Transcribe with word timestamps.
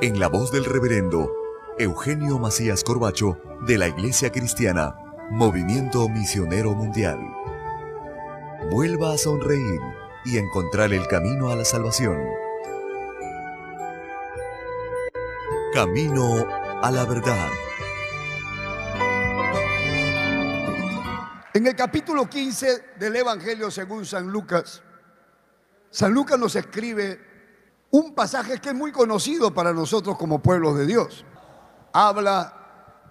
en 0.00 0.18
la 0.18 0.28
voz 0.28 0.50
del 0.50 0.64
reverendo 0.64 1.30
Eugenio 1.78 2.38
Macías 2.38 2.82
Corbacho 2.82 3.38
de 3.66 3.78
la 3.78 3.88
Iglesia 3.88 4.32
Cristiana 4.32 4.96
Movimiento 5.30 6.08
Misionero 6.08 6.72
Mundial. 6.74 7.18
Vuelva 8.70 9.12
a 9.12 9.18
sonreír 9.18 9.80
y 10.24 10.38
encontrar 10.38 10.92
el 10.92 11.06
camino 11.06 11.50
a 11.50 11.56
la 11.56 11.64
salvación. 11.64 12.18
Camino 15.72 16.46
a 16.82 16.90
la 16.90 17.04
verdad. 17.04 17.48
En 21.52 21.66
el 21.66 21.76
capítulo 21.76 22.28
15 22.28 22.84
del 22.98 23.16
Evangelio 23.16 23.70
según 23.70 24.04
San 24.04 24.28
Lucas, 24.28 24.82
San 25.90 26.12
Lucas 26.12 26.38
nos 26.38 26.56
escribe 26.56 27.33
un 27.94 28.12
pasaje 28.12 28.58
que 28.58 28.70
es 28.70 28.74
muy 28.74 28.90
conocido 28.90 29.54
para 29.54 29.72
nosotros 29.72 30.18
como 30.18 30.42
pueblos 30.42 30.76
de 30.76 30.84
Dios. 30.84 31.24
Habla 31.92 32.52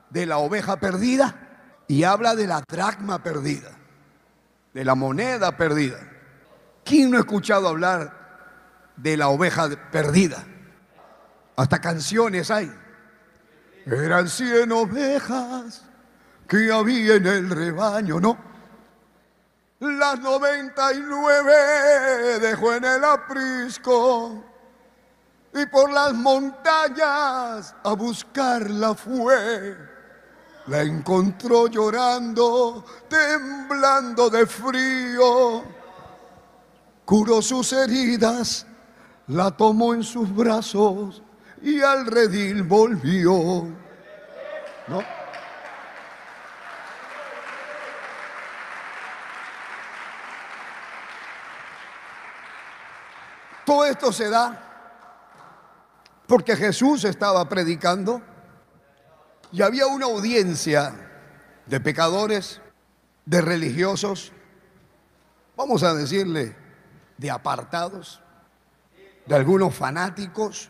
de 0.10 0.26
la 0.26 0.40
oveja 0.40 0.76
perdida 0.76 1.84
y 1.88 2.04
habla 2.04 2.36
de 2.36 2.48
la 2.48 2.62
dracma 2.68 3.24
perdida, 3.24 3.72
de 4.74 4.84
la 4.84 4.94
moneda 4.94 5.56
perdida. 5.56 6.00
¿Quién 6.84 7.12
no 7.12 7.18
ha 7.18 7.22
escuchado 7.22 7.70
hablar 7.70 8.92
de 8.98 9.16
la 9.16 9.30
oveja 9.30 9.70
perdida? 9.90 10.44
Hasta 11.56 11.80
canciones 11.80 12.52
hay. 12.52 12.70
Eran 13.86 14.28
cien 14.28 14.70
ovejas 14.74 15.86
que 16.46 16.70
había 16.74 17.16
en 17.16 17.26
el 17.26 17.50
rebaño, 17.50 18.20
¿no? 18.20 18.38
Las 19.80 20.20
noventa 20.20 20.92
y 20.92 21.00
nueve 21.00 21.54
dejó 22.42 22.74
en 22.74 22.84
el 22.84 23.04
aprisco 23.06 24.53
y 25.54 25.66
por 25.68 25.92
las 25.92 26.14
montañas 26.14 27.76
a 27.84 27.94
buscarla 27.94 28.96
fue. 28.96 29.78
La 30.68 30.82
encontró 30.82 31.68
llorando, 31.68 32.86
temblando 33.08 34.30
de 34.30 34.48
frío. 34.48 35.64
Curó 37.06 37.42
sus 37.42 37.74
heridas, 37.74 38.66
la 39.28 39.52
tomó 39.52 39.94
en 39.94 40.04
sus 40.04 40.34
brazos 40.34 41.22
y 41.62 41.82
al 41.82 42.06
redil 42.08 42.64
volvió. 42.64 43.68
¿No? 44.88 45.04
Todo 53.66 53.86
esto 53.86 54.12
se 54.12 54.30
da 54.30 54.63
porque 56.28 56.56
Jesús 56.56 57.04
estaba 57.04 57.48
predicando 57.50 58.22
y 59.52 59.62
había 59.62 59.88
una 59.88 60.06
audiencia 60.06 60.94
de 61.66 61.80
pecadores, 61.80 62.62
de 63.26 63.42
religiosos, 63.42 64.32
vamos 65.56 65.84
a 65.84 65.94
decirle, 65.94 66.56
de 67.18 67.32
apartados, 67.32 68.22
de 69.26 69.36
algunos 69.36 69.76
fanáticos, 69.76 70.70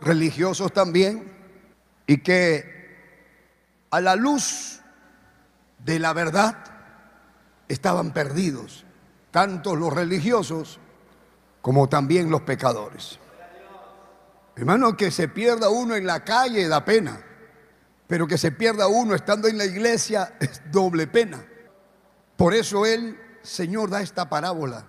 religiosos 0.00 0.72
también, 0.72 1.32
y 2.06 2.18
que 2.18 2.74
a 3.90 4.00
la 4.00 4.16
luz 4.16 4.80
de 5.78 5.98
la 5.98 6.12
verdad 6.12 6.56
estaban 7.68 8.12
perdidos, 8.12 8.84
tanto 9.30 9.76
los 9.76 9.92
religiosos 9.92 10.78
como 11.60 11.88
también 11.88 12.30
los 12.30 12.42
pecadores. 12.42 13.18
Hermano, 14.56 14.96
que 14.96 15.10
se 15.10 15.28
pierda 15.28 15.68
uno 15.68 15.96
en 15.96 16.06
la 16.06 16.24
calle 16.24 16.68
da 16.68 16.84
pena, 16.84 17.20
pero 18.06 18.26
que 18.26 18.38
se 18.38 18.52
pierda 18.52 18.86
uno 18.86 19.14
estando 19.14 19.48
en 19.48 19.58
la 19.58 19.64
iglesia 19.64 20.34
es 20.40 20.62
doble 20.70 21.06
pena. 21.06 21.44
Por 22.36 22.54
eso 22.54 22.86
el 22.86 23.18
Señor, 23.42 23.90
da 23.90 24.00
esta 24.00 24.28
parábola 24.28 24.86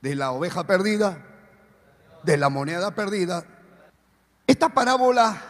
de 0.00 0.14
la 0.14 0.30
oveja 0.30 0.66
perdida, 0.66 1.18
de 2.22 2.36
la 2.36 2.48
moneda 2.48 2.94
perdida. 2.94 3.44
Esta 4.46 4.68
parábola 4.68 5.42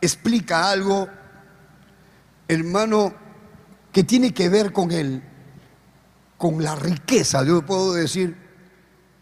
explica 0.00 0.70
algo, 0.70 1.08
hermano, 2.48 3.14
que 3.92 4.02
tiene 4.02 4.34
que 4.34 4.48
ver 4.48 4.72
con 4.72 4.90
el, 4.90 5.22
con 6.36 6.62
la 6.62 6.74
riqueza, 6.74 7.44
yo 7.44 7.64
puedo 7.64 7.94
decir, 7.94 8.36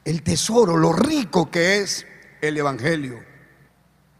el 0.04 0.22
tesoro, 0.22 0.76
lo 0.76 0.92
rico 0.92 1.50
que 1.50 1.80
es 1.80 2.06
el 2.42 2.58
Evangelio. 2.58 3.25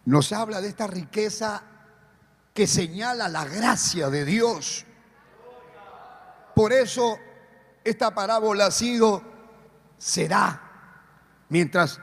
Nos 0.07 0.33
habla 0.33 0.61
de 0.61 0.69
esta 0.69 0.87
riqueza 0.87 1.63
que 2.55 2.67
señala 2.67 3.29
la 3.29 3.45
gracia 3.45 4.09
de 4.09 4.25
Dios. 4.25 4.87
Por 6.55 6.73
eso 6.73 7.19
esta 7.83 8.15
parábola 8.15 8.67
ha 8.67 8.71
sido, 8.71 9.23
será, 9.99 10.61
mientras 11.49 12.01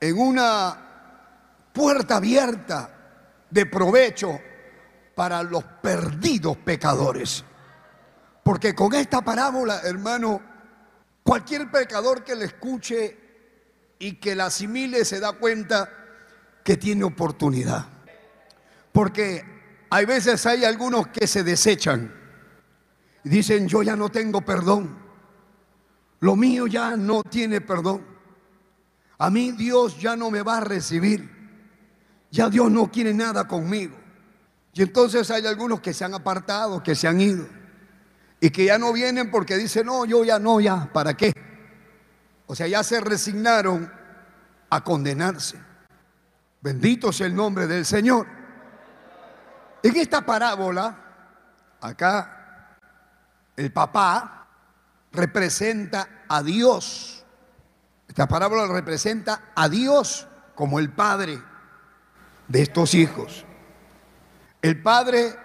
en 0.00 0.18
una 0.18 1.70
puerta 1.72 2.16
abierta 2.16 2.90
de 3.48 3.66
provecho 3.66 4.38
para 5.14 5.42
los 5.42 5.64
perdidos 5.64 6.58
pecadores. 6.58 7.42
Porque 8.42 8.74
con 8.74 8.92
esta 8.92 9.22
parábola, 9.22 9.80
hermano, 9.82 10.42
cualquier 11.22 11.70
pecador 11.70 12.22
que 12.22 12.36
le 12.36 12.44
escuche 12.44 13.23
y 14.04 14.16
que 14.16 14.34
la 14.34 14.46
asimile 14.46 15.02
se 15.06 15.18
da 15.18 15.32
cuenta 15.32 15.88
que 16.62 16.76
tiene 16.76 17.04
oportunidad. 17.04 17.86
Porque 18.92 19.42
hay 19.88 20.04
veces 20.04 20.44
hay 20.44 20.62
algunos 20.62 21.06
que 21.06 21.26
se 21.26 21.42
desechan 21.42 22.14
y 23.24 23.30
dicen, 23.30 23.66
yo 23.66 23.82
ya 23.82 23.96
no 23.96 24.10
tengo 24.10 24.42
perdón. 24.42 24.94
Lo 26.20 26.36
mío 26.36 26.66
ya 26.66 26.98
no 26.98 27.22
tiene 27.22 27.62
perdón. 27.62 28.04
A 29.16 29.30
mí 29.30 29.52
Dios 29.52 29.98
ya 29.98 30.16
no 30.16 30.30
me 30.30 30.42
va 30.42 30.58
a 30.58 30.60
recibir. 30.60 31.30
Ya 32.30 32.50
Dios 32.50 32.70
no 32.70 32.90
quiere 32.90 33.14
nada 33.14 33.48
conmigo. 33.48 33.96
Y 34.74 34.82
entonces 34.82 35.30
hay 35.30 35.46
algunos 35.46 35.80
que 35.80 35.94
se 35.94 36.04
han 36.04 36.12
apartado, 36.12 36.82
que 36.82 36.94
se 36.94 37.08
han 37.08 37.22
ido. 37.22 37.46
Y 38.38 38.50
que 38.50 38.66
ya 38.66 38.76
no 38.76 38.92
vienen 38.92 39.30
porque 39.30 39.56
dicen, 39.56 39.86
no, 39.86 40.04
yo 40.04 40.26
ya 40.26 40.38
no, 40.38 40.60
ya, 40.60 40.92
¿para 40.92 41.16
qué? 41.16 41.32
O 42.46 42.54
sea, 42.54 42.66
ya 42.66 42.82
se 42.82 43.00
resignaron 43.00 43.90
a 44.70 44.84
condenarse. 44.84 45.58
Bendito 46.60 47.12
sea 47.12 47.26
el 47.26 47.34
nombre 47.34 47.66
del 47.66 47.84
Señor. 47.84 48.26
En 49.82 49.96
esta 49.96 50.24
parábola 50.24 51.04
Acá 51.84 52.78
el 53.58 53.70
papá 53.70 54.46
representa 55.12 56.24
a 56.26 56.42
Dios. 56.42 57.26
Esta 58.08 58.26
parábola 58.26 58.66
representa 58.68 59.52
a 59.54 59.68
Dios 59.68 60.26
como 60.54 60.78
el 60.78 60.90
padre 60.90 61.42
de 62.48 62.62
estos 62.62 62.94
hijos. 62.94 63.44
El 64.62 64.80
padre, 64.80 65.36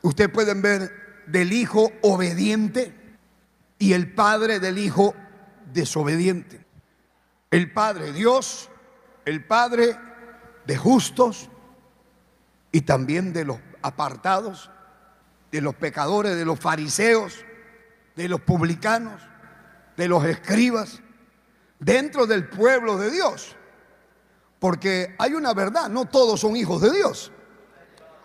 ustedes 0.00 0.30
pueden 0.30 0.62
ver, 0.62 0.90
del 1.26 1.52
hijo 1.52 1.92
obediente 2.00 3.18
y 3.78 3.92
el 3.92 4.14
padre 4.14 4.58
del 4.58 4.78
hijo 4.78 5.14
desobediente. 5.72 6.64
El 7.50 7.72
padre 7.72 8.12
Dios, 8.12 8.70
el 9.24 9.44
padre 9.44 9.96
de 10.66 10.76
justos 10.76 11.48
y 12.70 12.82
también 12.82 13.32
de 13.32 13.44
los 13.44 13.58
apartados, 13.82 14.70
de 15.50 15.60
los 15.60 15.74
pecadores, 15.74 16.36
de 16.36 16.44
los 16.44 16.58
fariseos, 16.58 17.44
de 18.16 18.28
los 18.28 18.40
publicanos, 18.40 19.22
de 19.96 20.08
los 20.08 20.24
escribas, 20.24 21.00
dentro 21.78 22.26
del 22.26 22.48
pueblo 22.48 22.96
de 22.96 23.10
Dios. 23.10 23.56
Porque 24.58 25.14
hay 25.18 25.34
una 25.34 25.52
verdad, 25.52 25.88
no 25.88 26.06
todos 26.06 26.40
son 26.40 26.56
hijos 26.56 26.80
de 26.80 26.92
Dios. 26.92 27.32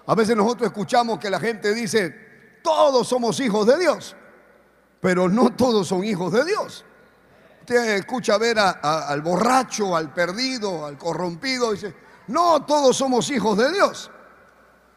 A 0.06 0.16
veces 0.16 0.38
nosotros 0.38 0.68
escuchamos 0.68 1.20
que 1.20 1.30
la 1.30 1.40
gente 1.40 1.74
dice, 1.74 2.60
todos 2.64 3.08
somos 3.08 3.40
hijos 3.40 3.68
de 3.68 3.78
Dios, 3.78 4.16
pero 5.02 5.28
no 5.28 5.54
todos 5.54 5.88
son 5.88 6.04
hijos 6.06 6.32
de 6.32 6.46
Dios. 6.46 6.86
Usted 7.68 7.98
escucha 7.98 8.38
ver 8.38 8.58
al 8.58 9.22
borracho, 9.22 9.94
al 9.94 10.14
perdido, 10.14 10.86
al 10.86 10.98
corrompido, 10.98 11.74
dice, 11.74 11.94
no 12.28 12.64
todos 12.64 12.96
somos 12.96 13.30
hijos 13.30 13.58
de 13.58 13.74
Dios. 13.74 14.10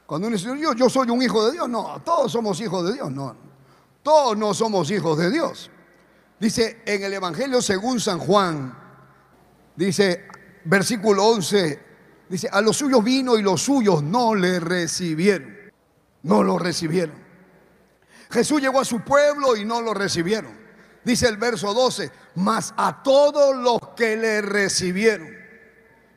Cuando 0.06 0.28
uno 0.28 0.37
dice, 0.37 0.56
yo, 0.56 0.72
yo 0.75 0.88
soy 0.88 1.11
un 1.11 1.20
hijo 1.20 1.46
de 1.46 1.50
Dios, 1.55 1.69
no, 1.69 2.00
todos 2.05 2.31
somos 2.31 2.61
hijos 2.61 2.87
de 2.87 2.93
Dios, 2.93 3.11
no, 3.11 3.34
todos 4.05 4.38
no 4.38 4.55
somos 4.55 4.88
hijos 4.93 5.19
de 5.19 5.32
Dios. 5.32 5.69
Dice 6.38 6.82
en 6.87 7.02
el 7.02 7.12
Evangelio 7.12 7.61
según 7.61 7.99
San 7.99 8.20
Juan, 8.20 8.72
dice, 9.75 10.28
versículo 10.64 11.25
11, 11.25 11.82
dice, 12.28 12.49
a 12.52 12.61
los 12.61 12.76
suyos 12.76 13.02
vino 13.02 13.37
y 13.37 13.43
los 13.43 13.62
suyos 13.62 14.00
no 14.00 14.37
le 14.37 14.61
recibieron. 14.61 15.56
No 16.22 16.44
lo 16.44 16.56
recibieron. 16.56 17.17
Jesús 18.31 18.61
llegó 18.61 18.78
a 18.78 18.84
su 18.84 19.00
pueblo 19.00 19.56
y 19.56 19.64
no 19.64 19.81
lo 19.81 19.93
recibieron. 19.93 20.61
Dice 21.05 21.26
el 21.26 21.37
verso 21.37 21.72
12, 21.72 22.12
mas 22.35 22.75
a 22.77 23.03
todos 23.03 23.56
los 23.56 23.81
que 23.97 24.17
le 24.17 24.41
recibieron, 24.43 25.29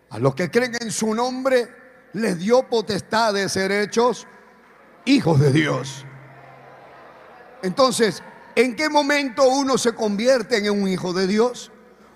a 0.10 0.20
los 0.20 0.36
que 0.36 0.52
creen 0.52 0.76
en 0.80 0.92
su 0.92 1.14
nombre, 1.14 1.68
les 2.14 2.38
dio 2.38 2.68
potestad 2.70 3.34
de 3.34 3.50
ser 3.50 3.72
hechos 3.72 4.28
hijos 5.06 5.40
de 5.40 5.52
Dios. 5.52 6.06
Entonces, 7.62 8.22
¿en 8.56 8.76
qué 8.76 8.90
momento 8.90 9.48
uno 9.48 9.78
se 9.78 9.94
convierte 9.94 10.58
en 10.58 10.70
un 10.70 10.88
hijo 10.88 11.14
de 11.14 11.28
Dios? 11.28 11.72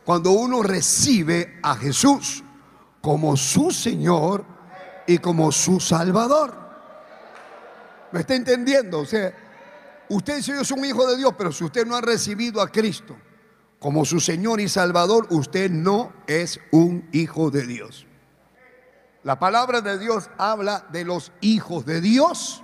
cuando 0.07 0.31
uno 0.31 0.63
recibe 0.63 1.59
a 1.61 1.75
Jesús 1.75 2.41
como 3.01 3.35
su 3.35 3.71
Señor 3.71 4.45
y 5.05 5.17
como 5.17 5.51
su 5.51 5.81
Salvador. 5.81 6.55
¿Me 8.13 8.21
está 8.21 8.33
entendiendo? 8.33 9.01
O 9.01 9.05
sea, 9.05 9.33
usted 10.07 10.39
yo 10.39 10.63
soy 10.63 10.79
un 10.79 10.85
hijo 10.85 11.05
de 11.07 11.17
Dios, 11.17 11.33
pero 11.37 11.51
si 11.51 11.65
usted 11.65 11.85
no 11.85 11.93
ha 11.93 11.99
recibido 11.99 12.61
a 12.61 12.69
Cristo 12.69 13.17
como 13.79 14.05
su 14.05 14.19
Señor 14.19 14.59
y 14.59 14.69
Salvador, 14.69 15.27
usted 15.29 15.69
no 15.69 16.13
es 16.27 16.59
un 16.71 17.07
hijo 17.11 17.51
de 17.51 17.65
Dios. 17.65 18.05
La 19.23 19.39
palabra 19.39 19.81
de 19.81 19.99
Dios 19.99 20.29
habla 20.37 20.85
de 20.91 21.05
los 21.05 21.31
hijos 21.41 21.85
de 21.85 22.01
Dios, 22.01 22.63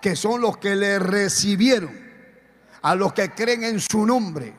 que 0.00 0.16
son 0.16 0.40
los 0.40 0.56
que 0.56 0.76
le 0.76 0.98
recibieron, 0.98 1.92
a 2.82 2.94
los 2.94 3.12
que 3.12 3.30
creen 3.30 3.64
en 3.64 3.80
su 3.80 4.06
nombre 4.06 4.54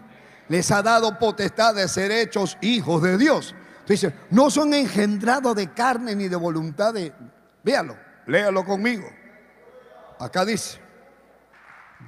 les 0.52 0.70
ha 0.70 0.84
dado 0.84 1.18
potestad 1.18 1.74
de 1.76 1.88
ser 1.88 2.12
hechos 2.12 2.58
hijos 2.60 3.02
de 3.02 3.18
Dios. 3.18 3.56
Dice, 3.88 4.14
no 4.32 4.50
son 4.50 4.74
engendrados 4.74 5.56
de 5.56 5.72
carne 5.72 6.14
ni 6.14 6.28
de 6.28 6.36
voluntad 6.36 6.94
de... 6.94 7.14
Véalo, 7.64 7.96
léalo 8.28 8.66
conmigo. 8.66 9.10
Acá 10.20 10.44
dice, 10.44 10.78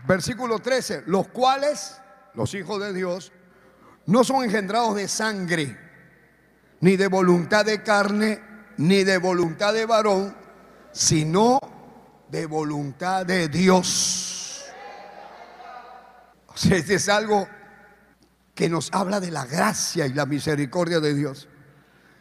versículo 0.05 0.59
13, 0.59 1.03
los 1.05 1.29
cuales, 1.29 2.01
los 2.33 2.53
hijos 2.53 2.81
de 2.81 2.91
Dios, 2.91 3.31
no 4.05 4.23
son 4.23 4.43
engendrados 4.43 4.95
de 4.95 5.07
sangre, 5.07 5.77
ni 6.81 6.97
de 6.97 7.07
voluntad 7.07 7.65
de 7.65 7.81
carne, 7.81 8.41
ni 8.77 9.03
de 9.03 9.17
voluntad 9.17 9.73
de 9.73 9.85
varón, 9.85 10.35
sino 10.91 11.59
de 12.29 12.45
voluntad 12.45 13.25
de 13.25 13.47
Dios. 13.47 14.65
O 16.47 16.57
sea, 16.57 16.77
este 16.77 16.95
es 16.95 17.09
algo 17.09 17.47
que 18.53 18.69
nos 18.69 18.89
habla 18.93 19.19
de 19.19 19.31
la 19.31 19.45
gracia 19.45 20.05
y 20.05 20.13
la 20.13 20.25
misericordia 20.25 20.99
de 20.99 21.13
Dios. 21.13 21.47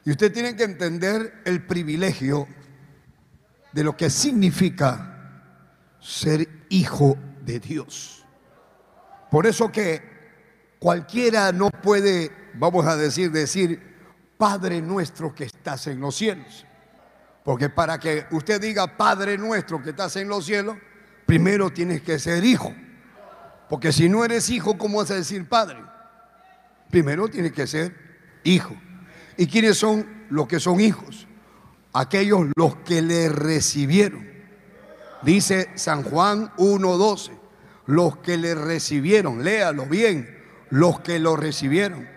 Y 0.04 0.10
usted 0.10 0.32
tiene 0.32 0.56
que 0.56 0.64
entender 0.64 1.42
el 1.44 1.66
privilegio 1.66 2.48
de 3.72 3.84
lo 3.84 3.96
que 3.96 4.10
significa 4.10 5.12
ser 6.00 6.48
hijo 6.68 7.16
de 7.44 7.60
Dios. 7.60 8.24
Por 9.30 9.46
eso 9.46 9.70
que 9.70 10.11
cualquiera 10.82 11.52
no 11.52 11.70
puede, 11.70 12.32
vamos 12.54 12.84
a 12.86 12.96
decir, 12.96 13.30
decir, 13.30 13.80
Padre 14.36 14.82
nuestro 14.82 15.32
que 15.32 15.44
estás 15.44 15.86
en 15.86 16.00
los 16.00 16.16
cielos. 16.16 16.66
Porque 17.44 17.68
para 17.68 18.00
que 18.00 18.26
usted 18.32 18.60
diga 18.60 18.96
Padre 18.96 19.38
nuestro 19.38 19.80
que 19.80 19.90
estás 19.90 20.16
en 20.16 20.28
los 20.28 20.44
cielos, 20.44 20.76
primero 21.24 21.70
tienes 21.70 22.02
que 22.02 22.18
ser 22.18 22.44
hijo. 22.44 22.74
Porque 23.68 23.92
si 23.92 24.08
no 24.08 24.24
eres 24.24 24.50
hijo, 24.50 24.76
¿cómo 24.76 24.98
vas 24.98 25.12
a 25.12 25.14
decir 25.14 25.48
Padre? 25.48 25.78
primero 26.92 27.26
tiene 27.26 27.50
que 27.50 27.66
ser 27.66 27.92
hijo. 28.44 28.76
¿Y 29.36 29.46
quiénes 29.46 29.78
son 29.78 30.26
los 30.28 30.46
que 30.46 30.60
son 30.60 30.78
hijos? 30.78 31.26
Aquellos 31.94 32.48
los 32.54 32.76
que 32.76 33.00
le 33.00 33.28
recibieron. 33.30 34.28
Dice 35.22 35.70
San 35.74 36.02
Juan 36.02 36.52
1.12, 36.58 37.30
los 37.86 38.18
que 38.18 38.36
le 38.36 38.54
recibieron, 38.54 39.42
léalo 39.42 39.86
bien, 39.86 40.41
los 40.72 41.00
que 41.00 41.18
lo 41.18 41.36
recibieron. 41.36 42.08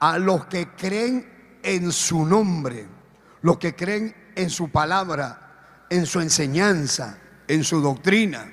A 0.00 0.18
los 0.18 0.46
que 0.46 0.68
creen 0.70 1.58
en 1.62 1.92
su 1.92 2.24
nombre, 2.24 2.86
los 3.42 3.58
que 3.58 3.76
creen 3.76 4.14
en 4.34 4.48
su 4.48 4.70
palabra, 4.70 5.84
en 5.90 6.06
su 6.06 6.20
enseñanza, 6.20 7.18
en 7.46 7.62
su 7.62 7.82
doctrina. 7.82 8.50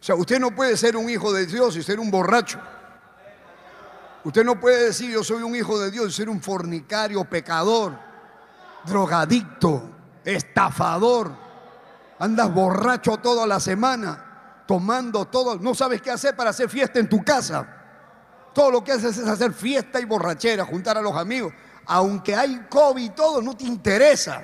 O 0.00 0.02
sea, 0.02 0.14
usted 0.14 0.40
no 0.40 0.54
puede 0.54 0.76
ser 0.78 0.96
un 0.96 1.10
hijo 1.10 1.34
de 1.34 1.46
Dios 1.46 1.76
y 1.76 1.82
ser 1.82 2.00
un 2.00 2.10
borracho. 2.10 2.58
Usted 4.24 4.42
no 4.42 4.58
puede 4.58 4.86
decir 4.86 5.10
yo 5.10 5.22
soy 5.22 5.42
un 5.42 5.54
hijo 5.54 5.78
de 5.78 5.90
Dios 5.90 6.08
y 6.08 6.12
ser 6.12 6.30
un 6.30 6.40
fornicario, 6.40 7.24
pecador, 7.26 7.98
drogadicto, 8.86 9.82
estafador. 10.24 11.30
Andas 12.18 12.52
borracho 12.54 13.18
toda 13.18 13.46
la 13.46 13.60
semana, 13.60 14.64
tomando 14.66 15.26
todo. 15.26 15.58
No 15.58 15.74
sabes 15.74 16.00
qué 16.00 16.10
hacer 16.10 16.34
para 16.34 16.50
hacer 16.50 16.70
fiesta 16.70 16.98
en 16.98 17.08
tu 17.08 17.22
casa. 17.22 17.74
Todo 18.54 18.70
lo 18.70 18.84
que 18.84 18.92
haces 18.92 19.16
es 19.16 19.26
hacer 19.26 19.52
fiesta 19.52 20.00
y 20.00 20.04
borrachera, 20.04 20.64
juntar 20.64 20.98
a 20.98 21.02
los 21.02 21.16
amigos. 21.16 21.52
Aunque 21.86 22.34
hay 22.34 22.66
COVID 22.68 23.02
y 23.02 23.10
todo, 23.10 23.40
no 23.40 23.56
te 23.56 23.64
interesa. 23.64 24.42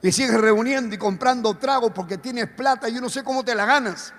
Y 0.00 0.10
sigues 0.10 0.40
reuniendo 0.40 0.94
y 0.94 0.98
comprando 0.98 1.56
tragos 1.56 1.92
porque 1.94 2.18
tienes 2.18 2.48
plata 2.48 2.88
y 2.88 2.94
yo 2.94 3.00
no 3.00 3.08
sé 3.08 3.22
cómo 3.22 3.44
te 3.44 3.54
la 3.54 3.64
ganas 3.64 4.12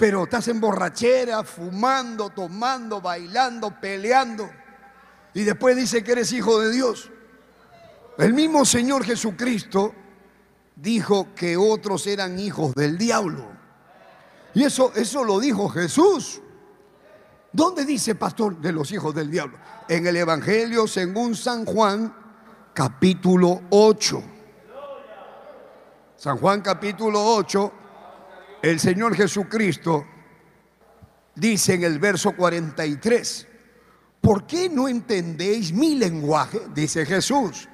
pero 0.00 0.24
estás 0.24 0.48
en 0.48 0.58
borrachera, 0.58 1.44
fumando, 1.44 2.30
tomando, 2.30 3.02
bailando, 3.02 3.78
peleando. 3.78 4.48
Y 5.34 5.44
después 5.44 5.76
dice 5.76 6.02
que 6.02 6.12
eres 6.12 6.32
hijo 6.32 6.58
de 6.58 6.72
Dios. 6.72 7.10
El 8.16 8.32
mismo 8.32 8.64
Señor 8.64 9.04
Jesucristo 9.04 9.94
dijo 10.74 11.34
que 11.34 11.58
otros 11.58 12.06
eran 12.06 12.38
hijos 12.38 12.74
del 12.74 12.96
diablo. 12.96 13.44
Y 14.54 14.64
eso, 14.64 14.90
eso 14.96 15.22
lo 15.22 15.38
dijo 15.38 15.68
Jesús. 15.68 16.40
¿Dónde 17.52 17.84
dice, 17.84 18.14
pastor, 18.14 18.60
de 18.60 18.72
los 18.72 18.92
hijos 18.92 19.14
del 19.14 19.30
diablo? 19.30 19.58
En 19.88 20.06
el 20.06 20.16
Evangelio 20.16 20.86
según 20.86 21.34
San 21.34 21.64
Juan, 21.64 22.14
capítulo 22.72 23.62
8. 23.70 24.22
San 26.16 26.38
Juan 26.38 26.60
capítulo 26.60 27.24
8, 27.34 27.72
el 28.62 28.78
Señor 28.78 29.16
Jesucristo 29.16 30.06
dice 31.34 31.74
en 31.74 31.84
el 31.84 31.98
verso 31.98 32.36
43, 32.36 33.48
¿por 34.20 34.46
qué 34.46 34.68
no 34.68 34.86
entendéis 34.86 35.72
mi 35.72 35.96
lenguaje? 35.96 36.60
Dice 36.72 37.04
Jesús. 37.04 37.68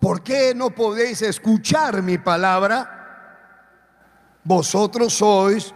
¿Por 0.00 0.22
qué 0.22 0.54
no 0.54 0.70
podéis 0.70 1.22
escuchar 1.22 2.02
mi 2.02 2.18
palabra? 2.18 2.98
Vosotros 4.42 5.12
sois 5.12 5.74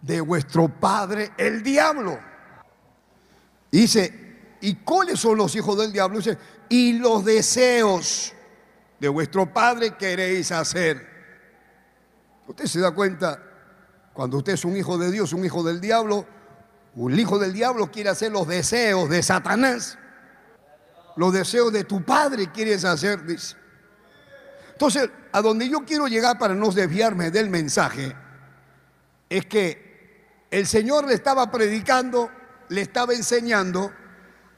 de 0.00 0.20
vuestro 0.20 0.68
padre 0.68 1.32
el 1.36 1.62
diablo. 1.62 2.31
Dice, 3.72 4.58
¿y 4.60 4.74
cuáles 4.76 5.18
son 5.18 5.38
los 5.38 5.56
hijos 5.56 5.78
del 5.78 5.90
diablo? 5.90 6.18
Dice, 6.18 6.36
y 6.68 6.92
los 6.92 7.24
deseos 7.24 8.34
de 9.00 9.08
vuestro 9.08 9.52
padre 9.52 9.96
queréis 9.96 10.52
hacer. 10.52 11.10
Usted 12.46 12.66
se 12.66 12.80
da 12.80 12.92
cuenta 12.92 13.42
Cuando 14.12 14.36
usted 14.36 14.52
es 14.52 14.64
un 14.66 14.76
hijo 14.76 14.98
de 14.98 15.10
Dios, 15.10 15.32
un 15.32 15.44
hijo 15.44 15.62
del 15.62 15.80
diablo, 15.80 16.26
un 16.96 17.18
hijo 17.18 17.38
del 17.38 17.54
diablo 17.54 17.90
quiere 17.90 18.10
hacer 18.10 18.30
los 18.30 18.46
deseos 18.46 19.08
de 19.08 19.22
Satanás. 19.22 19.98
Los 21.16 21.32
deseos 21.32 21.72
de 21.72 21.84
tu 21.84 22.04
padre 22.04 22.52
quieres 22.52 22.84
hacer, 22.84 23.24
dice. 23.24 23.56
Entonces, 24.72 25.08
a 25.32 25.40
donde 25.40 25.68
yo 25.68 25.84
quiero 25.86 26.08
llegar 26.08 26.38
para 26.38 26.54
no 26.54 26.70
desviarme 26.70 27.30
del 27.30 27.48
mensaje, 27.48 28.14
es 29.30 29.46
que 29.46 30.46
el 30.50 30.66
Señor 30.66 31.06
le 31.06 31.14
estaba 31.14 31.50
predicando, 31.50 32.30
le 32.72 32.80
estaba 32.82 33.12
enseñando 33.12 33.92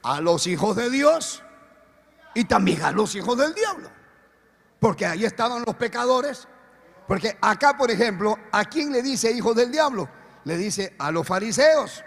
a 0.01 0.21
los 0.21 0.47
hijos 0.47 0.75
de 0.75 0.89
Dios 0.89 1.43
y 2.33 2.45
también 2.45 2.81
a 2.83 2.91
los 2.91 3.13
hijos 3.15 3.37
del 3.37 3.53
diablo. 3.53 3.89
Porque 4.79 5.05
ahí 5.05 5.25
estaban 5.25 5.63
los 5.65 5.75
pecadores. 5.75 6.47
Porque 7.07 7.37
acá, 7.41 7.77
por 7.77 7.91
ejemplo, 7.91 8.37
¿a 8.51 8.65
quién 8.65 8.91
le 8.91 9.01
dice 9.01 9.31
hijos 9.31 9.55
del 9.55 9.71
diablo? 9.71 10.09
Le 10.45 10.57
dice 10.57 10.95
a 10.97 11.11
los 11.11 11.27
fariseos. 11.27 12.03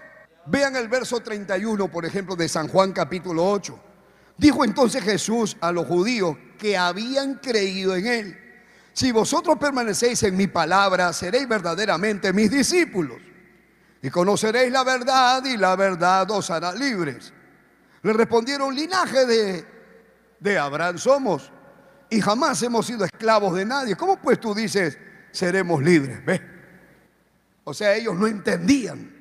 Vean 0.47 0.77
el 0.77 0.89
verso 0.89 1.21
31, 1.21 1.91
por 1.91 2.07
ejemplo, 2.07 2.35
de 2.35 2.49
San 2.49 2.69
Juan 2.69 2.93
capítulo 2.93 3.45
8. 3.51 3.79
Dijo 4.39 4.65
entonces 4.65 5.03
Jesús 5.03 5.57
a 5.61 5.73
los 5.73 5.87
judíos 5.87 6.37
que 6.59 6.77
habían 6.77 7.35
creído 7.35 7.95
en 7.97 8.07
él. 8.07 8.39
Si 8.93 9.13
vosotros 9.13 9.59
permanecéis 9.59 10.23
en 10.23 10.37
mi 10.37 10.47
palabra, 10.47 11.13
seréis 11.13 11.47
verdaderamente 11.47 12.33
mis 12.33 12.51
discípulos. 12.51 13.19
Y 14.03 14.11
conoceréis 14.11 14.73
la 14.73 14.85
verdad 14.85 15.45
y 15.45 15.57
la 15.57 15.75
verdad 15.77 16.31
os 16.31 16.51
hará 16.51 16.73
libres. 16.73 17.33
Le 18.03 18.13
respondieron, 18.13 18.75
linaje 18.75 19.65
de, 20.41 20.59
Abraham 20.59 20.99
somos 20.99 21.51
y 22.09 22.21
jamás 22.21 22.63
hemos 22.63 22.87
sido 22.87 23.05
esclavos 23.05 23.55
de 23.55 23.65
nadie. 23.65 23.97
¿Cómo 23.97 24.17
pues 24.21 24.41
tú 24.41 24.55
dices, 24.55 24.97
seremos 25.33 25.83
libres? 25.83 26.25
¿Ve? 26.25 26.41
O 27.65 27.75
sea, 27.75 27.95
ellos 27.95 28.15
no 28.15 28.27
entendían. 28.27 29.15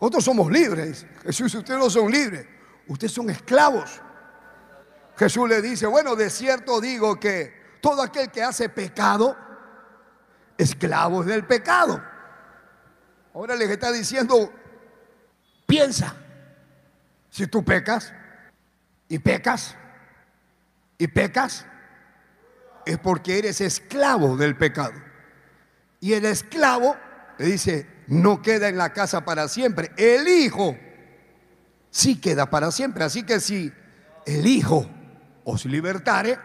Nosotros 0.00 0.24
somos 0.24 0.52
libres. 0.52 1.06
Jesús, 1.22 1.54
ustedes 1.54 1.80
no 1.80 1.90
son 1.90 2.10
libres. 2.10 2.46
Ustedes 2.86 3.12
son 3.12 3.30
esclavos. 3.30 4.00
Jesús 5.16 5.48
le 5.48 5.60
dice, 5.60 5.86
bueno, 5.86 6.16
de 6.16 6.30
cierto 6.30 6.80
digo 6.80 7.18
que 7.18 7.78
todo 7.80 8.02
aquel 8.02 8.30
que 8.30 8.42
hace 8.42 8.68
pecado, 8.68 9.36
esclavo 10.56 11.24
del 11.24 11.46
pecado. 11.46 12.02
Ahora 13.34 13.54
les 13.56 13.70
está 13.70 13.92
diciendo, 13.92 14.52
piensa, 15.66 16.14
si 17.30 17.46
tú 17.46 17.64
pecas 17.64 18.12
y 19.08 19.18
pecas 19.18 19.76
y 20.98 21.06
pecas, 21.06 21.64
es 22.84 22.98
porque 22.98 23.38
eres 23.38 23.60
esclavo 23.60 24.36
del 24.36 24.56
pecado. 24.56 24.94
Y 26.00 26.14
el 26.14 26.24
esclavo, 26.24 26.96
le 27.38 27.46
dice, 27.46 27.86
no 28.08 28.42
queda 28.42 28.68
en 28.68 28.76
la 28.76 28.92
casa 28.92 29.24
para 29.24 29.48
siempre. 29.48 29.92
El 29.96 30.26
hijo 30.26 30.76
sí 31.90 32.20
queda 32.20 32.50
para 32.50 32.70
siempre. 32.70 33.04
Así 33.04 33.22
que 33.22 33.38
si 33.40 33.72
el 34.26 34.46
hijo 34.46 34.88
os 35.44 35.64
libertare, 35.66 36.38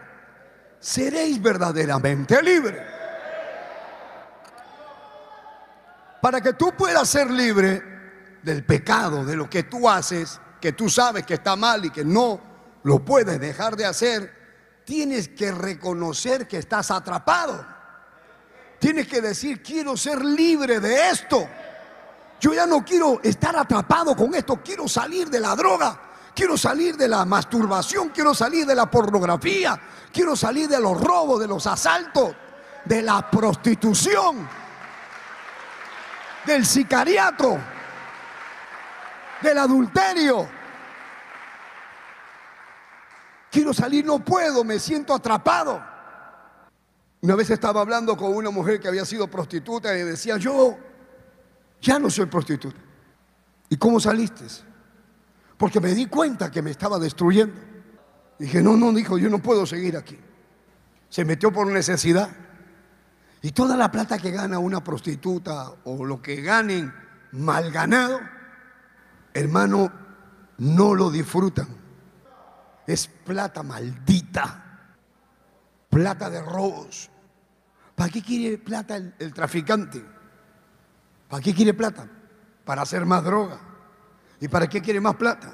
seréis 0.78 1.40
verdaderamente 1.42 2.40
libres. 2.42 2.95
Para 6.26 6.40
que 6.40 6.54
tú 6.54 6.72
puedas 6.76 7.08
ser 7.08 7.30
libre 7.30 7.80
del 8.42 8.64
pecado, 8.64 9.24
de 9.24 9.36
lo 9.36 9.48
que 9.48 9.62
tú 9.62 9.88
haces, 9.88 10.40
que 10.60 10.72
tú 10.72 10.90
sabes 10.90 11.24
que 11.24 11.34
está 11.34 11.54
mal 11.54 11.84
y 11.84 11.90
que 11.90 12.04
no 12.04 12.40
lo 12.82 13.04
puedes 13.04 13.38
dejar 13.38 13.76
de 13.76 13.86
hacer, 13.86 14.82
tienes 14.84 15.28
que 15.28 15.52
reconocer 15.52 16.48
que 16.48 16.58
estás 16.58 16.90
atrapado. 16.90 17.64
Tienes 18.80 19.06
que 19.06 19.20
decir, 19.20 19.62
quiero 19.62 19.96
ser 19.96 20.24
libre 20.24 20.80
de 20.80 21.10
esto. 21.10 21.48
Yo 22.40 22.52
ya 22.52 22.66
no 22.66 22.84
quiero 22.84 23.20
estar 23.22 23.56
atrapado 23.56 24.16
con 24.16 24.34
esto, 24.34 24.60
quiero 24.64 24.88
salir 24.88 25.30
de 25.30 25.38
la 25.38 25.54
droga, 25.54 26.00
quiero 26.34 26.56
salir 26.56 26.96
de 26.96 27.06
la 27.06 27.24
masturbación, 27.24 28.08
quiero 28.08 28.34
salir 28.34 28.66
de 28.66 28.74
la 28.74 28.90
pornografía, 28.90 29.80
quiero 30.12 30.34
salir 30.34 30.68
de 30.68 30.80
los 30.80 31.00
robos, 31.00 31.38
de 31.38 31.46
los 31.46 31.68
asaltos, 31.68 32.34
de 32.84 33.00
la 33.02 33.30
prostitución, 33.30 34.65
del 36.46 36.64
sicariato 36.64 37.58
del 39.42 39.58
adulterio. 39.58 40.48
Quiero 43.50 43.72
salir, 43.72 44.04
no 44.04 44.18
puedo, 44.24 44.64
me 44.64 44.78
siento 44.78 45.14
atrapado. 45.14 45.82
Una 47.22 47.34
vez 47.34 47.50
estaba 47.50 47.80
hablando 47.80 48.16
con 48.16 48.34
una 48.34 48.50
mujer 48.50 48.80
que 48.80 48.88
había 48.88 49.04
sido 49.04 49.28
prostituta 49.28 49.96
y 49.96 50.02
decía, 50.02 50.36
yo 50.36 50.76
ya 51.80 51.98
no 51.98 52.10
soy 52.10 52.26
prostituta. 52.26 52.78
¿Y 53.68 53.76
cómo 53.76 53.98
saliste? 53.98 54.44
Porque 55.56 55.80
me 55.80 55.94
di 55.94 56.06
cuenta 56.06 56.50
que 56.50 56.62
me 56.62 56.70
estaba 56.70 56.98
destruyendo. 56.98 57.54
Dije, 58.38 58.62
no, 58.62 58.76
no, 58.76 58.92
dijo, 58.92 59.16
yo 59.16 59.30
no 59.30 59.40
puedo 59.40 59.64
seguir 59.64 59.96
aquí. 59.96 60.18
Se 61.08 61.24
metió 61.24 61.52
por 61.52 61.66
necesidad. 61.66 62.28
Y 63.46 63.52
toda 63.52 63.76
la 63.76 63.92
plata 63.92 64.18
que 64.18 64.32
gana 64.32 64.58
una 64.58 64.82
prostituta 64.82 65.72
o 65.84 66.04
lo 66.04 66.20
que 66.20 66.42
ganen 66.42 66.92
mal 67.30 67.70
ganado, 67.70 68.18
hermano, 69.32 69.92
no 70.58 70.94
lo 70.96 71.12
disfrutan. 71.12 71.68
Es 72.88 73.06
plata 73.06 73.62
maldita, 73.62 74.88
plata 75.88 76.28
de 76.28 76.42
robos. 76.42 77.08
¿Para 77.94 78.10
qué 78.10 78.20
quiere 78.20 78.58
plata 78.58 78.96
el, 78.96 79.32
traficante? 79.32 80.04
¿Para 81.28 81.40
qué 81.40 81.54
quiere 81.54 81.72
plata? 81.72 82.08
Para 82.64 82.82
hacer 82.82 83.06
más 83.06 83.22
droga. 83.22 83.60
¿Y 84.40 84.48
para 84.48 84.68
qué 84.68 84.82
quiere 84.82 85.00
más 85.00 85.14
plata? 85.14 85.52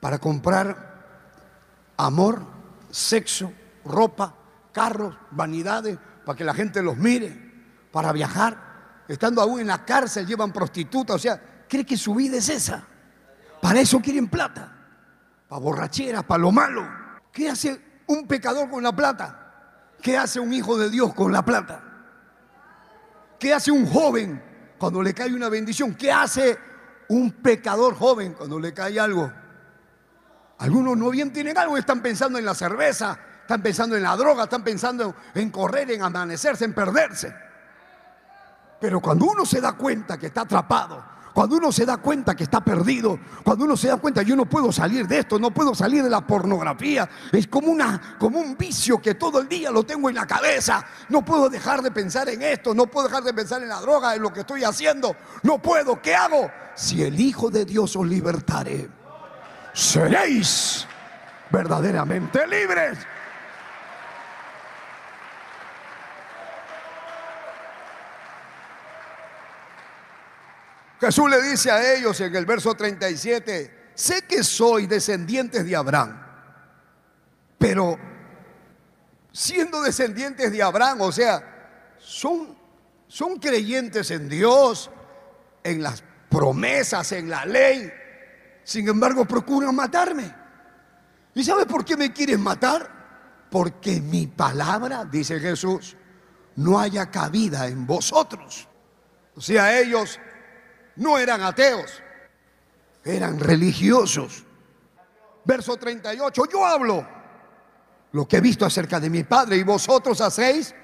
Para 0.00 0.18
comprar 0.18 1.92
amor, 1.96 2.44
sexo, 2.90 3.52
ropa, 3.84 4.34
carros, 4.72 5.14
vanidades, 5.30 5.96
para 6.24 6.36
que 6.36 6.44
la 6.44 6.54
gente 6.54 6.82
los 6.82 6.96
mire, 6.96 7.52
para 7.92 8.12
viajar. 8.12 8.74
Estando 9.08 9.42
aún 9.42 9.60
en 9.60 9.66
la 9.66 9.84
cárcel 9.84 10.26
llevan 10.26 10.52
prostitutas, 10.52 11.16
o 11.16 11.18
sea, 11.18 11.40
cree 11.68 11.84
que 11.84 11.96
su 11.96 12.14
vida 12.14 12.38
es 12.38 12.48
esa. 12.48 12.84
Para 13.60 13.80
eso 13.80 14.00
quieren 14.00 14.28
plata. 14.28 14.72
Para 15.48 15.60
borracheras, 15.60 16.24
para 16.24 16.42
lo 16.42 16.50
malo. 16.50 16.86
¿Qué 17.32 17.48
hace 17.48 17.80
un 18.06 18.26
pecador 18.26 18.70
con 18.70 18.82
la 18.82 18.94
plata? 18.94 19.40
¿Qué 20.00 20.16
hace 20.16 20.40
un 20.40 20.52
hijo 20.52 20.76
de 20.76 20.90
Dios 20.90 21.14
con 21.14 21.32
la 21.32 21.44
plata? 21.44 21.82
¿Qué 23.38 23.52
hace 23.52 23.70
un 23.70 23.86
joven 23.86 24.42
cuando 24.78 25.02
le 25.02 25.14
cae 25.14 25.34
una 25.34 25.48
bendición? 25.48 25.94
¿Qué 25.94 26.12
hace 26.12 26.58
un 27.08 27.30
pecador 27.30 27.94
joven 27.94 28.34
cuando 28.34 28.58
le 28.58 28.72
cae 28.72 28.98
algo? 28.98 29.30
Algunos 30.58 30.96
no 30.96 31.10
bien 31.10 31.32
tienen 31.32 31.58
algo, 31.58 31.76
están 31.76 32.00
pensando 32.00 32.38
en 32.38 32.44
la 32.44 32.54
cerveza, 32.54 33.18
están 33.44 33.62
pensando 33.62 33.94
en 33.94 34.02
la 34.02 34.16
droga, 34.16 34.44
están 34.44 34.64
pensando 34.64 35.14
en 35.34 35.50
correr, 35.50 35.90
en 35.90 36.02
amanecerse, 36.02 36.64
en 36.64 36.72
perderse. 36.72 37.34
Pero 38.80 39.00
cuando 39.00 39.26
uno 39.26 39.44
se 39.44 39.60
da 39.60 39.74
cuenta 39.74 40.18
que 40.18 40.28
está 40.28 40.42
atrapado, 40.42 41.04
cuando 41.34 41.56
uno 41.56 41.70
se 41.70 41.84
da 41.84 41.98
cuenta 41.98 42.34
que 42.34 42.44
está 42.44 42.64
perdido, 42.64 43.18
cuando 43.42 43.66
uno 43.66 43.76
se 43.76 43.88
da 43.88 43.98
cuenta, 43.98 44.22
yo 44.22 44.34
no 44.34 44.46
puedo 44.46 44.72
salir 44.72 45.06
de 45.06 45.18
esto, 45.18 45.38
no 45.38 45.50
puedo 45.50 45.74
salir 45.74 46.02
de 46.02 46.08
la 46.08 46.26
pornografía, 46.26 47.06
es 47.32 47.46
como, 47.48 47.68
una, 47.68 48.16
como 48.18 48.38
un 48.38 48.56
vicio 48.56 49.02
que 49.02 49.14
todo 49.14 49.40
el 49.40 49.48
día 49.48 49.70
lo 49.70 49.84
tengo 49.84 50.08
en 50.08 50.14
la 50.14 50.26
cabeza, 50.26 50.82
no 51.10 51.22
puedo 51.22 51.50
dejar 51.50 51.82
de 51.82 51.90
pensar 51.90 52.30
en 52.30 52.40
esto, 52.40 52.72
no 52.72 52.86
puedo 52.86 53.08
dejar 53.08 53.24
de 53.24 53.34
pensar 53.34 53.62
en 53.62 53.68
la 53.68 53.80
droga, 53.80 54.14
en 54.14 54.22
lo 54.22 54.32
que 54.32 54.40
estoy 54.40 54.64
haciendo, 54.64 55.14
no 55.42 55.60
puedo, 55.60 56.00
¿qué 56.00 56.14
hago? 56.14 56.50
Si 56.74 57.02
el 57.02 57.20
Hijo 57.20 57.50
de 57.50 57.66
Dios 57.66 57.94
os 57.94 58.06
libertare, 58.06 58.88
seréis 59.74 60.86
verdaderamente 61.50 62.46
libres. 62.46 62.98
Jesús 71.00 71.30
le 71.30 71.42
dice 71.42 71.70
a 71.70 71.94
ellos 71.94 72.20
en 72.20 72.34
el 72.34 72.46
verso 72.46 72.74
37, 72.74 73.90
sé 73.94 74.22
que 74.22 74.42
soy 74.42 74.86
descendientes 74.86 75.64
de 75.64 75.76
Abraham, 75.76 76.20
pero 77.58 77.98
siendo 79.32 79.82
descendientes 79.82 80.52
de 80.52 80.62
Abraham, 80.62 81.02
o 81.02 81.12
sea, 81.12 81.96
son, 81.98 82.56
son 83.08 83.38
creyentes 83.38 84.10
en 84.10 84.28
Dios, 84.28 84.90
en 85.62 85.82
las 85.82 86.04
promesas, 86.28 87.10
en 87.12 87.28
la 87.28 87.44
ley, 87.44 87.92
sin 88.62 88.88
embargo 88.88 89.24
procuran 89.24 89.74
matarme. 89.74 90.34
¿Y 91.34 91.42
sabes 91.42 91.66
por 91.66 91.84
qué 91.84 91.96
me 91.96 92.12
quieren 92.12 92.40
matar? 92.40 93.48
Porque 93.50 94.00
mi 94.00 94.26
palabra, 94.26 95.04
dice 95.04 95.40
Jesús, 95.40 95.96
no 96.56 96.78
haya 96.78 97.10
cabida 97.10 97.66
en 97.66 97.86
vosotros. 97.86 98.68
O 99.34 99.40
sea, 99.40 99.78
ellos 99.78 100.20
no 100.96 101.18
eran 101.18 101.42
ateos, 101.42 102.02
eran 103.04 103.38
religiosos. 103.38 104.44
Verso 105.44 105.76
38, 105.76 106.44
yo 106.50 106.64
hablo 106.64 107.06
lo 108.12 108.26
que 108.26 108.38
he 108.38 108.40
visto 108.40 108.64
acerca 108.64 108.98
de 109.00 109.10
mi 109.10 109.24
Padre 109.24 109.56
y 109.56 109.62
vosotros 109.62 110.20
hacéis 110.20 110.74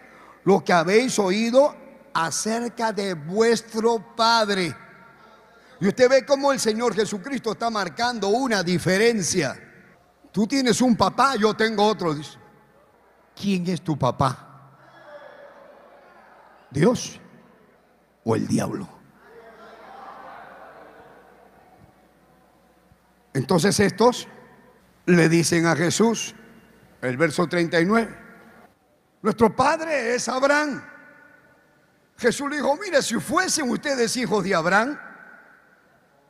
lo 0.44 0.62
que 0.62 0.72
habéis 0.72 1.18
oído 1.18 1.74
acerca 2.12 2.92
de 2.92 3.14
vuestro 3.14 4.14
Padre. 4.14 4.74
Y 5.80 5.88
usted 5.88 6.10
ve 6.10 6.26
cómo 6.26 6.52
el 6.52 6.60
Señor 6.60 6.94
Jesucristo 6.94 7.52
está 7.52 7.70
marcando 7.70 8.28
una 8.28 8.62
diferencia. 8.62 9.58
Tú 10.30 10.46
tienes 10.46 10.80
un 10.82 10.96
papá, 10.96 11.36
yo 11.36 11.54
tengo 11.54 11.84
otro. 11.84 12.14
¿quién 13.40 13.66
es 13.68 13.80
tu 13.80 13.98
papá? 13.98 14.46
¿Dios 16.70 17.18
o 18.24 18.36
el 18.36 18.46
diablo? 18.46 18.99
Entonces 23.32 23.78
estos 23.80 24.28
le 25.06 25.28
dicen 25.28 25.66
a 25.66 25.76
Jesús, 25.76 26.34
el 27.00 27.16
verso 27.16 27.46
39, 27.46 28.16
nuestro 29.22 29.54
padre 29.54 30.14
es 30.14 30.28
Abraham. 30.28 30.82
Jesús 32.16 32.50
le 32.50 32.56
dijo, 32.56 32.76
mire, 32.76 33.02
si 33.02 33.18
fuesen 33.18 33.70
ustedes 33.70 34.16
hijos 34.16 34.44
de 34.44 34.54
Abraham, 34.54 34.98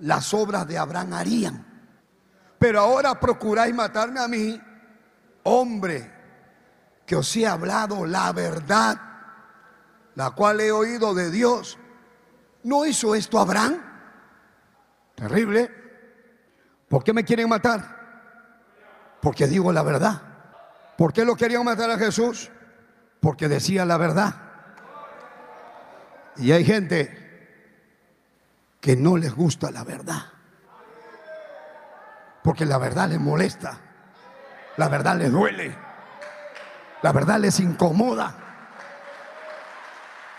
las 0.00 0.32
obras 0.34 0.66
de 0.66 0.78
Abraham 0.78 1.12
harían. 1.14 1.66
Pero 2.58 2.80
ahora 2.80 3.18
procuráis 3.18 3.74
matarme 3.74 4.20
a 4.20 4.28
mí, 4.28 4.60
hombre, 5.44 6.12
que 7.06 7.16
os 7.16 7.34
he 7.36 7.46
hablado 7.46 8.06
la 8.06 8.32
verdad, 8.32 9.00
la 10.14 10.30
cual 10.30 10.60
he 10.60 10.70
oído 10.70 11.14
de 11.14 11.30
Dios. 11.30 11.78
¿No 12.62 12.84
hizo 12.84 13.14
esto 13.14 13.38
Abraham? 13.38 13.80
Terrible. 15.14 15.79
¿Por 16.90 17.04
qué 17.04 17.12
me 17.12 17.24
quieren 17.24 17.48
matar? 17.48 17.84
Porque 19.22 19.46
digo 19.46 19.72
la 19.72 19.84
verdad. 19.84 20.20
¿Por 20.98 21.12
qué 21.12 21.24
lo 21.24 21.36
querían 21.36 21.64
matar 21.64 21.88
a 21.88 21.96
Jesús? 21.96 22.50
Porque 23.20 23.46
decía 23.46 23.84
la 23.84 23.96
verdad. 23.96 24.34
Y 26.36 26.50
hay 26.50 26.64
gente 26.64 27.16
que 28.80 28.96
no 28.96 29.16
les 29.16 29.32
gusta 29.32 29.70
la 29.70 29.84
verdad. 29.84 30.20
Porque 32.42 32.66
la 32.66 32.78
verdad 32.78 33.08
les 33.08 33.20
molesta. 33.20 33.78
La 34.76 34.88
verdad 34.88 35.14
les 35.16 35.30
duele. 35.30 35.72
La 37.02 37.12
verdad 37.12 37.38
les 37.38 37.60
incomoda. 37.60 38.34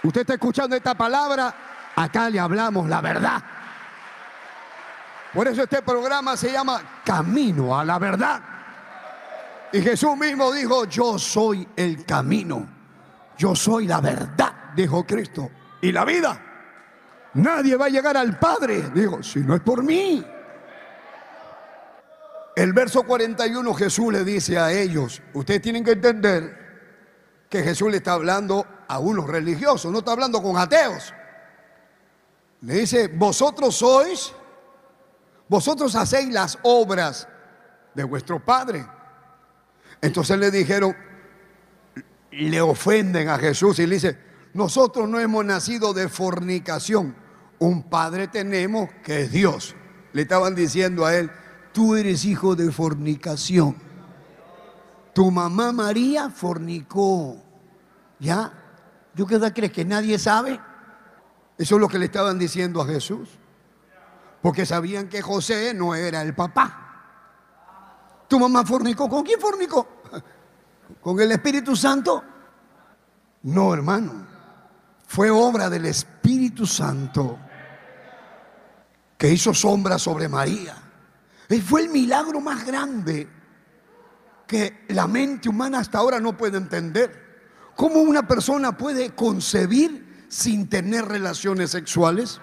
Usted 0.04 0.22
está 0.22 0.34
escuchando 0.34 0.76
esta 0.76 0.96
palabra, 0.96 1.56
acá 1.96 2.30
le 2.30 2.42
hablamos 2.42 2.90
la 2.90 3.00
verdad. 3.00 3.42
Por 5.34 5.48
eso 5.48 5.64
este 5.64 5.82
programa 5.82 6.36
se 6.36 6.52
llama 6.52 7.02
Camino 7.06 7.78
a 7.78 7.86
la 7.86 7.98
Verdad. 8.00 8.42
Y 9.74 9.82
Jesús 9.82 10.18
mismo 10.18 10.52
dijo, 10.52 10.86
yo 10.86 11.18
soy 11.18 11.68
el 11.78 12.06
camino, 12.06 12.68
yo 13.38 13.56
soy 13.56 13.88
la 13.88 14.02
verdad, 14.02 14.54
dijo 14.76 15.06
Cristo, 15.06 15.50
y 15.82 15.94
la 15.94 16.04
vida. 16.04 16.40
Nadie 17.36 17.78
va 17.78 17.86
a 17.86 17.90
llegar 17.90 18.18
al 18.18 18.38
Padre, 18.38 18.90
digo, 18.94 19.24
si 19.24 19.40
no 19.40 19.56
es 19.56 19.62
por 19.62 19.82
mí. 19.82 20.26
El 22.54 22.74
verso 22.74 23.04
41 23.04 23.74
Jesús 23.74 24.12
le 24.12 24.26
dice 24.26 24.60
a 24.60 24.74
ellos, 24.74 25.22
ustedes 25.34 25.62
tienen 25.62 25.86
que 25.86 25.92
entender 25.92 26.62
que 27.50 27.64
Jesús 27.64 27.90
le 27.90 27.98
está 27.98 28.14
hablando 28.14 28.66
a 28.90 29.00
unos 29.00 29.28
religiosos, 29.28 29.90
no 29.90 30.00
está 30.00 30.12
hablando 30.12 30.44
con 30.44 30.58
ateos. 30.58 31.14
Le 32.62 32.74
dice, 32.74 33.08
vosotros 33.08 33.76
sois, 33.76 34.34
vosotros 35.52 35.96
hacéis 35.96 36.34
las 36.34 36.58
obras 36.64 37.28
de 37.94 38.06
vuestro 38.06 38.40
Padre. 38.40 38.88
Entonces 40.00 40.40
le 40.40 40.50
dijeron, 40.50 40.96
le 42.32 42.62
ofenden 42.62 43.28
a 43.28 43.38
Jesús 43.38 43.78
y 43.80 43.86
le 43.86 43.96
dice, 43.96 44.18
nosotros 44.54 45.10
no 45.10 45.20
hemos 45.20 45.44
nacido 45.44 45.94
de 45.94 46.08
fornicación, 46.08 47.14
un 47.60 47.84
padre 47.84 48.30
tenemos 48.30 48.90
que 49.04 49.24
es 49.24 49.34
Dios. 49.34 49.76
Le 50.14 50.22
estaban 50.22 50.56
diciendo 50.56 51.06
a 51.06 51.18
él, 51.18 51.30
tú 51.74 51.98
eres 51.98 52.24
hijo 52.24 52.56
de 52.56 52.72
fornicación. 52.72 53.76
Tu 55.14 55.30
mamá 55.32 55.74
María 55.74 56.30
fornicó. 56.30 57.44
¿Ya? 58.22 58.54
¿Yo 59.16 59.28
qué 59.28 59.36
edad 59.36 59.52
crees 59.54 59.74
que 59.74 59.84
nadie 59.84 60.18
sabe? 60.18 60.62
Eso 61.58 61.76
es 61.76 61.82
lo 61.82 61.90
que 61.90 62.00
le 62.00 62.06
estaban 62.06 62.40
diciendo 62.40 62.82
a 62.82 62.86
Jesús. 62.86 63.41
Porque 64.42 64.66
sabían 64.66 65.08
que 65.08 65.22
José 65.22 65.74
no 65.74 65.94
era 65.94 66.22
el 66.22 66.34
papá. 66.34 66.82
¿Tu 68.28 68.40
mamá 68.40 68.66
fornicó? 68.66 69.08
¿Con 69.10 69.24
quién 69.24 69.40
fornicó? 69.40 70.02
¿Con 71.02 71.20
el 71.20 71.32
Espíritu 71.32 71.76
Santo? 71.76 72.24
No, 73.44 73.74
hermano. 73.74 74.28
Fue 75.06 75.30
obra 75.30 75.70
del 75.70 75.86
Espíritu 75.86 76.66
Santo 76.66 77.38
que 79.18 79.30
hizo 79.30 79.54
sombra 79.54 80.00
sobre 80.00 80.28
María. 80.28 80.76
Y 81.50 81.60
fue 81.60 81.82
el 81.82 81.90
milagro 81.90 82.40
más 82.40 82.66
grande 82.66 83.30
que 84.48 84.86
la 84.90 85.08
mente 85.08 85.50
humana 85.50 85.80
hasta 85.80 86.00
ahora 86.00 86.20
no 86.20 86.36
puede 86.36 86.58
entender. 86.58 87.72
¿Cómo 87.76 88.02
una 88.02 88.28
persona 88.28 88.78
puede 88.78 89.14
concebir 89.14 90.26
sin 90.30 90.70
tener 90.70 91.06
relaciones 91.06 91.72
sexuales? 91.72 92.40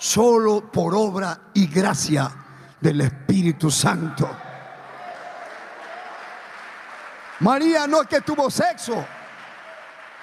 Solo 0.00 0.72
por 0.72 0.94
obra 0.94 1.50
y 1.52 1.66
gracia 1.66 2.32
del 2.80 3.02
Espíritu 3.02 3.70
Santo. 3.70 4.34
María 7.40 7.86
no 7.86 8.00
es 8.00 8.08
que 8.08 8.22
tuvo 8.22 8.50
sexo. 8.50 9.04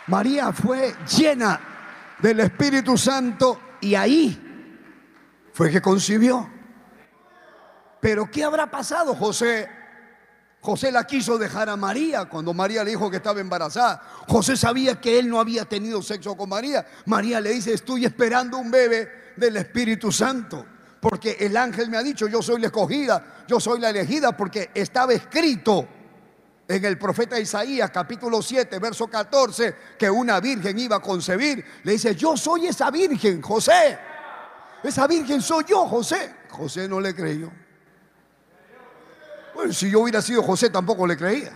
María 0.07 0.51
fue 0.51 0.95
llena 1.15 1.59
del 2.17 2.39
Espíritu 2.39 2.97
Santo 2.97 3.75
y 3.79 3.93
ahí 3.93 4.73
fue 5.53 5.69
que 5.69 5.79
concibió. 5.79 6.49
Pero 8.01 8.31
¿qué 8.31 8.43
habrá 8.43 8.71
pasado, 8.71 9.13
José? 9.13 9.69
José 10.59 10.91
la 10.91 11.03
quiso 11.05 11.37
dejar 11.37 11.69
a 11.69 11.75
María 11.75 12.25
cuando 12.25 12.51
María 12.51 12.83
le 12.83 12.89
dijo 12.89 13.11
que 13.11 13.17
estaba 13.17 13.39
embarazada. 13.39 14.01
José 14.27 14.57
sabía 14.57 14.99
que 14.99 15.19
él 15.19 15.29
no 15.29 15.39
había 15.39 15.65
tenido 15.65 16.01
sexo 16.01 16.35
con 16.35 16.49
María. 16.49 16.83
María 17.05 17.39
le 17.39 17.51
dice, 17.51 17.73
estoy 17.75 18.05
esperando 18.05 18.57
un 18.57 18.71
bebé 18.71 19.26
del 19.37 19.57
Espíritu 19.57 20.11
Santo 20.11 20.65
porque 20.99 21.37
el 21.39 21.55
ángel 21.55 21.89
me 21.89 21.97
ha 21.97 22.03
dicho, 22.03 22.27
yo 22.27 22.41
soy 22.41 22.59
la 22.59 22.67
escogida, 22.67 23.45
yo 23.47 23.59
soy 23.59 23.79
la 23.79 23.89
elegida, 23.89 24.35
porque 24.35 24.71
estaba 24.73 25.13
escrito 25.13 25.87
en 26.67 26.83
el 26.83 26.97
profeta 26.97 27.39
Isaías 27.39 27.91
capítulo 27.91 28.41
7, 28.41 28.79
verso 28.79 29.07
14, 29.07 29.75
que 29.97 30.09
una 30.09 30.39
virgen 30.39 30.77
iba 30.77 30.97
a 30.97 30.99
concebir. 30.99 31.63
Le 31.83 31.93
dice, 31.93 32.15
yo 32.15 32.35
soy 32.35 32.67
esa 32.67 32.91
virgen, 32.91 33.41
José. 33.41 33.97
Esa 34.83 35.07
virgen 35.07 35.41
soy 35.41 35.65
yo, 35.65 35.87
José. 35.87 36.35
José 36.49 36.87
no 36.87 36.99
le 36.99 37.15
creyó. 37.15 37.51
Bueno, 39.53 39.73
si 39.73 39.89
yo 39.89 40.01
hubiera 40.01 40.21
sido 40.21 40.43
José 40.43 40.69
tampoco 40.69 41.07
le 41.07 41.15
creía. 41.15 41.51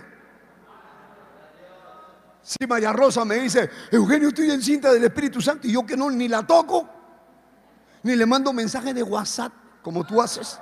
Si 2.42 2.66
María 2.66 2.92
Rosa 2.92 3.24
me 3.24 3.36
dice, 3.36 3.70
Eugenio, 3.90 4.28
estoy 4.28 4.50
encinta 4.50 4.92
del 4.92 5.04
Espíritu 5.04 5.40
Santo 5.40 5.68
y 5.68 5.72
yo 5.72 5.86
que 5.86 5.96
no 5.96 6.10
ni 6.10 6.26
la 6.26 6.44
toco 6.44 7.01
ni 8.02 8.16
le 8.16 8.26
mando 8.26 8.52
mensaje 8.52 8.92
de 8.92 9.02
WhatsApp 9.02 9.52
como 9.82 10.04
tú 10.04 10.20
haces. 10.20 10.58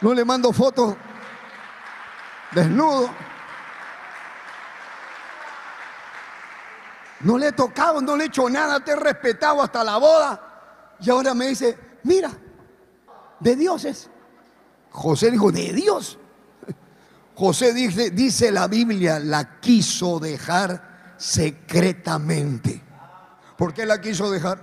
No 0.00 0.14
le 0.14 0.24
mando 0.24 0.52
fotos 0.52 0.96
desnudo. 2.52 3.10
No 7.20 7.36
le 7.36 7.48
he 7.48 7.52
tocado, 7.52 8.00
no 8.00 8.16
le 8.16 8.24
he 8.24 8.26
hecho 8.28 8.48
nada, 8.48 8.80
te 8.80 8.92
he 8.92 8.96
respetado 8.96 9.62
hasta 9.62 9.84
la 9.84 9.98
boda. 9.98 10.96
Y 11.00 11.10
ahora 11.10 11.34
me 11.34 11.48
dice, 11.48 11.78
mira, 12.04 12.30
de 13.38 13.56
dioses. 13.56 14.08
José 14.90 15.30
dijo, 15.30 15.52
de 15.52 15.72
Dios. 15.74 16.18
José 17.34 17.74
dice, 17.74 18.10
dice 18.10 18.50
la 18.50 18.68
Biblia, 18.68 19.18
la 19.18 19.60
quiso 19.60 20.18
dejar 20.18 21.14
secretamente. 21.18 22.82
¿Por 23.60 23.74
qué 23.74 23.84
la 23.84 24.00
quiso 24.00 24.30
dejar? 24.30 24.58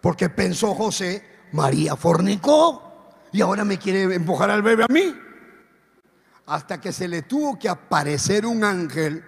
Porque 0.00 0.28
pensó 0.28 0.74
José, 0.74 1.22
María 1.52 1.94
fornicó 1.94 3.12
y 3.30 3.40
ahora 3.40 3.64
me 3.64 3.78
quiere 3.78 4.12
empujar 4.12 4.50
al 4.50 4.60
bebé 4.60 4.82
a 4.82 4.92
mí. 4.92 5.14
Hasta 6.46 6.80
que 6.80 6.90
se 6.90 7.06
le 7.06 7.22
tuvo 7.22 7.56
que 7.56 7.68
aparecer 7.68 8.44
un 8.44 8.64
ángel 8.64 9.22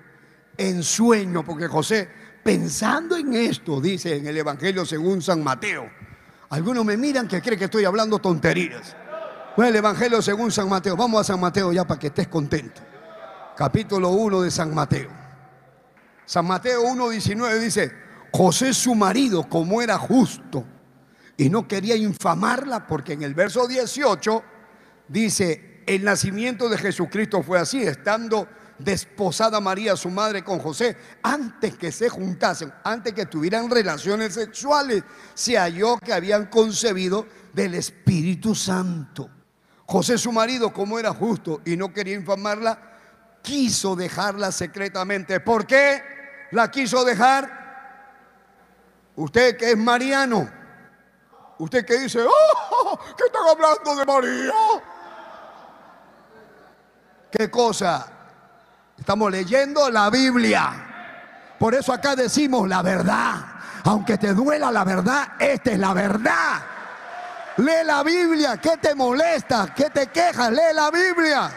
en 0.57 0.83
sueño, 0.83 1.45
porque 1.45 1.69
José, 1.69 2.09
pensando 2.42 3.16
en 3.16 3.33
esto, 3.35 3.81
dice 3.81 4.16
en 4.16 4.27
el 4.27 4.38
Evangelio 4.38 4.85
según 4.85 5.23
San 5.23 5.40
Mateo, 5.40 5.88
algunos 6.51 6.85
me 6.85 6.97
miran 6.97 7.29
que 7.29 7.40
creen 7.40 7.61
que 7.61 7.66
estoy 7.66 7.85
hablando 7.85 8.19
tonterías. 8.19 8.97
Bueno, 9.57 9.69
el 9.69 9.77
Evangelio 9.77 10.21
según 10.21 10.51
San 10.51 10.69
Mateo, 10.69 10.97
vamos 10.97 11.21
a 11.21 11.25
San 11.33 11.38
Mateo 11.38 11.73
ya 11.73 11.87
para 11.87 12.01
que 12.01 12.09
estés 12.09 12.27
contento. 12.27 12.81
Capítulo 13.57 14.09
1 14.09 14.42
de 14.42 14.51
San 14.51 14.75
Mateo. 14.75 15.11
San 16.25 16.45
Mateo 16.45 16.83
1.19 16.83 17.61
dice, 17.61 18.06
José 18.33 18.75
su 18.75 18.95
marido, 18.95 19.49
como 19.49 19.81
era 19.81 19.99
justo 19.99 20.65
y 21.37 21.51
no 21.51 21.69
quería 21.69 21.97
infamarla, 21.97 22.87
porque 22.87 23.12
en 23.12 23.23
el 23.23 23.35
verso 23.35 23.67
18 23.67 24.43
dice, 25.09 25.83
el 25.87 26.05
nacimiento 26.05 26.69
de 26.69 26.79
Jesucristo 26.79 27.43
fue 27.43 27.59
así, 27.59 27.83
estando 27.83 28.49
desposada 28.79 29.61
María, 29.61 29.97
su 29.97 30.11
madre, 30.11 30.43
con 30.43 30.59
José, 30.59 30.97
antes 31.23 31.77
que 31.77 31.93
se 31.93 32.09
juntasen, 32.09 32.73
antes 32.85 33.12
que 33.12 33.27
tuvieran 33.27 33.71
relaciones 33.71 34.35
sexuales, 34.35 35.03
se 35.35 35.57
halló 35.57 35.99
que 35.99 36.12
habían 36.12 36.47
concebido 36.47 37.27
del 37.53 37.75
Espíritu 37.75 38.55
Santo. 38.55 39.31
José, 39.87 40.19
su 40.19 40.33
marido, 40.33 40.73
como 40.73 40.99
era 40.99 41.12
justo 41.12 41.62
y 41.65 41.77
no 41.77 41.93
quería 41.93 42.15
infamarla, 42.15 42.97
quiso 43.43 43.95
dejarla 43.95 44.51
secretamente. 44.51 45.39
¿Por 45.41 45.67
qué 45.67 46.03
la 46.51 46.71
quiso 46.71 47.05
dejar? 47.05 47.56
Usted 49.16 49.57
que 49.57 49.70
es 49.70 49.76
mariano, 49.76 50.48
usted 51.59 51.85
que 51.87 51.98
dice, 51.98 52.20
oh, 52.22 53.00
¿qué 53.16 53.24
están 53.24 53.48
hablando 53.48 53.96
de 53.96 54.05
María? 54.05 54.55
¿Qué 57.31 57.50
cosa? 57.50 58.07
Estamos 58.98 59.31
leyendo 59.31 59.90
la 59.90 60.11
Biblia. 60.11 61.55
Por 61.59 61.74
eso 61.74 61.92
acá 61.92 62.14
decimos 62.14 62.68
la 62.68 62.83
verdad. 62.83 63.37
Aunque 63.85 64.18
te 64.18 64.35
duela 64.35 64.70
la 64.70 64.85
verdad, 64.85 65.29
esta 65.38 65.70
es 65.70 65.79
la 65.79 65.94
verdad. 65.94 66.62
Lee 67.59 67.85
la 67.85 68.02
Biblia. 68.02 68.59
¿Qué 68.59 68.76
te 68.76 68.94
molesta? 68.94 69.72
¿Qué 69.74 69.90
te 69.90 70.09
quejas? 70.09 70.50
Lee 70.50 70.74
la 70.74 70.90
Biblia. 70.90 71.50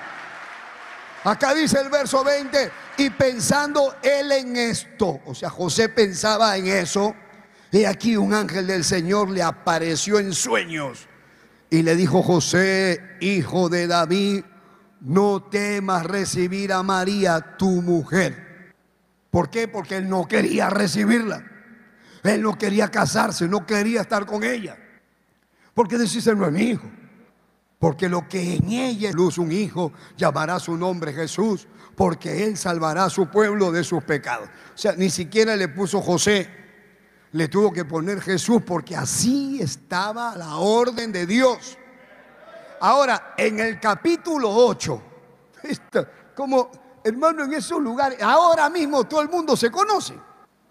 Acá 1.24 1.54
dice 1.54 1.82
el 1.82 1.90
verso 1.90 2.24
20, 2.24 2.72
y 2.98 3.10
pensando 3.10 3.98
él 4.02 4.32
en 4.32 4.56
esto, 4.56 5.20
o 5.26 5.36
sea, 5.36 5.50
José 5.50 5.90
pensaba 5.90 6.56
en 6.56 6.68
eso, 6.68 7.14
y 7.72 7.86
aquí 7.86 8.18
un 8.18 8.34
ángel 8.34 8.68
del 8.68 8.84
Señor 8.84 9.30
le 9.30 9.44
apareció 9.44 10.20
en 10.20 10.34
sueños 10.34 11.08
y 11.70 11.84
le 11.84 11.96
dijo, 11.96 12.24
José, 12.24 13.18
hijo 13.20 13.70
de 13.70 13.88
David, 13.88 14.44
no 15.02 15.44
temas 15.44 16.06
recibir 16.06 16.74
a 16.74 16.82
María, 16.82 17.58
tu 17.58 17.82
mujer. 17.82 18.74
¿Por 19.30 19.50
qué? 19.50 19.68
Porque 19.68 19.98
él 19.98 20.10
no 20.10 20.28
quería 20.28 20.70
recibirla. 20.70 21.44
Él 22.24 22.42
no 22.42 22.58
quería 22.58 22.90
casarse, 22.90 23.48
no 23.48 23.66
quería 23.66 24.02
estar 24.02 24.26
con 24.26 24.44
ella. 24.44 24.78
Porque 25.74 25.98
decís, 25.98 26.26
no 26.36 26.46
es 26.48 26.52
mi 26.52 26.62
hijo. 26.64 26.90
Porque 27.78 28.10
lo 28.10 28.28
que 28.28 28.56
en 28.56 28.72
ella 28.72 29.12
luz 29.12 29.38
un 29.38 29.52
hijo 29.52 29.94
llamará 30.18 30.60
su 30.60 30.76
nombre 30.76 31.14
Jesús, 31.14 31.68
porque 31.96 32.44
él 32.44 32.58
salvará 32.58 33.06
a 33.06 33.10
su 33.10 33.28
pueblo 33.30 33.72
de 33.72 33.84
sus 33.84 34.04
pecados. 34.04 34.50
O 34.74 34.78
sea, 34.78 34.94
ni 34.98 35.10
siquiera 35.10 35.56
le 35.56 35.70
puso 35.70 36.02
José, 36.02 36.50
le 37.32 37.48
tuvo 37.48 37.72
que 37.72 37.86
poner 37.86 38.22
Jesús, 38.22 38.62
porque 38.66 38.96
así 38.96 39.62
estaba 39.62 40.36
la 40.36 40.58
orden 40.58 41.12
de 41.12 41.26
Dios. 41.26 41.78
Ahora, 42.80 43.34
en 43.38 43.60
el 43.60 43.80
capítulo 43.80 44.50
8, 44.50 45.02
como 46.36 46.72
hermano 47.04 47.44
en 47.44 47.54
esos 47.54 47.82
lugares, 47.82 48.22
ahora 48.22 48.70
mismo 48.70 49.04
todo 49.04 49.22
el 49.22 49.30
mundo 49.30 49.56
se 49.56 49.70
conoce. 49.70 50.14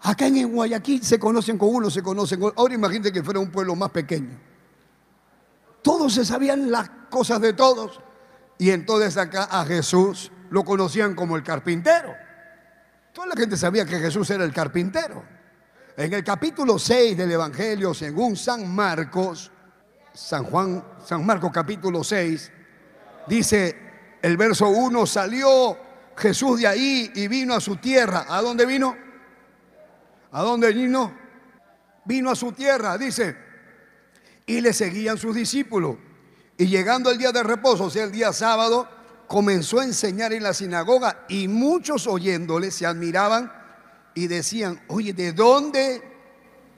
Acá 0.01 0.27
en 0.27 0.51
Guayaquil 0.53 1.03
se 1.03 1.19
conocen 1.19 1.57
con 1.57 1.69
uno, 1.75 1.89
se 1.89 2.01
conocen 2.01 2.39
con 2.39 2.53
Ahora 2.55 2.73
imagínate 2.73 3.11
que 3.11 3.21
fuera 3.21 3.39
un 3.39 3.51
pueblo 3.51 3.75
más 3.75 3.89
pequeño. 3.91 4.39
Todos 5.81 6.13
se 6.13 6.25
sabían 6.25 6.71
las 6.71 6.89
cosas 7.09 7.41
de 7.41 7.53
todos. 7.53 7.99
Y 8.57 8.71
entonces 8.71 9.17
acá 9.17 9.47
a 9.49 9.65
Jesús 9.65 10.31
lo 10.49 10.63
conocían 10.63 11.15
como 11.15 11.35
el 11.35 11.43
carpintero. 11.43 12.13
Toda 13.13 13.27
la 13.27 13.35
gente 13.35 13.57
sabía 13.57 13.85
que 13.85 13.99
Jesús 13.99 14.29
era 14.29 14.43
el 14.43 14.53
carpintero. 14.53 15.23
En 15.99 16.13
el 16.13 16.23
capítulo 16.23 16.79
6 16.79 17.17
del 17.17 17.29
Evangelio, 17.29 17.93
según 17.93 18.37
San 18.37 18.73
Marcos, 18.73 19.51
San 20.13 20.45
Juan, 20.45 20.81
San 21.05 21.25
Marcos 21.25 21.51
capítulo 21.53 22.05
6, 22.05 22.51
dice 23.27 23.75
el 24.21 24.37
verso 24.37 24.69
1, 24.69 25.05
salió 25.05 25.77
Jesús 26.15 26.61
de 26.61 26.67
ahí 26.67 27.11
y 27.15 27.27
vino 27.27 27.53
a 27.53 27.59
su 27.59 27.75
tierra. 27.75 28.27
¿A 28.29 28.41
dónde 28.41 28.65
vino? 28.65 28.95
¿A 30.31 30.41
dónde 30.41 30.71
vino? 30.71 31.13
Vino 32.05 32.31
a 32.31 32.35
su 32.37 32.53
tierra, 32.53 32.97
dice, 32.97 33.35
y 34.45 34.61
le 34.61 34.71
seguían 34.71 35.17
sus 35.17 35.35
discípulos. 35.35 35.97
Y 36.57 36.67
llegando 36.67 37.11
el 37.11 37.17
día 37.17 37.33
de 37.33 37.43
reposo, 37.43 37.83
o 37.83 37.89
sea, 37.89 38.05
el 38.05 38.13
día 38.13 38.31
sábado, 38.31 38.87
comenzó 39.27 39.81
a 39.81 39.83
enseñar 39.83 40.31
en 40.31 40.43
la 40.43 40.53
sinagoga 40.53 41.25
y 41.27 41.49
muchos 41.49 42.07
oyéndole 42.07 42.71
se 42.71 42.85
admiraban 42.85 43.58
y 44.13 44.27
decían, 44.27 44.81
oye, 44.87 45.13
¿de 45.13 45.33
dónde 45.33 46.01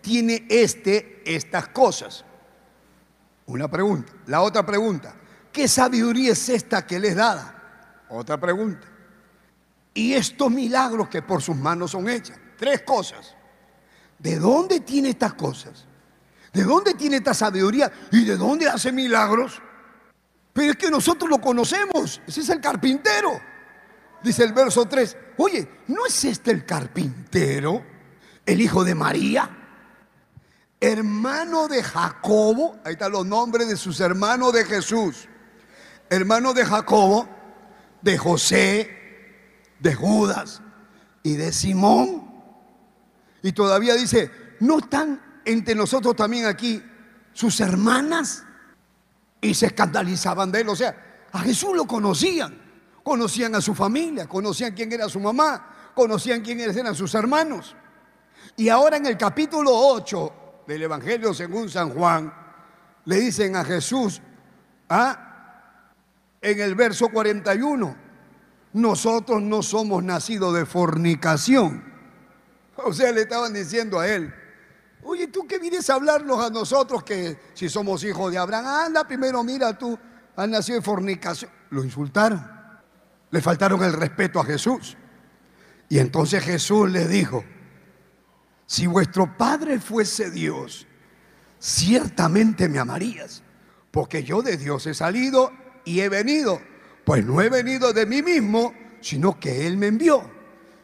tiene 0.02 0.46
este 0.50 1.22
estas 1.26 1.70
cosas? 1.70 2.26
Una 3.46 3.70
pregunta. 3.70 4.14
La 4.28 4.42
otra 4.42 4.66
pregunta, 4.66 5.16
¿qué 5.52 5.68
sabiduría 5.68 6.32
es 6.32 6.50
esta 6.50 6.86
que 6.86 7.00
les 7.00 7.16
dada? 7.16 8.06
Otra 8.10 8.40
pregunta. 8.40 8.88
Y 9.94 10.14
estos 10.14 10.50
milagros 10.50 11.10
que 11.10 11.22
por 11.22 11.42
sus 11.42 11.56
manos 11.56 11.92
son 11.92 12.08
hechas. 12.10 12.38
Tres 12.58 12.82
cosas. 12.84 13.36
¿De 14.20 14.38
dónde 14.38 14.80
tiene 14.82 15.10
estas 15.10 15.34
cosas? 15.34 15.86
¿De 16.54 16.64
dónde 16.64 16.94
tiene 16.94 17.18
esta 17.18 17.34
sabiduría? 17.34 17.92
¿Y 18.12 18.24
de 18.24 18.38
dónde 18.38 18.68
hace 18.68 18.92
milagros? 18.92 19.62
Pero 20.54 20.72
es 20.72 20.78
que 20.78 20.92
nosotros 20.92 21.30
lo 21.30 21.40
conocemos. 21.40 22.22
Ese 22.28 22.42
es 22.42 22.50
el 22.50 22.62
carpintero. 22.62 23.51
Dice 24.24 24.44
el 24.44 24.54
verso 24.54 24.86
3. 24.86 25.18
Oye, 25.38 25.68
¿no 25.88 26.06
es 26.06 26.26
este 26.26 26.52
el 26.52 26.66
carpintero? 26.66 27.84
¿El 28.46 28.62
hijo 28.62 28.84
de 28.84 28.96
María? 28.96 29.62
hermano 30.82 31.68
de 31.68 31.84
Jacobo, 31.84 32.80
ahí 32.84 32.94
están 32.94 33.12
los 33.12 33.26
nombres 33.26 33.70
de 33.70 33.78
sus 33.78 34.00
hermanos 34.00 34.52
de 34.52 34.66
Jesús, 34.66 35.30
hermano 36.10 36.54
de 36.54 36.66
Jacobo, 36.66 37.30
de 38.02 38.18
José, 38.18 38.90
de 39.80 39.94
Judas 39.94 40.62
y 41.22 41.36
de 41.36 41.54
Simón. 41.54 42.30
Y 43.44 43.52
todavía 43.52 43.94
dice, 43.94 44.32
¿no 44.60 44.80
están 44.80 45.22
entre 45.46 45.76
nosotros 45.76 46.16
también 46.16 46.48
aquí 46.48 46.84
sus 47.32 47.60
hermanas? 47.60 48.44
Y 49.40 49.54
se 49.54 49.68
escandalizaban 49.68 50.52
de 50.52 50.62
él. 50.62 50.70
O 50.70 50.76
sea, 50.76 51.28
a 51.32 51.40
Jesús 51.42 51.76
lo 51.76 51.86
conocían. 51.86 52.60
Conocían 53.04 53.56
a 53.56 53.62
su 53.62 53.74
familia, 53.74 54.28
conocían 54.28 54.74
quién 54.74 54.92
era 54.92 55.10
su 55.10 55.20
mamá, 55.20 55.92
conocían 55.96 56.42
quién 56.42 56.60
eran 56.60 56.96
sus 56.96 57.14
hermanos. 57.16 57.76
Y 58.56 58.70
ahora 58.70 58.98
en 58.98 59.06
el 59.06 59.18
capítulo 59.18 59.72
8 59.74 60.34
del 60.68 60.84
Evangelio 60.84 61.34
según 61.34 61.70
San 61.70 61.92
Juan, 61.92 62.34
le 63.06 63.20
dicen 63.20 63.56
a 63.56 63.64
Jesús, 63.64 64.22
¿ah? 64.90 65.32
en 66.42 66.60
el 66.60 66.76
verso 66.76 67.10
41, 67.10 67.96
nosotros 68.74 69.42
no 69.42 69.62
somos 69.62 70.04
nacidos 70.04 70.54
de 70.54 70.66
fornicación. 70.66 71.90
O 72.84 72.94
sea, 72.94 73.12
le 73.12 73.22
estaban 73.22 73.54
diciendo 73.54 74.00
a 74.00 74.08
él, 74.08 74.34
oye, 75.04 75.28
¿tú 75.28 75.46
qué 75.46 75.60
vienes 75.60 75.88
a 75.90 75.96
hablarnos 75.96 76.44
a 76.44 76.50
nosotros 76.50 77.04
que 77.04 77.38
si 77.54 77.70
somos 77.70 78.04
hijos 78.04 78.32
de 78.32 78.40
Abraham? 78.40 78.66
Anda, 78.66 79.04
primero 79.08 79.44
mira, 79.44 79.78
tú 79.78 80.00
has 80.36 80.50
nacido 80.50 80.80
de 80.80 80.82
fornicación. 80.82 81.52
Lo 81.70 81.84
insultaron, 81.84 82.51
le 83.32 83.42
faltaron 83.42 83.84
el 83.84 83.94
respeto 83.94 84.40
a 84.40 84.46
Jesús. 84.46 84.98
Y 85.90 86.00
entonces 86.00 86.44
Jesús 86.44 86.90
le 86.90 87.08
dijo, 87.08 87.44
si 88.66 88.88
vuestro 88.88 89.38
Padre 89.38 89.80
fuese 89.80 90.30
Dios, 90.30 90.88
ciertamente 91.60 92.70
me 92.70 92.80
amarías, 92.80 93.44
porque 93.92 94.24
yo 94.24 94.42
de 94.42 94.58
Dios 94.58 94.86
he 94.88 94.94
salido 94.94 95.52
y 95.84 96.02
he 96.02 96.10
venido, 96.10 96.62
pues 97.04 97.26
no 97.26 97.42
he 97.42 97.50
venido 97.50 97.92
de 97.92 98.06
mí 98.06 98.22
mismo, 98.22 98.74
sino 99.02 99.40
que 99.40 99.68
Él 99.68 99.78
me 99.78 99.88
envió. 99.88 100.30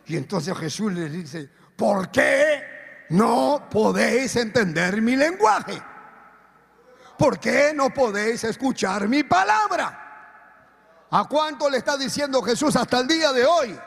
Y 0.05 0.17
entonces 0.17 0.57
Jesús 0.57 0.91
le 0.93 1.09
dice, 1.09 1.49
¿por 1.75 2.11
qué 2.11 2.63
no 3.09 3.67
podéis 3.69 4.35
entender 4.35 5.01
mi 5.01 5.15
lenguaje? 5.15 5.81
¿Por 7.17 7.39
qué 7.39 7.71
no 7.73 7.89
podéis 7.89 8.43
escuchar 8.43 9.07
mi 9.07 9.23
palabra? 9.23 10.06
¿A 11.09 11.25
cuánto 11.25 11.69
le 11.69 11.77
está 11.77 11.95
diciendo 11.95 12.41
Jesús 12.41 12.75
hasta 12.75 12.99
el 12.99 13.07
día 13.07 13.31
de 13.31 13.45
hoy? 13.45 13.79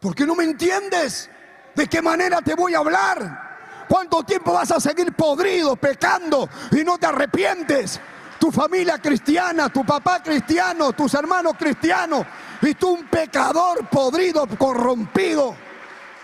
¿Por 0.00 0.14
qué 0.14 0.26
no 0.26 0.34
me 0.34 0.44
entiendes? 0.44 1.28
¿De 1.74 1.86
qué 1.86 2.00
manera 2.00 2.40
te 2.40 2.54
voy 2.54 2.74
a 2.74 2.78
hablar? 2.78 3.84
¿Cuánto 3.86 4.22
tiempo 4.22 4.54
vas 4.54 4.70
a 4.70 4.80
seguir 4.80 5.12
podrido, 5.12 5.76
pecando 5.76 6.48
y 6.70 6.84
no 6.84 6.96
te 6.96 7.06
arrepientes? 7.06 8.00
Tu 8.38 8.50
familia 8.50 8.98
cristiana, 8.98 9.68
tu 9.68 9.84
papá 9.84 10.22
cristiano, 10.22 10.92
tus 10.92 11.12
hermanos 11.14 11.52
cristianos 11.58 12.24
y 12.62 12.74
tú 12.74 12.94
un 12.94 13.06
pecador 13.06 13.86
podrido, 13.88 14.46
corrompido, 14.58 15.54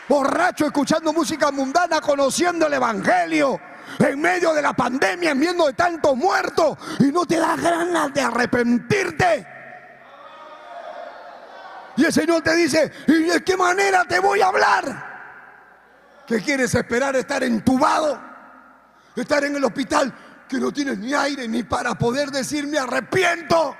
borracho, 0.09 0.67
escuchando 0.67 1.13
música 1.13 1.51
mundana, 1.51 2.01
conociendo 2.01 2.67
el 2.67 2.73
Evangelio 2.73 3.61
en 3.99 4.21
medio 4.21 4.55
de 4.55 4.63
la 4.63 4.73
pandemia, 4.73 5.33
en 5.33 5.39
medio 5.39 5.67
de 5.67 5.75
tantos 5.75 6.17
muertos 6.17 6.79
y 6.99 7.13
no 7.13 7.27
te 7.27 7.37
da 7.37 7.57
ganas 7.57 8.13
de 8.15 8.23
arrepentirte. 8.23 9.58
Y 11.99 12.05
el 12.05 12.13
Señor 12.13 12.43
te 12.43 12.55
dice, 12.55 12.93
¿y 13.09 13.25
de 13.25 13.43
qué 13.43 13.57
manera 13.57 14.05
te 14.05 14.21
voy 14.21 14.41
a 14.41 14.47
hablar? 14.47 16.23
¿Qué 16.29 16.41
quieres 16.41 16.73
esperar 16.73 17.17
estar 17.17 17.43
entubado? 17.43 18.23
Estar 19.17 19.45
en 19.45 19.57
el 19.57 19.65
hospital 19.65 20.15
que 20.49 20.59
no 20.59 20.71
tienes 20.71 20.97
ni 20.99 21.13
aire 21.13 21.49
ni 21.49 21.65
para 21.65 21.99
poder 21.99 22.31
decir 22.31 22.69
me 22.69 22.79
arrepiento. 22.79 23.77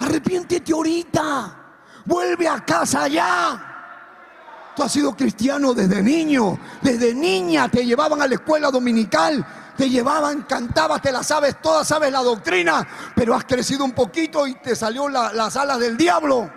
Arrepiéntete 0.00 0.72
ahorita. 0.72 1.58
Vuelve 2.06 2.48
a 2.48 2.64
casa 2.64 3.06
ya. 3.06 4.72
Tú 4.74 4.82
has 4.82 4.92
sido 4.92 5.14
cristiano 5.14 5.74
desde 5.74 6.02
niño, 6.02 6.58
desde 6.80 7.14
niña 7.14 7.68
te 7.68 7.84
llevaban 7.84 8.22
a 8.22 8.26
la 8.26 8.36
escuela 8.36 8.70
dominical, 8.70 9.44
te 9.76 9.90
llevaban, 9.90 10.44
cantabas, 10.44 11.02
te 11.02 11.12
la 11.12 11.22
sabes 11.22 11.60
toda, 11.60 11.84
sabes 11.84 12.10
la 12.10 12.22
doctrina, 12.22 12.88
pero 13.14 13.34
has 13.34 13.44
crecido 13.44 13.84
un 13.84 13.92
poquito 13.92 14.46
y 14.46 14.54
te 14.54 14.74
salió 14.74 15.06
la, 15.10 15.34
las 15.34 15.54
alas 15.56 15.80
del 15.80 15.98
diablo. 15.98 16.55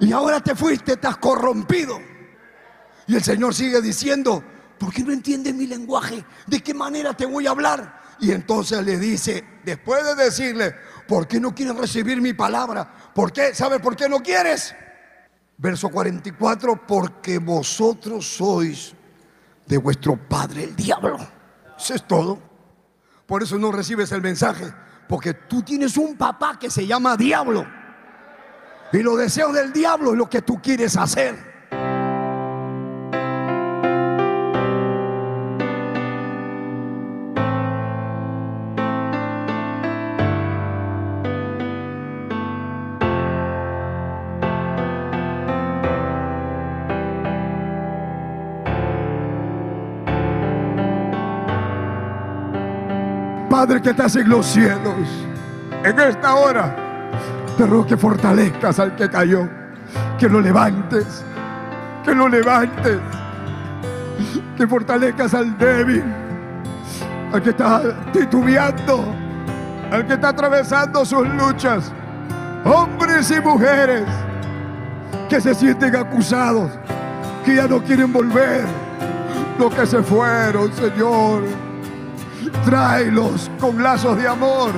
Y 0.00 0.12
ahora 0.12 0.40
te 0.40 0.54
fuiste, 0.54 0.96
te 0.96 1.06
has 1.06 1.16
corrompido. 1.16 2.00
Y 3.06 3.16
el 3.16 3.22
Señor 3.22 3.54
sigue 3.54 3.80
diciendo, 3.80 4.44
¿por 4.78 4.92
qué 4.92 5.02
no 5.02 5.12
entiendes 5.12 5.54
mi 5.54 5.66
lenguaje? 5.66 6.24
¿De 6.46 6.62
qué 6.62 6.74
manera 6.74 7.14
te 7.14 7.26
voy 7.26 7.46
a 7.46 7.50
hablar? 7.50 8.00
Y 8.20 8.32
entonces 8.32 8.84
le 8.84 8.98
dice, 8.98 9.44
después 9.64 10.04
de 10.04 10.24
decirle, 10.24 10.74
¿por 11.06 11.26
qué 11.26 11.40
no 11.40 11.54
quieres 11.54 11.76
recibir 11.76 12.20
mi 12.20 12.32
palabra? 12.32 12.92
¿Por 13.14 13.32
qué? 13.32 13.54
¿Sabes 13.54 13.80
por 13.80 13.96
qué 13.96 14.08
no 14.08 14.20
quieres? 14.20 14.74
Verso 15.56 15.88
44, 15.88 16.86
porque 16.86 17.38
vosotros 17.38 18.26
sois 18.26 18.94
de 19.66 19.78
vuestro 19.78 20.16
padre 20.16 20.64
el 20.64 20.76
diablo. 20.76 21.18
Eso 21.76 21.94
es 21.94 22.06
todo. 22.06 22.40
Por 23.26 23.42
eso 23.42 23.58
no 23.58 23.70
recibes 23.72 24.10
el 24.12 24.22
mensaje, 24.22 24.72
porque 25.08 25.34
tú 25.34 25.62
tienes 25.62 25.96
un 25.96 26.16
papá 26.16 26.58
que 26.58 26.70
se 26.70 26.86
llama 26.86 27.16
diablo. 27.16 27.66
Y 28.92 29.02
los 29.02 29.18
deseos 29.18 29.52
del 29.52 29.72
diablo 29.72 30.12
es 30.12 30.18
lo 30.18 30.30
que 30.30 30.40
tú 30.40 30.60
quieres 30.62 30.96
hacer. 30.96 31.36
Padre 53.50 53.82
que 53.82 53.90
estás 53.90 54.14
en 54.14 54.28
los 54.28 54.46
cielos, 54.46 54.94
en 55.82 55.98
esta 55.98 56.36
hora 56.36 56.87
te 57.58 57.86
que 57.88 57.96
fortalezcas 57.96 58.78
al 58.78 58.94
que 58.94 59.10
cayó, 59.10 59.48
que 60.16 60.28
lo 60.28 60.40
levantes, 60.40 61.24
que 62.04 62.14
lo 62.14 62.28
levantes, 62.28 63.00
que 64.56 64.66
fortalezcas 64.68 65.34
al 65.34 65.58
débil, 65.58 66.04
al 67.32 67.42
que 67.42 67.50
está 67.50 67.82
titubeando, 68.12 69.12
al 69.90 70.06
que 70.06 70.14
está 70.14 70.28
atravesando 70.28 71.04
sus 71.04 71.28
luchas, 71.28 71.92
hombres 72.64 73.28
y 73.32 73.40
mujeres 73.40 74.04
que 75.28 75.40
se 75.40 75.52
sienten 75.52 75.96
acusados, 75.96 76.70
que 77.44 77.56
ya 77.56 77.66
no 77.66 77.82
quieren 77.82 78.12
volver, 78.12 78.64
los 79.58 79.74
que 79.74 79.84
se 79.84 80.00
fueron, 80.00 80.72
Señor 80.72 81.42
Tráelos 82.64 83.50
con 83.58 83.82
lazos 83.82 84.16
de 84.16 84.28
amor. 84.28 84.70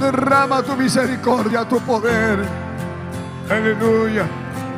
Derrama 0.00 0.62
tu 0.62 0.76
misericordia, 0.76 1.66
tu 1.68 1.80
poder. 1.80 2.38
Aleluya. 3.50 4.26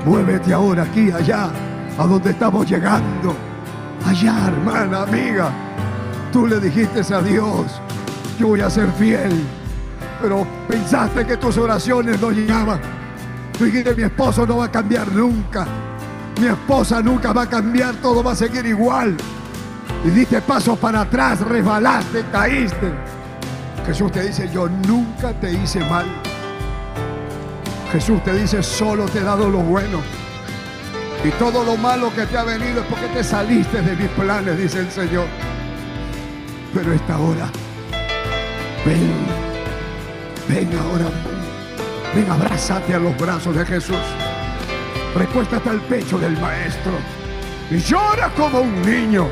Muévete 0.05 0.53
ahora 0.53 0.85
aquí, 0.85 1.11
allá, 1.11 1.51
a 1.99 2.07
donde 2.07 2.31
estamos 2.31 2.69
llegando. 2.69 3.35
Allá, 4.07 4.49
hermana, 4.49 5.03
amiga. 5.03 5.51
Tú 6.33 6.47
le 6.47 6.59
dijiste 6.61 7.01
a 7.13 7.21
Dios, 7.21 7.81
yo 8.39 8.49
voy 8.49 8.61
a 8.61 8.71
ser 8.71 8.91
fiel. 8.93 9.45
Pero 10.23 10.47
pensaste 10.69 11.27
que 11.27 11.37
tus 11.37 11.59
oraciones 11.59 12.21
no 12.21 12.31
llegaban. 12.31 12.81
Dijiste, 13.59 13.95
mi 13.95 14.05
esposo 14.05 14.47
no 14.47 14.59
va 14.59 14.67
a 14.67 14.71
cambiar 14.71 15.11
nunca. 15.13 15.67
Mi 16.41 16.47
esposa 16.47 17.03
nunca 17.03 17.33
va 17.33 17.43
a 17.43 17.49
cambiar, 17.49 17.95
todo 17.97 18.23
va 18.23 18.33
a 18.33 18.37
seguir 18.37 18.65
igual 18.65 19.17
y 20.05 20.11
diste 20.11 20.41
pasos 20.41 20.79
para 20.79 21.03
atrás, 21.03 21.41
resbalaste, 21.41 22.25
caíste. 22.33 22.93
Jesús 23.91 24.13
te 24.13 24.23
dice, 24.23 24.49
yo 24.55 24.69
nunca 24.87 25.33
te 25.41 25.53
hice 25.53 25.81
mal. 25.81 26.07
Jesús 27.91 28.23
te 28.23 28.33
dice, 28.35 28.63
solo 28.63 29.05
te 29.07 29.19
he 29.19 29.23
dado 29.23 29.49
lo 29.49 29.59
bueno. 29.59 29.99
Y 31.25 31.31
todo 31.31 31.65
lo 31.65 31.77
malo 31.77 32.15
que 32.15 32.25
te 32.25 32.39
ha 32.39 32.45
venido 32.45 32.83
es 32.83 32.87
porque 32.87 33.09
te 33.09 33.25
saliste 33.25 33.83
de 33.83 33.97
mis 33.97 34.09
planes, 34.11 34.57
dice 34.57 34.79
el 34.79 34.93
Señor. 34.93 35.27
Pero 36.73 36.93
esta 36.93 37.19
hora, 37.19 37.51
ven, 38.87 39.11
ven 40.49 40.71
ahora, 40.79 41.11
ven, 42.15 42.31
abrázate 42.31 42.95
a 42.95 43.01
los 43.01 43.19
brazos 43.19 43.57
de 43.57 43.67
Jesús. 43.67 43.99
Recuéstate 45.17 45.69
al 45.69 45.81
pecho 45.81 46.17
del 46.17 46.39
Maestro 46.39 46.93
y 47.73 47.79
llora 47.79 48.29
como 48.37 48.61
un 48.61 48.83
niño. 48.83 49.27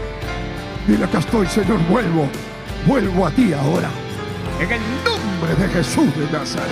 Dile, 0.84 1.04
acá 1.04 1.18
estoy, 1.18 1.46
Señor, 1.46 1.78
vuelvo. 1.88 2.28
Vuelvo 2.88 3.24
a 3.24 3.30
ti 3.30 3.52
ahora. 3.52 3.88
En 4.60 4.72
el 4.72 4.80
nombre 5.04 5.54
de 5.54 5.68
Jesús 5.68 6.16
de 6.16 6.30
Nazaret. 6.32 6.68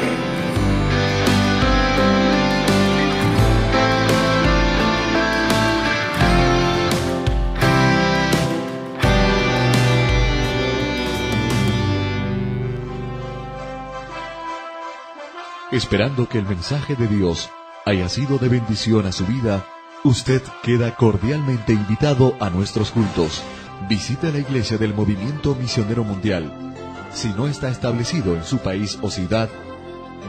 Esperando 15.72 16.28
que 16.28 16.38
el 16.38 16.46
mensaje 16.46 16.96
de 16.96 17.06
Dios 17.06 17.50
haya 17.84 18.08
sido 18.08 18.38
de 18.38 18.48
bendición 18.48 19.06
a 19.06 19.12
su 19.12 19.26
vida, 19.26 19.66
usted 20.04 20.42
queda 20.62 20.94
cordialmente 20.94 21.72
invitado 21.72 22.34
a 22.40 22.50
nuestros 22.50 22.90
cultos 22.90 23.42
Visite 23.88 24.32
la 24.32 24.38
iglesia 24.38 24.78
del 24.78 24.94
Movimiento 24.94 25.54
Misionero 25.54 26.02
Mundial. 26.02 26.75
Si 27.12 27.28
no 27.28 27.46
está 27.46 27.68
establecido 27.68 28.34
en 28.34 28.44
su 28.44 28.58
país 28.58 28.98
o 29.02 29.10
ciudad, 29.10 29.48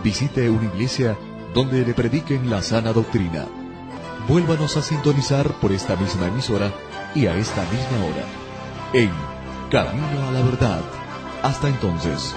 visite 0.03 0.49
una 0.49 0.65
iglesia 0.65 1.17
donde 1.53 1.85
le 1.85 1.93
prediquen 1.93 2.49
la 2.49 2.61
sana 2.61 2.93
doctrina. 2.93 3.45
Vuélvanos 4.27 4.77
a 4.77 4.81
sintonizar 4.81 5.51
por 5.59 5.71
esta 5.71 5.95
misma 5.95 6.27
emisora 6.27 6.71
y 7.15 7.27
a 7.27 7.35
esta 7.35 7.61
misma 7.63 8.05
hora. 8.05 8.25
En 8.93 9.11
Camino 9.71 10.27
a 10.27 10.31
la 10.31 10.41
Verdad. 10.43 10.81
Hasta 11.43 11.67
entonces. 11.67 12.33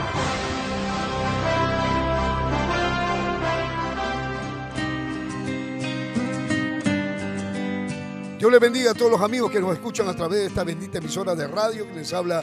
Dios 8.39 8.51
le 8.51 8.59
bendiga 8.59 8.93
a 8.93 8.95
todos 8.95 9.11
los 9.13 9.21
amigos 9.21 9.51
que 9.51 9.61
nos 9.61 9.75
escuchan 9.75 10.09
a 10.09 10.15
través 10.15 10.39
de 10.39 10.47
esta 10.47 10.65
bendita 10.65 10.97
emisora 10.97 11.35
de 11.35 11.47
radio 11.47 11.87
que 11.87 11.97
les 11.97 12.13
habla 12.15 12.43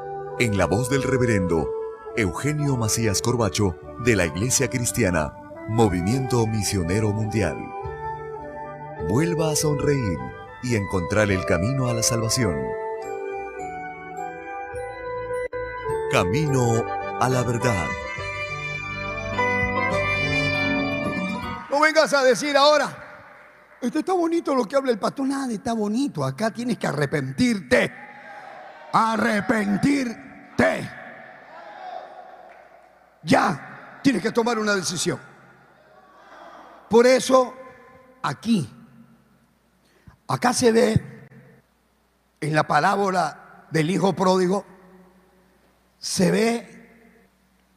en 0.39 0.57
la 0.57 0.65
voz 0.65 0.89
del 0.89 1.03
reverendo 1.03 1.69
Eugenio 2.15 2.77
Macías 2.77 3.21
Corbacho 3.21 3.75
de 4.03 4.15
la 4.15 4.25
Iglesia 4.25 4.69
Cristiana, 4.69 5.33
Movimiento 5.67 6.47
Misionero 6.47 7.11
Mundial. 7.11 7.57
Vuelva 9.09 9.51
a 9.51 9.55
sonreír 9.55 10.17
y 10.63 10.75
encontrar 10.75 11.31
el 11.31 11.45
camino 11.45 11.87
a 11.87 11.93
la 11.93 12.03
salvación. 12.03 12.55
Camino 16.11 16.83
a 17.19 17.29
la 17.29 17.43
verdad. 17.43 17.87
No 21.69 21.79
vengas 21.79 22.13
a 22.13 22.23
decir 22.23 22.57
ahora, 22.57 22.97
esto 23.81 23.99
está 23.99 24.13
bonito 24.13 24.53
lo 24.53 24.65
que 24.65 24.75
habla 24.75 24.91
el 24.91 24.99
pastor, 24.99 25.27
nada 25.27 25.51
está 25.51 25.73
bonito, 25.73 26.23
acá 26.23 26.51
tienes 26.51 26.77
que 26.77 26.87
arrepentirte. 26.87 28.10
Arrepentirte 28.93 30.21
ya 33.23 33.99
tienes 34.01 34.21
que 34.21 34.31
tomar 34.31 34.57
una 34.59 34.75
decisión. 34.75 35.19
Por 36.89 37.07
eso, 37.07 37.55
aquí, 38.21 38.69
acá 40.27 40.53
se 40.53 40.71
ve 40.71 41.27
en 42.41 42.55
la 42.55 42.67
parábola 42.67 43.67
del 43.69 43.89
hijo 43.89 44.13
pródigo, 44.13 44.65
se 45.99 46.31
ve 46.31 46.81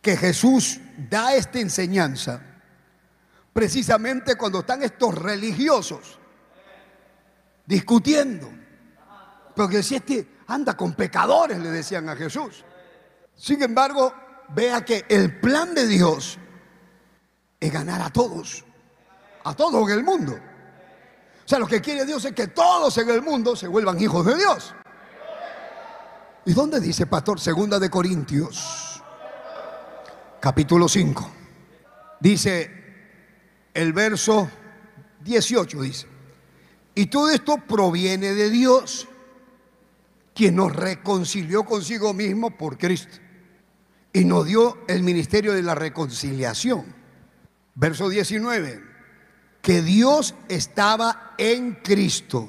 que 0.01 0.17
Jesús 0.17 0.81
da 0.97 1.35
esta 1.35 1.61
enseñanza 1.61 2.41
precisamente 3.53 4.37
cuando 4.37 4.61
están 4.61 4.83
estos 4.83 5.15
religiosos 5.15 6.19
discutiendo. 7.67 8.51
Porque 9.55 9.83
si 9.83 9.95
este 9.95 10.27
anda 10.47 10.77
con 10.77 10.95
pecadores, 10.95 11.59
le 11.59 11.71
decían 11.71 12.09
a 12.09 12.17
Jesús. 12.17 12.65
Sin 13.37 13.63
embargo, 13.63 14.13
vea 14.51 14.85
que 14.85 15.05
el 15.09 15.41
plan 15.41 15.75
de 15.75 15.87
Dios 15.87 16.39
es 17.59 17.73
ganar 17.73 18.03
a 18.03 18.11
todos, 18.11 18.65
a 19.45 19.55
todos 19.55 19.89
en 19.91 19.99
el 19.99 20.05
mundo. 20.05 20.33
O 20.33 21.49
sea, 21.49 21.59
lo 21.59 21.67
que 21.67 21.81
quiere 21.81 22.05
Dios 22.05 22.25
es 22.25 22.33
que 22.33 22.49
todos 22.49 22.97
en 22.99 23.11
el 23.11 23.23
mundo 23.23 23.55
se 23.57 23.69
vuelvan 23.69 24.01
hijos 24.01 24.25
de 24.25 24.37
Dios. 24.37 24.75
¿Y 26.47 26.53
dónde 26.53 26.81
dice, 26.81 27.07
pastor? 27.07 27.41
Segunda 27.41 27.79
de 27.79 27.91
Corintios, 27.91 29.03
capítulo 30.41 30.89
5. 30.89 31.31
Dice 32.21 32.71
el 33.73 33.93
verso 33.93 34.51
18, 35.21 35.83
dice, 35.83 36.07
y 36.95 37.07
todo 37.07 37.31
esto 37.31 37.57
proviene 37.57 38.35
de 38.35 38.51
Dios, 38.51 39.09
quien 40.35 40.57
nos 40.57 40.75
reconcilió 40.75 41.65
consigo 41.65 42.13
mismo 42.13 42.51
por 42.51 42.77
Cristo 42.77 43.19
y 44.13 44.25
nos 44.25 44.47
dio 44.47 44.79
el 44.89 45.03
ministerio 45.03 45.53
de 45.53 45.63
la 45.63 45.75
reconciliación. 45.75 46.85
Verso 47.75 48.09
19, 48.09 48.83
que 49.61 49.83
Dios 49.83 50.35
estaba 50.49 51.35
en 51.37 51.75
Cristo. 51.83 52.49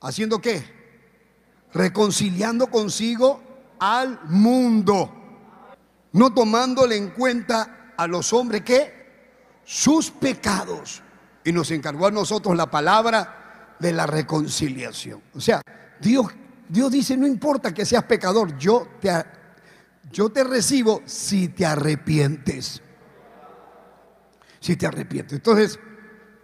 ¿Haciendo 0.00 0.40
qué? 0.40 0.62
Reconciliando 1.72 2.66
consigo 2.66 3.42
al 3.78 4.20
mundo, 4.24 5.10
no 6.12 6.32
tomándole 6.34 6.96
en 6.96 7.10
cuenta 7.10 7.94
a 7.96 8.06
los 8.06 8.32
hombres 8.32 8.62
que 8.62 9.04
sus 9.64 10.10
pecados. 10.10 11.02
Y 11.44 11.52
nos 11.52 11.70
encargó 11.70 12.06
a 12.06 12.10
nosotros 12.10 12.56
la 12.56 12.70
palabra 12.70 13.76
de 13.78 13.92
la 13.92 14.06
reconciliación. 14.06 15.22
O 15.34 15.40
sea, 15.40 15.62
Dios, 16.00 16.26
Dios 16.74 16.90
dice, 16.90 17.16
no 17.16 17.24
importa 17.24 17.72
que 17.72 17.86
seas 17.86 18.02
pecador, 18.02 18.58
yo 18.58 18.88
te 19.00 19.08
yo 20.10 20.28
te 20.30 20.42
recibo 20.42 21.02
si 21.06 21.48
te 21.48 21.64
arrepientes. 21.64 22.82
Si 24.58 24.74
te 24.74 24.84
arrepientes. 24.84 25.34
Entonces, 25.34 25.78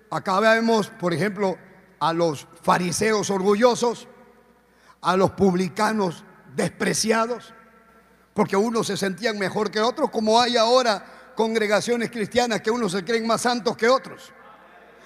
acá 0.08 0.38
vemos, 0.38 0.88
por 0.88 1.12
ejemplo, 1.12 1.58
a 1.98 2.12
los 2.12 2.46
fariseos 2.62 3.28
orgullosos, 3.28 4.06
a 5.00 5.16
los 5.16 5.32
publicanos 5.32 6.24
despreciados, 6.54 7.52
porque 8.32 8.56
unos 8.56 8.86
se 8.86 8.96
sentían 8.96 9.36
mejor 9.36 9.72
que 9.72 9.80
otros, 9.80 10.10
como 10.10 10.40
hay 10.40 10.56
ahora 10.56 11.32
congregaciones 11.34 12.08
cristianas 12.08 12.60
que 12.60 12.70
unos 12.70 12.92
se 12.92 13.04
creen 13.04 13.26
más 13.26 13.40
santos 13.40 13.76
que 13.76 13.88
otros. 13.88 14.32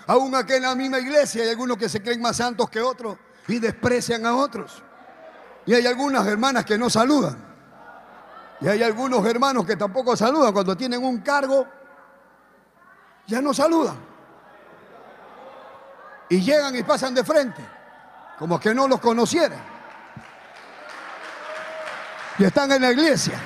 Aún 0.07 0.35
aquí 0.35 0.53
en 0.53 0.65
la 0.65 0.75
misma 0.75 0.99
iglesia 0.99 1.45
hay 1.45 1.49
algunos 1.49 1.79
que 1.79 1.89
se 1.89 2.03
creen 2.03 2.21
más 2.21 2.37
santos 2.37 2.69
que 2.69 2.83
otros 2.83 3.17
y 3.49 3.59
desprecian 3.59 4.27
a 4.27 4.35
otros. 4.35 4.83
Y 5.67 5.75
hay 5.75 5.87
algunas 5.87 6.27
hermanas 6.27 6.65
que 6.65 6.77
no 6.77 6.91
saludan. 6.91 7.37
Y 8.61 8.69
hay 8.69 8.83
algunos 8.83 9.25
hermanos 9.27 9.67
que 9.67 9.77
tampoco 9.77 10.17
saludan 10.17 10.53
cuando 10.53 10.77
tienen 10.77 11.03
un 11.03 11.19
cargo, 11.19 11.67
ya 13.27 13.41
no 13.41 13.53
saludan. 13.53 13.97
Y 16.29 16.41
llegan 16.41 16.75
y 16.77 16.83
pasan 16.83 17.15
de 17.15 17.25
frente, 17.25 17.63
como 18.39 18.59
que 18.59 18.75
no 18.75 18.89
los 18.89 19.01
conocieran. 19.01 19.61
Y 22.39 22.45
están 22.45 22.73
en 22.73 22.83
la 22.83 22.93
iglesia. 22.93 23.39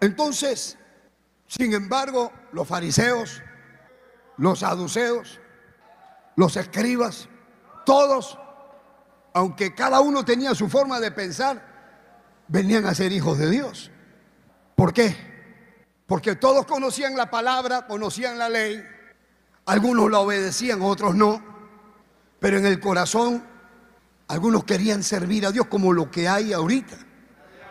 Entonces, 0.00 0.78
sin 1.46 1.74
embargo, 1.74 2.32
los 2.52 2.66
fariseos, 2.66 3.42
los 4.40 4.60
saduceos, 4.60 5.38
los 6.34 6.56
escribas, 6.56 7.28
todos, 7.84 8.38
aunque 9.34 9.74
cada 9.74 10.00
uno 10.00 10.24
tenía 10.24 10.54
su 10.54 10.66
forma 10.70 10.98
de 10.98 11.10
pensar, 11.10 11.62
venían 12.48 12.86
a 12.86 12.94
ser 12.94 13.12
hijos 13.12 13.36
de 13.36 13.50
Dios. 13.50 13.90
¿Por 14.74 14.94
qué? 14.94 15.14
Porque 16.06 16.36
todos 16.36 16.64
conocían 16.64 17.18
la 17.18 17.30
palabra, 17.30 17.86
conocían 17.86 18.38
la 18.38 18.48
ley, 18.48 18.82
algunos 19.66 20.10
la 20.10 20.20
obedecían, 20.20 20.80
otros 20.80 21.14
no, 21.14 21.44
pero 22.38 22.56
en 22.56 22.64
el 22.64 22.80
corazón 22.80 23.44
algunos 24.26 24.64
querían 24.64 25.02
servir 25.02 25.44
a 25.44 25.52
Dios 25.52 25.66
como 25.66 25.92
lo 25.92 26.10
que 26.10 26.28
hay 26.28 26.54
ahorita. 26.54 26.96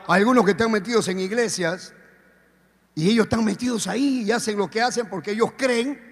Algunos 0.07 0.45
que 0.45 0.51
están 0.51 0.71
metidos 0.71 1.07
en 1.07 1.19
iglesias 1.19 1.95
y 2.93 3.09
ellos 3.09 3.23
están 3.23 3.43
metidos 3.43 3.87
ahí 3.87 4.21
y 4.21 4.31
hacen 4.31 4.55
lo 4.55 4.69
que 4.69 4.83
hacen 4.83 5.09
porque 5.09 5.31
ellos 5.31 5.53
creen 5.57 6.08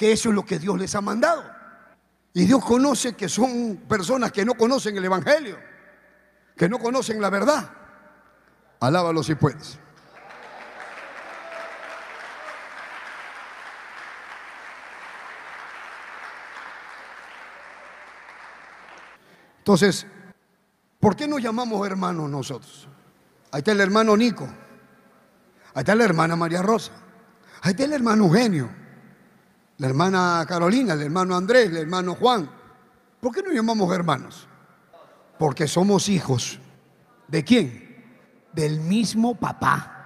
que 0.00 0.12
eso 0.12 0.30
es 0.30 0.34
lo 0.34 0.46
que 0.46 0.58
Dios 0.58 0.78
les 0.78 0.94
ha 0.94 1.02
mandado. 1.02 1.44
Y 2.32 2.46
Dios 2.46 2.64
conoce 2.64 3.12
que 3.12 3.28
son 3.28 3.82
personas 3.86 4.32
que 4.32 4.46
no 4.46 4.54
conocen 4.54 4.96
el 4.96 5.04
Evangelio, 5.04 5.58
que 6.56 6.70
no 6.70 6.78
conocen 6.78 7.20
la 7.20 7.28
verdad. 7.28 7.70
Alábalo 8.80 9.22
si 9.22 9.34
puedes. 9.34 9.78
Entonces, 19.58 20.06
¿por 20.98 21.14
qué 21.14 21.28
nos 21.28 21.42
llamamos 21.42 21.86
hermanos 21.86 22.30
nosotros? 22.30 22.88
Ahí 23.52 23.58
está 23.58 23.72
el 23.72 23.82
hermano 23.82 24.16
Nico, 24.16 24.48
ahí 25.74 25.80
está 25.80 25.94
la 25.94 26.04
hermana 26.04 26.36
María 26.36 26.62
Rosa, 26.62 26.92
ahí 27.60 27.72
está 27.72 27.84
el 27.84 27.92
hermano 27.92 28.24
Eugenio, 28.24 28.79
la 29.80 29.86
hermana 29.86 30.44
Carolina, 30.46 30.92
el 30.92 31.00
hermano 31.00 31.34
Andrés, 31.34 31.70
el 31.70 31.78
hermano 31.78 32.14
Juan. 32.14 32.50
¿Por 33.18 33.34
qué 33.34 33.42
no 33.42 33.50
llamamos 33.50 33.90
hermanos? 33.94 34.46
Porque 35.38 35.66
somos 35.66 36.10
hijos. 36.10 36.58
¿De 37.26 37.42
quién? 37.42 38.04
Del 38.52 38.78
mismo 38.78 39.34
papá. 39.34 39.96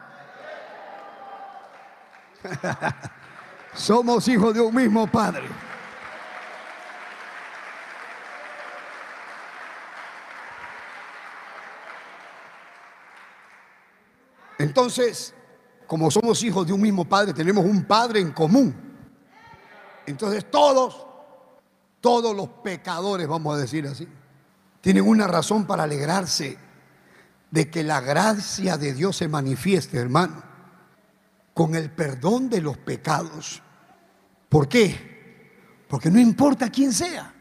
somos 3.74 4.28
hijos 4.28 4.54
de 4.54 4.60
un 4.60 4.72
mismo 4.72 5.08
padre. 5.08 5.42
Entonces, 14.56 15.34
como 15.88 16.12
somos 16.12 16.40
hijos 16.44 16.64
de 16.64 16.72
un 16.72 16.80
mismo 16.80 17.04
padre, 17.04 17.34
tenemos 17.34 17.64
un 17.64 17.82
padre 17.82 18.20
en 18.20 18.30
común. 18.30 18.93
Entonces 20.06 20.50
todos, 20.50 21.06
todos 22.00 22.34
los 22.36 22.48
pecadores, 22.62 23.26
vamos 23.26 23.56
a 23.56 23.60
decir 23.60 23.86
así, 23.86 24.08
tienen 24.80 25.06
una 25.08 25.26
razón 25.26 25.66
para 25.66 25.84
alegrarse 25.84 26.58
de 27.50 27.70
que 27.70 27.82
la 27.82 28.00
gracia 28.00 28.76
de 28.76 28.92
Dios 28.92 29.16
se 29.16 29.28
manifieste, 29.28 29.98
hermano, 29.98 30.42
con 31.54 31.74
el 31.74 31.90
perdón 31.90 32.50
de 32.50 32.60
los 32.60 32.76
pecados. 32.76 33.62
¿Por 34.48 34.68
qué? 34.68 35.84
Porque 35.88 36.10
no 36.10 36.18
importa 36.18 36.68
quién 36.68 36.92
sea. 36.92 37.32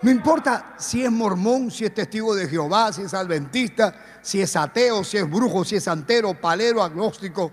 No 0.00 0.10
importa 0.10 0.74
si 0.78 1.04
es 1.04 1.10
mormón, 1.10 1.70
si 1.70 1.84
es 1.84 1.94
testigo 1.94 2.34
de 2.34 2.48
Jehová, 2.48 2.92
si 2.92 3.02
es 3.02 3.14
adventista, 3.14 3.94
si 4.20 4.40
es 4.40 4.54
ateo, 4.56 5.04
si 5.04 5.16
es 5.18 5.30
brujo, 5.30 5.64
si 5.64 5.76
es 5.76 5.84
santero, 5.84 6.38
palero, 6.38 6.82
agnóstico, 6.82 7.52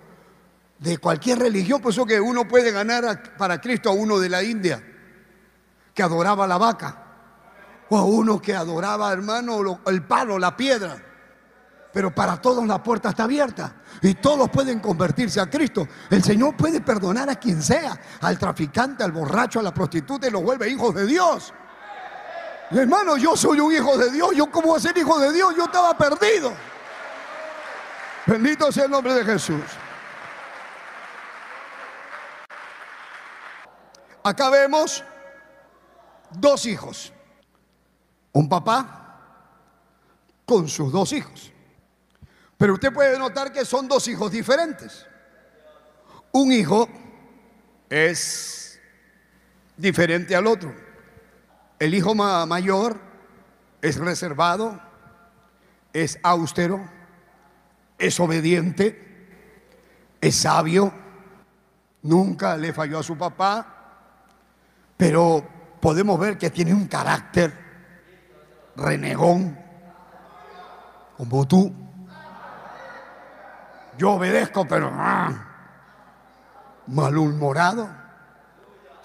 de 0.82 0.97
cualquier 0.97 1.39
religión. 1.39 1.79
Por 1.79 1.93
eso 1.93 2.05
que 2.05 2.19
uno 2.19 2.47
puede 2.47 2.71
ganar 2.71 3.38
para 3.38 3.61
Cristo 3.61 3.89
a 3.89 3.93
uno 3.93 4.19
de 4.19 4.27
la 4.27 4.43
India, 4.43 4.84
que 5.93 6.03
adoraba 6.03 6.45
la 6.47 6.57
vaca, 6.57 7.05
o 7.88 7.97
a 7.97 8.03
uno 8.03 8.41
que 8.41 8.55
adoraba, 8.55 9.13
hermano, 9.13 9.79
el 9.86 10.03
palo, 10.03 10.38
la 10.38 10.57
piedra. 10.57 11.01
Pero 11.93 12.15
para 12.15 12.41
todos 12.41 12.65
la 12.65 12.82
puerta 12.82 13.09
está 13.09 13.23
abierta 13.23 13.75
y 14.01 14.13
todos 14.15 14.49
pueden 14.49 14.79
convertirse 14.79 15.41
a 15.41 15.49
Cristo. 15.49 15.88
El 16.09 16.23
Señor 16.23 16.55
puede 16.55 16.82
perdonar 16.82 17.29
a 17.29 17.36
quien 17.36 17.61
sea, 17.61 17.99
al 18.21 18.39
traficante, 18.39 19.03
al 19.03 19.11
borracho, 19.11 19.59
a 19.59 19.63
la 19.63 19.73
prostituta 19.73 20.27
y 20.27 20.32
los 20.32 20.41
vuelve 20.41 20.69
hijos 20.69 20.95
de 20.95 21.05
Dios. 21.05 21.53
hermano, 22.71 23.17
yo 23.17 23.36
soy 23.36 23.59
un 23.59 23.73
hijo 23.73 23.97
de 23.97 24.09
Dios. 24.09 24.29
¿Yo 24.34 24.49
cómo 24.49 24.69
voy 24.69 24.77
a 24.77 24.82
ser 24.82 24.97
hijo 24.97 25.19
de 25.19 25.34
Dios? 25.34 25.53
Yo 25.57 25.65
estaba 25.65 25.95
perdido. 25.97 26.53
Bendito 28.25 28.71
sea 28.71 28.86
el 28.86 28.91
nombre 28.91 29.13
de 29.13 29.25
Jesús. 29.25 29.59
Acá 34.24 34.49
vemos 34.49 35.03
dos 36.32 36.65
hijos. 36.65 37.11
Un 38.34 38.47
papá 38.47 39.01
con 40.45 40.67
sus 40.67 40.91
dos 40.91 41.13
hijos. 41.13 41.51
Pero 42.57 42.74
usted 42.74 42.93
puede 42.93 43.17
notar 43.17 43.51
que 43.51 43.65
son 43.65 43.88
dos 43.88 44.07
hijos 44.07 44.32
diferentes. 44.32 45.07
Un 46.32 46.51
hijo 46.51 46.88
es 47.89 48.80
diferente 49.76 50.36
al 50.36 50.47
otro. 50.47 50.74
El 51.80 51.93
hijo 51.95 52.13
mayor 52.13 52.99
es 53.82 53.97
reservado, 53.97 54.80
es 55.91 56.19
austero, 56.22 56.88
es 57.97 58.19
obediente, 58.19 59.28
es 60.22 60.36
sabio, 60.36 60.93
nunca 62.03 62.55
le 62.57 62.72
falló 62.72 62.99
a 62.99 63.03
su 63.03 63.17
papá, 63.17 63.80
pero 65.01 65.43
podemos 65.79 66.19
ver 66.19 66.37
que 66.37 66.51
tiene 66.51 66.75
un 66.75 66.85
carácter 66.85 67.51
renegón, 68.75 69.57
como 71.17 71.47
tú. 71.47 71.73
Yo 73.97 74.11
obedezco, 74.11 74.67
pero 74.67 74.91
ah, 74.93 75.33
malhumorado. 76.85 77.89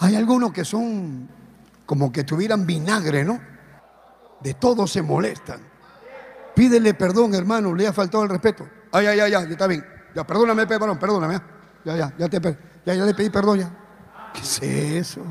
Hay 0.01 0.16
algunos 0.16 0.53
que 0.53 0.66
son 0.66 1.30
como 1.86 2.12
que 2.12 2.24
tuvieran 2.24 2.66
vinagre, 2.66 3.24
¿no? 3.24 3.40
De 4.42 4.53
todo 4.53 4.86
se 4.86 5.01
molestan. 5.01 5.62
Pídele 6.55 6.92
perdón, 6.92 7.34
hermano, 7.34 7.74
le 7.74 7.86
ha 7.86 7.94
faltado 7.94 8.24
el 8.24 8.28
respeto. 8.28 8.68
Ay, 8.92 9.07
ay, 9.07 9.20
ay, 9.20 9.30
ya, 9.30 9.40
está 9.40 9.66
bien. 9.66 9.82
Ya, 10.14 10.26
perdóname, 10.26 10.66
perdón, 10.66 10.99
perdóname. 10.99 11.40
Ya, 11.86 11.97
ya, 11.97 12.12
ya, 12.18 12.28
te, 12.28 12.38
ya, 12.84 12.92
ya 12.92 13.05
le 13.07 13.14
pedí 13.14 13.30
perdón 13.30 13.61
ya. 13.61 13.70
¿Qué 14.34 14.42
es 14.42 14.62
eso? 14.62 15.22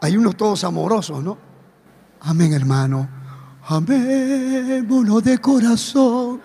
Hay 0.00 0.16
unos 0.16 0.36
todos 0.36 0.64
amorosos, 0.64 1.22
¿no? 1.22 1.38
Amén, 2.20 2.52
hermano. 2.52 3.08
Amémonos 3.66 5.22
de 5.24 5.38
corazón. 5.38 6.40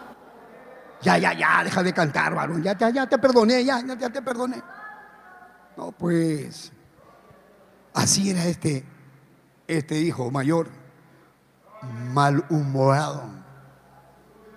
Ya, 1.02 1.18
ya, 1.18 1.34
ya, 1.34 1.64
deja 1.64 1.84
de 1.84 1.94
cantar, 1.94 2.34
varón. 2.34 2.64
Ya, 2.64 2.78
ya, 2.78 2.90
ya 2.90 3.08
te 3.08 3.18
perdoné, 3.18 3.64
ya, 3.64 3.82
ya, 3.86 3.98
ya 3.98 4.10
te 4.10 4.22
perdoné. 4.22 4.62
No, 5.78 5.92
pues. 5.92 6.72
Así 7.94 8.32
era 8.32 8.46
este, 8.46 8.84
este 9.68 10.00
hijo 10.00 10.32
mayor, 10.32 10.68
malhumorado, 12.12 13.24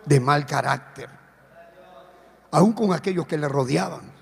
de 0.07 0.21
mal 0.21 0.47
carácter, 0.47 1.11
aún 2.51 2.73
con 2.73 2.93
aquellos 2.95 3.27
que 3.27 3.37
le 3.37 3.49
rodeaban, 3.49 4.13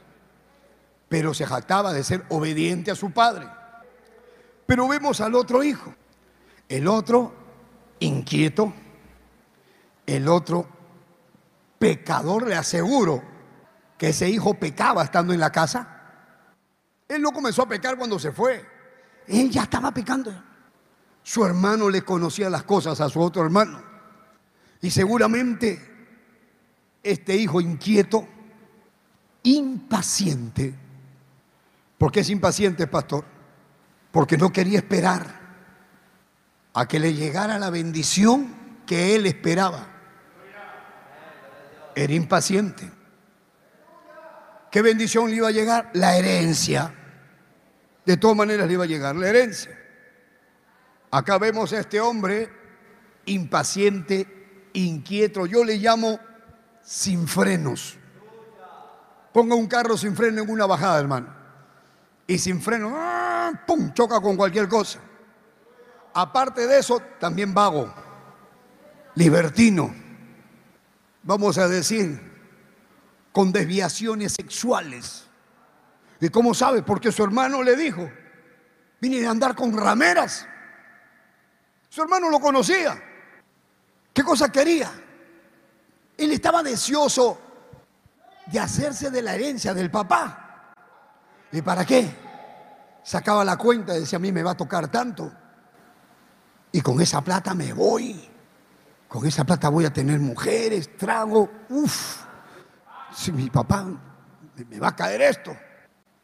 pero 1.09 1.33
se 1.33 1.47
jactaba 1.47 1.93
de 1.93 2.03
ser 2.03 2.25
obediente 2.29 2.91
a 2.91 2.97
su 2.97 3.13
padre. 3.13 3.47
Pero 4.67 4.89
vemos 4.89 5.21
al 5.21 5.35
otro 5.35 5.63
hijo. 5.63 5.95
El 6.69 6.89
otro 6.89 7.33
inquieto. 8.01 8.73
El 10.07 10.29
otro 10.29 10.67
pecador. 11.79 12.47
Le 12.47 12.57
aseguro 12.57 13.23
que 13.99 14.09
ese 14.09 14.29
hijo 14.29 14.55
pecaba 14.55 15.05
estando 15.05 15.33
en 15.33 15.41
la 15.41 15.53
casa. 15.53 15.95
Él 17.09 17.21
no 17.21 17.33
comenzó 17.33 17.63
a 17.63 17.69
pecar 17.69 17.97
cuando 17.97 18.19
se 18.19 18.33
fue. 18.33 18.65
Él 19.27 19.51
ya 19.51 19.63
estaba 19.65 19.93
pecando. 19.93 20.33
Su 21.23 21.45
hermano 21.45 21.89
le 21.89 22.03
conocía 22.03 22.51
las 22.51 22.65
cosas 22.65 23.01
a 23.01 23.09
su 23.09 23.21
otro 23.21 23.43
hermano. 23.43 23.83
Y 24.81 24.91
seguramente 24.91 25.95
este 27.03 27.37
hijo 27.37 27.61
inquieto, 27.61 28.27
impaciente. 29.43 30.75
¿Por 31.97 32.11
qué 32.11 32.21
es 32.21 32.31
impaciente, 32.31 32.87
pastor? 32.87 33.34
Porque 34.15 34.39
no 34.39 34.53
quería 34.53 34.79
esperar 34.79 35.27
a 36.73 36.87
que 36.87 37.01
le 37.01 37.15
llegara 37.15 37.59
la 37.59 37.69
bendición 37.69 38.83
que 38.87 39.17
él 39.17 39.27
esperaba. 39.27 39.89
Era 41.97 42.13
impaciente. 42.13 42.89
¿Qué 44.71 44.83
bendición 44.83 45.31
le 45.31 45.37
iba 45.37 45.49
a 45.49 45.51
llegar? 45.51 45.91
La 45.95 46.17
herencia. 46.17 46.95
De 48.07 48.17
todas 48.17 48.37
maneras 48.37 48.69
le 48.69 48.75
iba 48.75 48.85
a 48.85 48.87
llegar 48.87 49.17
la 49.17 49.29
herencia. 49.29 49.77
Acá 51.11 51.39
vemos 51.39 51.73
a 51.73 51.81
este 51.81 51.99
hombre 52.01 52.53
impaciente, 53.27 54.71
inquieto. 54.75 55.45
Yo 55.47 55.65
le 55.65 55.79
llamo 55.79 56.21
sin 56.85 57.27
frenos. 57.27 57.99
Ponga 59.33 59.57
un 59.57 59.67
carro 59.67 59.97
sin 59.97 60.15
freno 60.15 60.41
en 60.41 60.51
una 60.51 60.67
bajada, 60.67 61.01
hermano. 61.01 61.44
Y 62.27 62.39
sin 62.39 62.61
freno, 62.61 62.97
¡pum!, 63.67 63.93
choca 63.93 64.21
con 64.21 64.37
cualquier 64.37 64.69
cosa. 64.69 64.99
Aparte 66.15 66.67
de 66.67 66.79
eso, 66.79 67.01
también 67.19 67.53
vago, 67.53 67.93
libertino, 69.15 69.95
vamos 71.23 71.59
a 71.59 71.69
decir, 71.69 72.21
con 73.33 73.53
desviaciones 73.53 74.33
sexuales. 74.33 75.25
¿Y 76.21 76.29
cómo 76.29 76.55
sabe? 76.55 76.83
Porque 76.83 77.11
su 77.11 77.25
hermano 77.25 77.63
le 77.63 77.77
dijo, 77.77 78.09
vine 79.01 79.27
a 79.27 79.31
andar 79.31 79.55
con 79.55 79.77
rameras. 79.77 80.47
Su 81.89 82.03
hermano 82.03 82.31
lo 82.31 82.41
conocía. 82.41 83.03
¿Qué 84.13 84.23
cosa 84.23 84.51
quería? 84.51 84.91
Él 86.17 86.33
estaba 86.33 86.63
deseoso 86.63 87.41
de 88.47 88.61
hacerse 88.61 89.11
de 89.11 89.21
la 89.21 89.35
herencia 89.35 89.75
del 89.75 89.91
papá. 89.91 90.44
¿Y 91.55 91.63
para 91.63 91.85
qué? 91.85 92.25
sacaba 93.05 93.45
la 93.45 93.57
cuenta 93.57 93.97
y 93.97 94.01
decía, 94.01 94.17
a 94.17 94.21
mí 94.21 94.33
me 94.33 94.43
va 94.43 94.53
a 94.53 94.57
tocar 94.57 94.89
tanto. 94.89 95.31
Y 96.73 96.81
con 96.81 97.01
esa 97.01 97.21
plata 97.21 97.55
me 97.55 97.73
voy. 97.73 98.29
Con 99.07 99.25
esa 99.27 99.45
plata 99.45 99.69
voy 99.69 99.85
a 99.85 99.93
tener 99.93 100.19
mujeres, 100.19 100.97
trago. 100.97 101.49
Uf, 101.69 102.25
si 103.13 103.31
mi 103.31 103.49
papá 103.51 103.87
me 104.69 104.81
va 104.81 104.89
a 104.89 104.97
caer 104.97 105.23
esto. 105.23 105.55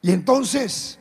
Y 0.00 0.10
entonces, 0.10 0.98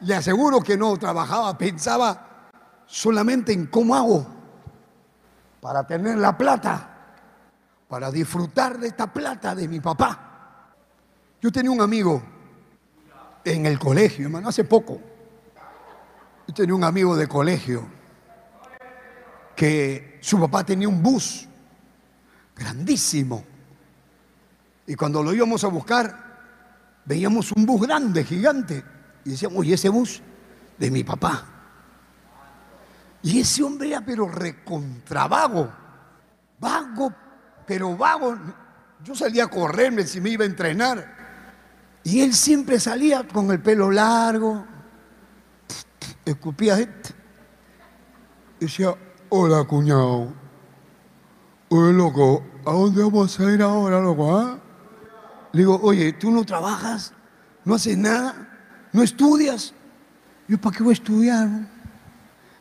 le 0.00 0.14
aseguro 0.14 0.60
que 0.60 0.76
no 0.76 0.96
trabajaba, 0.96 1.56
pensaba 1.58 2.46
solamente 2.86 3.52
en 3.52 3.66
cómo 3.66 3.96
hago 3.96 4.26
para 5.60 5.84
tener 5.86 6.18
la 6.18 6.36
plata, 6.36 7.16
para 7.88 8.12
disfrutar 8.12 8.78
de 8.78 8.88
esta 8.88 9.12
plata 9.12 9.54
de 9.54 9.66
mi 9.66 9.80
papá. 9.80 10.74
Yo 11.40 11.50
tenía 11.50 11.70
un 11.70 11.80
amigo 11.80 12.37
en 13.52 13.66
el 13.66 13.78
colegio, 13.78 14.26
hermano, 14.26 14.48
hace 14.48 14.64
poco. 14.64 15.00
Yo 16.46 16.54
tenía 16.54 16.74
un 16.74 16.84
amigo 16.84 17.16
de 17.16 17.26
colegio 17.26 17.86
que 19.54 20.18
su 20.20 20.38
papá 20.40 20.64
tenía 20.64 20.88
un 20.88 21.02
bus 21.02 21.48
grandísimo. 22.54 23.44
Y 24.86 24.94
cuando 24.94 25.22
lo 25.22 25.34
íbamos 25.34 25.64
a 25.64 25.68
buscar, 25.68 26.28
veíamos 27.04 27.52
un 27.52 27.66
bus 27.66 27.82
grande, 27.82 28.24
gigante. 28.24 28.82
Y 29.24 29.30
decíamos, 29.30 29.64
¿y 29.66 29.72
ese 29.72 29.88
bus? 29.88 30.22
De 30.78 30.90
mi 30.90 31.04
papá. 31.04 31.44
Y 33.22 33.40
ese 33.40 33.62
hombre 33.62 33.88
era 33.88 34.00
pero 34.00 34.28
recontravago. 34.28 35.70
Vago, 36.60 37.12
pero 37.66 37.96
vago. 37.96 38.38
Yo 39.04 39.14
salía 39.14 39.44
a 39.44 39.48
correrme 39.48 40.06
si 40.06 40.20
me 40.20 40.30
iba 40.30 40.44
a 40.44 40.46
entrenar. 40.46 41.17
Y 42.10 42.22
él 42.22 42.32
siempre 42.32 42.80
salía 42.80 43.28
con 43.28 43.50
el 43.50 43.60
pelo 43.60 43.90
largo, 43.90 44.64
escupía 46.24 46.76
gente. 46.76 47.10
Y 48.58 48.64
decía, 48.64 48.94
hola 49.28 49.62
cuñado. 49.64 50.32
Oye, 51.68 51.92
loco, 51.92 52.42
¿a 52.64 52.72
dónde 52.72 53.02
vamos 53.02 53.38
a 53.38 53.52
ir 53.52 53.60
ahora, 53.60 54.00
loco? 54.00 54.38
Ah? 54.38 54.58
Le 55.52 55.58
digo, 55.58 55.78
oye, 55.82 56.14
¿tú 56.14 56.30
no 56.30 56.44
trabajas? 56.44 57.12
¿No 57.66 57.74
haces 57.74 57.98
nada? 57.98 58.88
¿No 58.90 59.02
estudias? 59.02 59.74
Yo, 60.48 60.58
¿para 60.58 60.74
qué 60.74 60.82
voy 60.82 60.92
a 60.92 60.94
estudiar? 60.94 61.48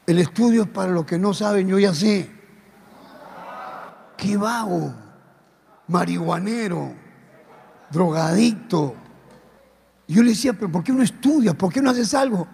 El 0.05 0.19
estudio 0.19 0.63
es 0.63 0.67
para 0.67 0.91
los 0.91 1.05
que 1.05 1.17
no 1.17 1.33
saben, 1.33 1.69
yo 1.69 1.79
ya 1.79 1.93
sé. 1.93 2.29
Qué 4.17 4.35
vago, 4.35 4.93
marihuanero, 5.87 6.93
drogadicto. 7.89 9.06
Y 10.07 10.13
yo 10.13 10.23
le 10.23 10.29
decía, 10.29 10.53
pero 10.53 10.71
¿por 10.71 10.83
qué 10.83 10.93
no 10.93 11.03
estudias? 11.03 11.53
¿Por 11.53 11.71
qué 11.71 11.81
no 11.81 11.91
haces 11.91 12.13
algo? 12.13 12.47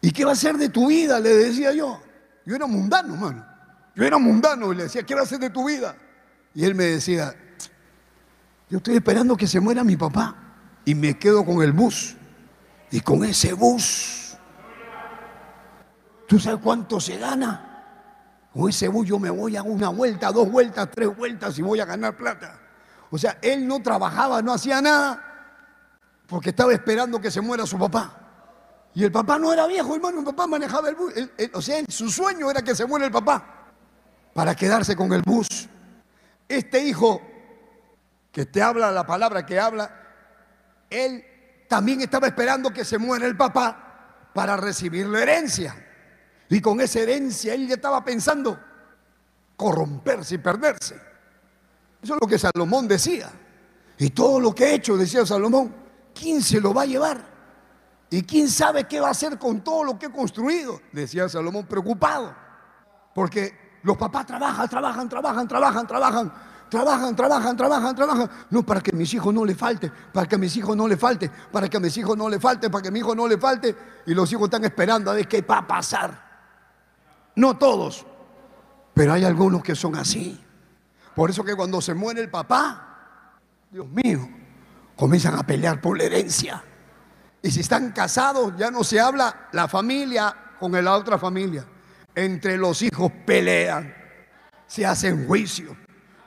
¿Y 0.00 0.10
qué 0.10 0.24
va 0.24 0.32
a 0.32 0.36
ser 0.36 0.56
de 0.56 0.68
tu 0.68 0.88
vida? 0.88 1.20
Le 1.20 1.34
decía 1.34 1.72
yo. 1.72 2.00
Yo 2.44 2.56
era 2.56 2.66
mundano, 2.66 3.14
mano. 3.16 3.46
Yo 3.94 4.04
era 4.04 4.18
mundano 4.18 4.72
y 4.72 4.76
le 4.76 4.82
decía, 4.84 5.04
¿qué 5.04 5.14
va 5.14 5.22
a 5.22 5.26
ser 5.26 5.38
de 5.38 5.50
tu 5.50 5.66
vida? 5.66 5.96
Y 6.54 6.64
él 6.64 6.74
me 6.74 6.84
decía, 6.84 7.34
yo 8.68 8.78
estoy 8.78 8.96
esperando 8.96 9.36
que 9.36 9.46
se 9.46 9.60
muera 9.60 9.84
mi 9.84 9.96
papá 9.96 10.36
y 10.84 10.94
me 10.94 11.16
quedo 11.16 11.44
con 11.44 11.62
el 11.62 11.72
bus. 11.72 12.16
Y 12.90 13.00
con 13.00 13.22
ese 13.24 13.52
bus, 13.52 14.36
¿tú 16.26 16.38
sabes 16.40 16.60
cuánto 16.62 16.98
se 17.00 17.18
gana? 17.18 18.48
Con 18.52 18.68
ese 18.68 18.88
bus 18.88 19.06
yo 19.06 19.18
me 19.18 19.30
voy 19.30 19.56
a 19.56 19.62
una 19.62 19.90
vuelta, 19.90 20.32
dos 20.32 20.50
vueltas, 20.50 20.88
tres 20.90 21.14
vueltas 21.14 21.58
y 21.58 21.62
voy 21.62 21.80
a 21.80 21.84
ganar 21.84 22.16
plata. 22.16 22.58
O 23.10 23.18
sea, 23.18 23.38
él 23.42 23.66
no 23.66 23.80
trabajaba, 23.80 24.40
no 24.42 24.52
hacía 24.52 24.80
nada 24.80 25.27
porque 26.28 26.50
estaba 26.50 26.72
esperando 26.72 27.20
que 27.20 27.30
se 27.30 27.40
muera 27.40 27.66
su 27.66 27.78
papá. 27.78 28.90
Y 28.94 29.02
el 29.02 29.10
papá 29.10 29.38
no 29.38 29.52
era 29.52 29.66
viejo, 29.66 29.94
hermano, 29.94 30.18
el 30.18 30.24
papá 30.24 30.46
manejaba 30.46 30.90
el 30.90 30.94
bus. 30.94 31.14
o 31.54 31.62
sea, 31.62 31.82
su 31.88 32.10
sueño 32.10 32.50
era 32.50 32.62
que 32.62 32.74
se 32.74 32.84
muera 32.84 33.06
el 33.06 33.12
papá 33.12 33.70
para 34.34 34.54
quedarse 34.54 34.94
con 34.94 35.12
el 35.12 35.22
bus. 35.22 35.68
Este 36.46 36.80
hijo 36.80 37.22
que 38.30 38.44
te 38.44 38.60
habla 38.60 38.92
la 38.92 39.06
palabra 39.06 39.46
que 39.46 39.58
habla, 39.58 39.90
él 40.90 41.24
también 41.66 42.02
estaba 42.02 42.26
esperando 42.26 42.72
que 42.72 42.84
se 42.84 42.98
muera 42.98 43.26
el 43.26 43.36
papá 43.36 44.30
para 44.34 44.56
recibir 44.56 45.06
la 45.06 45.22
herencia. 45.22 45.74
Y 46.50 46.60
con 46.60 46.80
esa 46.80 47.00
herencia 47.00 47.54
él 47.54 47.68
ya 47.68 47.74
estaba 47.74 48.04
pensando 48.04 48.58
corromperse 49.56 50.34
y 50.34 50.38
perderse. 50.38 50.94
Eso 52.02 52.14
es 52.14 52.20
lo 52.20 52.26
que 52.26 52.38
Salomón 52.38 52.86
decía. 52.86 53.30
Y 53.98 54.10
todo 54.10 54.40
lo 54.40 54.54
que 54.54 54.66
he 54.66 54.74
hecho, 54.74 54.96
decía 54.96 55.24
Salomón, 55.26 55.87
¿quién 56.18 56.42
se 56.42 56.60
lo 56.60 56.74
va 56.74 56.82
a 56.82 56.86
llevar? 56.86 57.20
¿Y 58.10 58.22
quién 58.22 58.48
sabe 58.48 58.84
qué 58.84 59.00
va 59.00 59.08
a 59.08 59.10
hacer 59.12 59.38
con 59.38 59.60
todo 59.62 59.84
lo 59.84 59.98
que 59.98 60.06
he 60.06 60.10
construido? 60.10 60.80
Decía 60.92 61.28
Salomón 61.28 61.66
preocupado. 61.66 62.34
Porque 63.14 63.78
los 63.82 63.96
papás 63.96 64.26
trabajan, 64.26 64.68
trabajan, 64.68 65.08
trabajan, 65.08 65.48
trabajan, 65.48 65.86
trabajan 65.86 66.32
Trabajan, 66.68 67.16
trabajan, 67.16 67.56
trabajan, 67.56 67.96
trabajan. 67.96 68.30
No, 68.50 68.62
para 68.62 68.80
que 68.80 68.90
a 68.94 68.96
mis 68.98 69.12
hijos 69.14 69.32
no 69.32 69.44
le 69.44 69.54
falte, 69.54 69.90
para 70.12 70.26
que 70.26 70.34
a 70.34 70.38
mis 70.38 70.54
hijos 70.56 70.76
no 70.76 70.86
le 70.86 70.96
falte, 70.96 71.30
para 71.50 71.68
que 71.68 71.76
a 71.78 71.80
mis 71.80 71.96
hijos 71.96 72.16
no 72.16 72.28
le 72.28 72.38
falte, 72.38 72.68
para 72.68 72.82
que 72.82 72.88
a 72.88 72.90
mi 72.90 72.98
hijo 72.98 73.14
no 73.14 73.26
le 73.26 73.38
falte. 73.38 73.74
Y 74.06 74.14
los 74.14 74.30
hijos 74.32 74.44
están 74.44 74.64
esperando 74.64 75.10
a 75.10 75.14
ver 75.14 75.26
qué 75.26 75.40
va 75.40 75.58
a 75.58 75.66
pasar. 75.66 76.28
No 77.36 77.56
todos, 77.56 78.04
pero 78.92 79.14
hay 79.14 79.24
algunos 79.24 79.62
que 79.62 79.74
son 79.74 79.96
así. 79.96 80.44
Por 81.14 81.30
eso 81.30 81.42
que 81.42 81.56
cuando 81.56 81.80
se 81.80 81.94
muere 81.94 82.20
el 82.20 82.30
papá, 82.30 83.38
Dios 83.70 83.86
mío, 83.88 84.28
comienzan 84.98 85.36
a 85.36 85.46
pelear 85.46 85.80
por 85.80 85.96
la 85.96 86.04
herencia. 86.04 86.62
Y 87.40 87.50
si 87.52 87.60
están 87.60 87.92
casados, 87.92 88.52
ya 88.58 88.70
no 88.70 88.82
se 88.82 88.98
habla 88.98 89.48
la 89.52 89.68
familia 89.68 90.34
con 90.58 90.72
la 90.72 90.96
otra 90.96 91.18
familia. 91.18 91.64
Entre 92.14 92.58
los 92.58 92.82
hijos 92.82 93.12
pelean, 93.24 93.94
se 94.66 94.84
hacen 94.84 95.26
juicios 95.28 95.76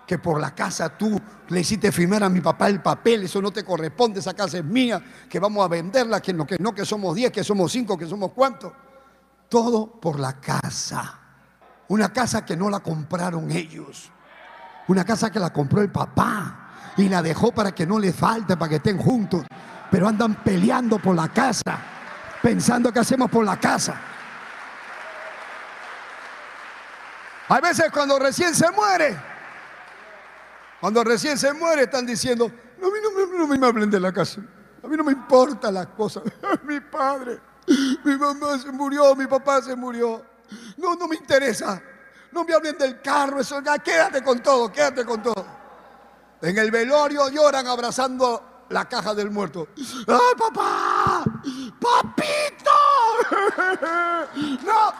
que 0.07 0.17
por 0.17 0.39
la 0.39 0.55
casa 0.55 0.97
tú 0.97 1.19
le 1.49 1.59
hiciste 1.59 1.91
firmar 1.91 2.23
a 2.23 2.29
mi 2.29 2.39
papá 2.39 2.69
el 2.69 2.81
papel, 2.81 3.23
eso 3.23 3.41
no 3.41 3.51
te 3.51 3.63
corresponde, 3.63 4.21
esa 4.21 4.33
casa 4.33 4.57
es 4.57 4.65
mía, 4.65 5.03
que 5.29 5.39
vamos 5.39 5.63
a 5.65 5.67
venderla, 5.67 6.21
que 6.21 6.33
no, 6.33 6.47
que 6.47 6.57
no, 6.57 6.73
que 6.73 6.85
somos 6.85 7.13
10, 7.13 7.31
que 7.31 7.43
somos 7.43 7.71
5, 7.73 7.97
que 7.97 8.07
somos 8.07 8.31
cuántos. 8.31 8.71
Todo 9.49 9.99
por 9.99 10.17
la 10.17 10.39
casa. 10.39 11.19
Una 11.89 12.13
casa 12.13 12.45
que 12.45 12.55
no 12.55 12.69
la 12.69 12.79
compraron 12.79 13.51
ellos. 13.51 14.09
Una 14.87 15.03
casa 15.03 15.29
que 15.29 15.39
la 15.39 15.51
compró 15.51 15.81
el 15.81 15.91
papá 15.91 16.60
y 16.97 17.09
la 17.09 17.21
dejó 17.21 17.51
para 17.51 17.71
que 17.71 17.85
no 17.85 17.99
le 17.99 18.13
falte, 18.13 18.57
para 18.57 18.69
que 18.69 18.75
estén 18.75 18.97
juntos. 18.97 19.45
Pero 19.89 20.07
andan 20.07 20.35
peleando 20.35 20.99
por 20.99 21.15
la 21.15 21.29
casa, 21.29 21.77
pensando 22.41 22.91
que 22.91 22.99
hacemos 22.99 23.29
por 23.29 23.45
la 23.45 23.59
casa. 23.59 23.99
Hay 27.49 27.61
veces 27.61 27.91
cuando 27.91 28.17
recién 28.17 28.55
se 28.55 28.71
muere, 28.71 29.17
cuando 30.79 31.03
recién 31.03 31.37
se 31.37 31.51
muere 31.53 31.83
están 31.83 32.05
diciendo, 32.05 32.45
a 32.45 32.85
mí 32.85 32.99
no, 33.37 33.47
me, 33.47 33.67
hablen 33.67 33.89
de 33.89 33.99
la 33.99 34.13
casa, 34.13 34.39
a 34.81 34.87
mí 34.87 34.95
no 34.95 35.03
me 35.03 35.11
importa 35.11 35.69
las 35.69 35.87
cosas. 35.87 36.23
mi 36.63 36.79
padre, 36.79 37.39
mi 38.05 38.17
mamá 38.17 38.57
se 38.57 38.71
murió, 38.71 39.13
mi 39.15 39.27
papá 39.27 39.61
se 39.61 39.75
murió. 39.75 40.25
No, 40.77 40.95
no 40.95 41.07
me 41.07 41.15
interesa. 41.17 41.81
No 42.31 42.45
me 42.45 42.53
hablen 42.53 42.77
del 42.77 43.01
carro, 43.01 43.41
eso, 43.41 43.61
quédate 43.83 44.23
con 44.23 44.41
todo, 44.41 44.71
quédate 44.71 45.03
con 45.03 45.21
todo. 45.21 45.60
En 46.41 46.57
el 46.57 46.71
velorio 46.71 47.29
lloran 47.29 47.67
abrazando 47.67 48.65
la 48.69 48.85
caja 48.85 49.13
del 49.13 49.29
muerto. 49.29 49.67
¡Ay, 50.07 50.35
papá! 50.37 51.23
¡Papito! 51.79 52.71
No, 54.65 54.93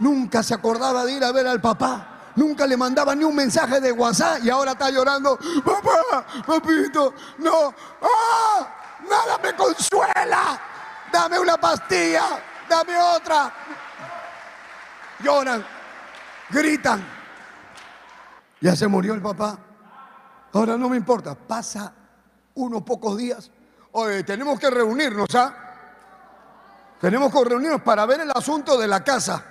nunca 0.00 0.42
se 0.42 0.54
acordaba 0.54 1.04
de 1.04 1.12
ir 1.12 1.24
a 1.24 1.32
ver 1.32 1.46
al 1.46 1.60
papá. 1.60 2.32
Nunca 2.36 2.66
le 2.66 2.76
mandaba 2.76 3.14
ni 3.14 3.24
un 3.24 3.34
mensaje 3.34 3.80
de 3.80 3.92
WhatsApp 3.92 4.44
y 4.44 4.50
ahora 4.50 4.72
está 4.72 4.90
llorando. 4.90 5.38
Papá, 5.64 6.26
papito, 6.46 7.14
no. 7.38 7.74
¡Ah! 8.02 8.74
Nada 9.08 9.38
me 9.42 9.54
consuela. 9.54 10.60
Dame 11.12 11.38
una 11.38 11.56
pastilla, 11.56 12.40
dame 12.68 12.96
otra. 12.96 13.52
Lloran, 15.20 15.64
gritan. 16.50 17.04
Ya 18.60 18.76
se 18.76 18.86
murió 18.86 19.14
el 19.14 19.22
papá. 19.22 19.58
Ahora 20.58 20.76
no 20.76 20.88
me 20.88 20.96
importa. 20.96 21.36
Pasa 21.36 21.92
unos 22.54 22.82
pocos 22.82 23.16
días. 23.16 23.48
Tenemos 24.26 24.58
que 24.58 24.68
reunirnos, 24.68 25.32
¿ah? 25.36 25.54
Tenemos 27.00 27.32
que 27.32 27.44
reunirnos 27.44 27.80
para 27.82 28.04
ver 28.06 28.22
el 28.22 28.30
asunto 28.32 28.76
de 28.76 28.88
la 28.88 29.04
casa. 29.04 29.44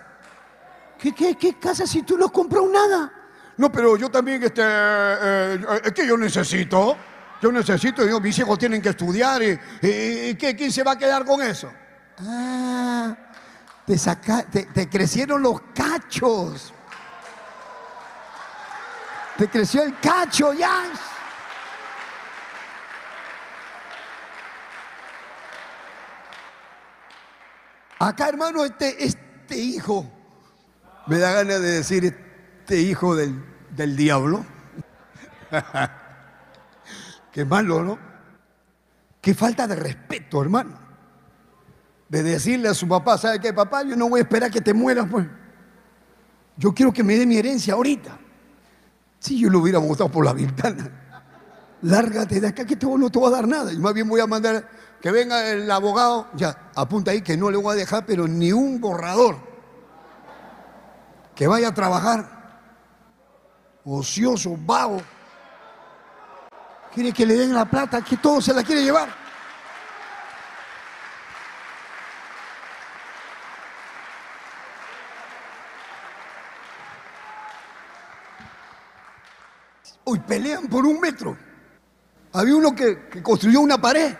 ¿Qué, 0.99 1.13
qué, 1.13 1.57
casa 1.57 1.87
si 1.87 2.01
tú 2.03 2.17
no 2.17 2.29
compras 2.29 2.63
nada? 2.69 3.13
No, 3.55 3.71
pero 3.71 3.95
yo 3.95 4.09
también, 4.11 4.43
este, 4.43 4.61
eh, 4.61 5.65
es 5.85 5.93
que 5.93 6.05
yo 6.05 6.17
necesito, 6.17 6.97
yo 7.41 7.51
necesito, 7.53 8.05
yo, 8.05 8.19
mis 8.19 8.37
hijos 8.39 8.59
tienen 8.59 8.81
que 8.81 8.89
estudiar 8.89 9.41
y, 9.41 10.35
¿quién 10.35 10.71
se 10.71 10.83
va 10.83 10.91
a 10.91 10.97
quedar 10.97 11.23
con 11.23 11.41
eso? 11.41 11.71
Ah, 12.19 13.15
te, 13.85 13.97
saca, 13.97 14.43
te, 14.43 14.89
crecieron 14.89 15.41
los 15.41 15.61
cachos. 15.73 16.73
Te 19.37 19.47
creció 19.47 19.83
el 19.83 19.99
cacho 19.99 20.51
ya. 20.53 20.85
Acá, 27.99 28.29
hermano, 28.29 28.63
este, 28.65 29.05
este 29.05 29.57
hijo 29.57 30.09
me 31.07 31.19
da 31.19 31.33
ganas 31.33 31.61
de 31.61 31.71
decir 31.71 32.05
este 32.05 32.81
hijo 32.81 33.15
del, 33.15 33.43
del 33.75 33.95
diablo. 33.95 34.45
Qué 37.31 37.45
malo, 37.45 37.83
¿no? 37.83 37.99
Qué 39.21 39.35
falta 39.35 39.67
de 39.67 39.75
respeto, 39.75 40.41
hermano. 40.41 40.79
De 42.09 42.23
decirle 42.23 42.69
a 42.69 42.73
su 42.73 42.87
papá, 42.87 43.17
¿sabe 43.17 43.39
qué, 43.39 43.53
papá? 43.53 43.83
Yo 43.83 43.95
no 43.95 44.09
voy 44.09 44.21
a 44.21 44.23
esperar 44.23 44.49
que 44.49 44.61
te 44.61 44.73
mueras, 44.73 45.07
pues. 45.11 45.27
Yo 46.55 46.73
quiero 46.73 46.93
que 46.93 47.03
me 47.03 47.15
dé 47.15 47.25
mi 47.25 47.37
herencia 47.37 47.73
ahorita. 47.73 48.17
Si 49.19 49.39
yo 49.39 49.49
lo 49.49 49.59
hubiera 49.59 49.79
votado 49.79 50.09
por 50.09 50.25
la 50.25 50.33
ventana. 50.33 50.89
Lárgate 51.81 52.39
de 52.39 52.47
acá 52.47 52.65
que 52.65 52.75
te, 52.75 52.85
no 52.85 53.09
te 53.09 53.19
voy 53.19 53.31
a 53.31 53.35
dar 53.35 53.47
nada. 53.47 53.71
Y 53.71 53.77
más 53.77 53.93
bien 53.93 54.07
voy 54.07 54.21
a 54.21 54.27
mandar 54.27 54.67
que 55.01 55.11
venga 55.11 55.51
el 55.51 55.69
abogado, 55.69 56.27
ya, 56.33 56.71
apunta 56.75 57.11
ahí 57.11 57.21
que 57.21 57.37
no 57.37 57.51
le 57.51 57.57
voy 57.57 57.73
a 57.73 57.75
dejar, 57.75 58.05
pero 58.05 58.27
ni 58.27 58.51
un 58.51 58.81
borrador. 58.81 59.37
Que 61.35 61.47
vaya 61.47 61.69
a 61.69 61.73
trabajar. 61.73 62.27
Ocioso, 63.85 64.57
vago. 64.57 65.01
Quiere 66.93 67.11
que 67.11 67.25
le 67.25 67.35
den 67.35 67.53
la 67.53 67.65
plata, 67.65 68.01
que 68.01 68.17
todo 68.17 68.41
se 68.41 68.53
la 68.53 68.63
quiere 68.63 68.83
llevar. 68.83 69.26
Hoy 80.09 80.19
pelean 80.19 80.67
por 80.67 80.85
un 80.85 81.01
metro. 81.01 81.37
Había 82.31 82.55
uno 82.55 82.73
que, 82.73 83.09
construyó 83.21 83.59
una 83.59 83.77
pared 83.77 84.15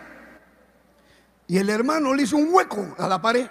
y 1.47 1.57
el 1.57 1.69
hermano 1.69 2.13
le 2.13 2.23
hizo 2.23 2.35
un 2.35 2.53
hueco 2.53 2.93
a 2.97 3.07
la 3.07 3.21
pared. 3.21 3.47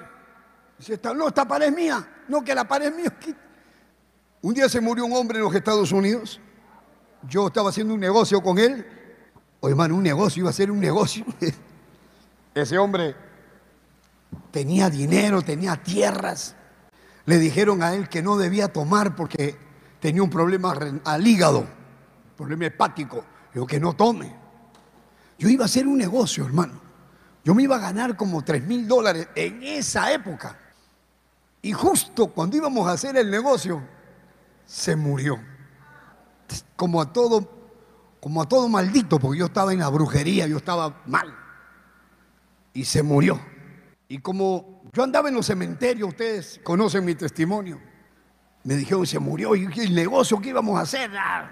Dice, 0.79 1.01
no, 1.17 1.29
esta 1.29 1.49
pared 1.49 1.69
es 1.69 1.75
mía. 1.75 2.07
No, 2.29 2.45
que 2.45 2.55
la 2.55 2.69
pared 2.69 2.89
es 2.89 2.95
mía. 2.95 3.17
Un 4.43 4.53
día 4.53 4.69
se 4.69 4.83
murió 4.83 5.07
un 5.07 5.15
hombre 5.15 5.39
en 5.39 5.45
los 5.45 5.55
Estados 5.55 5.93
Unidos. 5.93 6.39
Yo 7.27 7.47
estaba 7.47 7.71
haciendo 7.71 7.95
un 7.95 8.01
negocio 8.01 8.43
con 8.43 8.59
él. 8.59 8.87
O 9.61 9.71
hermano, 9.71 9.95
un 9.95 10.03
negocio, 10.03 10.43
iba 10.43 10.51
a 10.51 10.53
ser 10.53 10.71
un 10.71 10.79
negocio. 10.79 11.25
Ese 12.55 12.77
hombre 12.77 13.17
tenía 14.51 14.91
dinero, 14.91 15.41
tenía 15.41 15.83
tierras. 15.83 16.55
Le 17.25 17.39
dijeron 17.39 17.83
a 17.83 17.95
él 17.95 18.11
que 18.11 18.21
no 18.21 18.37
debía 18.37 18.69
tomar 18.69 19.17
porque 19.17 19.57
tenía 20.01 20.23
un 20.23 20.29
problema 20.29 20.75
al 21.03 21.27
hígado, 21.27 21.67
problema 22.37 22.67
hepático. 22.67 23.25
Digo 23.53 23.67
que 23.67 23.81
no 23.81 23.95
tome. 23.95 24.35
Yo 25.39 25.49
iba 25.49 25.65
a 25.65 25.67
hacer 25.67 25.87
un 25.87 25.99
negocio, 25.99 26.45
hermano. 26.45 26.81
Yo 27.45 27.55
me 27.55 27.63
iba 27.63 27.77
a 27.77 27.81
ganar 27.81 28.17
como 28.17 28.43
3 28.43 28.65
mil 28.65 28.87
dólares 28.87 29.29
en 29.35 29.63
esa 29.63 30.13
época. 30.13 30.59
Y 31.63 31.73
justo 31.73 32.29
cuando 32.29 32.57
íbamos 32.57 32.87
a 32.89 32.93
hacer 32.93 33.17
el 33.17 33.31
negocio, 33.31 33.83
se 34.65 34.97
murió. 34.97 35.39
Como 36.77 37.01
a 37.01 37.13
todo, 37.13 37.49
como 38.21 38.43
a 38.43 38.49
todo 38.49 38.69
maldito, 38.69 39.19
porque 39.19 39.39
yo 39.39 39.47
estaba 39.47 39.73
en 39.73 39.81
la 39.81 39.89
brujería, 39.89 40.47
yo 40.47 40.59
estaba 40.59 41.03
mal. 41.07 41.35
Y 42.73 42.85
se 42.85 43.03
murió. 43.03 43.41
Y 44.09 44.19
como 44.19 44.83
yo 44.93 45.03
andaba 45.03 45.29
en 45.29 45.35
los 45.35 45.47
cementerios, 45.47 46.09
ustedes 46.09 46.61
conocen 46.63 47.05
mi 47.05 47.15
testimonio, 47.15 47.81
me 48.65 48.75
dijeron, 48.75 49.07
se 49.07 49.19
murió, 49.19 49.55
y 49.55 49.65
el 49.65 49.95
negocio 49.95 50.41
que 50.41 50.51
íbamos 50.51 50.79
a 50.79 50.83
hacer. 50.83 51.11
Ah, 51.17 51.51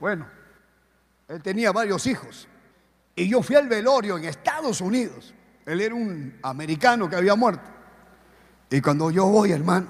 bueno, 0.00 0.26
él 1.28 1.42
tenía 1.42 1.72
varios 1.72 2.06
hijos. 2.06 2.48
Y 3.16 3.28
yo 3.28 3.42
fui 3.42 3.56
al 3.56 3.68
velorio 3.68 4.18
en 4.18 4.24
Estados 4.24 4.80
Unidos. 4.80 5.34
Él 5.66 5.80
era 5.80 5.94
un 5.94 6.38
americano 6.42 7.08
que 7.08 7.16
había 7.16 7.34
muerto. 7.34 7.70
Y 8.70 8.80
cuando 8.80 9.10
yo 9.10 9.26
voy, 9.26 9.52
hermano, 9.52 9.86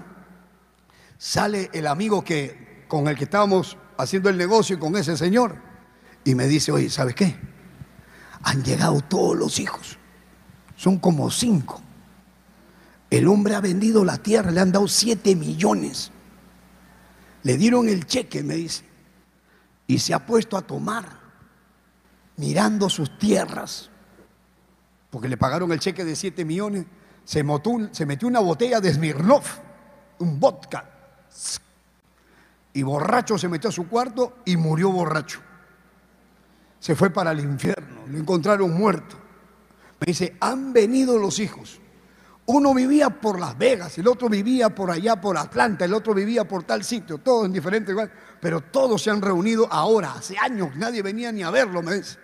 sale 1.16 1.70
el 1.72 1.86
amigo 1.86 2.22
que, 2.22 2.84
con 2.86 3.08
el 3.08 3.16
que 3.16 3.24
estábamos 3.24 3.78
haciendo 3.96 4.28
el 4.28 4.36
negocio 4.36 4.78
con 4.78 4.96
ese 4.96 5.16
señor. 5.16 5.56
Y 6.24 6.34
me 6.34 6.46
dice, 6.46 6.70
oye, 6.70 6.90
¿sabes 6.90 7.14
qué? 7.14 7.36
Han 8.42 8.62
llegado 8.62 9.00
todos 9.00 9.36
los 9.36 9.58
hijos. 9.58 9.98
Son 10.76 10.98
como 10.98 11.30
cinco. 11.30 11.80
El 13.10 13.28
hombre 13.28 13.54
ha 13.54 13.60
vendido 13.60 14.04
la 14.04 14.18
tierra, 14.18 14.50
le 14.50 14.60
han 14.60 14.72
dado 14.72 14.88
siete 14.88 15.34
millones. 15.34 16.10
Le 17.42 17.56
dieron 17.56 17.88
el 17.88 18.06
cheque, 18.06 18.42
me 18.42 18.54
dice. 18.54 18.83
Y 19.86 19.98
se 19.98 20.14
ha 20.14 20.24
puesto 20.24 20.56
a 20.56 20.62
tomar 20.62 21.24
mirando 22.36 22.88
sus 22.88 23.18
tierras, 23.18 23.90
porque 25.10 25.28
le 25.28 25.36
pagaron 25.36 25.70
el 25.72 25.78
cheque 25.78 26.04
de 26.04 26.16
7 26.16 26.44
millones, 26.44 26.86
se, 27.24 27.42
metió 27.44 28.28
una 28.28 28.40
botella 28.40 28.80
de 28.80 28.92
Smirnov, 28.92 29.44
un 30.18 30.40
vodka, 30.40 30.90
y 32.72 32.82
borracho 32.82 33.38
se 33.38 33.48
metió 33.48 33.70
a 33.70 33.72
su 33.72 33.88
cuarto 33.88 34.38
y 34.44 34.56
murió 34.56 34.90
borracho. 34.90 35.40
Se 36.80 36.96
fue 36.96 37.10
para 37.10 37.30
el 37.30 37.40
infierno, 37.40 38.06
lo 38.08 38.18
encontraron 38.18 38.76
muerto. 38.76 39.16
Me 40.00 40.06
dice, 40.06 40.36
han 40.40 40.72
venido 40.72 41.16
los 41.18 41.38
hijos. 41.38 41.80
Uno 42.46 42.74
vivía 42.74 43.08
por 43.08 43.40
Las 43.40 43.56
Vegas, 43.56 43.96
el 43.96 44.06
otro 44.06 44.28
vivía 44.28 44.74
por 44.74 44.90
allá, 44.90 45.18
por 45.18 45.38
Atlanta, 45.38 45.86
el 45.86 45.94
otro 45.94 46.12
vivía 46.12 46.46
por 46.46 46.64
tal 46.64 46.84
sitio, 46.84 47.18
todos 47.18 47.46
en 47.46 47.52
diferentes 47.52 47.90
lugares, 47.92 48.12
pero 48.44 48.60
todos 48.60 49.00
se 49.00 49.10
han 49.10 49.22
reunido 49.22 49.66
ahora, 49.72 50.12
hace 50.12 50.36
años, 50.36 50.76
nadie 50.76 51.00
venía 51.00 51.32
ni 51.32 51.42
a 51.42 51.48
verlo, 51.48 51.80
me 51.80 51.94
dice. 51.94 52.18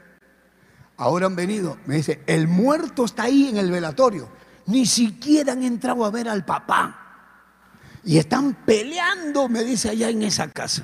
Ahora 0.98 1.24
han 1.24 1.34
venido, 1.34 1.78
me 1.86 1.94
dice, 1.94 2.20
el 2.26 2.46
muerto 2.46 3.06
está 3.06 3.22
ahí 3.22 3.48
en 3.48 3.56
el 3.56 3.70
velatorio. 3.70 4.28
Ni 4.66 4.84
siquiera 4.84 5.54
han 5.54 5.62
entrado 5.62 6.04
a 6.04 6.10
ver 6.10 6.28
al 6.28 6.44
papá. 6.44 8.02
Y 8.04 8.18
están 8.18 8.52
peleando, 8.66 9.48
me 9.48 9.64
dice, 9.64 9.88
allá 9.88 10.10
en 10.10 10.22
esa 10.22 10.50
casa. 10.50 10.82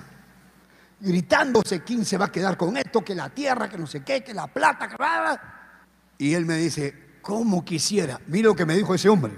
Gritándose 1.01 1.83
quién 1.83 2.07
se 2.07 2.17
va 2.17 2.25
a 2.25 2.33
quedar 2.33 2.57
con 2.57 2.75
esto, 2.79 3.05
que 3.05 3.15
la 3.15 3.29
tierra, 3.29 3.69
que 3.69 3.77
no 3.77 3.87
sé 3.87 4.03
qué, 4.03 4.25
que 4.25 4.33
la 4.33 4.47
plata, 4.47 4.89
que 4.89 6.25
Y 6.25 6.33
él 6.33 6.47
me 6.47 6.57
dice, 6.57 7.19
¿cómo 7.21 7.63
quisiera? 7.63 8.19
Mira 8.29 8.49
lo 8.49 8.57
que 8.57 8.65
me 8.65 8.75
dijo 8.75 8.95
ese 8.95 9.11
hombre. 9.11 9.35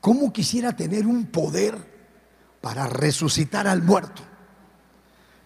¿Cómo 0.00 0.32
quisiera 0.32 0.76
tener 0.76 1.08
un 1.08 1.26
poder 1.26 1.76
para 2.60 2.86
resucitar 2.86 3.66
al 3.66 3.82
muerto? 3.82 4.30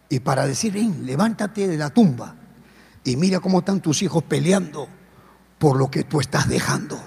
Y 0.09 0.21
para 0.21 0.47
decir, 0.47 0.75
levántate 0.75 1.67
de 1.67 1.77
la 1.77 1.91
tumba 1.91 2.35
y 3.05 3.17
mira 3.17 3.41
cómo 3.41 3.61
están 3.61 3.81
tus 3.81 4.03
hijos 4.03 4.23
peleando 4.25 4.89
por 5.59 5.77
lo 5.77 5.91
que 5.91 6.05
tú 6.05 6.21
estás 6.21 6.49
dejando. 6.49 6.99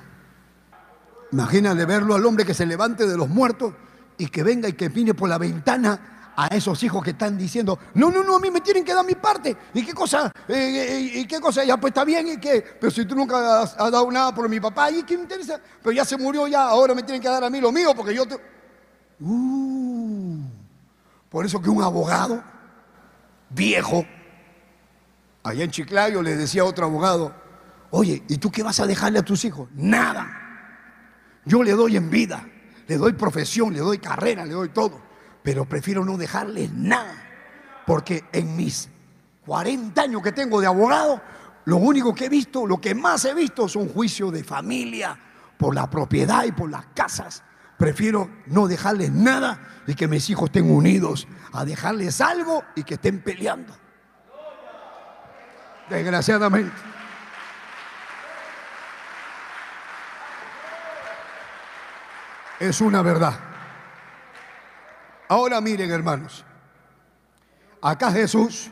Imagínate 1.32 1.86
verlo 1.86 2.16
al 2.16 2.26
hombre 2.26 2.46
que 2.46 2.54
se 2.54 2.66
levante 2.66 3.06
de 3.06 3.16
los 3.16 3.30
muertos 3.30 3.74
y 4.18 4.28
que 4.28 4.44
venga 4.44 4.68
y 4.68 4.74
que 4.74 4.90
vine 4.90 5.14
por 5.14 5.30
la 5.30 5.38
ventana 5.38 6.34
a 6.36 6.48
esos 6.48 6.82
hijos 6.84 7.04
que 7.04 7.12
están 7.12 7.38
diciendo, 7.38 7.78
no, 7.96 8.10
no, 8.10 8.24
no, 8.24 8.38
a 8.38 8.40
mí 8.40 8.50
me 8.50 8.62
tienen 8.62 8.86
que 8.86 8.94
dar 8.94 9.06
mi 9.06 9.16
parte. 9.16 9.56
¿Y 9.74 9.86
qué 9.86 9.94
cosa? 9.94 10.32
Eh, 10.48 10.54
eh, 10.56 11.20
¿Y 11.20 11.28
qué 11.28 11.40
cosa? 11.42 11.66
Ya 11.66 11.76
pues 11.76 11.92
está 11.92 12.06
bien, 12.06 12.28
¿y 12.30 12.38
qué? 12.38 12.64
Pero 12.80 12.90
si 12.90 13.06
tú 13.06 13.14
nunca 13.14 13.62
has, 13.62 13.76
dado 13.76 14.10
nada 14.10 14.34
por 14.34 14.48
mi 14.48 14.60
papá, 14.60 14.90
¿y 14.90 15.04
qué 15.04 15.18
me 15.18 15.24
interesa? 15.24 15.60
Pero 15.84 15.92
ya 15.92 16.06
se 16.06 16.18
murió 16.18 16.48
ya, 16.48 16.64
ahora 16.64 16.96
me 16.96 17.04
tienen 17.04 17.22
que 17.22 17.28
dar 17.28 17.44
a 17.44 17.50
mí 17.50 17.60
lo 17.60 17.72
mío 17.74 17.94
porque 17.94 18.16
yo 18.16 18.26
te... 18.26 18.36
Uh, 19.20 20.40
por 21.30 21.46
eso 21.46 21.62
que 21.62 21.70
un 21.70 21.84
abogado 21.84 22.42
viejo 23.50 24.06
Allá 25.44 25.64
en 25.64 25.72
Chiclayo 25.72 26.22
le 26.22 26.36
decía 26.36 26.64
a 26.64 26.66
otro 26.66 26.86
abogado, 26.86 27.34
oye, 27.92 28.24
¿y 28.28 28.38
tú 28.38 28.52
qué 28.52 28.62
vas 28.62 28.80
a 28.80 28.88
dejarle 28.88 29.20
a 29.20 29.24
tus 29.24 29.46
hijos? 29.46 29.70
Nada. 29.74 30.30
Yo 31.46 31.64
le 31.64 31.72
doy 31.72 31.96
en 31.96 32.10
vida, 32.10 32.48
le 32.88 32.98
doy 32.98 33.14
profesión, 33.14 33.74
le 33.74 33.80
doy 33.80 34.00
carrera, 34.00 34.46
le 34.46 34.54
doy 34.54 34.70
todo, 34.70 35.02
pero 35.42 35.66
prefiero 35.66 36.04
no 36.04 36.18
dejarles 36.18 36.74
nada, 36.74 37.16
porque 37.88 38.26
en 38.34 38.56
mis 38.56 38.90
40 39.46 40.02
años 40.02 40.22
que 40.22 40.34
tengo 40.34 40.60
de 40.60 40.68
abogado, 40.68 41.22
lo 41.66 41.78
único 41.78 42.14
que 42.14 42.26
he 42.26 42.30
visto, 42.30 42.68
lo 42.68 42.80
que 42.80 42.94
más 42.94 43.24
he 43.26 43.34
visto 43.34 43.68
son 43.68 43.88
juicios 43.88 44.34
de 44.34 44.44
familia 44.44 45.18
por 45.58 45.74
la 45.74 45.90
propiedad 45.90 46.44
y 46.44 46.52
por 46.52 46.70
las 46.70 46.86
casas. 46.88 47.44
Prefiero 47.80 48.30
no 48.46 48.68
dejarles 48.68 49.12
nada 49.12 49.60
y 49.88 49.96
que 49.96 50.08
mis 50.08 50.30
hijos 50.30 50.50
estén 50.50 50.70
unidos 50.70 51.28
a 51.52 51.66
dejarles 51.66 52.22
algo 52.22 52.64
y 52.76 52.84
que 52.84 52.94
estén 52.94 53.22
peleando 53.22 53.74
desgraciadamente. 55.90 56.76
Es 62.60 62.82
una 62.82 63.02
verdad. 63.02 63.40
Ahora 65.28 65.62
miren, 65.62 65.92
hermanos, 65.92 66.46
acá 67.82 68.12
Jesús 68.12 68.70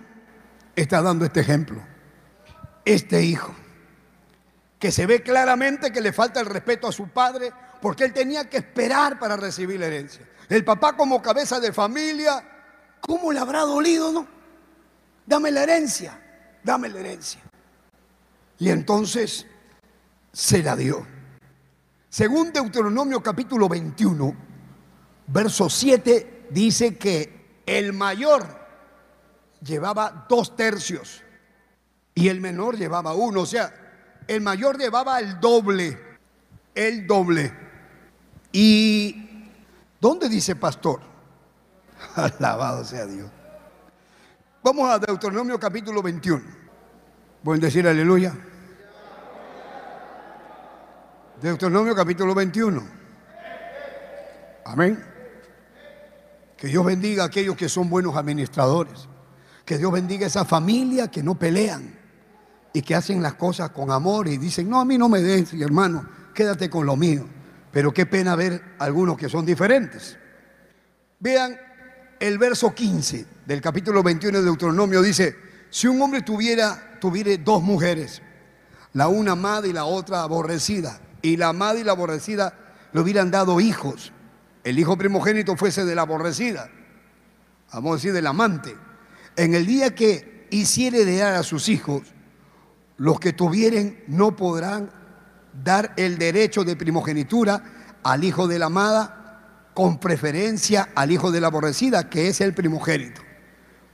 está 0.76 1.02
dando 1.02 1.26
este 1.26 1.40
ejemplo. 1.40 1.82
Este 2.84 3.22
hijo, 3.22 3.54
que 4.80 4.92
se 4.92 5.06
ve 5.06 5.22
claramente 5.22 5.92
que 5.92 6.02
le 6.02 6.14
falta 6.14 6.40
el 6.40 6.46
respeto 6.46 6.88
a 6.88 6.92
su 6.92 7.10
padre, 7.10 7.52
porque 7.82 8.06
él 8.06 8.14
tenía 8.14 8.50
que 8.50 8.58
esperar 8.58 9.20
para 9.20 9.38
recibir 9.38 9.80
la 9.80 9.88
herencia. 9.88 10.28
El 10.50 10.64
papá 10.64 10.96
como 10.96 11.22
cabeza 11.22 11.60
de 11.60 11.74
familia, 11.74 12.44
¿cómo 13.02 13.32
le 13.32 13.40
habrá 13.40 13.62
dolido, 13.62 14.12
no? 14.12 14.28
Dame 15.26 15.52
la 15.52 15.64
herencia 15.64 16.22
dame 16.68 16.90
la 16.90 17.00
herencia. 17.00 17.42
Y 18.60 18.70
entonces 18.70 19.48
se 20.32 20.62
la 20.62 20.76
dio. 20.76 21.08
Según 22.10 22.52
Deuteronomio 22.52 23.24
capítulo 23.24 23.70
21, 23.70 24.36
verso 25.28 25.70
7, 25.70 26.48
dice 26.52 26.98
que 26.98 27.62
el 27.66 27.94
mayor 27.94 28.46
llevaba 29.62 30.26
dos 30.30 30.56
tercios 30.56 31.24
y 32.14 32.28
el 32.28 32.42
menor 32.42 32.78
llevaba 32.78 33.14
uno. 33.14 33.42
O 33.42 33.46
sea, 33.46 33.74
el 34.28 34.42
mayor 34.42 34.78
llevaba 34.78 35.20
el 35.20 35.40
doble, 35.40 35.98
el 36.76 37.08
doble. 37.08 37.67
¿Y 38.60 39.16
dónde 40.02 40.28
dice 40.28 40.56
pastor? 40.56 41.00
Alabado 42.16 42.84
sea 42.84 43.06
Dios. 43.06 43.30
Vamos 44.64 44.90
a 44.90 44.98
Deuteronomio 44.98 45.60
capítulo 45.60 46.02
21. 46.02 46.42
¿Pueden 47.44 47.62
decir 47.62 47.88
aleluya? 47.88 48.34
Deuteronomio 51.40 51.94
capítulo 51.94 52.34
21. 52.34 52.84
Amén. 54.66 55.06
Que 56.58 56.66
Dios 56.66 56.84
bendiga 56.84 57.22
a 57.22 57.26
aquellos 57.28 57.56
que 57.56 57.70
son 57.70 57.92
buenos 57.92 58.16
administradores. 58.16 59.08
Que 59.66 59.78
Dios 59.78 59.92
bendiga 59.92 60.26
a 60.26 60.30
esa 60.30 60.46
familia 60.46 61.12
que 61.12 61.22
no 61.22 61.36
pelean 61.36 61.96
y 62.74 62.82
que 62.82 62.96
hacen 62.96 63.22
las 63.22 63.36
cosas 63.36 63.70
con 63.70 63.92
amor 63.92 64.28
y 64.28 64.38
dicen, 64.38 64.68
no, 64.68 64.80
a 64.80 64.86
mí 64.86 64.98
no 64.98 65.10
me 65.10 65.22
des, 65.22 65.54
hermano, 65.54 66.10
quédate 66.34 66.72
con 66.72 66.88
lo 66.88 66.96
mío. 66.96 67.37
Pero 67.72 67.94
qué 67.94 68.06
pena 68.06 68.36
ver 68.36 68.76
algunos 68.80 69.18
que 69.18 69.30
son 69.30 69.46
diferentes. 69.46 70.18
Vean 71.20 71.58
el 72.20 72.38
verso 72.38 72.74
15 72.74 73.26
del 73.46 73.62
capítulo 73.62 74.04
21 74.04 74.40
de 74.40 74.44
Deuteronomio, 74.44 75.02
dice, 75.02 75.36
si 75.70 75.88
un 75.88 76.02
hombre 76.02 76.22
tuviera, 76.22 76.98
tuviera 77.00 77.32
dos 77.44 77.62
mujeres, 77.62 78.22
la 78.94 79.08
una 79.08 79.34
amada 79.34 79.68
y 79.68 79.74
la 79.74 79.86
otra 79.86 80.24
aborrecida, 80.24 81.00
y 81.22 81.38
la 81.38 81.50
amada 81.50 81.80
y 81.80 81.84
la 81.84 81.92
aborrecida 81.92 82.54
le 82.94 83.02
hubieran 83.02 83.32
dado 83.32 83.60
hijos, 83.60 84.12
el 84.64 84.80
hijo 84.80 84.98
primogénito 84.98 85.56
fuese 85.56 85.86
de 85.86 85.96
la 85.96 86.04
aborrecida, 86.04 86.70
vamos 87.74 87.92
a 87.92 87.96
decir 87.96 88.14
del 88.14 88.28
amante, 88.28 88.76
en 89.36 89.54
el 89.54 89.66
día 89.66 89.94
que 89.94 90.48
hiciere 90.50 91.06
de 91.06 91.18
dar 91.18 91.36
a 91.36 91.44
sus 91.44 91.70
hijos, 91.70 92.04
los 92.98 93.20
que 93.20 93.34
tuvieren 93.34 94.04
no 94.08 94.36
podrán 94.36 94.90
dar 95.64 95.94
el 95.98 96.18
derecho 96.18 96.64
de 96.64 96.76
primogenitura 96.76 97.64
al 98.04 98.24
hijo 98.24 98.48
de 98.48 98.60
la 98.60 98.68
amada 98.68 99.18
con 99.78 100.00
preferencia 100.00 100.90
al 100.96 101.12
hijo 101.12 101.32
de 101.32 101.40
la 101.40 101.48
aborrecida, 101.48 102.10
que 102.10 102.30
es 102.30 102.42
el 102.42 102.56
primogénito. 102.56 103.22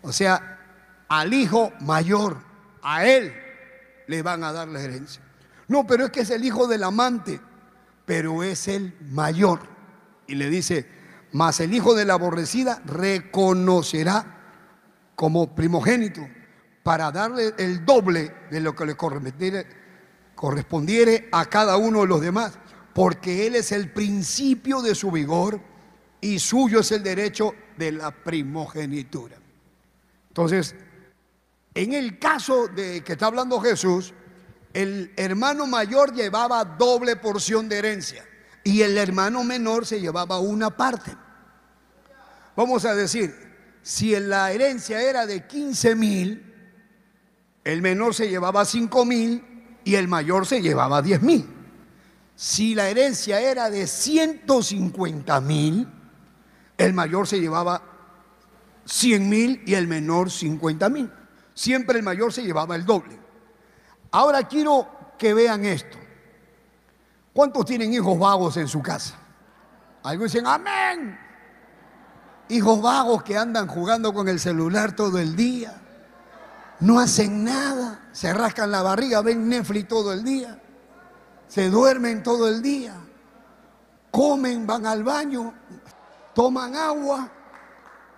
O 0.01 0.13
sea, 0.13 0.59
al 1.09 1.33
hijo 1.33 1.73
mayor, 1.81 2.37
a 2.81 3.05
él 3.05 3.33
le 4.07 4.21
van 4.21 4.45
a 4.45 4.53
dar 4.53 4.69
la 4.69 4.79
herencia. 4.79 5.21
No, 5.67 5.85
pero 5.85 6.05
es 6.05 6.11
que 6.11 6.21
es 6.21 6.29
el 6.29 6.45
hijo 6.45 6.67
del 6.67 6.83
amante, 6.83 7.41
pero 8.05 8.43
es 8.43 8.69
el 8.69 8.95
mayor. 9.11 9.59
Y 10.25 10.35
le 10.35 10.49
dice, 10.49 10.87
mas 11.33 11.59
el 11.59 11.73
hijo 11.73 11.95
de 11.95 12.05
la 12.05 12.13
aborrecida 12.13 12.81
reconocerá 12.85 14.25
como 15.15 15.53
primogénito 15.53 16.25
para 16.81 17.11
darle 17.11 17.55
el 17.57 17.85
doble 17.85 18.33
de 18.51 18.61
lo 18.61 18.73
que 18.73 18.85
le 18.85 18.95
correspondiere, 18.95 19.67
correspondiere 20.35 21.29
a 21.31 21.45
cada 21.45 21.77
uno 21.77 22.01
de 22.01 22.07
los 22.07 22.21
demás, 22.21 22.53
porque 22.93 23.47
él 23.47 23.55
es 23.55 23.71
el 23.71 23.91
principio 23.91 24.81
de 24.81 24.95
su 24.95 25.11
vigor 25.11 25.59
y 26.21 26.39
suyo 26.39 26.79
es 26.79 26.91
el 26.91 27.03
derecho 27.03 27.53
de 27.77 27.91
la 27.91 28.11
primogenitura. 28.11 29.37
Entonces, 30.29 30.75
en 31.75 31.93
el 31.93 32.19
caso 32.19 32.67
de 32.67 33.03
que 33.03 33.13
está 33.13 33.27
hablando 33.27 33.59
Jesús, 33.59 34.13
el 34.73 35.11
hermano 35.15 35.67
mayor 35.67 36.13
llevaba 36.13 36.63
doble 36.65 37.15
porción 37.15 37.69
de 37.69 37.77
herencia 37.79 38.25
y 38.63 38.81
el 38.81 38.97
hermano 38.97 39.43
menor 39.43 39.85
se 39.85 39.99
llevaba 39.99 40.39
una 40.39 40.75
parte. 40.75 41.15
Vamos 42.55 42.85
a 42.85 42.95
decir, 42.95 43.35
si 43.81 44.17
la 44.19 44.51
herencia 44.51 45.01
era 45.01 45.25
de 45.25 45.45
15 45.45 45.95
mil, 45.95 46.53
el 47.63 47.81
menor 47.81 48.13
se 48.13 48.29
llevaba 48.29 48.65
5 48.65 49.05
mil 49.05 49.52
y 49.83 49.95
el 49.95 50.07
mayor 50.07 50.45
se 50.45 50.61
llevaba 50.61 51.01
10 51.01 51.21
mil. 51.21 51.49
Si 52.35 52.73
la 52.75 52.89
herencia 52.89 53.39
era 53.39 53.69
de 53.69 53.87
150 53.87 55.41
mil, 55.41 55.87
el 56.77 56.93
mayor 56.93 57.27
se 57.27 57.39
llevaba 57.39 57.81
100 58.85 59.29
mil 59.29 59.63
y 59.65 59.75
el 59.75 59.87
menor 59.87 60.31
50 60.31 60.89
mil. 60.89 61.11
Siempre 61.53 61.99
el 61.99 62.03
mayor 62.03 62.33
se 62.33 62.43
llevaba 62.43 62.75
el 62.75 62.85
doble. 62.85 63.19
Ahora 64.11 64.47
quiero 64.47 64.87
que 65.17 65.33
vean 65.33 65.65
esto. 65.65 65.97
¿Cuántos 67.33 67.65
tienen 67.65 67.93
hijos 67.93 68.17
vagos 68.17 68.57
en 68.57 68.67
su 68.67 68.81
casa? 68.81 69.15
Algunos 70.03 70.31
dicen, 70.31 70.47
amén. 70.47 71.17
Hijos 72.49 72.81
vagos 72.81 73.23
que 73.23 73.37
andan 73.37 73.67
jugando 73.67 74.13
con 74.13 74.27
el 74.27 74.39
celular 74.39 74.95
todo 74.95 75.17
el 75.17 75.35
día. 75.35 75.82
No 76.83 76.99
hacen 76.99 77.45
nada. 77.45 78.09
Se 78.11 78.33
rascan 78.33 78.69
la 78.69 78.81
barriga, 78.81 79.21
ven 79.21 79.47
Netflix 79.47 79.87
todo 79.87 80.11
el 80.11 80.21
día. 80.21 80.61
Se 81.47 81.69
duermen 81.69 82.21
todo 82.21 82.49
el 82.49 82.61
día. 82.61 82.93
Comen, 84.11 84.67
van 84.67 84.85
al 84.85 85.01
baño, 85.01 85.53
toman 86.35 86.75
agua, 86.75 87.31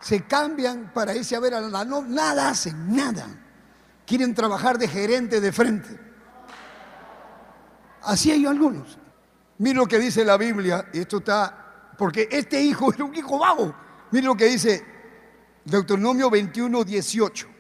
se 0.01 0.25
cambian 0.25 0.91
para 0.93 1.15
irse 1.15 1.35
a 1.35 1.39
ver 1.39 1.53
a 1.53 1.61
la 1.61 1.85
no, 1.85 2.01
nada 2.01 2.49
hacen, 2.49 2.93
nada. 2.93 3.27
Quieren 4.05 4.33
trabajar 4.33 4.77
de 4.77 4.87
gerente 4.87 5.39
de 5.39 5.51
frente. 5.53 5.99
Así 8.01 8.31
hay 8.31 8.45
algunos. 8.45 8.97
Mira 9.59 9.77
lo 9.77 9.85
que 9.85 9.99
dice 9.99 10.25
la 10.25 10.37
Biblia, 10.37 10.89
y 10.91 10.99
esto 10.99 11.17
está, 11.17 11.93
porque 11.97 12.27
este 12.31 12.61
hijo 12.61 12.91
era 12.93 13.05
un 13.05 13.15
hijo 13.15 13.37
vago. 13.37 13.73
Mira 14.11 14.25
lo 14.25 14.35
que 14.35 14.45
dice 14.45 14.83
Deuteronomio 15.63 16.29
21, 16.31 16.83
18. 16.83 17.54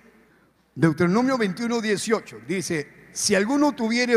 Deuteronomio 0.75 1.37
21, 1.37 1.79
18. 1.81 2.37
Dice, 2.45 3.07
si 3.13 3.33
alguno 3.33 3.73
tuviera 3.73 4.13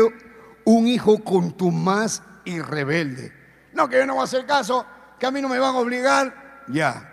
un 0.65 0.87
hijo 0.87 1.23
contumaz 1.23 2.21
y 2.43 2.59
rebelde, 2.59 3.33
no, 3.73 3.87
que 3.87 3.97
yo 3.97 4.05
no 4.05 4.15
voy 4.15 4.21
a 4.21 4.25
hacer 4.25 4.45
caso, 4.45 4.85
que 5.17 5.25
a 5.25 5.31
mí 5.31 5.41
no 5.41 5.47
me 5.47 5.57
van 5.57 5.73
a 5.73 5.79
obligar, 5.79 6.65
ya. 6.67 7.05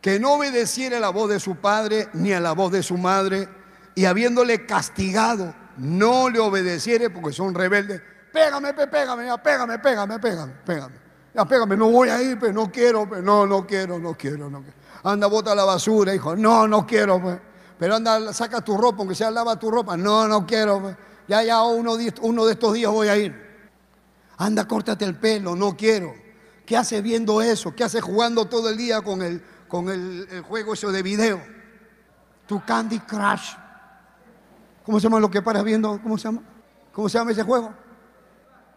Que 0.00 0.18
no 0.18 0.34
obedeciera 0.34 0.98
la 0.98 1.10
voz 1.10 1.30
de 1.30 1.38
su 1.38 1.56
padre 1.56 2.08
ni 2.14 2.32
a 2.32 2.40
la 2.40 2.52
voz 2.52 2.72
de 2.72 2.82
su 2.82 2.98
madre, 2.98 3.48
y 3.94 4.06
habiéndole 4.06 4.66
castigado, 4.66 5.54
no 5.76 6.28
le 6.28 6.40
obedeciere 6.40 7.10
porque 7.10 7.32
son 7.32 7.54
rebeldes, 7.54 8.02
pégame, 8.32 8.74
pégame, 8.74 9.26
ya, 9.26 9.40
pégame, 9.40 9.78
pégame, 9.78 10.18
pégame, 10.18 10.52
pégame. 10.66 10.94
Ya, 11.32 11.44
pégame, 11.44 11.76
no 11.76 11.90
voy 11.90 12.08
a 12.08 12.20
ir, 12.20 12.38
pero 12.38 12.52
no 12.52 12.70
quiero, 12.70 13.08
pero 13.08 13.22
no, 13.22 13.46
no 13.46 13.66
quiero, 13.66 13.98
no 13.98 14.14
quiero, 14.14 14.50
no 14.50 14.62
quiero. 14.62 14.76
Anda, 15.04 15.26
bota 15.28 15.54
la 15.54 15.64
basura, 15.64 16.14
hijo. 16.14 16.34
No, 16.34 16.66
no 16.66 16.86
quiero, 16.86 17.20
pues. 17.20 17.38
Pero 17.78 17.96
anda, 17.96 18.32
saca 18.32 18.60
tu 18.60 18.76
ropa, 18.76 18.98
aunque 18.98 19.14
sea 19.14 19.30
lava 19.30 19.58
tu 19.58 19.70
ropa. 19.70 19.96
No, 19.96 20.28
no 20.28 20.46
quiero. 20.46 20.96
Ya, 21.26 21.42
ya, 21.42 21.62
uno, 21.62 21.96
uno 22.22 22.46
de 22.46 22.52
estos 22.52 22.74
días 22.74 22.90
voy 22.90 23.08
a 23.08 23.16
ir. 23.16 23.44
Anda, 24.36 24.66
córtate 24.66 25.04
el 25.04 25.16
pelo, 25.16 25.56
no 25.56 25.76
quiero. 25.76 26.14
¿Qué 26.66 26.76
hace 26.76 27.02
viendo 27.02 27.42
eso? 27.42 27.74
¿Qué 27.74 27.84
hace 27.84 28.00
jugando 28.00 28.46
todo 28.46 28.70
el 28.70 28.76
día 28.76 29.02
con 29.02 29.22
el, 29.22 29.42
con 29.68 29.88
el, 29.88 30.26
el 30.30 30.42
juego 30.42 30.74
eso 30.74 30.90
de 30.90 31.02
video? 31.02 31.40
Tu 32.46 32.62
Candy 32.64 33.00
Crush. 33.00 33.54
¿Cómo 34.84 35.00
se 35.00 35.04
llama 35.04 35.20
lo 35.20 35.30
que 35.30 35.42
paras 35.42 35.64
viendo? 35.64 36.00
¿Cómo 36.02 36.18
se 36.18 36.24
llama? 36.24 36.42
¿Cómo 36.92 37.08
se 37.08 37.18
llama 37.18 37.32
ese 37.32 37.42
juego? 37.42 37.74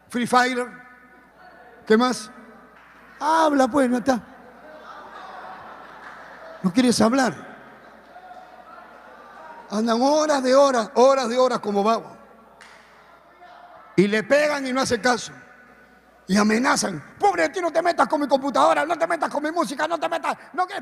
Free 0.10 0.26
Fire. 0.26 0.68
¿Qué 1.86 1.98
más? 1.98 2.32
Habla 3.20 3.68
pues, 3.68 3.89
no 3.89 3.98
está. 3.98 4.22
No 6.64 6.74
quieres 6.74 7.00
hablar. 7.02 7.47
Andan 9.70 10.01
horas 10.01 10.41
de 10.43 10.55
horas, 10.55 10.89
horas 10.95 11.30
de 11.30 11.38
horas 11.38 11.59
como 11.59 11.84
vagos. 11.84 12.11
Y 13.95 14.07
le 14.07 14.24
pegan 14.24 14.65
y 14.65 14.74
no 14.74 14.82
hace 14.82 15.01
caso. 15.01 15.32
Y 16.28 16.38
amenazan. 16.38 17.15
Pobre 17.18 17.43
de 17.43 17.49
ti, 17.49 17.61
no 17.61 17.72
te 17.72 17.82
metas 17.82 18.07
con 18.07 18.22
mi 18.22 18.28
computadora, 18.28 18.86
no 18.86 18.97
te 18.97 19.07
metas 19.07 19.30
con 19.30 19.41
mi 19.43 19.51
música, 19.51 19.88
no 19.88 19.99
te 19.99 20.07
metas. 20.07 20.38
No 20.53 20.68
que 20.68 20.76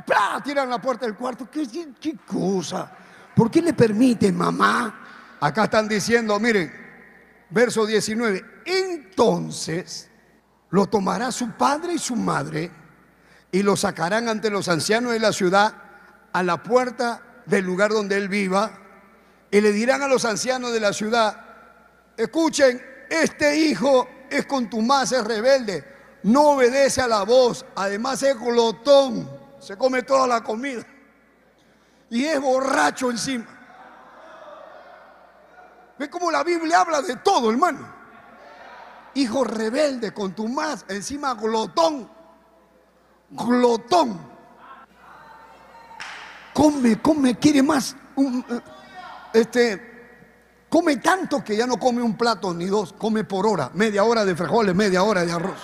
tiran 0.43 0.69
la 0.69 0.79
puerta 0.79 1.05
del 1.05 1.15
cuarto. 1.15 1.49
¿Qué, 1.49 1.67
qué, 1.67 1.93
qué 1.99 2.17
cosa? 2.25 2.91
¿Por 3.35 3.51
qué 3.51 3.61
le 3.61 3.73
permiten, 3.73 4.35
mamá? 4.35 5.37
Acá 5.39 5.65
están 5.65 5.87
diciendo, 5.87 6.39
miren, 6.39 6.71
verso 7.49 7.85
19. 7.85 8.63
Entonces 8.65 10.09
lo 10.69 10.87
tomará 10.87 11.31
su 11.31 11.51
padre 11.51 11.93
y 11.93 11.99
su 11.99 12.15
madre 12.15 12.71
y 13.51 13.63
lo 13.63 13.77
sacarán 13.77 14.27
ante 14.27 14.49
los 14.49 14.67
ancianos 14.67 15.13
de 15.13 15.19
la 15.19 15.31
ciudad 15.31 15.73
a 16.33 16.43
la 16.43 16.61
puerta 16.61 17.21
del 17.45 17.65
lugar 17.65 17.91
donde 17.91 18.17
él 18.17 18.29
viva 18.29 18.71
y 19.51 19.61
le 19.61 19.71
dirán 19.71 20.01
a 20.01 20.07
los 20.07 20.25
ancianos 20.25 20.73
de 20.73 20.79
la 20.79 20.93
ciudad, 20.93 21.45
escuchen, 22.17 22.81
este 23.09 23.57
hijo 23.57 24.07
es 24.29 24.45
contumaz, 24.45 25.11
es 25.11 25.23
rebelde, 25.23 25.83
no 26.23 26.49
obedece 26.51 27.01
a 27.01 27.07
la 27.07 27.23
voz, 27.23 27.65
además 27.75 28.23
es 28.23 28.37
glotón, 28.39 29.29
se 29.59 29.77
come 29.77 30.03
toda 30.03 30.27
la 30.27 30.43
comida 30.43 30.85
y 32.09 32.25
es 32.25 32.39
borracho 32.39 33.09
encima. 33.11 33.47
¿Ve 35.97 36.09
cómo 36.09 36.29
la 36.29 36.43
Biblia 36.43 36.81
habla 36.81 37.01
de 37.01 37.15
todo, 37.17 37.49
hermano? 37.49 37.93
Hijo 39.13 39.45
rebelde, 39.45 40.13
contumaz, 40.13 40.83
encima 40.89 41.33
glotón. 41.35 42.09
Glotón. 43.29 44.34
Come, 46.55 47.01
come, 47.01 47.37
quiere 47.37 47.61
más. 47.61 47.97
este, 49.33 50.65
come 50.69 50.95
tanto 50.97 51.43
que 51.43 51.57
ya 51.57 51.67
no 51.67 51.77
come 51.77 52.01
un 52.01 52.15
plato 52.15 52.53
ni 52.53 52.67
dos, 52.67 52.93
come 52.93 53.25
por 53.25 53.45
hora. 53.45 53.71
Media 53.73 54.05
hora 54.05 54.23
de 54.23 54.37
frijoles, 54.37 54.73
media 54.73 55.03
hora 55.03 55.25
de 55.25 55.33
arroz. 55.33 55.59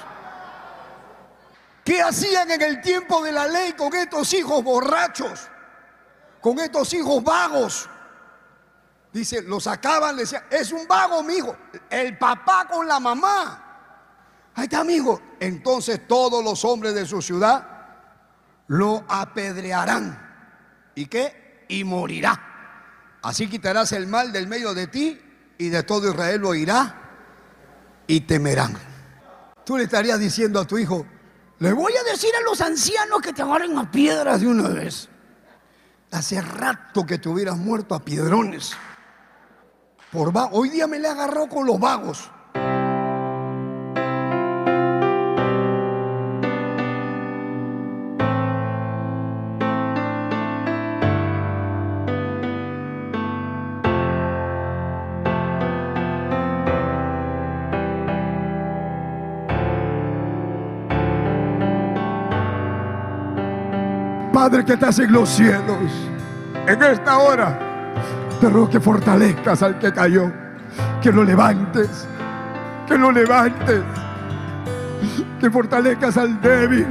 ¿Qué 1.85 2.01
hacían 2.01 2.51
en 2.51 2.61
el 2.61 2.81
tiempo 2.81 3.23
de 3.23 3.31
la 3.31 3.47
ley 3.47 3.71
con 3.71 3.95
estos 3.95 4.33
hijos 4.33 4.61
borrachos? 4.65 5.47
Con 6.41 6.59
estos 6.59 6.93
hijos 6.93 7.23
vagos. 7.23 7.89
Dice, 9.13 9.43
lo 9.43 9.61
sacaban, 9.61 10.17
le 10.17 10.23
decían, 10.23 10.43
es 10.51 10.73
un 10.73 10.85
vago, 10.89 11.23
mi 11.23 11.35
hijo. 11.35 11.55
El 11.89 12.17
papá 12.17 12.67
con 12.69 12.85
la 12.85 12.99
mamá. 12.99 14.51
Ahí 14.55 14.65
está, 14.65 14.79
amigo. 14.79 15.21
Entonces 15.39 16.05
todos 16.05 16.43
los 16.43 16.65
hombres 16.65 16.93
de 16.95 17.05
su 17.05 17.21
ciudad 17.21 17.65
lo 18.67 19.05
apedrearán. 19.07 20.30
¿Y 20.95 21.05
qué? 21.05 21.65
Y 21.69 21.83
morirá. 21.83 23.19
Así 23.21 23.47
quitarás 23.47 23.91
el 23.91 24.07
mal 24.07 24.31
del 24.31 24.47
medio 24.47 24.73
de 24.73 24.87
ti 24.87 25.19
y 25.57 25.69
de 25.69 25.83
todo 25.83 26.09
Israel 26.09 26.41
lo 26.41 26.55
irá 26.55 26.95
y 28.07 28.21
temerán. 28.21 28.75
Tú 29.63 29.77
le 29.77 29.83
estarías 29.83 30.19
diciendo 30.19 30.59
a 30.59 30.65
tu 30.65 30.77
hijo, 30.77 31.05
le 31.59 31.71
voy 31.73 31.93
a 31.95 32.03
decir 32.11 32.31
a 32.35 32.41
los 32.41 32.59
ancianos 32.61 33.21
que 33.21 33.33
te 33.33 33.43
agarren 33.43 33.77
a 33.77 33.89
piedras 33.91 34.41
de 34.41 34.47
una 34.47 34.69
vez. 34.69 35.07
Hace 36.09 36.41
rato 36.41 37.05
que 37.05 37.19
te 37.19 37.29
hubieras 37.29 37.57
muerto 37.57 37.95
a 37.95 38.03
piedrones. 38.03 38.71
Por 40.11 40.33
Hoy 40.51 40.69
día 40.69 40.87
me 40.87 40.99
le 40.99 41.07
agarró 41.07 41.47
con 41.47 41.65
los 41.65 41.79
vagos. 41.79 42.29
Padre 64.41 64.65
que 64.65 64.73
estás 64.73 64.97
en 64.97 65.11
los 65.11 65.29
cielos, 65.29 65.77
en 66.65 66.81
esta 66.81 67.19
hora 67.19 67.59
te 68.39 68.49
ruego 68.49 68.71
que 68.71 68.79
fortalezcas 68.79 69.61
al 69.61 69.77
que 69.77 69.93
cayó, 69.93 70.31
que 70.99 71.11
lo 71.11 71.23
levantes, 71.23 72.07
que 72.87 72.97
lo 72.97 73.11
levantes, 73.11 73.83
que 75.39 75.51
fortalezcas 75.51 76.17
al 76.17 76.41
débil, 76.41 76.87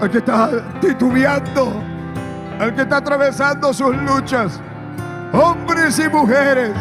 al 0.00 0.10
que 0.10 0.18
está 0.18 0.50
titubeando, 0.80 1.80
al 2.58 2.74
que 2.74 2.82
está 2.82 2.96
atravesando 2.96 3.72
sus 3.72 3.96
luchas, 3.96 4.60
hombres 5.32 5.96
y 6.00 6.08
mujeres 6.08 6.72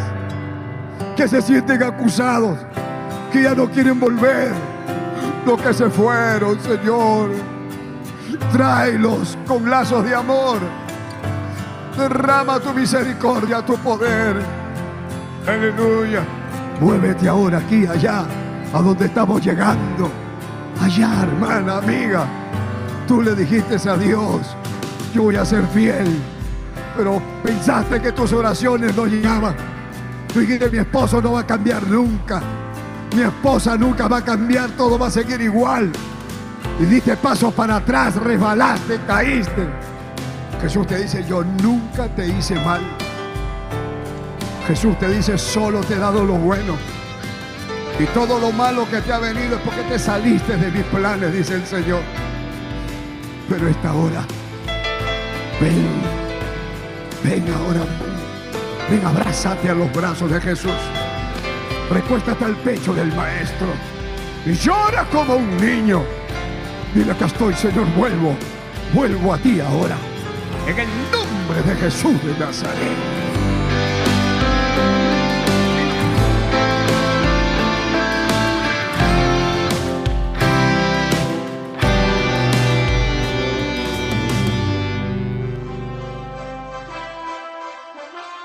que 1.16 1.28
se 1.28 1.40
sienten 1.40 1.84
acusados, 1.84 2.58
que 3.32 3.44
ya 3.44 3.54
no 3.54 3.70
quieren 3.70 4.00
volver, 4.00 4.52
los 5.46 5.62
que 5.62 5.72
se 5.72 5.88
fueron, 5.92 6.60
Señor 6.60 7.55
Tráelos 8.52 9.38
con 9.48 9.70
lazos 9.70 10.04
de 10.04 10.16
amor. 10.16 10.60
Derrama 11.98 12.60
tu 12.60 12.74
misericordia, 12.74 13.66
tu 13.66 13.78
poder. 13.78 14.38
Aleluya. 15.48 16.24
Muévete 16.80 17.30
ahora 17.30 17.60
aquí, 17.60 17.86
allá, 17.86 18.26
a 18.74 18.82
donde 18.82 19.06
estamos 19.06 19.44
llegando. 19.44 20.10
Allá, 20.82 21.24
hermana, 21.24 21.78
amiga. 21.78 22.26
Tú 23.08 23.22
le 23.22 23.36
dijiste 23.36 23.76
a 23.90 23.96
Dios, 23.96 24.56
yo 25.14 25.24
voy 25.24 25.36
a 25.36 25.46
ser 25.46 25.66
fiel. 25.68 26.20
Pero 26.98 27.22
pensaste 27.44 28.02
que 28.02 28.12
tus 28.12 28.34
oraciones 28.34 28.96
no 28.96 29.06
llegaban. 29.06 29.56
Tú 30.34 30.40
dijiste, 30.42 30.70
mi 30.70 30.80
esposo 30.80 31.22
no 31.22 31.34
va 31.34 31.42
a 31.42 31.46
cambiar 31.46 31.86
nunca. 31.88 32.42
Mi 33.16 33.22
esposa 33.22 33.78
nunca 33.78 34.08
va 34.08 34.18
a 34.18 34.26
cambiar, 34.26 34.72
todo 34.72 35.00
va 35.00 35.08
a 35.08 35.12
seguir 35.12 35.40
igual 35.40 35.92
y 36.80 36.86
diste 36.86 37.16
pasos 37.16 37.54
para 37.54 37.78
atrás, 37.78 38.16
resbalaste, 38.16 39.00
caíste. 39.08 39.68
Jesús 40.62 40.86
te 40.88 40.98
dice, 40.98 41.24
yo 41.28 41.44
nunca 41.44 42.08
te 42.10 42.28
hice 42.28 42.56
mal. 42.56 42.82
Jesús 44.68 44.98
te 45.00 45.08
dice, 45.08 45.38
solo 45.38 45.82
te 45.82 45.94
he 45.94 45.98
dado 45.98 46.24
lo 46.24 46.34
bueno. 46.34 46.76
Y 48.00 48.06
todo 48.08 48.40
lo 48.40 48.52
malo 48.52 48.90
que 48.90 49.00
te 49.00 49.14
ha 49.14 49.20
venido 49.20 49.56
es 49.56 49.62
porque 49.62 49.84
te 49.84 49.98
saliste 49.98 50.58
de 50.58 50.70
mis 50.70 50.84
planes, 50.86 51.32
dice 51.32 51.56
el 51.56 51.66
Señor. 51.66 52.02
Pero 53.48 53.68
esta 53.70 53.94
hora, 53.94 54.26
ven, 55.62 55.88
ven 57.24 57.54
ahora, 57.54 57.86
ven, 58.90 59.06
abrázate 59.06 59.70
a 59.70 59.76
los 59.76 59.94
brazos 59.94 60.30
de 60.30 60.42
Jesús. 60.42 60.74
Recuéstate 61.90 62.44
al 62.44 62.56
pecho 62.58 62.94
del 62.94 63.14
Maestro 63.16 63.68
y 64.46 64.54
llora 64.54 65.06
como 65.12 65.36
un 65.36 65.58
niño. 65.58 66.25
Dile, 66.96 67.12
acá 67.12 67.26
estoy, 67.26 67.54
Señor, 67.56 67.86
vuelvo. 67.98 68.38
Vuelvo 68.94 69.34
a 69.34 69.38
ti 69.38 69.60
ahora. 69.60 69.98
En 70.66 70.80
el 70.80 70.88
nombre 71.12 71.62
de 71.68 71.76
Jesús 71.76 72.24
de 72.24 72.40
Nazaret. 72.40 72.80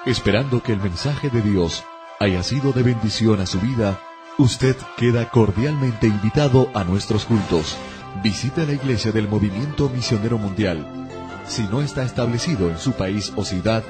Esperando 0.05 0.61
que 0.61 0.73
el 0.73 0.81
mensaje 0.81 1.31
de 1.31 1.41
Dios 1.41 1.85
haya 2.19 2.43
sido 2.43 2.73
de 2.73 2.83
bendición 2.83 3.41
a 3.41 3.47
su 3.47 3.61
vida, 3.61 4.01
usted 4.39 4.77
queda 4.97 5.29
cordialmente 5.29 6.09
invitado 6.09 6.69
a 6.75 6.83
nuestros 6.83 7.27
cultos. 7.27 7.77
Visite 8.23 8.67
la 8.67 8.73
iglesia 8.73 9.13
del 9.13 9.29
Movimiento 9.29 9.89
Misionero 9.89 10.37
Mundial. 10.37 10.87
Si 11.47 11.63
no 11.63 11.81
está 11.81 12.03
establecido 12.03 12.69
en 12.69 12.79
su 12.79 12.93
país 12.93 13.33
o 13.35 13.45
ciudad, 13.45 13.83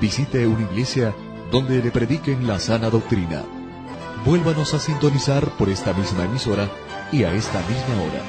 visite 0.00 0.46
una 0.46 0.62
iglesia 0.62 1.14
donde 1.52 1.82
le 1.82 1.90
prediquen 1.92 2.48
la 2.48 2.58
sana 2.58 2.90
doctrina. 2.90 3.42
Vuélvanos 4.24 4.74
a 4.74 4.80
sintonizar 4.80 5.50
por 5.56 5.68
esta 5.68 5.92
misma 5.92 6.24
emisora 6.24 6.68
y 7.12 7.22
a 7.22 7.32
esta 7.32 7.60
misma 7.60 8.02
hora. 8.02 8.22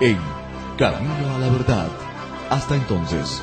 En 0.00 0.18
Camino 0.78 1.34
a 1.34 1.38
la 1.38 1.50
Verdad. 1.50 1.88
Hasta 2.48 2.76
entonces. 2.76 3.42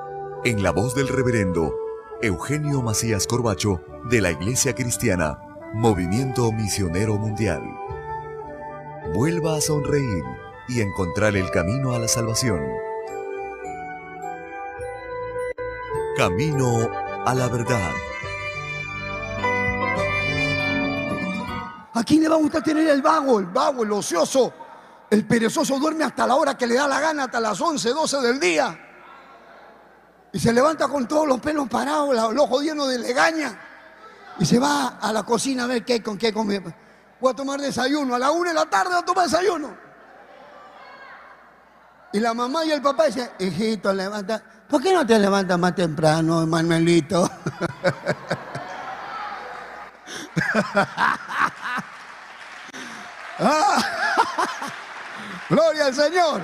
en 0.43 0.63
la 0.63 0.71
voz 0.71 0.95
del 0.95 1.07
reverendo 1.07 1.75
Eugenio 2.21 2.81
Macías 2.81 3.27
Corbacho 3.27 3.79
de 4.09 4.21
la 4.21 4.31
Iglesia 4.31 4.73
Cristiana, 4.73 5.39
Movimiento 5.73 6.51
Misionero 6.51 7.15
Mundial. 7.17 7.61
Vuelva 9.13 9.57
a 9.57 9.61
sonreír 9.61 10.23
y 10.67 10.81
encontrar 10.81 11.35
el 11.35 11.51
camino 11.51 11.93
a 11.93 11.99
la 11.99 12.07
salvación. 12.07 12.59
Camino 16.17 16.89
a 17.23 17.35
la 17.35 17.47
verdad. 17.47 17.91
¿A 21.93 22.03
quién 22.03 22.23
le 22.23 22.29
va 22.29 22.35
a 22.35 22.39
gustar 22.39 22.63
tener 22.63 22.87
el 22.87 23.03
vago, 23.03 23.39
el 23.39 23.45
vago, 23.45 23.83
el 23.83 23.91
ocioso? 23.91 24.51
El 25.07 25.23
perezoso 25.27 25.77
duerme 25.77 26.03
hasta 26.03 26.25
la 26.25 26.35
hora 26.35 26.57
que 26.57 26.65
le 26.65 26.75
da 26.75 26.87
la 26.87 26.99
gana, 26.99 27.25
hasta 27.25 27.39
las 27.39 27.61
11, 27.61 27.89
12 27.89 28.21
del 28.21 28.39
día. 28.39 28.90
Y 30.33 30.39
se 30.39 30.53
levanta 30.53 30.87
con 30.87 31.07
todos 31.07 31.27
los 31.27 31.39
pelos 31.39 31.67
parados, 31.67 32.13
los 32.33 32.43
ojos 32.45 32.63
llenos 32.63 32.87
de 32.89 32.99
legaña. 32.99 33.59
Y 34.39 34.45
se 34.45 34.59
va 34.59 34.97
a 34.99 35.11
la 35.11 35.23
cocina 35.23 35.65
a 35.65 35.67
ver 35.67 35.83
qué 35.83 36.01
con 36.01 36.17
qué 36.17 36.31
comer. 36.31 36.63
Voy 37.19 37.31
a 37.31 37.35
tomar 37.35 37.59
desayuno. 37.59 38.15
A 38.15 38.19
la 38.19 38.31
una 38.31 38.49
de 38.49 38.55
la 38.55 38.65
tarde 38.65 38.91
voy 38.91 38.99
a 39.01 39.05
tomar 39.05 39.25
desayuno. 39.25 39.75
Y 42.13 42.19
la 42.19 42.33
mamá 42.33 42.65
y 42.65 42.71
el 42.71 42.81
papá 42.81 43.05
dicen, 43.05 43.29
hijito, 43.39 43.93
levanta. 43.93 44.41
¿Por 44.69 44.81
qué 44.81 44.93
no 44.93 45.05
te 45.05 45.19
levantas 45.19 45.59
más 45.59 45.75
temprano, 45.75 46.45
Manuelito? 46.47 47.29
Ah, 53.43 53.83
gloria 55.49 55.87
al 55.87 55.95
Señor. 55.95 56.41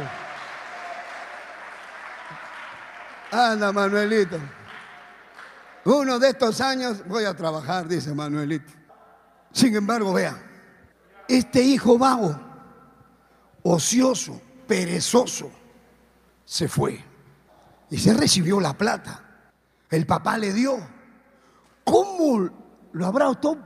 Anda, 3.32 3.72
Manuelito. 3.72 4.38
Uno 5.86 6.20
de 6.20 6.30
estos 6.30 6.60
años 6.62 7.06
voy 7.08 7.26
a 7.26 7.36
trabajar, 7.36 7.88
dice 7.88 8.14
Manuelito. 8.14 8.72
Sin 9.52 9.76
embargo, 9.76 10.14
vea, 10.14 10.38
este 11.28 11.62
hijo 11.62 11.98
vago, 11.98 12.38
ocioso, 13.64 14.42
perezoso, 14.68 15.50
se 16.44 16.68
fue 16.68 17.04
y 17.90 17.98
se 17.98 18.14
recibió 18.14 18.60
la 18.60 18.78
plata. 18.78 19.24
El 19.90 20.06
papá 20.06 20.38
le 20.38 20.54
dio. 20.54 20.78
¿Cómo 21.84 22.50
lo 22.92 23.06
habrá 23.06 23.32
estado 23.32 23.58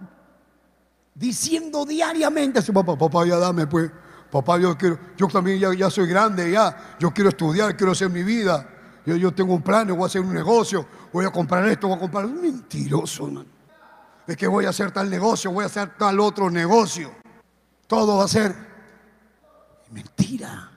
diciendo 1.15 1.85
diariamente 1.85 2.59
a 2.59 2.61
su 2.61 2.71
papá? 2.71 2.95
Papá, 2.97 3.25
ya 3.25 3.37
dame, 3.37 3.65
pues. 3.65 3.91
Papá, 4.31 4.57
yo 4.59 4.77
quiero, 4.77 4.97
yo 5.17 5.27
también 5.27 5.59
ya, 5.59 5.73
ya 5.73 5.89
soy 5.89 6.07
grande, 6.07 6.51
ya. 6.51 6.95
Yo 6.99 7.11
quiero 7.11 7.29
estudiar, 7.31 7.75
quiero 7.75 7.91
hacer 7.91 8.09
mi 8.09 8.23
vida. 8.23 8.70
Yo, 9.05 9.33
tengo 9.33 9.55
un 9.55 9.61
plan, 9.61 9.87
voy 9.87 10.03
a 10.03 10.05
hacer 10.05 10.21
un 10.21 10.33
negocio, 10.33 10.85
voy 11.11 11.25
a 11.25 11.31
comprar 11.31 11.67
esto, 11.67 11.87
voy 11.87 11.97
a 11.97 11.99
comprar. 11.99 12.25
Un 12.25 12.41
mentiroso, 12.41 13.27
man. 13.27 13.45
Es 14.27 14.37
que 14.37 14.47
voy 14.47 14.65
a 14.65 14.69
hacer 14.69 14.91
tal 14.91 15.09
negocio, 15.09 15.51
voy 15.51 15.63
a 15.63 15.67
hacer 15.67 15.97
tal 15.97 16.19
otro 16.19 16.49
negocio. 16.49 17.11
Todo 17.87 18.17
va 18.17 18.25
a 18.25 18.27
ser 18.27 18.55
mentira. 19.89 20.69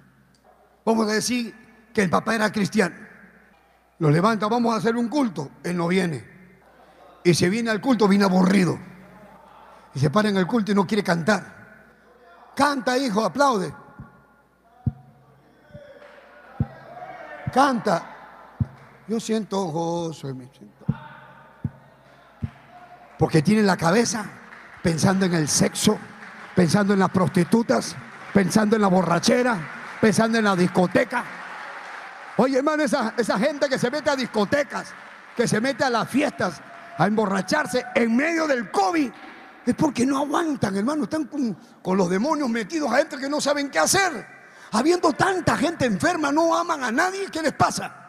Vamos 0.85 1.09
a 1.09 1.13
decir 1.13 1.55
que 1.93 2.03
el 2.03 2.11
papá 2.11 2.35
era 2.35 2.51
cristiano. 2.51 2.97
Lo 3.99 4.11
levanta, 4.11 4.49
vamos 4.49 4.75
a 4.75 4.79
hacer 4.79 4.97
un 4.97 5.09
culto. 5.09 5.51
Él 5.63 5.77
no 5.77 5.87
viene. 5.87 6.25
Y 7.23 7.35
si 7.35 7.49
viene 7.49 7.71
al 7.71 7.81
culto, 7.81 8.09
viene 8.09 8.25
aburrido. 8.25 8.79
Y 9.95 10.01
se 10.01 10.11
para 10.11 10.31
en 10.31 10.37
el 10.37 10.47
culto 10.47 10.73
y 10.73 10.75
no 10.75 10.87
quiere 10.87 11.05
cantar. 11.05 12.53
Canta, 12.57 12.97
hijo, 12.99 13.25
aplaude. 13.25 13.73
Canta. 17.53 18.14
Yo 19.07 19.21
siento 19.21 19.65
gozo 19.65 20.29
y 20.29 20.35
me 20.35 20.49
siento. 20.49 20.87
Porque 23.19 23.43
tiene 23.43 23.63
la 23.63 23.77
cabeza 23.77 24.25
pensando 24.83 25.27
en 25.27 25.35
el 25.35 25.49
sexo, 25.49 25.99
pensando 26.55 26.95
en 26.95 27.01
las 27.01 27.11
prostitutas, 27.11 27.95
pensando 28.33 28.77
en 28.77 28.83
la 28.83 28.89
borrachera, 28.89 29.59
pensando 30.01 30.39
en 30.39 30.45
la 30.45 30.57
discoteca. 30.57 31.25
Oye, 32.39 32.59
hermano, 32.59 32.83
esa, 32.83 33.15
esa 33.17 33.39
gente 33.39 33.69
que 33.69 33.79
se 33.79 33.91
mete 33.91 34.11
a 34.11 34.17
discotecas, 34.17 34.93
que 35.37 35.47
se 35.47 35.61
mete 35.61 35.85
a 35.85 35.91
las 35.91 36.09
fiestas, 36.09 36.61
a 36.97 37.07
emborracharse 37.07 37.85
en 37.95 38.17
medio 38.17 38.47
del 38.47 38.71
COVID, 38.71 39.11
es 39.67 39.75
porque 39.75 40.05
no 40.05 40.19
aguantan, 40.19 40.77
hermano. 40.77 41.05
Están 41.05 41.25
con, 41.25 41.57
con 41.83 41.97
los 41.97 42.09
demonios 42.09 42.49
metidos 42.49 42.91
adentro 42.91 43.19
que 43.19 43.29
no 43.29 43.41
saben 43.41 43.71
qué 43.71 43.79
hacer. 43.79 44.27
Habiendo 44.73 45.13
tanta 45.13 45.57
gente 45.57 45.85
enferma, 45.85 46.33
no 46.33 46.55
aman 46.57 46.83
a 46.83 46.91
nadie. 46.91 47.29
¿Qué 47.31 47.41
les 47.41 47.53
pasa? 47.53 48.04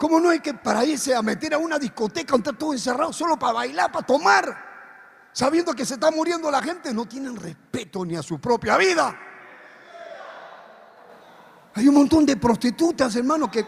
¿Cómo 0.00 0.18
no 0.18 0.30
hay 0.30 0.40
que 0.40 0.54
para 0.54 0.82
irse 0.82 1.14
a 1.14 1.20
meter 1.20 1.52
a 1.52 1.58
una 1.58 1.78
discoteca 1.78 2.34
está 2.34 2.54
todo 2.54 2.72
encerrado 2.72 3.12
solo 3.12 3.38
para 3.38 3.52
bailar, 3.52 3.92
para 3.92 4.06
tomar? 4.06 5.28
Sabiendo 5.30 5.74
que 5.74 5.84
se 5.84 5.92
está 5.92 6.10
muriendo 6.10 6.50
la 6.50 6.62
gente, 6.62 6.94
no 6.94 7.04
tienen 7.04 7.36
respeto 7.36 8.02
ni 8.06 8.16
a 8.16 8.22
su 8.22 8.40
propia 8.40 8.78
vida. 8.78 9.14
Hay 11.74 11.86
un 11.86 11.96
montón 11.96 12.24
de 12.24 12.38
prostitutas, 12.38 13.14
hermano, 13.14 13.50
que, 13.50 13.66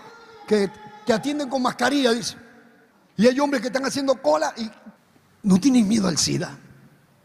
que, 0.48 0.72
que 1.04 1.12
atienden 1.12 1.50
con 1.50 1.60
mascarilla, 1.60 2.12
dice. 2.12 2.38
Y 3.18 3.26
hay 3.26 3.38
hombres 3.38 3.60
que 3.60 3.66
están 3.66 3.84
haciendo 3.84 4.14
cola 4.14 4.54
y 4.56 4.70
no 5.42 5.60
tienen 5.60 5.86
miedo 5.86 6.08
al 6.08 6.16
SIDA, 6.16 6.58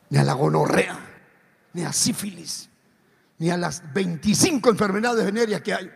ni 0.10 0.18
a 0.18 0.24
la 0.26 0.34
gonorrea, 0.34 0.99
ni 1.72 1.86
a 1.86 1.93
sífilis, 1.93 2.70
ni 3.38 3.51
a 3.51 3.55
las 3.55 3.82
25 3.93 4.70
enfermedades 4.70 5.24
venéreas 5.24 5.62
que 5.62 5.74
hay. 5.74 5.89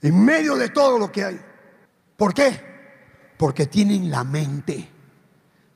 En 0.00 0.24
medio 0.24 0.54
de 0.54 0.68
todo 0.68 0.96
lo 0.96 1.10
que 1.10 1.24
hay. 1.24 1.51
¿Por 2.22 2.32
qué? 2.32 3.34
Porque 3.36 3.66
tienen 3.66 4.08
la 4.08 4.22
mente 4.22 4.88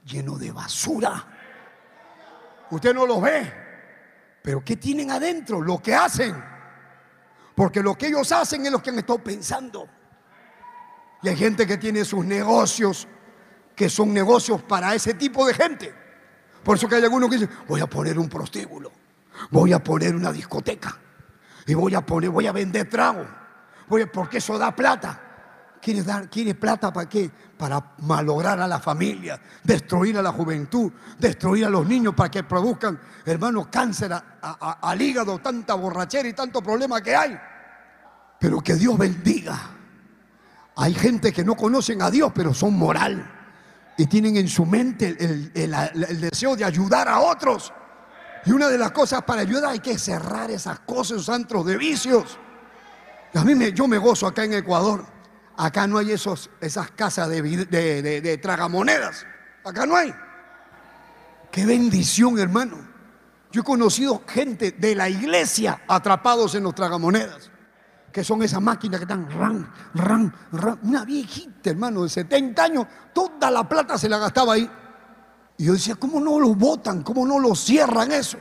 lleno 0.04 0.38
de 0.38 0.52
basura. 0.52 1.26
Usted 2.70 2.94
no 2.94 3.04
lo 3.04 3.20
ve, 3.20 3.52
pero 4.42 4.62
¿qué 4.64 4.76
tienen 4.76 5.10
adentro? 5.10 5.60
Lo 5.60 5.82
que 5.82 5.92
hacen. 5.92 6.40
Porque 7.52 7.82
lo 7.82 7.98
que 7.98 8.06
ellos 8.06 8.30
hacen 8.30 8.64
es 8.64 8.70
lo 8.70 8.80
que 8.80 8.90
han 8.90 8.98
estado 9.00 9.18
pensando. 9.18 9.88
Y 11.20 11.30
hay 11.30 11.36
gente 11.36 11.66
que 11.66 11.78
tiene 11.78 12.04
sus 12.04 12.24
negocios, 12.24 13.08
que 13.74 13.90
son 13.90 14.14
negocios 14.14 14.62
para 14.62 14.94
ese 14.94 15.14
tipo 15.14 15.44
de 15.48 15.52
gente. 15.52 15.92
Por 16.62 16.76
eso 16.76 16.88
que 16.88 16.94
hay 16.94 17.02
algunos 17.02 17.28
que 17.28 17.38
dicen, 17.38 17.56
voy 17.66 17.80
a 17.80 17.88
poner 17.88 18.20
un 18.20 18.28
prostíbulo, 18.28 18.92
voy 19.50 19.72
a 19.72 19.82
poner 19.82 20.14
una 20.14 20.30
discoteca, 20.30 20.96
y 21.66 21.74
voy 21.74 21.96
a 21.96 22.06
poner, 22.06 22.30
voy 22.30 22.46
a 22.46 22.52
vender 22.52 22.88
trago, 22.88 23.26
voy 23.88 24.06
porque 24.06 24.38
eso 24.38 24.56
da 24.56 24.70
plata. 24.70 25.24
¿Quieres, 25.80 26.04
dar, 26.04 26.28
plata 26.58 26.92
para 26.92 27.08
qué? 27.08 27.30
Para 27.56 27.94
malograr 27.98 28.60
a 28.60 28.66
la 28.66 28.80
familia, 28.80 29.40
destruir 29.62 30.18
a 30.18 30.22
la 30.22 30.32
juventud, 30.32 30.92
destruir 31.18 31.66
a 31.66 31.70
los 31.70 31.86
niños 31.86 32.14
para 32.14 32.30
que 32.30 32.42
produzcan, 32.42 32.98
hermanos, 33.24 33.68
cáncer 33.68 34.12
al 34.12 35.02
hígado, 35.02 35.38
tanta 35.38 35.74
borrachera 35.74 36.28
y 36.28 36.32
tanto 36.32 36.62
problema 36.62 37.00
que 37.00 37.14
hay. 37.14 37.38
Pero 38.38 38.60
que 38.60 38.74
Dios 38.74 38.98
bendiga. 38.98 39.58
Hay 40.76 40.94
gente 40.94 41.32
que 41.32 41.44
no 41.44 41.56
conocen 41.56 42.02
a 42.02 42.10
Dios, 42.10 42.32
pero 42.34 42.52
son 42.52 42.74
moral. 42.74 43.32
Y 43.96 44.06
tienen 44.06 44.36
en 44.36 44.48
su 44.48 44.66
mente 44.66 45.16
el, 45.18 46.20
deseo 46.20 46.54
de 46.54 46.64
ayudar 46.64 47.08
a 47.08 47.20
otros. 47.20 47.72
Y 48.44 48.52
una 48.52 48.68
de 48.68 48.76
las 48.76 48.92
cosas 48.92 49.22
para 49.22 49.40
ayudar 49.40 49.70
hay 49.70 49.80
que 49.80 49.98
cerrar 49.98 50.50
esas 50.50 50.80
cosas, 50.80 51.22
esos 51.22 51.34
antros 51.34 51.64
de 51.64 51.76
vicios. 51.76 52.38
A 53.34 53.42
mí 53.42 53.54
me, 53.54 53.72
yo 53.72 53.88
me 53.88 53.98
gozo 53.98 54.26
acá 54.26 54.44
en 54.44 54.54
Ecuador 54.54 55.15
Acá 55.56 55.86
no 55.86 55.96
hay 55.96 56.12
esos, 56.12 56.50
esas 56.60 56.90
casas 56.90 57.30
de, 57.30 57.40
de, 57.40 58.38
tragamonedas. 58.38 59.26
Acá 59.64 59.86
no 59.86 59.96
hay. 59.96 60.14
Qué 61.50 61.64
bendición, 61.64 62.38
hermano. 62.38 62.76
Yo 63.50 63.62
he 63.62 63.64
conocido 63.64 64.22
gente 64.26 64.72
de 64.72 64.94
la 64.94 65.08
iglesia 65.08 65.82
atrapados 65.88 66.54
en 66.56 66.62
los 66.62 66.74
tragamonedas, 66.74 67.50
que 68.12 68.22
son 68.22 68.42
esas 68.42 68.60
máquinas 68.60 69.00
que 69.00 69.04
están 69.04 69.30
ran, 69.30 69.72
ran, 69.94 70.34
ran. 70.52 70.78
Una 70.82 71.06
viejita, 71.06 71.70
hermano, 71.70 72.02
de 72.02 72.10
70 72.10 72.62
años, 72.62 72.86
toda 73.14 73.50
la 73.50 73.66
plata 73.66 73.96
se 73.96 74.10
la 74.10 74.18
gastaba 74.18 74.54
ahí. 74.54 74.70
Y 75.56 75.64
yo 75.64 75.72
decía, 75.72 75.94
¿cómo 75.94 76.20
no 76.20 76.38
lo 76.38 76.54
botan? 76.54 77.02
¿Cómo 77.02 77.24
no 77.24 77.38
lo 77.38 77.54
cierran 77.54 78.12
eso? 78.12 78.36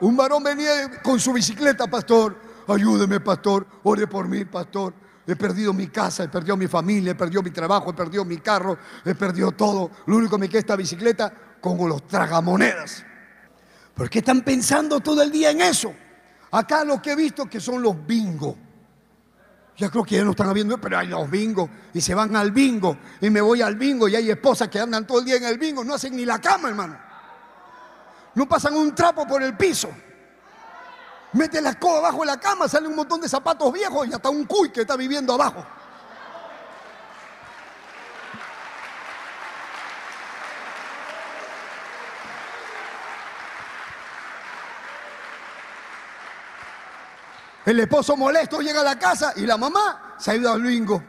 Un 0.00 0.16
varón 0.16 0.44
venía 0.44 1.02
con 1.02 1.18
su 1.18 1.32
bicicleta, 1.32 1.88
pastor. 1.88 2.38
Ayúdeme, 2.68 3.18
pastor. 3.18 3.66
Ore 3.82 4.06
por 4.06 4.28
mí, 4.28 4.44
pastor 4.44 4.94
He 5.30 5.36
perdido 5.36 5.72
mi 5.72 5.86
casa, 5.86 6.24
he 6.24 6.28
perdido 6.28 6.56
mi 6.56 6.66
familia, 6.66 7.12
he 7.12 7.14
perdido 7.14 7.40
mi 7.40 7.52
trabajo, 7.52 7.90
he 7.90 7.94
perdido 7.94 8.24
mi 8.24 8.38
carro, 8.38 8.76
he 9.04 9.14
perdido 9.14 9.52
todo. 9.52 9.88
Lo 10.06 10.16
único 10.16 10.34
que 10.34 10.40
me 10.40 10.48
queda 10.48 10.58
esta 10.58 10.74
bicicleta 10.74 11.32
con 11.60 11.88
los 11.88 12.04
tragamonedas. 12.08 13.04
¿Por 13.94 14.10
qué 14.10 14.18
están 14.18 14.40
pensando 14.42 14.98
todo 14.98 15.22
el 15.22 15.30
día 15.30 15.52
en 15.52 15.60
eso? 15.60 15.94
Acá 16.50 16.84
lo 16.84 17.00
que 17.00 17.12
he 17.12 17.16
visto 17.16 17.46
que 17.46 17.60
son 17.60 17.80
los 17.80 18.04
bingos. 18.04 18.56
Ya 19.76 19.88
creo 19.88 20.02
que 20.02 20.16
ya 20.16 20.24
no 20.24 20.32
están 20.32 20.52
viendo, 20.52 20.80
pero 20.80 20.98
hay 20.98 21.06
los 21.06 21.30
bingos 21.30 21.70
y 21.94 22.00
se 22.00 22.12
van 22.12 22.34
al 22.34 22.50
bingo 22.50 22.98
y 23.20 23.30
me 23.30 23.40
voy 23.40 23.62
al 23.62 23.76
bingo 23.76 24.08
y 24.08 24.16
hay 24.16 24.30
esposas 24.30 24.68
que 24.68 24.80
andan 24.80 25.06
todo 25.06 25.20
el 25.20 25.26
día 25.26 25.36
en 25.36 25.44
el 25.44 25.58
bingo, 25.58 25.84
no 25.84 25.94
hacen 25.94 26.16
ni 26.16 26.24
la 26.24 26.40
cama, 26.40 26.70
hermano. 26.70 26.98
No 28.34 28.48
pasan 28.48 28.74
un 28.74 28.96
trapo 28.96 29.28
por 29.28 29.44
el 29.44 29.56
piso. 29.56 29.90
Mete 31.32 31.60
la 31.60 31.70
escoba 31.70 31.98
abajo 31.98 32.20
de 32.20 32.26
la 32.26 32.40
cama, 32.40 32.66
sale 32.66 32.88
un 32.88 32.96
montón 32.96 33.20
de 33.20 33.28
zapatos 33.28 33.72
viejos 33.72 34.08
y 34.08 34.12
hasta 34.12 34.28
un 34.30 34.44
cuy 34.46 34.70
que 34.70 34.80
está 34.80 34.96
viviendo 34.96 35.32
abajo. 35.34 35.64
El 47.64 47.78
esposo 47.78 48.16
molesto 48.16 48.60
llega 48.60 48.80
a 48.80 48.84
la 48.84 48.98
casa 48.98 49.32
y 49.36 49.46
la 49.46 49.56
mamá 49.56 50.16
se 50.18 50.32
ha 50.32 50.34
ido 50.34 50.52
al 50.52 50.62
bingo. 50.62 51.04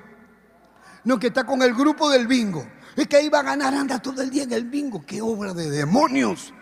No, 1.05 1.17
que 1.17 1.27
está 1.27 1.43
con 1.43 1.63
el 1.63 1.73
grupo 1.73 2.09
del 2.11 2.27
bingo. 2.27 2.63
Es 2.95 3.07
que 3.07 3.17
ahí 3.17 3.29
va 3.29 3.39
a 3.39 3.43
ganar, 3.43 3.73
anda 3.73 3.99
todo 3.99 4.21
el 4.21 4.29
día 4.29 4.43
en 4.43 4.51
el 4.53 4.65
bingo. 4.65 5.03
¡Qué 5.03 5.21
obra 5.21 5.53
de 5.53 5.71
demonios! 5.71 6.53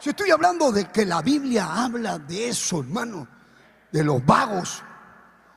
Si 0.00 0.10
estoy 0.10 0.30
hablando 0.30 0.72
de 0.72 0.86
que 0.86 1.04
la 1.04 1.22
Biblia 1.22 1.84
habla 1.84 2.18
de 2.18 2.48
eso, 2.48 2.80
hermano, 2.80 3.28
de 3.92 4.02
los 4.02 4.24
vagos. 4.24 4.82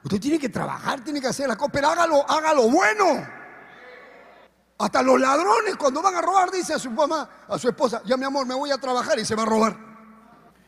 Usted 0.03 0.19
tiene 0.19 0.37
que 0.37 0.49
trabajar, 0.49 1.01
tiene 1.01 1.21
que 1.21 1.27
hacer 1.27 1.47
la 1.47 1.55
cosa, 1.55 1.71
pero 1.71 1.87
hágalo, 1.87 2.29
hágalo 2.29 2.69
bueno. 2.69 3.25
Hasta 4.77 5.01
los 5.01 5.19
ladrones 5.19 5.77
cuando 5.77 6.01
van 6.01 6.15
a 6.15 6.21
robar, 6.21 6.51
dice 6.51 6.73
a 6.73 6.79
su 6.79 6.91
mamá, 6.91 7.29
a 7.47 7.57
su 7.57 7.69
esposa, 7.69 8.01
ya 8.05 8.17
mi 8.17 8.25
amor, 8.25 8.45
me 8.45 8.53
voy 8.53 8.69
a 8.69 8.77
trabajar 8.77 9.17
y 9.17 9.23
se 9.23 9.33
va 9.33 9.43
a 9.43 9.45
robar. 9.45 9.77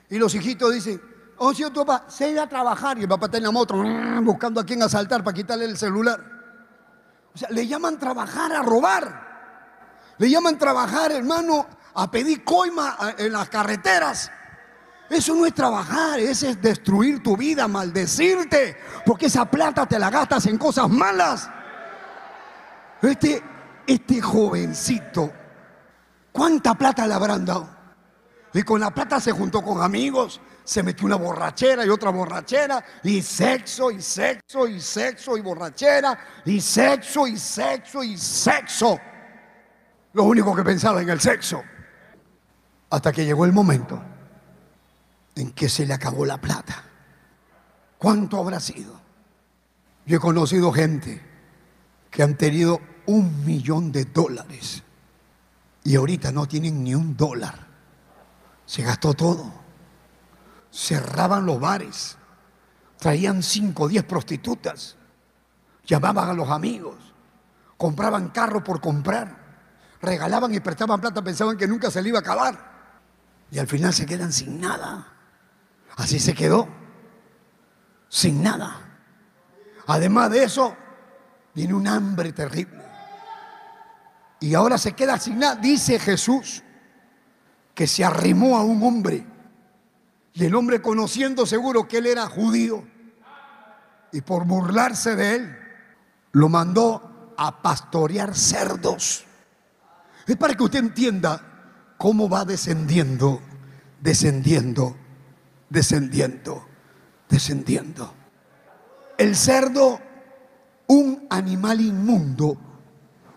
Y 0.09 0.17
los 0.17 0.33
hijitos 0.33 0.73
dicen, 0.73 1.01
Oh, 1.37 1.53
si 1.53 1.69
tu 1.69 1.85
papá 1.85 2.05
se 2.07 2.29
iba 2.29 2.43
a 2.43 2.47
trabajar 2.49 2.97
y 2.97 3.01
el 3.01 3.09
papá 3.09 3.25
está 3.25 3.37
en 3.37 3.43
la 3.43 3.51
moto 3.51 3.75
buscando 4.21 4.61
a 4.61 4.65
quién 4.65 4.81
asaltar 4.81 5.23
para 5.23 5.35
quitarle 5.35 5.65
el 5.65 5.77
celular. 5.77 6.21
O 7.33 7.37
sea, 7.37 7.49
le 7.49 7.67
llaman 7.67 7.99
trabajar 7.99 8.53
a 8.53 8.61
robar. 8.61 9.25
Le 10.17 10.29
llaman 10.29 10.57
trabajar, 10.57 11.11
hermano, 11.11 11.67
a 11.95 12.11
pedir 12.11 12.43
coima 12.43 13.15
en 13.17 13.31
las 13.31 13.49
carreteras. 13.49 14.31
Eso 15.09 15.35
no 15.35 15.45
es 15.45 15.53
trabajar, 15.53 16.19
ese 16.19 16.51
es 16.51 16.61
destruir 16.61 17.21
tu 17.21 17.37
vida, 17.37 17.67
maldecirte, 17.67 18.75
porque 19.05 19.27
esa 19.27 19.45
plata 19.45 19.85
te 19.85 19.99
la 19.99 20.09
gastas 20.09 20.45
en 20.47 20.57
cosas 20.57 20.89
malas. 20.89 21.49
Este, 23.01 23.41
este 23.85 24.21
jovencito, 24.21 25.31
¿cuánta 26.31 26.73
plata 26.73 27.05
le 27.05 27.13
habrán 27.13 27.45
dado? 27.45 27.69
Y 28.53 28.63
con 28.63 28.79
la 28.79 28.89
plata 28.89 29.19
se 29.19 29.31
juntó 29.31 29.61
con 29.61 29.83
amigos, 29.83 30.41
se 30.63 30.81
metió 30.81 31.05
una 31.05 31.17
borrachera 31.17 31.85
y 31.85 31.89
otra 31.89 32.09
borrachera, 32.09 32.83
y 33.03 33.21
sexo, 33.21 33.91
y 33.91 34.01
sexo, 34.01 34.67
y 34.67 34.81
sexo, 34.81 35.37
y 35.37 35.41
borrachera, 35.41 36.17
y 36.45 36.59
sexo, 36.59 37.27
y 37.27 37.37
sexo, 37.37 38.03
y 38.03 38.17
sexo. 38.17 38.99
Lo 40.13 40.23
único 40.23 40.55
que 40.55 40.63
pensaba 40.63 41.01
en 41.01 41.09
el 41.09 41.21
sexo. 41.21 41.63
Hasta 42.89 43.11
que 43.11 43.25
llegó 43.25 43.45
el 43.45 43.51
momento 43.51 44.01
en 45.35 45.51
que 45.51 45.69
se 45.69 45.85
le 45.85 45.93
acabó 45.93 46.25
la 46.25 46.39
plata. 46.39 46.83
¿Cuánto 47.97 48.37
habrá 48.37 48.59
sido? 48.59 48.93
Yo 50.05 50.17
he 50.17 50.19
conocido 50.19 50.71
gente 50.71 51.21
que 52.11 52.23
han 52.23 52.37
tenido 52.37 52.79
un 53.07 53.45
millón 53.45 53.91
de 53.91 54.05
dólares 54.05 54.83
y 55.83 55.95
ahorita 55.95 56.31
no 56.31 56.47
tienen 56.47 56.83
ni 56.83 56.95
un 56.95 57.17
dólar. 57.17 57.67
Se 58.65 58.83
gastó 58.83 59.13
todo 59.13 59.65
cerraban 60.75 61.45
los 61.45 61.57
bares, 61.57 62.17
traían 62.99 63.41
cinco 63.41 63.83
o 63.83 63.87
diez 63.87 64.03
prostitutas, 64.03 64.97
llamaban 65.85 66.27
a 66.27 66.33
los 66.33 66.49
amigos, 66.49 66.95
compraban 67.77 68.27
carro 68.29 68.61
por 68.61 68.81
comprar, 68.81 69.37
regalaban 70.01 70.53
y 70.53 70.59
prestaban 70.59 70.99
plata, 70.99 71.23
pensaban 71.23 71.55
que 71.55 71.67
nunca 71.67 71.89
se 71.89 72.01
le 72.01 72.09
iba 72.09 72.19
a 72.19 72.21
acabar. 72.21 72.74
Y 73.51 73.59
al 73.59 73.67
final 73.67 73.93
se 73.93 74.05
quedan 74.05 74.31
sin 74.31 74.59
nada. 74.59 75.13
Así 75.97 76.19
se 76.19 76.33
quedó, 76.33 76.67
sin 78.09 78.43
nada. 78.43 78.81
Además 79.87 80.31
de 80.31 80.43
eso, 80.43 80.75
viene 81.53 81.73
un 81.73 81.87
hambre 81.87 82.33
terrible. 82.33 82.83
Y 84.39 84.53
ahora 84.53 84.77
se 84.77 84.93
queda 84.93 85.17
sin 85.17 85.39
nada. 85.39 85.55
Dice 85.55 85.99
Jesús 85.99 86.63
que 87.73 87.87
se 87.87 88.03
arrimó 88.03 88.57
a 88.57 88.63
un 88.63 88.83
hombre 88.83 89.25
y 90.33 90.45
el 90.45 90.55
hombre 90.55 90.81
conociendo 90.81 91.45
seguro 91.45 91.87
que 91.87 91.99
él 91.99 92.07
era 92.07 92.27
judío 92.27 92.85
y 94.11 94.21
por 94.21 94.45
burlarse 94.45 95.15
de 95.15 95.35
él, 95.35 95.57
lo 96.33 96.49
mandó 96.49 97.33
a 97.37 97.61
pastorear 97.61 98.35
cerdos. 98.35 99.25
Es 100.27 100.35
para 100.35 100.53
que 100.53 100.63
usted 100.63 100.79
entienda 100.79 101.54
cómo 101.97 102.29
va 102.29 102.45
descendiendo, 102.45 103.41
descendiendo, 104.01 104.95
descendiendo, 105.69 106.67
descendiendo. 107.29 108.13
El 109.17 109.35
cerdo, 109.35 109.99
un 110.87 111.27
animal 111.29 111.81
inmundo, 111.81 112.57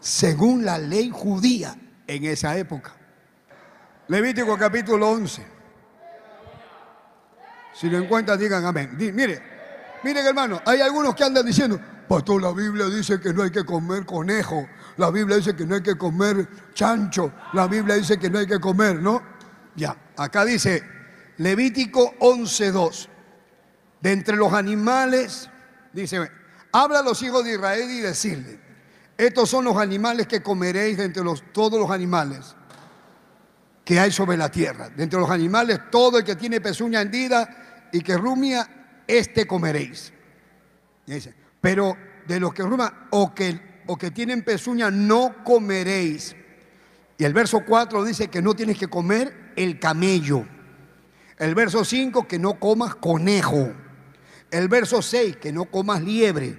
según 0.00 0.64
la 0.64 0.78
ley 0.78 1.10
judía 1.12 1.76
en 2.06 2.24
esa 2.24 2.56
época. 2.56 2.94
Levítico 4.08 4.56
capítulo 4.56 5.10
11. 5.10 5.46
Si 7.74 7.88
lo 7.88 7.98
encuentran, 7.98 8.38
digan 8.38 8.64
amén. 8.64 8.96
mire, 8.96 9.40
miren 10.02 10.26
hermano, 10.26 10.60
hay 10.64 10.80
algunos 10.80 11.14
que 11.14 11.24
andan 11.24 11.46
diciendo, 11.46 11.78
pastor, 12.08 12.42
la 12.42 12.52
Biblia 12.52 12.86
dice 12.86 13.20
que 13.20 13.32
no 13.32 13.42
hay 13.42 13.50
que 13.50 13.64
comer 13.64 14.06
conejo, 14.06 14.66
la 14.96 15.10
Biblia 15.10 15.36
dice 15.36 15.54
que 15.54 15.66
no 15.66 15.74
hay 15.74 15.82
que 15.82 15.96
comer 15.96 16.48
chancho, 16.74 17.32
la 17.52 17.66
Biblia 17.66 17.96
dice 17.96 18.18
que 18.18 18.30
no 18.30 18.38
hay 18.38 18.46
que 18.46 18.58
comer, 18.58 19.00
¿no? 19.00 19.22
Ya, 19.76 19.96
acá 20.16 20.44
dice 20.44 20.82
Levítico 21.36 22.14
11.2, 22.18 23.08
de 24.00 24.12
entre 24.12 24.36
los 24.36 24.52
animales, 24.52 25.48
dice, 25.92 26.30
habla 26.72 27.00
a 27.00 27.02
los 27.02 27.22
hijos 27.22 27.44
de 27.44 27.54
Israel 27.54 27.90
y 27.90 28.00
decirle, 28.00 28.60
estos 29.16 29.50
son 29.50 29.64
los 29.64 29.76
animales 29.76 30.26
que 30.26 30.42
comeréis 30.42 30.96
de 30.96 31.04
entre 31.04 31.24
los, 31.24 31.52
todos 31.52 31.78
los 31.78 31.90
animales 31.90 32.54
que 33.84 33.98
hay 33.98 34.12
sobre 34.12 34.36
la 34.36 34.50
tierra. 34.50 34.90
De 34.90 35.02
entre 35.02 35.18
los 35.18 35.30
animales, 35.30 35.80
todo 35.90 36.18
el 36.18 36.24
que 36.24 36.36
tiene 36.36 36.60
pezuña 36.60 37.00
hendida 37.00 37.88
y 37.90 38.00
que 38.00 38.16
rumia, 38.16 38.68
este 39.06 39.46
comeréis. 39.46 40.12
pero 41.60 41.96
de 42.28 42.38
los 42.38 42.52
que 42.52 42.62
rumia 42.62 42.92
o 43.10 43.34
que, 43.34 43.82
o 43.86 43.96
que 43.96 44.10
tienen 44.10 44.44
pezuña, 44.44 44.90
no 44.90 45.42
comeréis. 45.42 46.36
Y 47.16 47.24
el 47.24 47.32
verso 47.32 47.64
4 47.66 48.04
dice 48.04 48.28
que 48.28 48.42
no 48.42 48.54
tienes 48.54 48.78
que 48.78 48.86
comer 48.86 49.52
el 49.56 49.80
camello. 49.80 50.46
El 51.38 51.54
verso 51.54 51.84
5 51.84 52.28
que 52.28 52.38
no 52.38 52.60
comas 52.60 52.94
conejo. 52.94 53.72
El 54.50 54.68
verso 54.68 55.02
6 55.02 55.38
que 55.38 55.52
no 55.52 55.64
comas 55.64 56.02
liebre. 56.02 56.58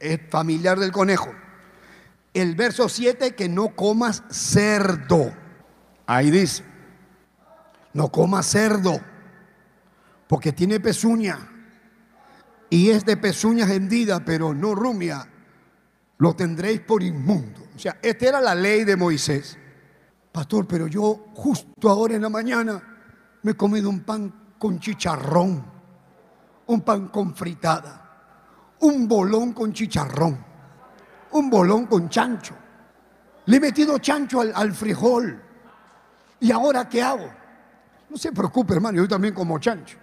Es 0.00 0.20
familiar 0.28 0.78
del 0.78 0.92
conejo. 0.92 1.32
El 2.34 2.54
verso 2.54 2.88
7 2.88 3.34
que 3.34 3.48
no 3.48 3.74
comas 3.74 4.24
cerdo. 4.28 5.32
Ahí 6.06 6.30
dice, 6.30 6.62
no 7.94 8.10
comas 8.12 8.46
cerdo 8.46 9.00
porque 10.28 10.52
tiene 10.52 10.78
pezuña 10.80 11.55
y 12.70 12.90
es 12.90 13.04
de 13.04 13.16
pezuñas 13.16 13.70
hendida, 13.70 14.24
pero 14.24 14.54
no 14.54 14.74
rumia, 14.74 15.26
lo 16.18 16.34
tendréis 16.34 16.80
por 16.80 17.02
inmundo. 17.02 17.62
O 17.74 17.78
sea, 17.78 17.98
esta 18.02 18.26
era 18.26 18.40
la 18.40 18.54
ley 18.54 18.84
de 18.84 18.96
Moisés. 18.96 19.56
Pastor, 20.32 20.66
pero 20.66 20.86
yo 20.86 21.26
justo 21.34 21.88
ahora 21.88 22.14
en 22.14 22.22
la 22.22 22.28
mañana 22.28 22.82
me 23.42 23.52
he 23.52 23.54
comido 23.54 23.88
un 23.88 24.00
pan 24.00 24.54
con 24.58 24.80
chicharrón, 24.80 25.64
un 26.66 26.80
pan 26.80 27.08
con 27.08 27.34
fritada, 27.34 28.76
un 28.80 29.06
bolón 29.06 29.52
con 29.52 29.72
chicharrón, 29.72 30.38
un 31.32 31.50
bolón 31.50 31.86
con 31.86 32.08
chancho. 32.08 32.54
Le 33.46 33.58
he 33.58 33.60
metido 33.60 33.98
chancho 33.98 34.40
al, 34.40 34.52
al 34.54 34.72
frijol. 34.72 35.42
¿Y 36.40 36.50
ahora 36.50 36.88
qué 36.88 37.02
hago? 37.02 37.30
No 38.10 38.16
se 38.16 38.32
preocupe, 38.32 38.74
hermano, 38.74 38.98
yo 38.98 39.08
también 39.08 39.34
como 39.34 39.58
chancho. 39.58 39.98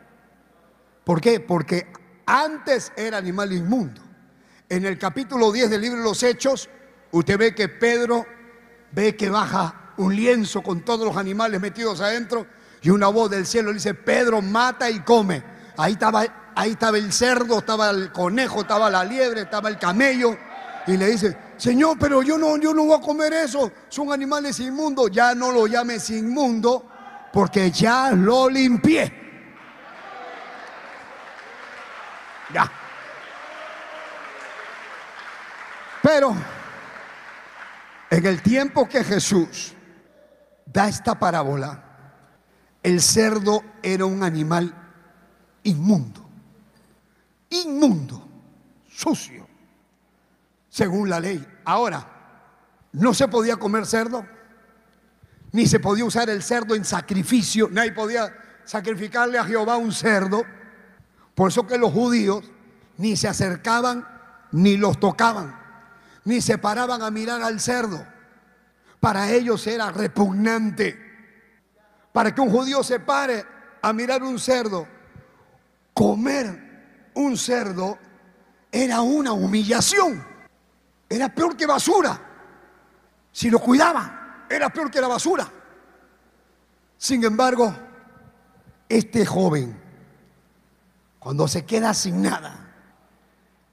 ¿Por 1.03 1.19
qué? 1.19 1.40
Porque 1.41 1.91
antes 2.26 2.91
era 2.95 3.18
animal 3.18 3.52
inmundo. 3.52 4.02
En 4.70 4.86
el 4.86 4.98
capítulo 4.98 5.52
10 5.52 5.70
del 5.70 5.82
libro 5.82 6.00
de 6.00 6.06
los 6.06 6.24
Hechos, 6.24 6.70
usted 7.12 7.38
ve 7.38 7.56
que 7.56 7.70
Pedro 7.70 8.26
ve 8.91 9.16
que 9.16 9.30
baja 9.30 9.94
un 9.98 10.16
lienzo 10.16 10.62
con 10.62 10.82
todos 10.82 11.06
los 11.06 11.18
animales 11.18 11.60
metidos 11.62 12.02
adentro 12.02 12.48
y 12.82 12.90
una 12.90 13.08
voz 13.08 13.30
del 13.30 13.45
cielo 13.45 13.70
le 13.70 13.76
dice, 13.76 13.94
Pedro 13.94 14.41
mata 14.41 14.90
y 14.90 15.00
come. 15.02 15.44
Ahí 15.78 15.94
estaba 15.94 16.26
ahí 16.56 16.72
estaba 16.72 16.98
el 16.98 17.12
cerdo, 17.12 17.60
estaba 17.60 17.90
el 17.90 18.12
conejo, 18.12 18.62
estaba 18.62 18.90
la 18.90 19.04
liebre, 19.04 19.41
estaba 19.41 19.70
el 19.70 19.78
camello. 19.78 20.38
Y 20.86 20.98
le 20.98 21.08
dice, 21.08 21.38
Señor, 21.58 21.98
pero 22.00 22.22
yo 22.22 22.38
no, 22.38 22.58
yo 22.58 22.74
no 22.74 22.86
voy 22.86 22.98
a 22.98 23.02
comer 23.02 23.34
eso. 23.34 23.72
Son 23.90 24.12
animales 24.12 24.60
inmundos. 24.60 25.12
Ya 25.12 25.34
no 25.34 25.52
lo 25.52 25.68
llames 25.68 26.10
inmundo 26.10 26.86
porque 27.32 27.72
ya 27.72 28.12
lo 28.12 28.50
limpié. 28.50 29.23
Pero 36.02 36.36
en 38.10 38.26
el 38.26 38.42
tiempo 38.42 38.88
que 38.88 39.04
Jesús 39.04 39.74
da 40.66 40.88
esta 40.88 41.18
parábola, 41.18 41.84
el 42.84 43.02
cerdo 43.02 43.64
era 43.82 44.06
un 44.06 44.22
animal 44.22 44.74
inmundo, 45.64 46.30
inmundo, 47.50 48.28
sucio, 48.90 49.48
según 50.70 51.10
la 51.10 51.20
ley. 51.20 51.46
Ahora, 51.64 52.06
no 52.92 53.14
se 53.14 53.28
podía 53.28 53.56
comer 53.56 53.86
cerdo, 53.86 54.26
ni 55.52 55.66
se 55.68 55.80
podía 55.80 56.06
usar 56.06 56.30
el 56.30 56.44
cerdo 56.44 56.76
en 56.76 56.84
sacrificio, 56.84 57.70
nadie 57.72 57.94
podía 57.94 58.36
sacrificarle 58.66 59.38
a 59.38 59.46
Jehová 59.46 59.78
un 59.78 59.92
cerdo. 59.92 60.44
Por 61.35 61.49
eso 61.49 61.65
que 61.65 61.77
los 61.77 61.91
judíos 61.91 62.43
ni 62.97 63.15
se 63.15 63.27
acercaban 63.27 64.07
ni 64.51 64.77
los 64.77 64.99
tocaban, 64.99 65.60
ni 66.26 66.39
se 66.41 66.57
paraban 66.57 67.01
a 67.01 67.11
mirar 67.11 67.41
al 67.41 67.60
cerdo. 67.60 68.05
Para 68.99 69.30
ellos 69.31 69.65
era 69.68 69.91
repugnante. 69.91 70.97
Para 72.14 72.34
que 72.34 72.39
un 72.39 72.49
judío 72.49 72.84
se 72.84 72.99
pare 72.99 73.45
a 73.81 73.91
mirar 73.91 74.23
un 74.23 74.39
cerdo, 74.39 74.88
comer 75.93 77.11
un 77.15 77.38
cerdo 77.38 77.97
era 78.72 79.01
una 79.01 79.34
humillación. 79.34 80.26
Era 81.10 81.30
peor 81.30 81.57
que 81.57 81.65
basura. 81.65 82.19
Si 83.31 83.49
lo 83.49 83.60
cuidaban, 83.60 84.45
era 84.49 84.69
peor 84.69 84.89
que 84.89 85.01
la 85.01 85.07
basura. 85.07 85.51
Sin 86.97 87.23
embargo, 87.23 87.76
este 88.88 89.26
joven, 89.26 89.82
cuando 91.24 91.48
se 91.48 91.66
queda 91.66 91.94
sin 91.94 92.22
nada, 92.22 92.70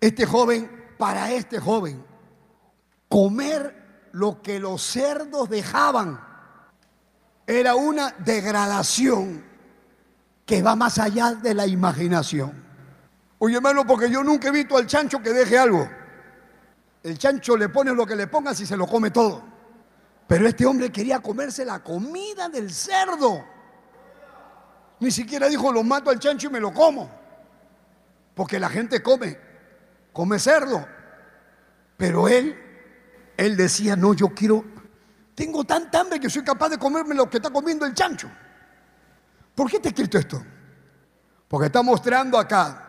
este 0.00 0.24
joven, 0.24 0.94
para 0.96 1.32
este 1.32 1.58
joven, 1.58 2.04
comer 3.08 4.08
lo 4.12 4.40
que 4.40 4.60
los 4.60 4.80
cerdos 4.80 5.50
dejaban 5.50 6.20
era 7.48 7.74
una 7.74 8.14
degradación 8.18 9.44
que 10.46 10.62
va 10.62 10.76
más 10.76 10.98
allá 10.98 11.34
de 11.34 11.52
la 11.52 11.66
imaginación. 11.66 12.52
Oye, 13.40 13.56
hermano, 13.56 13.84
porque 13.84 14.08
yo 14.08 14.22
nunca 14.22 14.48
he 14.48 14.52
visto 14.52 14.76
al 14.76 14.86
chancho 14.86 15.20
que 15.20 15.32
deje 15.32 15.58
algo. 15.58 15.88
El 17.02 17.18
chancho 17.18 17.56
le 17.56 17.68
pone 17.68 17.92
lo 17.92 18.06
que 18.06 18.14
le 18.14 18.28
pongas 18.28 18.60
y 18.60 18.66
se 18.66 18.76
lo 18.76 18.86
come 18.86 19.10
todo. 19.10 19.42
Pero 20.28 20.46
este 20.46 20.64
hombre 20.66 20.92
quería 20.92 21.18
comerse 21.18 21.64
la 21.64 21.82
comida 21.82 22.48
del 22.48 22.72
cerdo. 22.72 23.44
Ni 25.00 25.10
siquiera 25.10 25.48
dijo, 25.48 25.72
lo 25.72 25.82
mato 25.82 26.10
al 26.10 26.20
chancho 26.20 26.46
y 26.46 26.50
me 26.50 26.60
lo 26.60 26.72
como. 26.72 27.19
Porque 28.34 28.58
la 28.58 28.68
gente 28.68 29.02
come, 29.02 29.38
come 30.12 30.38
cerdo. 30.38 30.86
Pero 31.96 32.28
él, 32.28 32.58
él 33.36 33.56
decía, 33.56 33.96
no, 33.96 34.14
yo 34.14 34.28
quiero, 34.28 34.64
tengo 35.34 35.64
tanta 35.64 36.00
hambre 36.00 36.20
que 36.20 36.30
soy 36.30 36.42
capaz 36.42 36.70
de 36.70 36.78
comerme 36.78 37.14
lo 37.14 37.28
que 37.28 37.38
está 37.38 37.50
comiendo 37.50 37.84
el 37.84 37.94
chancho. 37.94 38.30
¿Por 39.54 39.70
qué 39.70 39.80
he 39.82 39.88
escrito 39.88 40.18
esto? 40.18 40.42
Porque 41.48 41.66
está 41.66 41.82
mostrando 41.82 42.38
acá 42.38 42.86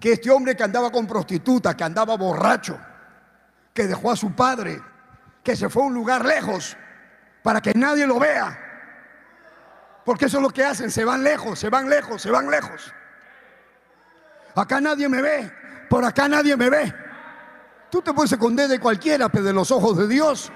que 0.00 0.12
este 0.12 0.30
hombre 0.30 0.56
que 0.56 0.62
andaba 0.62 0.90
con 0.90 1.06
prostituta, 1.06 1.76
que 1.76 1.84
andaba 1.84 2.16
borracho, 2.16 2.78
que 3.72 3.86
dejó 3.86 4.10
a 4.10 4.16
su 4.16 4.34
padre, 4.34 4.82
que 5.42 5.56
se 5.56 5.68
fue 5.68 5.82
a 5.82 5.86
un 5.86 5.94
lugar 5.94 6.24
lejos 6.24 6.76
para 7.42 7.60
que 7.60 7.72
nadie 7.74 8.06
lo 8.06 8.18
vea. 8.18 8.58
Porque 10.04 10.26
eso 10.26 10.38
es 10.38 10.42
lo 10.42 10.50
que 10.50 10.64
hacen, 10.64 10.90
se 10.90 11.04
van 11.04 11.22
lejos, 11.22 11.58
se 11.58 11.68
van 11.68 11.88
lejos, 11.88 12.22
se 12.22 12.30
van 12.30 12.50
lejos. 12.50 12.92
Acá 14.56 14.80
nadie 14.80 15.06
me 15.06 15.20
ve, 15.20 15.52
por 15.90 16.02
acá 16.02 16.28
nadie 16.28 16.56
me 16.56 16.70
ve. 16.70 16.92
Tú 17.90 18.00
te 18.00 18.14
puedes 18.14 18.32
esconder 18.32 18.68
de 18.68 18.80
cualquiera, 18.80 19.28
pero 19.28 19.44
de 19.44 19.52
los 19.52 19.70
ojos 19.70 19.98
de 19.98 20.08
Dios 20.08 20.50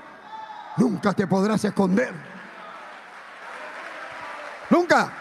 nunca 0.78 1.12
te 1.12 1.26
podrás 1.26 1.62
esconder. 1.64 2.12
Nunca. 4.70 5.12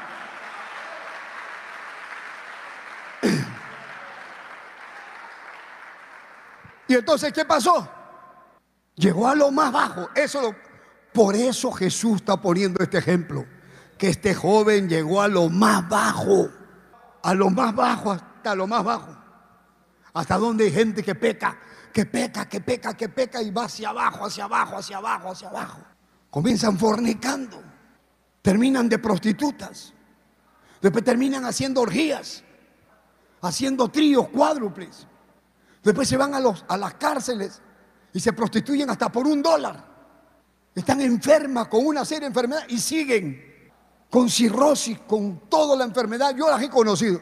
Y 6.87 6.95
entonces, 6.95 7.31
¿qué 7.31 7.45
pasó? 7.45 7.87
Llegó 8.95 9.27
a 9.27 9.35
lo 9.35 9.51
más 9.51 9.71
bajo. 9.71 10.09
Eso 10.15 10.55
por 11.13 11.35
eso 11.35 11.71
Jesús 11.71 12.15
está 12.15 12.41
poniendo 12.41 12.81
este 12.83 12.97
ejemplo. 12.97 13.45
Que 13.95 14.09
este 14.09 14.33
joven 14.33 14.89
llegó 14.89 15.21
a 15.21 15.27
lo 15.27 15.49
más 15.49 15.87
bajo. 15.87 16.49
A 17.21 17.35
lo 17.35 17.51
más 17.51 17.75
bajo, 17.75 18.17
hasta 18.39 18.55
lo 18.55 18.67
más 18.67 18.83
bajo. 18.83 19.15
Hasta 20.13 20.37
donde 20.37 20.65
hay 20.65 20.71
gente 20.71 21.03
que 21.03 21.13
peca, 21.13 21.59
que 21.93 22.05
peca, 22.05 22.47
que 22.47 22.61
peca, 22.61 22.95
que 22.95 23.09
peca 23.09 23.41
y 23.41 23.51
va 23.51 23.65
hacia 23.65 23.89
abajo, 23.89 24.25
hacia 24.25 24.45
abajo, 24.45 24.77
hacia 24.77 24.97
abajo, 24.97 25.31
hacia 25.31 25.49
abajo. 25.49 25.79
Comienzan 26.29 26.77
fornicando. 26.77 27.61
Terminan 28.41 28.87
de 28.87 28.97
prostitutas. 28.97 29.93
Después 30.81 31.03
terminan 31.03 31.45
haciendo 31.45 31.81
orgías. 31.81 32.43
Haciendo 33.41 33.87
tríos, 33.87 34.27
cuádruples 34.29 35.07
Después 35.81 36.09
se 36.09 36.17
van 36.17 36.33
a, 36.33 36.41
los, 36.41 36.65
a 36.67 36.75
las 36.75 36.95
cárceles 36.95 37.61
y 38.11 38.19
se 38.19 38.33
prostituyen 38.33 38.89
hasta 38.89 39.09
por 39.09 39.25
un 39.25 39.41
dólar. 39.41 39.85
Están 40.75 40.99
enfermas 41.01 41.67
con 41.67 41.85
una 41.85 42.03
serie 42.03 42.21
de 42.21 42.27
enfermedades 42.27 42.69
y 42.69 42.79
siguen 42.79 43.71
con 44.09 44.29
cirrosis, 44.29 44.99
con 44.99 45.49
toda 45.49 45.75
la 45.77 45.85
enfermedad. 45.85 46.35
Yo 46.35 46.49
las 46.49 46.61
he 46.61 46.69
conocido. 46.69 47.21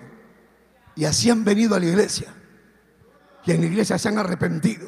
Y 0.98 1.06
así 1.06 1.30
han 1.30 1.44
venido 1.44 1.76
a 1.76 1.80
la 1.80 1.86
iglesia. 1.86 2.34
Y 3.46 3.52
en 3.52 3.62
la 3.62 3.68
iglesia 3.68 4.00
se 4.00 4.10
han 4.10 4.18
arrepentido. 4.18 4.88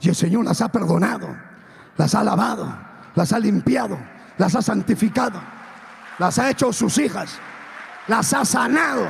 Y 0.00 0.08
el 0.08 0.14
Señor 0.14 0.44
las 0.44 0.60
ha 0.60 0.70
perdonado, 0.70 1.36
las 1.96 2.14
ha 2.14 2.22
lavado, 2.22 2.72
las 3.16 3.32
ha 3.32 3.38
limpiado, 3.40 3.98
las 4.38 4.54
ha 4.54 4.62
santificado, 4.62 5.40
las 6.18 6.38
ha 6.38 6.50
hecho 6.50 6.72
sus 6.72 6.96
hijas, 6.98 7.38
las 8.06 8.32
ha 8.32 8.44
sanado. 8.44 9.08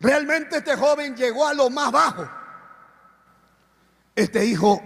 Realmente 0.00 0.56
este 0.56 0.76
joven 0.76 1.14
llegó 1.16 1.46
a 1.46 1.54
lo 1.54 1.70
más 1.70 1.92
bajo. 1.92 2.28
Este 4.16 4.44
hijo 4.44 4.82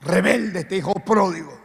rebelde, 0.00 0.60
este 0.60 0.76
hijo 0.76 0.94
pródigo. 0.94 1.59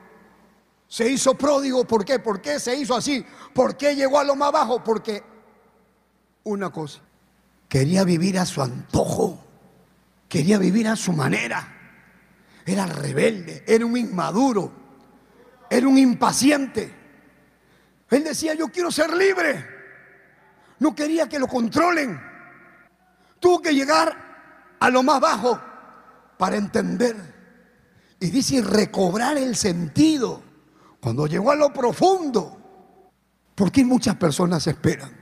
Se 0.96 1.10
hizo 1.10 1.38
pródigo, 1.38 1.84
¿por 1.84 2.06
qué? 2.06 2.20
¿Por 2.20 2.40
qué 2.40 2.58
se 2.58 2.74
hizo 2.74 2.96
así? 2.96 3.26
¿Por 3.54 3.76
qué 3.76 3.98
llegó 3.98 4.18
a 4.18 4.24
lo 4.24 4.34
más 4.34 4.54
bajo? 4.54 4.82
Porque 4.82 5.22
una 6.46 6.70
cosa, 6.70 7.02
quería 7.68 8.06
vivir 8.06 8.40
a 8.40 8.46
su 8.46 8.62
antojo, 8.62 9.38
quería 10.30 10.58
vivir 10.58 10.88
a 10.88 10.96
su 10.96 11.12
manera. 11.12 11.68
Era 12.66 12.86
rebelde, 12.86 13.66
era 13.68 13.86
un 13.86 13.98
inmaduro, 13.98 14.72
era 15.70 15.86
un 15.86 15.98
impaciente. 15.98 16.96
Él 18.10 18.24
decía, 18.24 18.54
yo 18.54 18.70
quiero 18.70 18.90
ser 18.90 19.14
libre. 19.18 19.68
No 20.80 20.96
quería 20.96 21.28
que 21.28 21.40
lo 21.40 21.48
controlen. 21.50 22.18
Tuvo 23.42 23.62
que 23.62 23.74
llegar 23.74 24.78
a 24.80 24.90
lo 24.90 25.04
más 25.04 25.20
bajo 25.20 25.60
para 26.38 26.56
entender. 26.56 27.18
Y 28.18 28.30
dice 28.30 28.62
recobrar 28.62 29.38
el 29.38 29.58
sentido. 29.58 30.55
Cuando 31.06 31.28
llegó 31.28 31.52
a 31.52 31.56
lo 31.56 31.72
profundo. 31.72 32.58
Porque 33.54 33.86
muchas 33.86 34.16
personas 34.16 34.66
esperan 34.66 35.16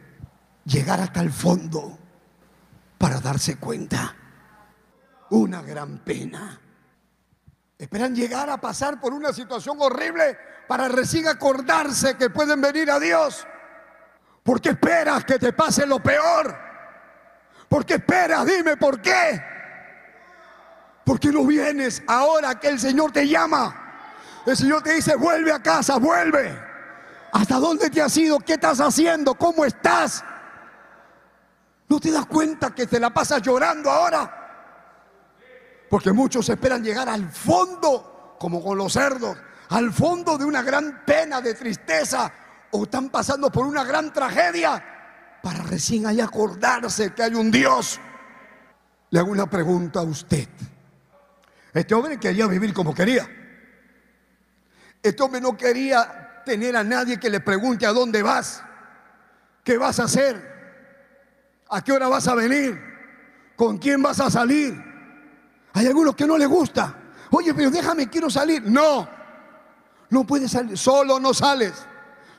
llegar 0.64 1.02
hasta 1.02 1.20
el 1.20 1.30
fondo 1.30 2.00
para 2.98 3.20
darse 3.20 3.58
cuenta. 3.58 4.16
Una 5.32 5.62
gran 5.62 5.98
pena. 5.98 6.58
Esperan 7.78 8.16
llegar 8.16 8.50
a 8.50 8.62
pasar 8.62 9.02
por 9.02 9.12
una 9.12 9.34
situación 9.34 9.76
horrible 9.82 10.38
para 10.70 10.88
recién 10.88 11.28
acordarse 11.28 12.16
que 12.16 12.30
pueden 12.30 12.62
venir 12.62 12.90
a 12.90 12.98
Dios. 12.98 13.46
¿Por 14.42 14.62
qué 14.62 14.70
esperas 14.70 15.26
que 15.26 15.38
te 15.38 15.52
pase 15.52 15.86
lo 15.86 16.02
peor? 16.02 16.58
¿Por 17.68 17.86
qué 17.86 17.96
esperas? 17.96 18.46
Dime 18.46 18.78
por 18.78 19.02
qué. 19.02 19.44
¿Por 21.04 21.20
qué 21.20 21.30
no 21.30 21.46
vienes 21.46 22.02
ahora 22.08 22.58
que 22.58 22.70
el 22.70 22.80
Señor 22.80 23.12
te 23.12 23.28
llama? 23.28 23.83
El 24.46 24.58
Señor 24.58 24.82
te 24.84 24.94
dice, 24.94 25.16
vuelve 25.16 25.52
a 25.52 25.62
casa, 25.62 25.98
vuelve. 25.98 26.58
¿Hasta 27.32 27.56
dónde 27.58 27.90
te 27.90 28.02
has 28.02 28.16
ido? 28.18 28.40
¿Qué 28.40 28.54
estás 28.54 28.80
haciendo? 28.80 29.36
¿Cómo 29.36 29.66
estás? 29.66 30.24
¿No 31.88 32.00
te 32.00 32.12
das 32.12 32.26
cuenta 32.26 32.76
que 32.76 32.86
te 32.86 33.00
la 33.00 33.12
pasas 33.12 33.42
llorando 33.42 33.90
ahora? 33.90 34.40
Porque 35.90 36.12
muchos 36.12 36.48
esperan 36.50 36.84
llegar 36.84 37.08
al 37.08 37.30
fondo, 37.30 38.36
como 38.40 38.64
con 38.64 38.78
los 38.78 38.94
cerdos, 38.94 39.38
al 39.70 39.94
fondo 39.94 40.38
de 40.38 40.46
una 40.46 40.62
gran 40.62 41.04
pena, 41.06 41.40
de 41.40 41.54
tristeza, 41.54 42.32
o 42.72 42.84
están 42.84 43.10
pasando 43.10 43.52
por 43.52 43.66
una 43.66 43.84
gran 43.84 44.12
tragedia, 44.12 44.84
para 45.42 45.64
recién 45.64 46.06
ahí 46.06 46.20
acordarse 46.20 47.14
que 47.14 47.24
hay 47.24 47.36
un 47.36 47.50
Dios. 47.50 48.00
Le 49.10 49.20
hago 49.20 49.32
una 49.32 49.50
pregunta 49.50 50.00
a 50.00 50.04
usted. 50.04 50.48
Este 51.74 51.94
hombre 51.96 52.20
quería 52.20 52.48
vivir 52.48 52.74
como 52.74 52.94
quería. 52.94 53.43
Este 55.04 55.22
hombre 55.22 55.42
no 55.42 55.58
quería 55.58 56.42
tener 56.46 56.78
a 56.78 56.84
nadie 56.84 57.20
que 57.20 57.30
le 57.30 57.42
pregunte 57.42 57.86
a 57.86 57.92
dónde 57.92 58.24
vas, 58.24 58.64
qué 59.64 59.78
vas 59.78 60.00
a 60.00 60.06
hacer, 60.06 60.42
a 61.70 61.84
qué 61.84 61.92
hora 61.92 62.08
vas 62.08 62.26
a 62.30 62.36
venir, 62.36 62.80
con 63.58 63.78
quién 63.78 64.02
vas 64.02 64.22
a 64.22 64.32
salir. 64.32 64.82
Hay 65.74 65.88
algunos 65.88 66.16
que 66.16 66.26
no 66.26 66.38
les 66.38 66.48
gusta. 66.48 66.96
Oye, 67.32 67.54
pero 67.54 67.70
déjame, 67.70 68.10
quiero 68.10 68.30
salir. 68.30 68.64
No, 68.64 69.10
no 70.10 70.24
puedes 70.26 70.52
salir. 70.52 70.78
Solo 70.78 71.20
no 71.20 71.34
sales. 71.34 71.74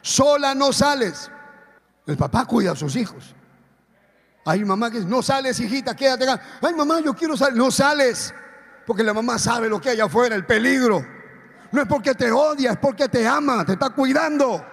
Sola 0.01 0.55
no 0.55 0.73
sales. 0.73 1.31
El 2.07 2.17
papá 2.17 2.47
cuida 2.47 2.73
a 2.73 2.77
sus 2.77 2.97
hijos. 2.97 3.35
Hay 4.47 4.65
mamá 4.65 4.91
que 4.91 4.99
dice, 4.99 5.09
no 5.09 5.23
sales, 5.23 5.59
hijita, 5.61 5.97
quédate 5.97 6.29
acá. 6.29 6.43
Ay, 6.63 6.75
mamá, 6.75 7.01
yo 7.01 7.15
quiero 7.15 7.37
salir. 7.37 7.57
No 7.57 7.71
sales. 7.71 8.33
Porque 8.87 9.03
la 9.03 9.13
mamá 9.13 9.39
sabe 9.39 9.69
lo 9.69 9.81
que 9.81 9.91
hay 9.91 10.01
afuera, 10.01 10.35
el 10.35 10.47
peligro. 10.47 11.14
No 11.75 11.83
es 11.83 11.89
porque 11.89 12.15
te 12.15 12.31
odia, 12.31 12.71
es 12.71 12.79
porque 12.79 13.09
te 13.09 13.27
ama, 13.27 13.65
te 13.65 13.73
está 13.73 13.91
cuidando. 13.91 14.65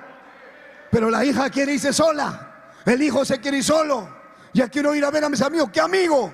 Pero 0.92 1.10
la 1.10 1.26
hija 1.26 1.50
quiere 1.50 1.74
irse 1.74 1.92
sola. 1.92 2.76
El 2.86 3.02
hijo 3.02 3.26
se 3.26 3.40
quiere 3.40 3.58
ir 3.58 3.64
solo. 3.64 4.08
Ya 4.54 4.70
quiero 4.70 4.94
ir 4.94 5.04
a 5.04 5.10
ver 5.10 5.24
a 5.24 5.30
mis 5.30 5.42
amigos. 5.42 5.72
¿Qué 5.74 5.82
amigo? 5.82 6.32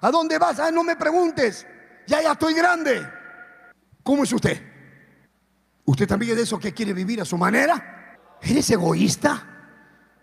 ¿A 0.00 0.10
dónde 0.12 0.38
vas? 0.38 0.60
Ah, 0.60 0.70
no 0.70 0.84
me 0.84 0.94
preguntes. 0.94 1.66
Ya, 2.06 2.22
ya 2.22 2.32
estoy 2.32 2.54
grande. 2.54 3.04
¿Cómo 4.04 4.22
es 4.22 4.32
usted? 4.32 4.62
¿Usted 5.86 6.06
también 6.06 6.30
es 6.30 6.36
de 6.36 6.42
eso 6.44 6.60
que 6.60 6.72
quiere 6.72 6.92
vivir 6.92 7.20
a 7.20 7.24
su 7.24 7.36
manera? 7.36 8.16
¿Eres 8.40 8.70
egoísta? 8.70 9.44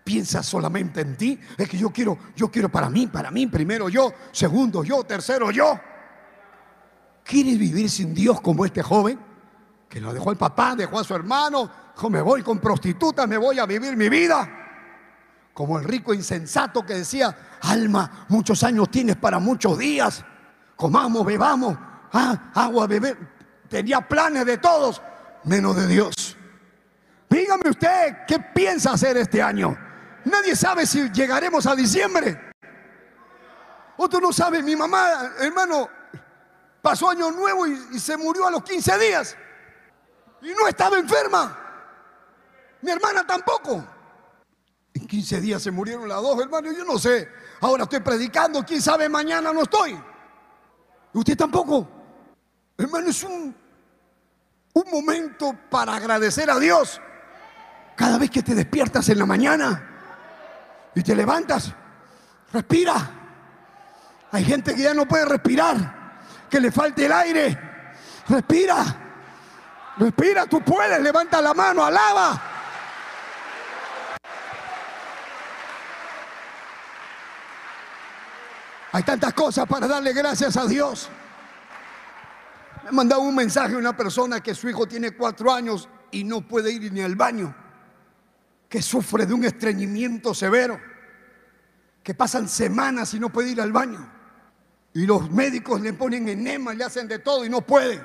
¿Piensa 0.02 0.42
solamente 0.42 1.02
en 1.02 1.14
ti? 1.18 1.38
Es 1.58 1.68
que 1.68 1.76
yo 1.76 1.90
quiero, 1.90 2.16
yo 2.34 2.50
quiero 2.50 2.70
para 2.70 2.88
mí, 2.88 3.06
para 3.06 3.30
mí, 3.30 3.48
primero 3.48 3.90
yo, 3.90 4.14
segundo 4.32 4.82
yo, 4.82 5.04
tercero 5.04 5.50
yo. 5.50 5.78
¿Quieres 7.24 7.58
vivir 7.58 7.88
sin 7.90 8.14
Dios 8.14 8.40
como 8.42 8.66
este 8.66 8.82
joven? 8.82 9.18
Que 9.88 10.00
lo 10.00 10.12
dejó 10.12 10.30
el 10.30 10.36
papá, 10.36 10.76
dejó 10.76 11.00
a 11.00 11.04
su 11.04 11.14
hermano, 11.14 11.70
dijo, 11.94 12.10
me 12.10 12.20
voy 12.20 12.42
con 12.42 12.58
prostitutas, 12.58 13.26
me 13.26 13.38
voy 13.38 13.58
a 13.58 13.64
vivir 13.64 13.96
mi 13.96 14.10
vida. 14.10 14.46
Como 15.54 15.78
el 15.78 15.84
rico 15.84 16.12
insensato 16.12 16.84
que 16.84 16.94
decía, 16.94 17.34
alma, 17.62 18.26
muchos 18.28 18.62
años 18.62 18.90
tienes 18.90 19.16
para 19.16 19.38
muchos 19.38 19.78
días. 19.78 20.22
Comamos, 20.76 21.24
bebamos, 21.24 21.78
ah, 22.12 22.50
agua, 22.52 22.86
beber. 22.86 23.16
Tenía 23.70 24.06
planes 24.06 24.44
de 24.44 24.58
todos, 24.58 25.00
menos 25.44 25.76
de 25.76 25.86
Dios. 25.86 26.36
Dígame 27.30 27.70
usted, 27.70 28.18
¿qué 28.26 28.38
piensa 28.38 28.92
hacer 28.92 29.16
este 29.16 29.40
año? 29.40 29.76
Nadie 30.24 30.54
sabe 30.54 30.86
si 30.86 31.08
llegaremos 31.10 31.66
a 31.66 31.74
diciembre. 31.74 32.52
Otro 33.96 34.20
no 34.20 34.32
sabe, 34.32 34.62
mi 34.62 34.76
mamá, 34.76 35.32
hermano, 35.40 35.88
pasó 36.84 37.08
año 37.08 37.30
nuevo 37.30 37.66
y, 37.66 37.98
se 37.98 38.14
murió 38.18 38.46
a 38.46 38.50
los 38.50 38.62
15 38.62 38.98
días. 38.98 39.34
Y 40.42 40.48
no 40.50 40.68
estaba 40.68 40.98
enferma. 40.98 41.58
Mi 42.82 42.90
hermana 42.90 43.26
tampoco. 43.26 43.82
En 44.92 45.06
15 45.06 45.40
días 45.40 45.62
se 45.62 45.70
murieron 45.70 46.06
las 46.06 46.20
dos, 46.20 46.38
hermano. 46.38 46.70
Yo 46.70 46.84
no 46.84 46.98
sé. 46.98 47.26
Ahora 47.62 47.84
estoy 47.84 48.00
predicando. 48.00 48.62
Quién 48.66 48.82
sabe, 48.82 49.08
mañana 49.08 49.50
no 49.50 49.62
estoy. 49.62 49.98
Usted 51.14 51.34
tampoco. 51.38 51.88
Hermano, 52.76 53.08
es 53.08 53.24
un, 53.24 53.56
un 54.74 54.90
momento 54.90 55.56
para 55.70 55.96
agradecer 55.96 56.50
a 56.50 56.58
Dios. 56.58 57.00
Cada 57.96 58.18
vez 58.18 58.30
que 58.30 58.42
te 58.42 58.54
despiertas 58.54 59.08
en 59.08 59.18
la 59.20 59.24
mañana 59.24 60.90
y 60.94 61.02
te 61.02 61.16
levantas, 61.16 61.72
respira. 62.52 63.10
Hay 64.32 64.44
gente 64.44 64.74
que 64.74 64.82
ya 64.82 64.92
no 64.92 65.08
puede 65.08 65.24
respirar 65.24 66.03
que 66.54 66.60
le 66.60 66.70
falte 66.70 67.06
el 67.06 67.10
aire. 67.10 67.58
Respira. 68.28 68.84
Respira, 69.96 70.46
tú 70.46 70.62
puedes, 70.62 71.00
levanta 71.00 71.42
la 71.42 71.52
mano, 71.52 71.84
alaba. 71.84 72.42
Hay 78.92 79.02
tantas 79.02 79.34
cosas 79.34 79.66
para 79.66 79.88
darle 79.88 80.12
gracias 80.12 80.56
a 80.56 80.64
Dios. 80.66 81.10
Me 82.84 82.92
mandado 82.92 83.22
un 83.22 83.34
mensaje 83.34 83.74
a 83.74 83.78
una 83.78 83.96
persona 83.96 84.40
que 84.40 84.54
su 84.54 84.68
hijo 84.68 84.86
tiene 84.86 85.10
cuatro 85.10 85.52
años 85.52 85.88
y 86.12 86.22
no 86.22 86.46
puede 86.46 86.70
ir 86.70 86.92
ni 86.92 87.00
al 87.00 87.16
baño, 87.16 87.52
que 88.68 88.80
sufre 88.80 89.26
de 89.26 89.34
un 89.34 89.44
estreñimiento 89.44 90.32
severo, 90.32 90.80
que 92.00 92.14
pasan 92.14 92.48
semanas 92.48 93.12
y 93.12 93.18
no 93.18 93.30
puede 93.30 93.50
ir 93.50 93.60
al 93.60 93.72
baño. 93.72 94.23
Y 94.94 95.06
los 95.06 95.28
médicos 95.28 95.80
le 95.80 95.92
ponen 95.92 96.28
enema, 96.28 96.72
le 96.72 96.84
hacen 96.84 97.08
de 97.08 97.18
todo 97.18 97.44
y 97.44 97.50
no 97.50 97.60
pueden. 97.60 98.00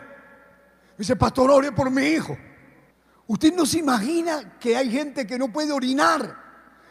Dice, 0.97 1.15
pastor, 1.15 1.51
ore 1.51 1.71
por 1.71 1.91
mi 1.91 2.01
hijo. 2.01 2.35
Usted 3.27 3.53
no 3.53 3.65
se 3.67 3.77
imagina 3.77 4.57
que 4.59 4.75
hay 4.75 4.91
gente 4.91 5.27
que 5.27 5.37
no 5.37 5.53
puede 5.53 5.71
orinar, 5.71 6.35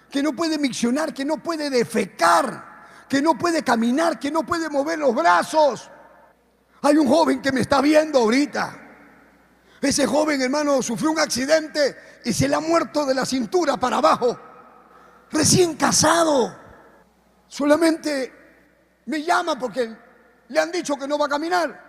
que 0.08 0.22
no 0.22 0.34
puede 0.34 0.56
miccionar, 0.56 1.12
que 1.12 1.24
no 1.24 1.42
puede 1.42 1.68
defecar, 1.68 3.06
que 3.08 3.20
no 3.20 3.36
puede 3.36 3.64
caminar, 3.64 4.20
que 4.20 4.30
no 4.30 4.46
puede 4.46 4.70
mover 4.70 5.00
los 5.00 5.12
brazos. 5.12 5.90
Hay 6.82 6.96
un 6.96 7.08
joven 7.08 7.42
que 7.42 7.50
me 7.50 7.60
está 7.60 7.80
viendo 7.80 8.20
ahorita. 8.20 8.78
Ese 9.80 10.06
joven, 10.06 10.40
hermano, 10.40 10.80
sufrió 10.80 11.10
un 11.10 11.18
accidente 11.18 11.96
y 12.24 12.32
se 12.32 12.46
le 12.46 12.54
ha 12.54 12.60
muerto 12.60 13.04
de 13.04 13.14
la 13.14 13.26
cintura 13.26 13.76
para 13.76 13.96
abajo. 13.96 14.38
Recién 15.32 15.74
casado. 15.74 16.56
Solamente 17.48 18.37
me 19.08 19.22
llama 19.22 19.58
porque 19.58 19.90
le 20.48 20.60
han 20.60 20.70
dicho 20.70 20.94
que 20.96 21.08
no 21.08 21.18
va 21.18 21.26
a 21.26 21.28
caminar. 21.30 21.84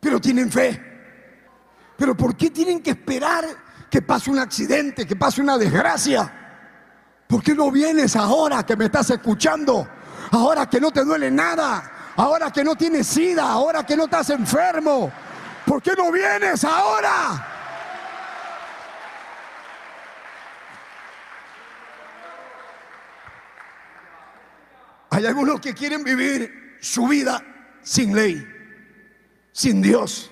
Pero 0.00 0.18
tienen 0.18 0.50
fe. 0.50 0.82
Pero 1.96 2.16
¿por 2.16 2.34
qué 2.34 2.50
tienen 2.50 2.82
que 2.82 2.90
esperar 2.90 3.44
que 3.90 4.00
pase 4.00 4.30
un 4.30 4.38
accidente, 4.38 5.06
que 5.06 5.14
pase 5.14 5.42
una 5.42 5.58
desgracia? 5.58 6.32
¿Por 7.26 7.42
qué 7.42 7.54
no 7.54 7.70
vienes 7.70 8.16
ahora 8.16 8.64
que 8.64 8.76
me 8.76 8.86
estás 8.86 9.10
escuchando? 9.10 9.86
Ahora 10.30 10.70
que 10.70 10.80
no 10.80 10.90
te 10.90 11.04
duele 11.04 11.30
nada. 11.30 12.12
Ahora 12.16 12.50
que 12.50 12.64
no 12.64 12.76
tienes 12.76 13.06
sida. 13.06 13.50
Ahora 13.50 13.84
que 13.84 13.94
no 13.94 14.04
estás 14.04 14.30
enfermo. 14.30 15.12
¿Por 15.66 15.82
qué 15.82 15.92
no 15.98 16.10
vienes 16.10 16.64
ahora? 16.64 17.59
Hay 25.10 25.26
algunos 25.26 25.60
que 25.60 25.74
quieren 25.74 26.04
vivir 26.04 26.78
su 26.80 27.08
vida 27.08 27.42
sin 27.82 28.14
ley, 28.14 28.46
sin 29.50 29.82
Dios. 29.82 30.30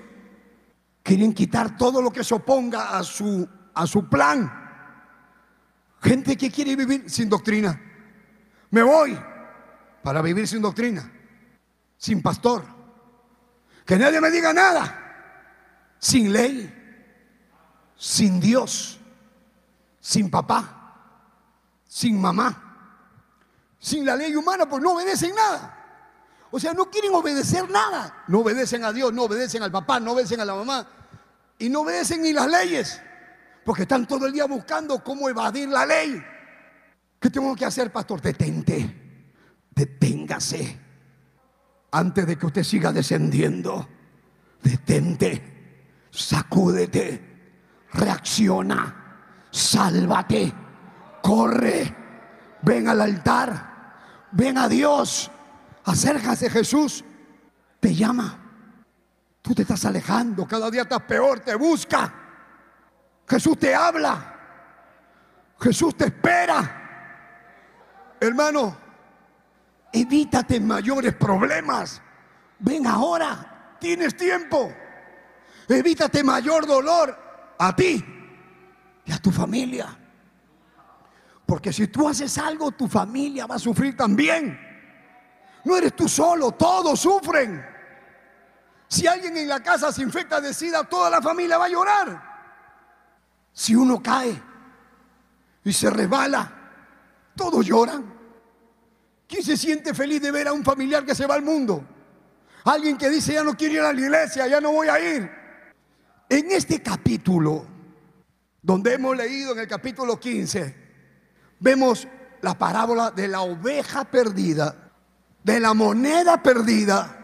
Quieren 1.03 1.35
quitar 1.35 1.77
todo 1.77 2.01
lo 2.01 2.13
que 2.13 2.23
se 2.23 2.35
oponga 2.35 2.97
a 2.97 3.03
su, 3.03 3.49
a 3.75 3.87
su 3.87 4.09
plan. 4.09 4.51
Gente 6.01 6.37
que 6.37 6.51
quiere 6.51 6.77
vivir 6.77 7.11
sin 7.11 7.29
doctrina. 7.29 7.81
Me 8.71 8.83
voy 8.83 9.19
para 10.03 10.23
vivir 10.23 10.47
sin 10.47 10.63
doctrina, 10.63 11.11
sin 11.97 12.23
pastor. 12.23 12.65
Que 13.85 13.97
nadie 13.97 14.21
me 14.21 14.31
diga 14.31 14.53
nada. 14.53 15.07
Sin 15.99 16.33
ley, 16.33 16.73
sin 17.97 18.39
Dios, 18.39 19.01
sin 20.01 20.31
papá, 20.31 21.83
sin 21.89 22.21
mamá 22.21 22.68
sin 23.79 24.05
la 24.05 24.17
ley 24.17 24.35
humana, 24.35 24.69
pues 24.69 24.83
no 24.83 24.93
obedecen 24.93 25.35
nada. 25.35 25.79
O 26.51 26.59
sea, 26.59 26.73
no 26.73 26.91
quieren 26.91 27.15
obedecer 27.15 27.69
nada. 27.71 28.25
No 28.27 28.41
obedecen 28.41 28.85
a 28.85 28.93
Dios, 28.93 29.13
no 29.13 29.25
obedecen 29.25 29.63
al 29.63 29.71
papá, 29.71 30.01
no 30.01 30.13
obedecen 30.13 30.41
a 30.41 30.45
la 30.45 30.55
mamá. 30.55 30.87
Y 31.59 31.69
no 31.69 31.81
obedecen 31.81 32.23
ni 32.23 32.33
las 32.33 32.49
leyes. 32.49 33.01
Porque 33.65 33.83
están 33.83 34.07
todo 34.07 34.27
el 34.27 34.33
día 34.33 34.47
buscando 34.47 35.03
cómo 35.05 35.29
evadir 35.29 35.69
la 35.69 35.85
ley. 35.85 36.23
¿Qué 37.21 37.31
tengo 37.31 37.55
que 37.55 37.67
hacer, 37.67 37.93
pastor? 37.93 38.21
Detente. 38.23 39.27
Deténgase. 39.75 40.79
Antes 41.91 42.27
de 42.27 42.39
que 42.39 42.47
usted 42.47 42.63
siga 42.63 42.93
descendiendo. 42.93 43.87
Detente. 44.63 46.07
Sacúdete. 46.11 47.87
Reacciona. 47.93 49.47
Sálvate. 49.51 50.53
Corre. 51.23 51.95
Ven 52.63 52.89
al 52.89 53.03
altar 53.03 53.68
ven 54.33 54.59
a 54.59 54.69
Dios, 54.69 55.31
acércase 55.85 56.51
Jesús, 56.51 57.05
te 57.81 57.95
llama. 57.95 58.39
Tú 59.43 59.55
te 59.55 59.63
estás 59.63 59.85
alejando, 59.85 60.47
cada 60.47 60.71
día 60.71 60.83
estás 60.83 61.03
peor, 61.03 61.41
te 61.41 61.55
busca. 61.55 62.13
Jesús 63.27 63.59
te 63.59 63.75
habla, 63.75 64.37
Jesús 65.61 65.97
te 65.97 66.07
espera. 66.07 68.17
Hermano, 68.21 68.77
evítate 69.93 70.61
mayores 70.61 71.15
problemas. 71.15 72.03
Ven 72.59 72.87
ahora, 72.87 73.77
tienes 73.79 74.17
tiempo. 74.17 74.73
Evítate 75.69 76.25
mayor 76.25 76.67
dolor 76.67 77.55
a 77.59 77.77
ti 77.77 78.05
y 79.05 79.13
a 79.13 79.19
tu 79.19 79.31
familia. 79.31 79.98
Porque 81.49 81.73
si 81.73 81.87
tú 81.87 82.07
haces 82.07 82.37
algo, 82.37 82.73
tu 82.73 82.87
familia 82.87 83.47
va 83.47 83.55
a 83.55 83.59
sufrir 83.59 83.97
también. 83.97 84.61
No 85.65 85.79
eres 85.79 85.97
tú 85.97 86.07
solo, 86.07 86.53
todos 86.53 87.01
sufren. 87.01 87.65
Si 88.87 89.07
alguien 89.07 89.35
en 89.35 89.49
la 89.49 89.63
casa 89.63 89.91
se 89.91 90.03
infecta 90.03 90.43
de 90.43 90.53
sida, 90.53 90.85
toda 90.85 91.09
la 91.09 91.23
familia 91.23 91.57
va 91.57 91.65
a 91.65 91.71
llorar. 91.71 92.23
Si 93.51 93.75
uno 93.75 94.03
cae 94.03 94.43
y 95.65 95.73
se 95.73 95.89
resbala, 95.89 96.53
todos 97.35 97.65
lloran. 97.65 98.13
¿Quién 99.27 99.43
se 99.43 99.57
siente 99.57 99.95
feliz 99.95 100.21
de 100.21 100.31
ver 100.31 100.49
a 100.49 100.53
un 100.53 100.63
familiar 100.63 101.07
que 101.07 101.15
se 101.15 101.27
va 101.27 101.37
al 101.37 101.43
mundo? 101.43 101.83
Alguien 102.65 102.99
que 102.99 103.09
dice, 103.09 103.33
ya 103.33 103.43
no 103.43 103.57
quiero 103.57 103.77
ir 103.77 103.81
a 103.81 103.93
la 103.95 103.99
iglesia, 103.99 104.47
ya 104.49 104.61
no 104.61 104.73
voy 104.73 104.89
a 104.89 105.01
ir. 105.01 105.31
En 106.29 106.51
este 106.51 106.83
capítulo, 106.83 107.67
donde 108.61 108.93
hemos 108.93 109.17
leído 109.17 109.53
en 109.53 109.61
el 109.61 109.67
capítulo 109.67 110.21
15, 110.21 110.88
vemos 111.61 112.07
la 112.41 112.57
parábola 112.57 113.11
de 113.11 113.29
la 113.29 113.41
oveja 113.41 114.05
perdida, 114.05 114.75
de 115.43 115.61
la 115.61 115.75
moneda 115.75 116.43
perdida. 116.43 117.17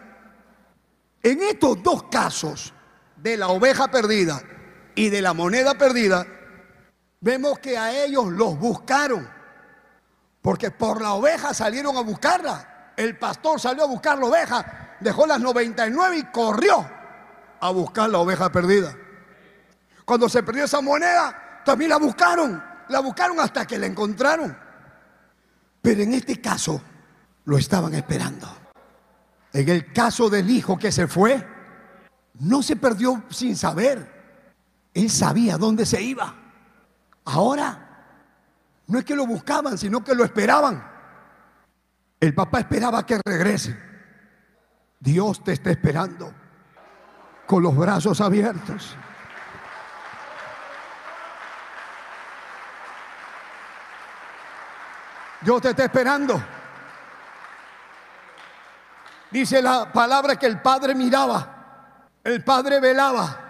En 1.22 1.42
estos 1.42 1.82
dos 1.82 2.04
casos, 2.04 2.74
de 3.16 3.36
la 3.38 3.48
oveja 3.48 3.90
perdida 3.90 4.42
y 4.94 5.08
de 5.08 5.22
la 5.22 5.32
moneda 5.32 5.74
perdida, 5.74 6.26
vemos 7.20 7.58
que 7.58 7.78
a 7.78 8.04
ellos 8.04 8.26
los 8.26 8.58
buscaron. 8.58 9.28
Porque 10.42 10.70
por 10.70 11.00
la 11.00 11.14
oveja 11.14 11.54
salieron 11.54 11.96
a 11.96 12.02
buscarla. 12.02 12.92
El 12.96 13.18
pastor 13.18 13.58
salió 13.58 13.84
a 13.84 13.86
buscar 13.86 14.18
la 14.18 14.26
oveja, 14.26 14.96
dejó 15.00 15.26
las 15.26 15.40
99 15.40 16.18
y 16.18 16.24
corrió 16.24 16.86
a 17.60 17.70
buscar 17.70 18.10
la 18.10 18.18
oveja 18.18 18.52
perdida. 18.52 18.94
Cuando 20.04 20.28
se 20.28 20.42
perdió 20.42 20.64
esa 20.64 20.82
moneda, 20.82 21.62
también 21.64 21.88
la 21.88 21.96
buscaron. 21.96 22.62
La 22.94 23.00
buscaron 23.00 23.40
hasta 23.40 23.66
que 23.66 23.76
la 23.76 23.86
encontraron. 23.86 24.56
Pero 25.82 26.00
en 26.00 26.14
este 26.14 26.40
caso, 26.40 26.80
lo 27.44 27.58
estaban 27.58 27.92
esperando. 27.92 28.46
En 29.52 29.68
el 29.68 29.92
caso 29.92 30.30
del 30.30 30.48
hijo 30.48 30.78
que 30.78 30.92
se 30.92 31.08
fue, 31.08 31.44
no 32.34 32.62
se 32.62 32.76
perdió 32.76 33.24
sin 33.30 33.56
saber. 33.56 34.86
Él 34.94 35.10
sabía 35.10 35.58
dónde 35.58 35.84
se 35.86 36.00
iba. 36.00 36.36
Ahora 37.24 38.06
no 38.86 39.00
es 39.00 39.04
que 39.04 39.16
lo 39.16 39.26
buscaban, 39.26 39.76
sino 39.76 40.04
que 40.04 40.14
lo 40.14 40.22
esperaban. 40.22 40.88
El 42.20 42.32
papá 42.32 42.60
esperaba 42.60 43.04
que 43.04 43.20
regrese. 43.26 43.76
Dios 45.00 45.42
te 45.42 45.50
está 45.50 45.72
esperando 45.72 46.32
con 47.44 47.60
los 47.60 47.76
brazos 47.76 48.20
abiertos. 48.20 48.96
Dios 55.44 55.60
te 55.60 55.70
está 55.70 55.84
esperando. 55.84 56.42
Dice 59.30 59.60
la 59.60 59.92
palabra 59.92 60.36
que 60.36 60.46
el 60.46 60.62
padre 60.62 60.94
miraba, 60.94 62.16
el 62.22 62.42
padre 62.42 62.80
velaba, 62.80 63.44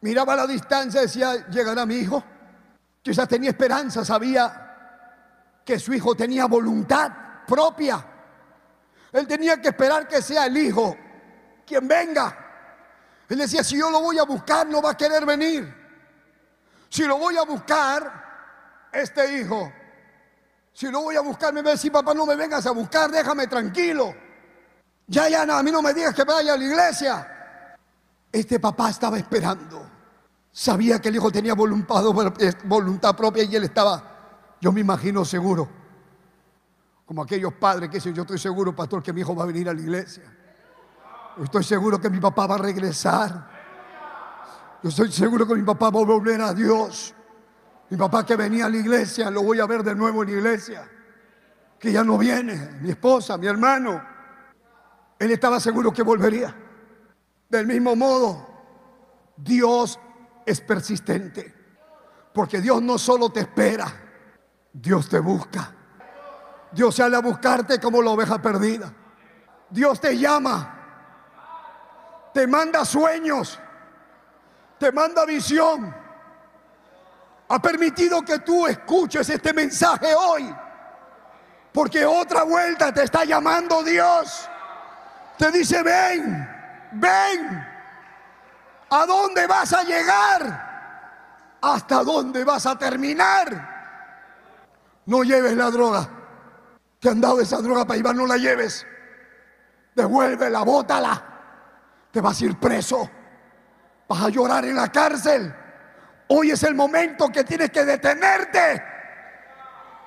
miraba 0.00 0.32
a 0.34 0.36
la 0.36 0.46
distancia 0.46 1.00
decía, 1.00 1.48
llegará 1.48 1.86
mi 1.86 1.96
hijo. 1.96 2.22
Quizás 3.02 3.28
tenía 3.28 3.50
esperanza, 3.50 4.04
sabía 4.04 5.60
que 5.64 5.78
su 5.78 5.94
hijo 5.94 6.14
tenía 6.14 6.46
voluntad 6.46 7.10
propia. 7.46 8.04
Él 9.12 9.26
tenía 9.26 9.60
que 9.60 9.68
esperar 9.68 10.06
que 10.06 10.20
sea 10.20 10.46
el 10.46 10.56
hijo 10.58 10.96
quien 11.64 11.86
venga. 11.88 12.36
Él 13.28 13.38
decía, 13.38 13.62
si 13.62 13.78
yo 13.78 13.90
lo 13.90 14.00
voy 14.00 14.18
a 14.18 14.24
buscar, 14.24 14.66
no 14.66 14.82
va 14.82 14.90
a 14.90 14.96
querer 14.96 15.24
venir. 15.24 15.72
Si 16.88 17.04
lo 17.04 17.16
voy 17.18 17.36
a 17.36 17.42
buscar, 17.42 18.28
este 18.92 19.40
hijo, 19.40 19.72
si 20.78 20.88
lo 20.92 21.02
voy 21.02 21.16
a 21.16 21.22
buscar, 21.22 21.52
me 21.52 21.60
va 21.60 21.70
a 21.70 21.72
decir, 21.72 21.90
papá, 21.90 22.14
no 22.14 22.24
me 22.24 22.36
vengas 22.36 22.64
a 22.64 22.70
buscar, 22.70 23.10
déjame 23.10 23.48
tranquilo. 23.48 24.14
Ya, 25.08 25.28
ya, 25.28 25.42
a 25.42 25.60
mí 25.60 25.72
no 25.72 25.82
me 25.82 25.92
digas 25.92 26.14
que 26.14 26.22
vaya 26.22 26.54
a 26.54 26.56
la 26.56 26.64
iglesia. 26.64 27.76
Este 28.30 28.60
papá 28.60 28.90
estaba 28.90 29.18
esperando. 29.18 29.84
Sabía 30.52 31.00
que 31.00 31.08
el 31.08 31.16
hijo 31.16 31.32
tenía 31.32 31.54
voluntad, 31.54 32.04
voluntad 32.66 33.16
propia 33.16 33.42
y 33.42 33.56
él 33.56 33.64
estaba, 33.64 34.54
yo 34.60 34.70
me 34.70 34.80
imagino 34.82 35.24
seguro, 35.24 35.68
como 37.04 37.24
aquellos 37.24 37.54
padres 37.54 37.90
que 37.90 37.96
dicen, 37.96 38.14
yo 38.14 38.22
estoy 38.22 38.38
seguro, 38.38 38.76
pastor, 38.76 39.02
que 39.02 39.12
mi 39.12 39.22
hijo 39.22 39.34
va 39.34 39.42
a 39.42 39.46
venir 39.46 39.68
a 39.68 39.74
la 39.74 39.80
iglesia. 39.80 40.32
estoy 41.42 41.64
seguro 41.64 42.00
que 42.00 42.08
mi 42.08 42.20
papá 42.20 42.46
va 42.46 42.54
a 42.54 42.58
regresar. 42.58 43.50
Yo 44.84 44.90
estoy 44.90 45.10
seguro 45.10 45.44
que 45.44 45.56
mi 45.56 45.64
papá 45.64 45.90
va 45.90 46.00
a 46.02 46.04
volver 46.04 46.40
a 46.40 46.54
Dios. 46.54 47.16
Mi 47.90 47.96
papá 47.96 48.24
que 48.24 48.36
venía 48.36 48.66
a 48.66 48.68
la 48.68 48.76
iglesia, 48.76 49.30
lo 49.30 49.42
voy 49.42 49.60
a 49.60 49.66
ver 49.66 49.82
de 49.82 49.94
nuevo 49.94 50.22
en 50.22 50.30
la 50.30 50.36
iglesia. 50.36 50.88
Que 51.78 51.92
ya 51.92 52.04
no 52.04 52.18
viene, 52.18 52.78
mi 52.80 52.90
esposa, 52.90 53.38
mi 53.38 53.46
hermano. 53.46 54.02
Él 55.18 55.30
estaba 55.30 55.58
seguro 55.58 55.92
que 55.92 56.02
volvería. 56.02 56.54
Del 57.48 57.66
mismo 57.66 57.96
modo, 57.96 58.46
Dios 59.36 59.98
es 60.44 60.60
persistente. 60.60 61.54
Porque 62.32 62.60
Dios 62.60 62.82
no 62.82 62.98
solo 62.98 63.30
te 63.30 63.40
espera, 63.40 63.86
Dios 64.72 65.08
te 65.08 65.18
busca. 65.18 65.74
Dios 66.70 66.94
sale 66.94 67.16
a 67.16 67.20
buscarte 67.20 67.80
como 67.80 68.02
la 68.02 68.10
oveja 68.10 68.40
perdida. 68.40 68.92
Dios 69.70 70.00
te 70.00 70.16
llama, 70.16 72.30
te 72.32 72.46
manda 72.46 72.84
sueños, 72.84 73.58
te 74.78 74.92
manda 74.92 75.24
visión. 75.24 75.94
Ha 77.48 77.62
permitido 77.62 78.22
que 78.22 78.40
tú 78.40 78.66
escuches 78.66 79.28
este 79.28 79.52
mensaje 79.52 80.14
hoy. 80.14 80.54
Porque 81.72 82.04
otra 82.04 82.42
vuelta 82.42 82.92
te 82.92 83.04
está 83.04 83.24
llamando 83.24 83.82
Dios. 83.82 84.48
Te 85.38 85.50
dice, 85.50 85.82
ven, 85.82 86.48
ven. 86.92 87.66
¿A 88.90 89.06
dónde 89.06 89.46
vas 89.46 89.72
a 89.72 89.82
llegar? 89.82 91.56
¿Hasta 91.60 92.02
dónde 92.02 92.44
vas 92.44 92.66
a 92.66 92.78
terminar? 92.78 93.76
No 95.06 95.22
lleves 95.22 95.56
la 95.56 95.70
droga. 95.70 96.08
Te 97.00 97.08
han 97.08 97.20
dado 97.20 97.40
esa 97.40 97.58
droga 97.58 97.84
para 97.86 97.96
llevar, 97.96 98.14
no 98.14 98.26
la 98.26 98.36
lleves. 98.36 98.86
Devuélvela, 99.94 100.62
bótala. 100.62 101.24
Te 102.10 102.20
vas 102.20 102.40
a 102.40 102.44
ir 102.44 102.58
preso. 102.58 103.08
Vas 104.08 104.22
a 104.22 104.28
llorar 104.28 104.64
en 104.64 104.76
la 104.76 104.90
cárcel. 104.90 105.54
Hoy 106.28 106.50
es 106.50 106.62
el 106.62 106.74
momento 106.74 107.28
que 107.30 107.44
tienes 107.44 107.70
que 107.70 107.84
detenerte. 107.84 108.82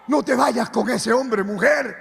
No 0.08 0.24
te 0.24 0.36
vayas 0.36 0.70
con 0.70 0.90
ese 0.90 1.12
hombre, 1.12 1.44
mujer. 1.44 1.98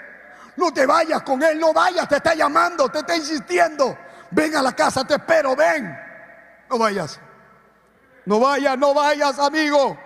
No 0.57 0.73
te 0.73 0.85
vayas 0.85 1.23
con 1.23 1.43
él, 1.43 1.59
no 1.59 1.73
vayas, 1.73 2.09
te 2.09 2.17
está 2.17 2.35
llamando, 2.35 2.89
te 2.89 2.99
está 2.99 3.17
insistiendo. 3.17 3.97
Ven 4.31 4.55
a 4.57 4.63
la 4.63 4.73
casa, 4.73 5.05
te 5.05 5.15
espero, 5.15 5.57
ven. 5.57 5.99
No 6.69 6.79
vayas. 6.79 7.19
No 8.27 8.39
vayas, 8.39 8.77
no 8.77 8.93
vayas, 8.93 9.39
amigo. 9.39 9.99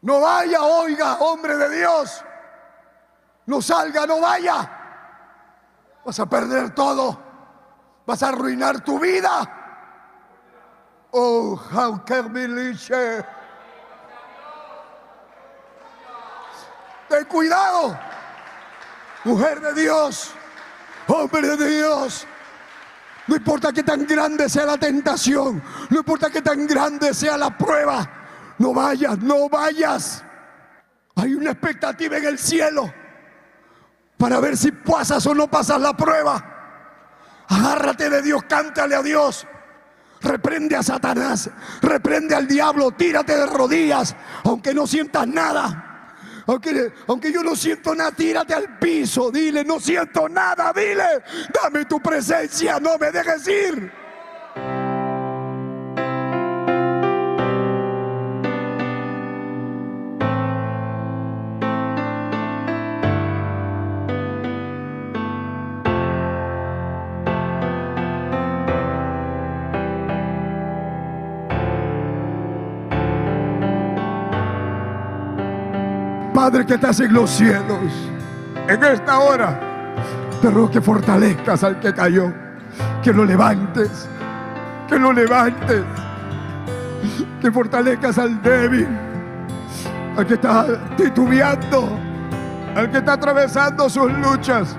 No 0.00 0.20
vaya, 0.20 0.62
oiga, 0.62 1.14
hombre 1.20 1.56
de 1.56 1.76
Dios. 1.78 2.24
No 3.46 3.62
salga, 3.62 4.06
no 4.06 4.20
vaya. 4.20 4.70
Vas 6.04 6.18
a 6.18 6.26
perder 6.26 6.74
todo. 6.74 7.20
Vas 8.04 8.22
a 8.22 8.28
arruinar 8.28 8.80
tu 8.80 8.98
vida. 8.98 9.61
Oh, 11.14 11.60
can 12.06 12.32
Ten 17.08 17.24
cuidado. 17.26 17.98
Mujer 19.24 19.60
de 19.60 19.74
Dios. 19.74 20.32
Hombre 21.06 21.56
de 21.56 21.68
Dios. 21.68 22.26
No 23.26 23.36
importa 23.36 23.72
que 23.72 23.82
tan 23.82 24.06
grande 24.06 24.48
sea 24.48 24.66
la 24.66 24.78
tentación, 24.78 25.62
no 25.90 25.98
importa 25.98 26.28
que 26.28 26.42
tan 26.42 26.66
grande 26.66 27.14
sea 27.14 27.36
la 27.36 27.56
prueba, 27.56 28.08
no 28.58 28.74
vayas, 28.74 29.18
no 29.18 29.48
vayas. 29.48 30.24
Hay 31.14 31.34
una 31.34 31.52
expectativa 31.52 32.16
en 32.16 32.24
el 32.24 32.38
cielo 32.38 32.92
para 34.16 34.40
ver 34.40 34.56
si 34.56 34.72
pasas 34.72 35.24
o 35.26 35.34
no 35.34 35.48
pasas 35.48 35.80
la 35.80 35.96
prueba. 35.96 37.44
Agárrate 37.48 38.10
de 38.10 38.22
Dios, 38.22 38.42
cántale 38.48 38.96
a 38.96 39.02
Dios. 39.02 39.46
Reprende 40.22 40.76
a 40.76 40.82
Satanás, 40.82 41.50
reprende 41.80 42.34
al 42.34 42.46
diablo, 42.46 42.92
tírate 42.92 43.36
de 43.36 43.46
rodillas, 43.46 44.14
aunque 44.44 44.72
no 44.72 44.86
sientas 44.86 45.26
nada. 45.26 45.88
Aunque, 46.46 46.92
aunque 47.06 47.32
yo 47.32 47.42
no 47.42 47.54
siento 47.54 47.94
nada, 47.94 48.12
tírate 48.12 48.54
al 48.54 48.78
piso. 48.78 49.30
Dile, 49.30 49.64
no 49.64 49.78
siento 49.78 50.28
nada. 50.28 50.72
Dile, 50.72 51.22
dame 51.52 51.84
tu 51.84 52.00
presencia, 52.00 52.80
no 52.80 52.98
me 52.98 53.12
dejes 53.12 53.46
ir. 53.46 54.01
Padre 76.42 76.66
que 76.66 76.74
estás 76.74 76.98
en 76.98 77.12
los 77.12 77.30
cielos, 77.30 77.78
en 78.66 78.82
esta 78.82 79.20
hora 79.20 79.60
te 80.40 80.50
ruego 80.50 80.72
que 80.72 80.80
fortalezcas 80.80 81.62
al 81.62 81.78
que 81.78 81.94
cayó, 81.94 82.32
que 83.00 83.12
lo 83.12 83.24
levantes, 83.24 84.08
que 84.88 84.98
lo 84.98 85.12
levantes, 85.12 85.84
que 87.40 87.52
fortalezcas 87.52 88.18
al 88.18 88.42
débil, 88.42 88.88
al 90.16 90.26
que 90.26 90.34
está 90.34 90.66
titubeando, 90.96 91.96
al 92.74 92.90
que 92.90 92.98
está 92.98 93.12
atravesando 93.12 93.88
sus 93.88 94.12
luchas, 94.12 94.76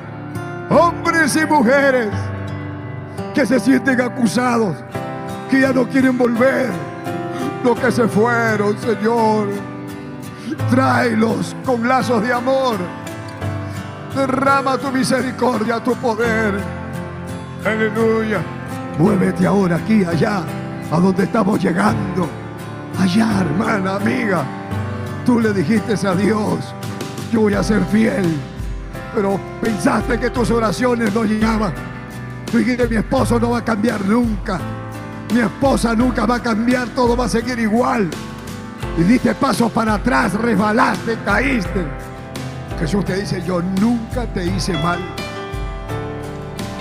hombres 0.70 1.34
y 1.38 1.46
mujeres 1.46 2.10
que 3.34 3.46
se 3.46 3.58
sienten 3.58 4.02
acusados, 4.02 4.76
que 5.50 5.62
ya 5.62 5.72
no 5.72 5.88
quieren 5.88 6.18
volver, 6.18 6.70
los 7.64 7.80
que 7.80 7.90
se 7.90 8.06
fueron, 8.10 8.78
Señor. 8.80 9.73
Tráelos 10.70 11.56
con 11.66 11.88
lazos 11.88 12.22
de 12.24 12.34
amor. 12.34 12.78
Derrama 14.16 14.78
tu 14.78 14.92
misericordia, 14.92 15.84
tu 15.84 15.96
poder. 15.96 16.60
Aleluya. 17.66 18.42
Muévete 19.00 19.48
ahora 19.48 19.78
aquí, 19.78 20.04
allá, 20.04 20.44
a 20.92 21.00
donde 21.00 21.24
estamos 21.24 21.62
llegando. 21.64 22.28
Allá, 23.00 23.42
hermana, 23.42 23.96
amiga. 23.96 24.44
Tú 25.26 25.40
le 25.40 25.54
dijiste 25.54 25.96
a 26.08 26.14
Dios, 26.14 26.74
yo 27.32 27.42
voy 27.42 27.54
a 27.54 27.64
ser 27.64 27.84
fiel. 27.86 28.38
Pero 29.16 29.40
pensaste 29.62 30.20
que 30.20 30.30
tus 30.30 30.52
oraciones 30.52 31.14
no 31.14 31.24
llegaban. 31.24 31.74
Tú 32.52 32.58
dijiste, 32.60 32.88
mi 32.88 32.98
esposo 32.98 33.40
no 33.40 33.52
va 33.52 33.60
a 33.60 33.64
cambiar 33.64 34.06
nunca. 34.06 34.60
Mi 35.34 35.40
esposa 35.40 35.96
nunca 35.96 36.26
va 36.26 36.36
a 36.36 36.44
cambiar, 36.44 36.90
todo 36.90 37.18
va 37.18 37.26
a 37.26 37.30
seguir 37.30 37.58
igual. 37.58 38.10
Y 38.98 39.04
diste 39.04 39.34
pasos 39.34 39.72
para 39.72 39.96
atrás, 39.96 40.34
resbalaste, 40.34 41.18
caíste. 41.26 41.86
Jesús 42.80 43.04
te 43.06 43.16
dice, 43.16 43.42
yo 43.46 43.62
nunca 43.62 44.26
te 44.28 44.46
hice 44.46 44.74
mal. 44.74 45.00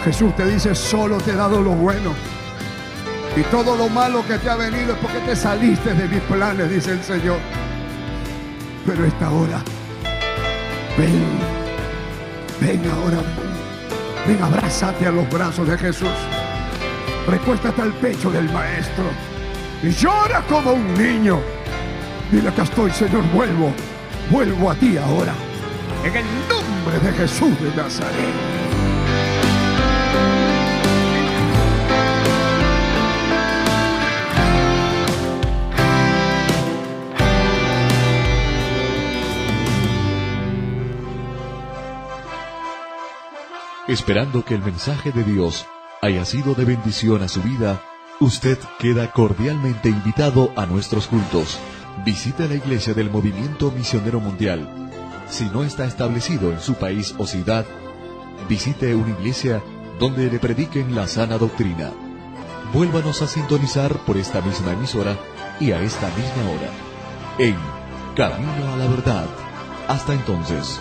Jesús 0.05 0.35
te 0.37 0.45
dice, 0.45 0.75
solo 0.75 1.19
te 1.19 1.31
he 1.31 1.35
dado 1.35 1.61
lo 1.63 1.71
bueno. 1.71 2.13
Y 3.37 3.43
todo 3.45 3.77
lo 3.77 3.89
malo 3.89 4.27
que 4.27 4.37
te 4.37 4.51
ha 4.51 4.57
venido 4.57 4.93
es 4.93 4.99
porque 4.99 5.21
te 5.21 5.35
saliste 5.35 5.95
de 5.95 6.07
mis 6.07 6.21
planes, 6.23 6.69
dice 6.69 6.93
el 6.93 7.03
Señor. 7.03 7.39
Pero 8.85 9.05
esta 9.07 9.31
hora, 9.31 9.63
ven, 10.99 11.25
ven 12.61 12.83
ahora, 12.91 13.23
ven, 14.27 14.43
abrázate 14.43 15.07
a 15.07 15.13
los 15.13 15.31
brazos 15.31 15.67
de 15.67 15.79
Jesús. 15.79 16.11
Recuéstate 17.27 17.81
al 17.81 17.93
pecho 17.95 18.31
del 18.31 18.51
Maestro 18.53 19.05
y 19.83 19.91
llora 19.91 20.43
como 20.49 20.73
un 20.73 20.95
niño. 20.95 21.62
Dile 22.33 22.49
acá 22.49 22.63
estoy, 22.63 22.91
Señor, 22.93 23.23
vuelvo, 23.35 23.75
vuelvo 24.31 24.71
a 24.71 24.75
ti 24.75 24.97
ahora. 24.97 25.35
En 26.03 26.17
el 26.17 26.25
nombre 26.49 26.99
de 27.01 27.13
Jesús 27.13 27.61
de 27.61 27.77
Nazaret. 27.77 28.17
Esperando 43.89 44.43
que 44.43 44.55
el 44.55 44.63
mensaje 44.63 45.13
de 45.13 45.23
Dios 45.23 45.67
haya 46.01 46.25
sido 46.25 46.55
de 46.55 46.65
bendición 46.65 47.23
a 47.23 47.29
su 47.29 47.43
vida, 47.43 47.83
usted 48.21 48.59
queda 48.79 49.11
cordialmente 49.11 49.91
invitado 49.91 50.51
a 50.57 50.65
nuestros 50.65 51.09
cultos. 51.09 51.61
Visite 52.05 52.49
la 52.49 52.55
iglesia 52.55 52.95
del 52.95 53.11
Movimiento 53.11 53.71
Misionero 53.71 54.19
Mundial. 54.19 54.69
Si 55.29 55.45
no 55.45 55.63
está 55.63 55.85
establecido 55.85 56.51
en 56.51 56.61
su 56.61 56.75
país 56.75 57.15
o 57.19 57.27
ciudad, 57.27 57.65
visite 58.49 58.95
una 58.95 59.11
iglesia 59.11 59.63
donde 60.01 60.31
le 60.31 60.39
prediquen 60.41 60.97
la 60.97 61.07
sana 61.07 61.39
doctrina. 61.39 61.91
Vuélvanos 62.73 63.23
a 63.23 63.29
sintonizar 63.29 63.97
por 64.05 64.17
esta 64.17 64.41
misma 64.41 64.73
emisora 64.73 65.17
y 65.61 65.71
a 65.71 65.81
esta 65.81 66.09
misma 66.09 66.51
hora. 66.51 66.71
En 67.39 67.57
Camino 68.17 68.73
a 68.73 68.77
la 68.77 68.89
Verdad. 68.89 69.27
Hasta 69.87 70.15
entonces. 70.15 70.81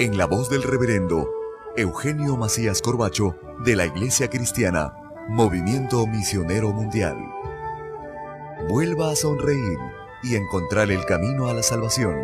en 0.00 0.16
la 0.16 0.26
voz 0.26 0.48
del 0.48 0.62
reverendo 0.62 1.28
Eugenio 1.76 2.36
Macías 2.36 2.82
Corbacho 2.82 3.36
de 3.64 3.74
la 3.74 3.86
Iglesia 3.86 4.30
Cristiana, 4.30 4.94
Movimiento 5.28 6.06
Misionero 6.06 6.72
Mundial. 6.72 7.16
Vuelva 8.68 9.10
a 9.10 9.16
sonreír 9.16 9.78
y 10.22 10.36
encontrar 10.36 10.92
el 10.92 11.04
camino 11.04 11.48
a 11.48 11.54
la 11.54 11.64
salvación. 11.64 12.14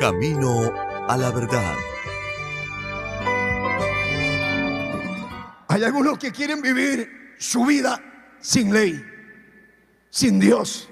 Camino 0.00 0.72
a 1.08 1.16
la 1.16 1.30
verdad. 1.30 1.76
Hay 5.68 5.84
algunos 5.84 6.18
que 6.18 6.32
quieren 6.32 6.62
vivir 6.62 7.36
su 7.38 7.64
vida 7.64 8.02
sin 8.40 8.72
ley, 8.72 9.04
sin 10.10 10.40
Dios. 10.40 10.90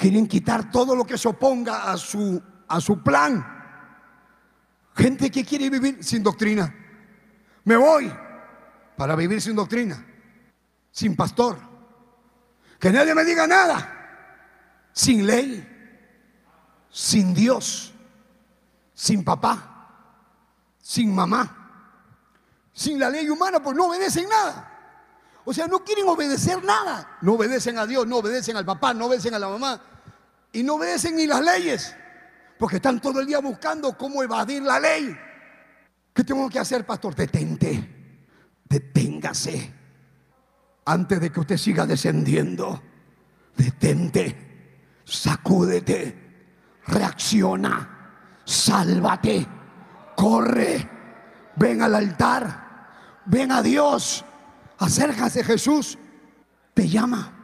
Quieren 0.00 0.26
quitar 0.26 0.70
todo 0.70 0.96
lo 0.96 1.04
que 1.04 1.18
se 1.18 1.28
oponga 1.28 1.92
a 1.92 1.98
su, 1.98 2.42
a 2.66 2.80
su 2.80 3.02
plan. 3.02 3.44
Gente 4.96 5.30
que 5.30 5.44
quiere 5.44 5.68
vivir 5.68 6.02
sin 6.02 6.22
doctrina. 6.22 6.74
Me 7.64 7.76
voy 7.76 8.10
para 8.96 9.14
vivir 9.14 9.42
sin 9.42 9.54
doctrina, 9.54 10.02
sin 10.90 11.14
pastor. 11.14 11.58
Que 12.78 12.90
nadie 12.90 13.14
me 13.14 13.26
diga 13.26 13.46
nada. 13.46 14.88
Sin 14.94 15.26
ley, 15.26 15.68
sin 16.88 17.34
Dios, 17.34 17.92
sin 18.94 19.22
papá, 19.22 20.24
sin 20.80 21.14
mamá, 21.14 21.92
sin 22.72 22.98
la 22.98 23.10
ley 23.10 23.28
humana, 23.28 23.62
pues 23.62 23.76
no 23.76 23.88
obedecen 23.88 24.26
nada. 24.30 24.70
O 25.44 25.52
sea, 25.52 25.66
no 25.66 25.84
quieren 25.84 26.08
obedecer 26.08 26.62
nada. 26.64 27.18
No 27.22 27.34
obedecen 27.34 27.78
a 27.78 27.86
Dios, 27.86 28.06
no 28.06 28.18
obedecen 28.18 28.56
al 28.56 28.64
papá, 28.64 28.94
no 28.94 29.06
obedecen 29.06 29.34
a 29.34 29.38
la 29.38 29.48
mamá. 29.48 29.80
Y 30.52 30.62
no 30.62 30.74
obedecen 30.74 31.16
ni 31.16 31.26
las 31.26 31.42
leyes. 31.42 31.94
Porque 32.58 32.76
están 32.76 33.00
todo 33.00 33.20
el 33.20 33.26
día 33.26 33.38
buscando 33.38 33.96
cómo 33.96 34.22
evadir 34.22 34.62
la 34.62 34.78
ley. 34.78 35.16
¿Qué 36.12 36.24
tengo 36.24 36.48
que 36.50 36.58
hacer, 36.58 36.84
pastor? 36.84 37.14
Detente. 37.14 38.18
Deténgase. 38.68 39.72
Antes 40.84 41.20
de 41.20 41.30
que 41.30 41.40
usted 41.40 41.56
siga 41.56 41.86
descendiendo. 41.86 42.82
Detente. 43.56 45.00
Sacúdete. 45.04 46.78
Reacciona. 46.86 48.42
Sálvate. 48.44 49.46
Corre. 50.16 50.88
Ven 51.56 51.82
al 51.82 51.94
altar. 51.94 53.22
Ven 53.26 53.52
a 53.52 53.62
Dios. 53.62 54.24
Acércase 54.78 55.44
Jesús. 55.44 55.98
Te 56.74 56.88
llama. 56.88 57.39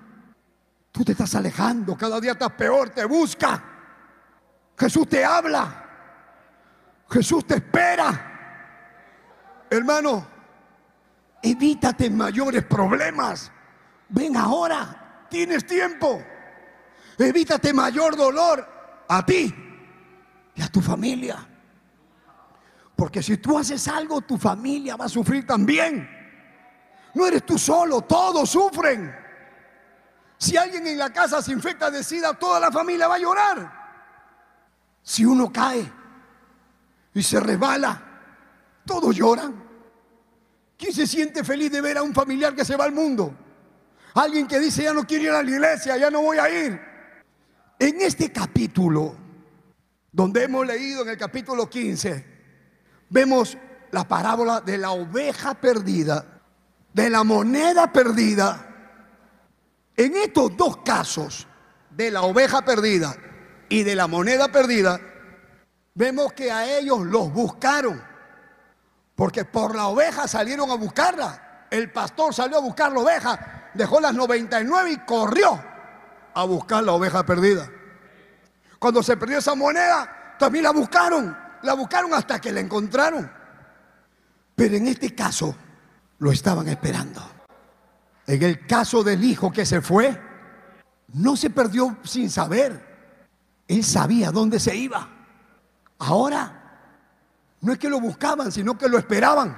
Tú 0.97 1.05
te 1.05 1.12
estás 1.12 1.35
alejando. 1.35 1.94
Cada 1.94 2.18
día 2.18 2.32
estás 2.32 2.52
peor. 2.52 2.89
Te 2.89 3.05
busca. 3.05 3.62
Jesús 4.78 5.06
te 5.06 5.23
habla. 5.23 5.85
Jesús 7.10 7.47
te 7.47 7.56
espera. 7.56 9.66
Hermano, 9.68 10.27
evítate 11.43 12.09
mayores 12.09 12.64
problemas. 12.64 13.52
Ven 14.09 14.39
ahora, 14.39 15.27
tienes 15.28 15.66
tiempo. 15.66 16.23
Evítate 17.18 17.74
mayor 17.74 18.16
dolor 18.16 18.66
a 19.06 19.27
ti 19.27 19.55
y 20.55 20.62
a 20.62 20.68
tu 20.68 20.81
familia. 20.81 21.47
Porque 22.97 23.23
si 23.23 23.36
tú 23.36 23.59
haces 23.59 23.86
algo, 23.86 24.23
tu 24.23 24.39
familia 24.39 24.97
va 24.97 25.05
a 25.05 25.10
sufrir 25.10 25.47
también. 25.47 26.09
No 27.12 27.27
eres 27.27 27.44
tú 27.44 27.59
solo, 27.59 28.01
todos 28.01 28.48
sufren. 28.48 29.25
Si 30.38 30.56
alguien 30.56 30.86
en 30.86 30.98
la 30.98 31.12
casa 31.12 31.40
se 31.40 31.52
infecta 31.52 31.90
de 31.90 32.04
sida, 32.04 32.34
toda 32.34 32.60
la 32.60 32.70
familia 32.70 33.08
va 33.08 33.14
a 33.14 33.18
llorar. 33.18 33.86
Si 35.02 35.24
uno 35.24 35.52
cae 35.52 35.90
y 37.14 37.22
se 37.22 37.40
resbala, 37.40 38.02
todos 38.84 39.14
lloran. 39.14 39.64
¿Quién 40.76 40.92
se 40.92 41.06
siente 41.06 41.42
feliz 41.42 41.72
de 41.72 41.80
ver 41.80 41.96
a 41.96 42.02
un 42.02 42.12
familiar 42.12 42.54
que 42.54 42.64
se 42.64 42.76
va 42.76 42.84
al 42.84 42.92
mundo? 42.92 43.34
Alguien 44.14 44.46
que 44.46 44.58
dice, 44.58 44.82
ya 44.82 44.92
no 44.92 45.06
quiero 45.06 45.24
ir 45.24 45.30
a 45.30 45.42
la 45.42 45.50
iglesia, 45.50 45.96
ya 45.96 46.10
no 46.10 46.22
voy 46.22 46.38
a 46.38 46.48
ir. 46.48 46.80
En 47.78 48.00
este 48.00 48.32
capítulo, 48.32 49.14
donde 50.12 50.44
hemos 50.44 50.66
leído 50.66 51.02
en 51.02 51.10
el 51.10 51.18
capítulo 51.18 51.68
15, 51.68 52.24
vemos 53.10 53.56
la 53.90 54.08
parábola 54.08 54.60
de 54.60 54.78
la 54.78 54.90
oveja 54.90 55.54
perdida, 55.54 56.42
de 56.92 57.10
la 57.10 57.24
moneda 57.24 57.92
perdida. 57.92 58.75
En 59.97 60.14
estos 60.16 60.56
dos 60.56 60.78
casos, 60.78 61.47
de 61.97 62.10
la 62.10 62.23
oveja 62.23 62.62
perdida 62.62 63.16
y 63.68 63.82
de 63.82 63.97
la 63.97 64.06
moneda 64.06 64.48
perdida, 64.48 65.01
vemos 65.94 66.32
que 66.35 66.52
a 66.52 66.78
ellos 66.78 67.01
los 67.06 67.32
buscaron. 67.32 68.02
Porque 69.14 69.47
por 69.47 69.74
la 69.74 69.86
oveja 69.86 70.28
salieron 70.28 70.70
a 70.70 70.74
buscarla. 70.74 71.66
El 71.70 71.90
pastor 71.90 72.35
salió 72.35 72.59
a 72.59 72.60
buscar 72.60 72.93
la 72.93 73.01
oveja, 73.01 73.70
dejó 73.73 73.98
las 73.98 74.14
99 74.14 74.93
y 74.93 74.98
corrió 74.98 75.59
a 76.35 76.44
buscar 76.44 76.85
la 76.85 76.93
oveja 76.93 77.24
perdida. 77.24 77.68
Cuando 78.78 79.02
se 79.02 79.16
perdió 79.16 79.39
esa 79.39 79.55
moneda, 79.55 80.36
también 80.39 80.64
la 80.64 80.70
buscaron. 80.70 81.36
La 81.62 81.73
buscaron 81.73 82.12
hasta 82.12 82.39
que 82.39 82.52
la 82.52 82.60
encontraron. 82.60 83.32
Pero 84.55 84.77
en 84.77 84.86
este 84.89 85.14
caso, 85.14 85.56
lo 86.18 86.31
estaban 86.31 86.68
esperando. 86.68 87.35
En 88.26 88.42
el 88.42 88.66
caso 88.66 89.04
del 89.04 89.22
hijo 89.22 89.52
que 89.52 89.64
se 89.64 89.80
fue, 89.80 90.20
no 91.12 91.36
se 91.36 91.50
perdió 91.50 91.96
sin 92.02 92.28
saber. 92.28 92.84
Él 93.68 93.84
sabía 93.84 94.30
dónde 94.30 94.58
se 94.58 94.74
iba. 94.74 95.08
Ahora, 95.98 96.56
no 97.60 97.72
es 97.72 97.78
que 97.78 97.88
lo 97.88 98.00
buscaban, 98.00 98.50
sino 98.50 98.76
que 98.76 98.88
lo 98.88 98.98
esperaban. 98.98 99.56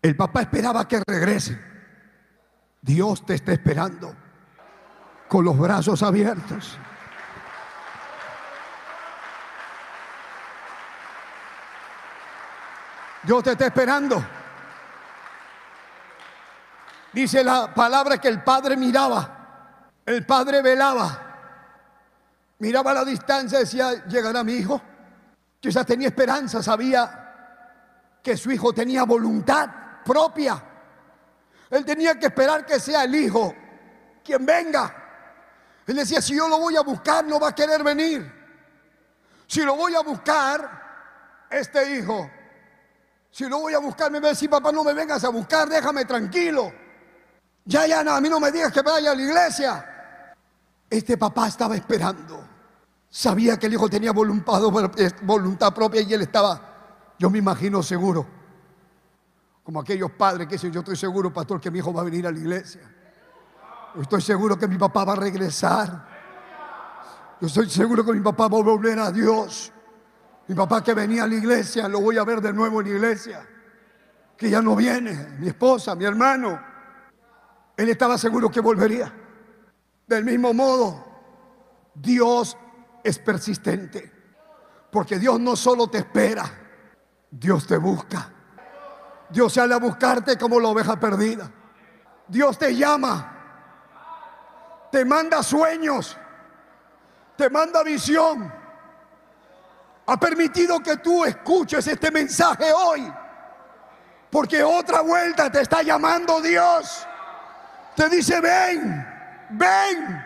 El 0.00 0.16
papá 0.16 0.42
esperaba 0.42 0.86
que 0.86 1.02
regrese. 1.06 1.60
Dios 2.80 3.24
te 3.24 3.34
está 3.34 3.52
esperando 3.52 4.14
con 5.28 5.44
los 5.44 5.58
brazos 5.58 6.02
abiertos. 6.02 6.78
Dios 13.22 13.42
te 13.42 13.52
está 13.52 13.66
esperando. 13.66 14.24
Dice 17.14 17.44
la 17.44 17.72
palabra 17.72 18.18
que 18.18 18.26
el 18.26 18.42
padre 18.42 18.76
miraba, 18.76 19.92
el 20.04 20.26
padre 20.26 20.60
velaba, 20.60 21.20
miraba 22.58 22.90
a 22.90 22.94
la 22.94 23.04
distancia, 23.04 23.60
decía, 23.60 24.04
llegará 24.06 24.42
mi 24.42 24.54
hijo. 24.54 24.82
Quizás 25.60 25.86
tenía 25.86 26.08
esperanza, 26.08 26.60
sabía 26.60 28.18
que 28.20 28.36
su 28.36 28.50
hijo 28.50 28.72
tenía 28.72 29.04
voluntad 29.04 29.70
propia. 30.04 30.60
Él 31.70 31.84
tenía 31.84 32.18
que 32.18 32.26
esperar 32.26 32.66
que 32.66 32.80
sea 32.80 33.04
el 33.04 33.14
hijo 33.14 33.54
quien 34.24 34.44
venga. 34.44 34.92
Él 35.86 35.94
decía, 35.94 36.20
si 36.20 36.34
yo 36.34 36.48
lo 36.48 36.58
voy 36.58 36.74
a 36.76 36.80
buscar, 36.80 37.24
no 37.24 37.38
va 37.38 37.50
a 37.50 37.54
querer 37.54 37.84
venir. 37.84 38.28
Si 39.46 39.62
lo 39.62 39.76
voy 39.76 39.94
a 39.94 40.00
buscar, 40.00 41.46
este 41.48 41.96
hijo, 41.96 42.28
si 43.30 43.48
lo 43.48 43.60
voy 43.60 43.74
a 43.74 43.78
buscar, 43.78 44.10
me 44.10 44.18
va 44.18 44.28
a 44.28 44.30
decir, 44.30 44.50
papá, 44.50 44.72
no 44.72 44.82
me 44.82 44.94
vengas 44.94 45.22
a 45.22 45.28
buscar, 45.28 45.68
déjame 45.68 46.04
tranquilo. 46.04 46.82
Ya, 47.64 47.86
ya, 47.86 48.04
no, 48.04 48.12
a 48.12 48.20
mí 48.20 48.28
no 48.28 48.38
me 48.38 48.52
digas 48.52 48.72
que 48.72 48.82
vaya 48.82 49.12
a 49.12 49.14
la 49.14 49.22
iglesia. 49.22 50.34
Este 50.90 51.16
papá 51.16 51.48
estaba 51.48 51.74
esperando. 51.74 52.44
Sabía 53.08 53.58
que 53.58 53.66
el 53.66 53.74
hijo 53.74 53.88
tenía 53.88 54.12
voluntad, 54.12 55.72
propia 55.72 56.00
y 56.02 56.12
él 56.12 56.22
estaba, 56.22 57.14
yo 57.18 57.30
me 57.30 57.38
imagino 57.38 57.82
seguro, 57.82 58.26
como 59.62 59.80
aquellos 59.80 60.10
padres 60.10 60.48
que 60.48 60.56
dicen, 60.56 60.72
yo 60.72 60.80
estoy 60.80 60.96
seguro, 60.96 61.32
pastor, 61.32 61.60
que 61.60 61.70
mi 61.70 61.78
hijo 61.78 61.92
va 61.92 62.02
a 62.02 62.04
venir 62.04 62.26
a 62.26 62.32
la 62.32 62.38
iglesia. 62.38 62.82
Estoy 64.00 64.20
seguro 64.20 64.58
que 64.58 64.66
mi 64.66 64.76
papá 64.76 65.04
va 65.04 65.12
a 65.12 65.16
regresar. 65.16 66.08
Yo 67.40 67.46
estoy 67.46 67.70
seguro 67.70 68.04
que 68.04 68.12
mi 68.12 68.20
papá 68.20 68.48
va 68.48 68.58
a 68.58 68.62
volver 68.62 68.98
a 68.98 69.10
Dios. 69.12 69.72
Mi 70.48 70.54
papá 70.54 70.82
que 70.82 70.92
venía 70.92 71.22
a 71.24 71.26
la 71.26 71.36
iglesia, 71.36 71.88
lo 71.88 72.00
voy 72.00 72.18
a 72.18 72.24
ver 72.24 72.40
de 72.40 72.52
nuevo 72.52 72.80
en 72.80 72.88
la 72.88 72.94
iglesia. 72.94 73.48
Que 74.36 74.50
ya 74.50 74.60
no 74.60 74.74
viene, 74.76 75.36
mi 75.38 75.48
esposa, 75.48 75.94
mi 75.94 76.04
hermano. 76.04 76.73
Él 77.76 77.88
estaba 77.88 78.18
seguro 78.18 78.50
que 78.50 78.60
volvería. 78.60 79.12
Del 80.06 80.24
mismo 80.24 80.52
modo, 80.52 81.04
Dios 81.94 82.56
es 83.02 83.18
persistente. 83.18 84.12
Porque 84.90 85.18
Dios 85.18 85.40
no 85.40 85.56
solo 85.56 85.88
te 85.88 85.98
espera, 85.98 86.44
Dios 87.30 87.66
te 87.66 87.76
busca. 87.76 88.30
Dios 89.28 89.52
sale 89.52 89.74
a 89.74 89.78
buscarte 89.78 90.38
como 90.38 90.60
la 90.60 90.68
oveja 90.68 90.98
perdida. 91.00 91.50
Dios 92.28 92.56
te 92.58 92.76
llama. 92.76 93.30
Te 94.92 95.04
manda 95.04 95.42
sueños. 95.42 96.16
Te 97.36 97.50
manda 97.50 97.82
visión. 97.82 98.52
Ha 100.06 100.20
permitido 100.20 100.80
que 100.80 100.98
tú 100.98 101.24
escuches 101.24 101.86
este 101.88 102.10
mensaje 102.10 102.72
hoy. 102.72 103.12
Porque 104.30 104.62
otra 104.62 105.00
vuelta 105.00 105.50
te 105.50 105.62
está 105.62 105.82
llamando 105.82 106.40
Dios. 106.40 107.06
Te 107.96 108.08
dice, 108.08 108.40
ven, 108.40 109.06
ven. 109.50 110.24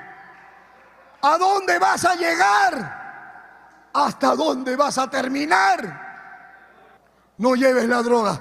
¿A 1.22 1.36
dónde 1.36 1.78
vas 1.78 2.04
a 2.04 2.14
llegar? 2.14 3.88
¿Hasta 3.92 4.34
dónde 4.34 4.76
vas 4.76 4.98
a 4.98 5.10
terminar? 5.10 6.06
No 7.38 7.54
lleves 7.54 7.84
la 7.86 8.02
droga. 8.02 8.40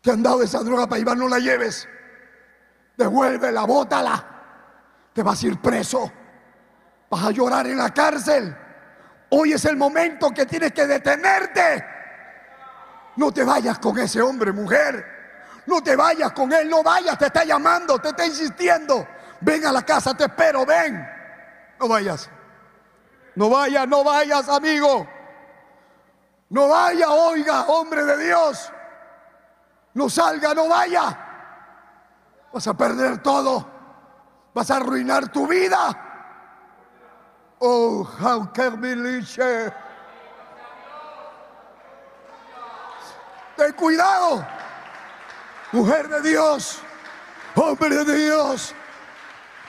Te 0.00 0.12
han 0.12 0.22
dado 0.22 0.42
esa 0.42 0.60
droga 0.60 0.86
para 0.86 0.98
llevar, 0.98 1.16
no 1.16 1.28
la 1.28 1.38
lleves. 1.38 1.88
Devuélvela, 2.96 3.64
bótala. 3.64 4.24
Te 5.12 5.22
vas 5.22 5.42
a 5.42 5.46
ir 5.46 5.60
preso. 5.60 6.12
Vas 7.10 7.24
a 7.24 7.30
llorar 7.30 7.66
en 7.66 7.78
la 7.78 7.92
cárcel. 7.92 8.56
Hoy 9.30 9.52
es 9.52 9.64
el 9.64 9.76
momento 9.76 10.30
que 10.30 10.46
tienes 10.46 10.72
que 10.72 10.86
detenerte. 10.86 11.84
No 13.16 13.32
te 13.32 13.42
vayas 13.44 13.78
con 13.78 13.98
ese 13.98 14.22
hombre, 14.22 14.52
mujer. 14.52 15.17
No 15.68 15.82
te 15.82 15.94
vayas 15.94 16.32
con 16.32 16.50
él, 16.50 16.70
no 16.70 16.82
vayas, 16.82 17.18
te 17.18 17.26
está 17.26 17.44
llamando, 17.44 17.98
te 17.98 18.08
está 18.08 18.24
insistiendo. 18.24 19.06
Ven 19.42 19.66
a 19.66 19.70
la 19.70 19.82
casa, 19.82 20.14
te 20.14 20.24
espero, 20.24 20.64
ven. 20.64 21.06
No 21.78 21.88
vayas. 21.88 22.30
No 23.34 23.50
vayas, 23.50 23.86
no 23.86 24.02
vayas, 24.02 24.48
amigo. 24.48 25.06
No 26.48 26.68
vaya, 26.68 27.10
oiga, 27.10 27.66
hombre 27.66 28.02
de 28.02 28.24
Dios. 28.24 28.72
No 29.92 30.08
salga, 30.08 30.54
no 30.54 30.70
vaya. 30.70 31.18
Vas 32.50 32.66
a 32.66 32.72
perder 32.72 33.18
todo. 33.18 33.68
Vas 34.54 34.70
a 34.70 34.76
arruinar 34.76 35.28
tu 35.28 35.46
vida. 35.46 35.76
Oh, 37.58 38.04
how 38.04 38.50
can 38.54 38.80
Ten 43.54 43.72
cuidado. 43.74 44.57
Mujer 45.72 46.08
de 46.08 46.30
Dios. 46.30 46.80
Hombre 47.54 48.04
de 48.04 48.24
Dios. 48.24 48.74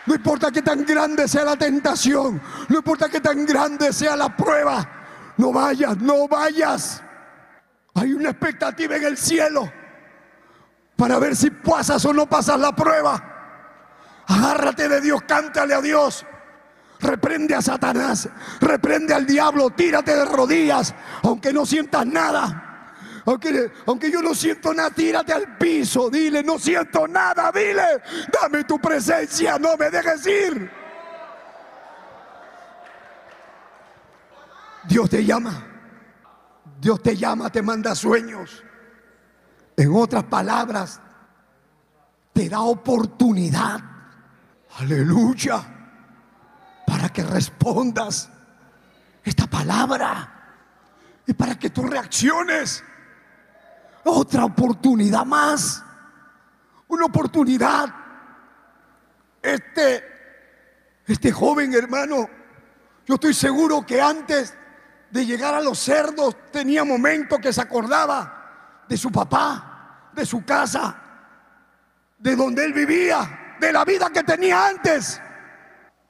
No 0.06 0.16
importa 0.16 0.52
que 0.52 0.62
tan 0.62 0.86
grande 0.86 1.28
sea 1.28 1.44
la 1.44 1.56
tentación. 1.56 2.42
No 2.68 2.78
importa 2.78 3.10
que 3.10 3.22
tan 3.22 3.46
grande 3.46 3.92
sea 3.94 4.16
la 4.16 4.36
prueba. 4.36 4.88
No 5.38 5.52
vayas, 5.52 5.98
no 5.98 6.28
vayas. 6.28 7.02
Hay 7.96 8.14
una 8.14 8.30
expectativa 8.30 8.96
en 8.96 9.04
el 9.04 9.18
cielo 9.18 9.72
para 10.96 11.18
ver 11.20 11.36
si 11.36 11.50
pasas 11.50 12.04
o 12.06 12.14
no 12.14 12.28
pasas 12.28 12.60
la 12.60 12.76
prueba. 12.76 13.24
Agárrate 14.28 14.88
de 14.88 15.02
Dios, 15.02 15.22
cántale 15.28 15.74
a 15.74 15.82
Dios. 15.82 16.26
Reprende 17.00 17.56
a 17.56 17.62
Satanás, 17.62 18.28
reprende 18.60 19.14
al 19.14 19.26
diablo, 19.26 19.70
tírate 19.70 20.14
de 20.14 20.26
rodillas, 20.26 20.94
aunque 21.24 21.54
no 21.54 21.66
sientas 21.66 22.06
nada. 22.06 22.69
Aunque, 23.30 23.72
aunque, 23.86 24.12
yo 24.12 24.24
no 24.24 24.34
siento 24.34 24.74
nada, 24.74 24.90
tírate 24.90 25.34
al 25.34 25.56
piso, 25.56 26.10
dile, 26.10 26.42
no 26.42 26.58
siento 26.58 27.08
nada, 27.08 27.52
dile, 27.52 28.02
dame 28.34 28.64
tu 28.64 28.80
presencia, 28.80 29.60
no 29.60 29.78
me 29.78 29.92
dejes 29.92 30.26
ir. 30.26 30.72
Dios 34.88 35.08
te 35.12 35.24
llama, 35.24 35.64
Dios 36.82 37.04
te 37.04 37.16
llama, 37.16 37.52
te 37.52 37.62
manda 37.62 37.94
sueños. 37.94 38.64
En 39.78 39.94
otras 39.94 40.24
palabras, 40.24 41.00
te 42.34 42.50
da 42.50 42.62
oportunidad. 42.62 43.80
Aleluya. 44.80 45.64
Para 46.88 47.10
que 47.10 47.22
respondas 47.22 48.28
esta 49.24 49.46
palabra. 49.46 50.34
Y 51.28 51.34
para 51.34 51.60
que 51.60 51.70
tú 51.70 51.84
reacciones. 51.84 52.84
Otra 54.04 54.46
oportunidad 54.46 55.26
más. 55.26 55.84
Una 56.88 57.06
oportunidad. 57.06 57.94
Este, 59.42 60.04
este 61.06 61.32
joven 61.32 61.74
hermano, 61.74 62.30
yo 63.06 63.16
estoy 63.16 63.34
seguro 63.34 63.86
que 63.86 64.02
antes 64.02 64.54
de 65.10 65.26
llegar 65.26 65.54
a 65.54 65.62
los 65.62 65.80
cerdos 65.80 66.36
tenía 66.52 66.84
momentos 66.84 67.40
que 67.40 67.54
se 67.54 67.62
acordaba 67.62 68.84
de 68.88 68.98
su 68.98 69.12
papá, 69.12 70.12
de 70.14 70.26
su 70.26 70.44
casa, 70.44 70.96
de 72.18 72.36
donde 72.36 72.66
él 72.66 72.74
vivía, 72.74 73.56
de 73.60 73.72
la 73.72 73.86
vida 73.86 74.10
que 74.10 74.24
tenía 74.24 74.68
antes. 74.68 75.22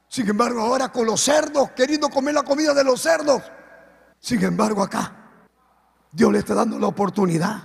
Sin 0.07 0.28
embargo, 0.28 0.61
ahora 0.61 0.90
con 0.90 1.06
los 1.06 1.22
cerdos, 1.22 1.72
queriendo 1.72 2.10
comer 2.10 2.34
la 2.34 2.44
comida 2.44 2.74
de 2.74 2.84
los 2.84 3.02
cerdos. 3.02 3.44
Sin 4.20 4.44
embargo, 4.44 4.82
acá, 4.82 5.14
Dios 6.11 6.32
le 6.32 6.40
está 6.40 6.56
dando 6.56 6.80
la 6.80 6.88
oportunidad. 6.88 7.64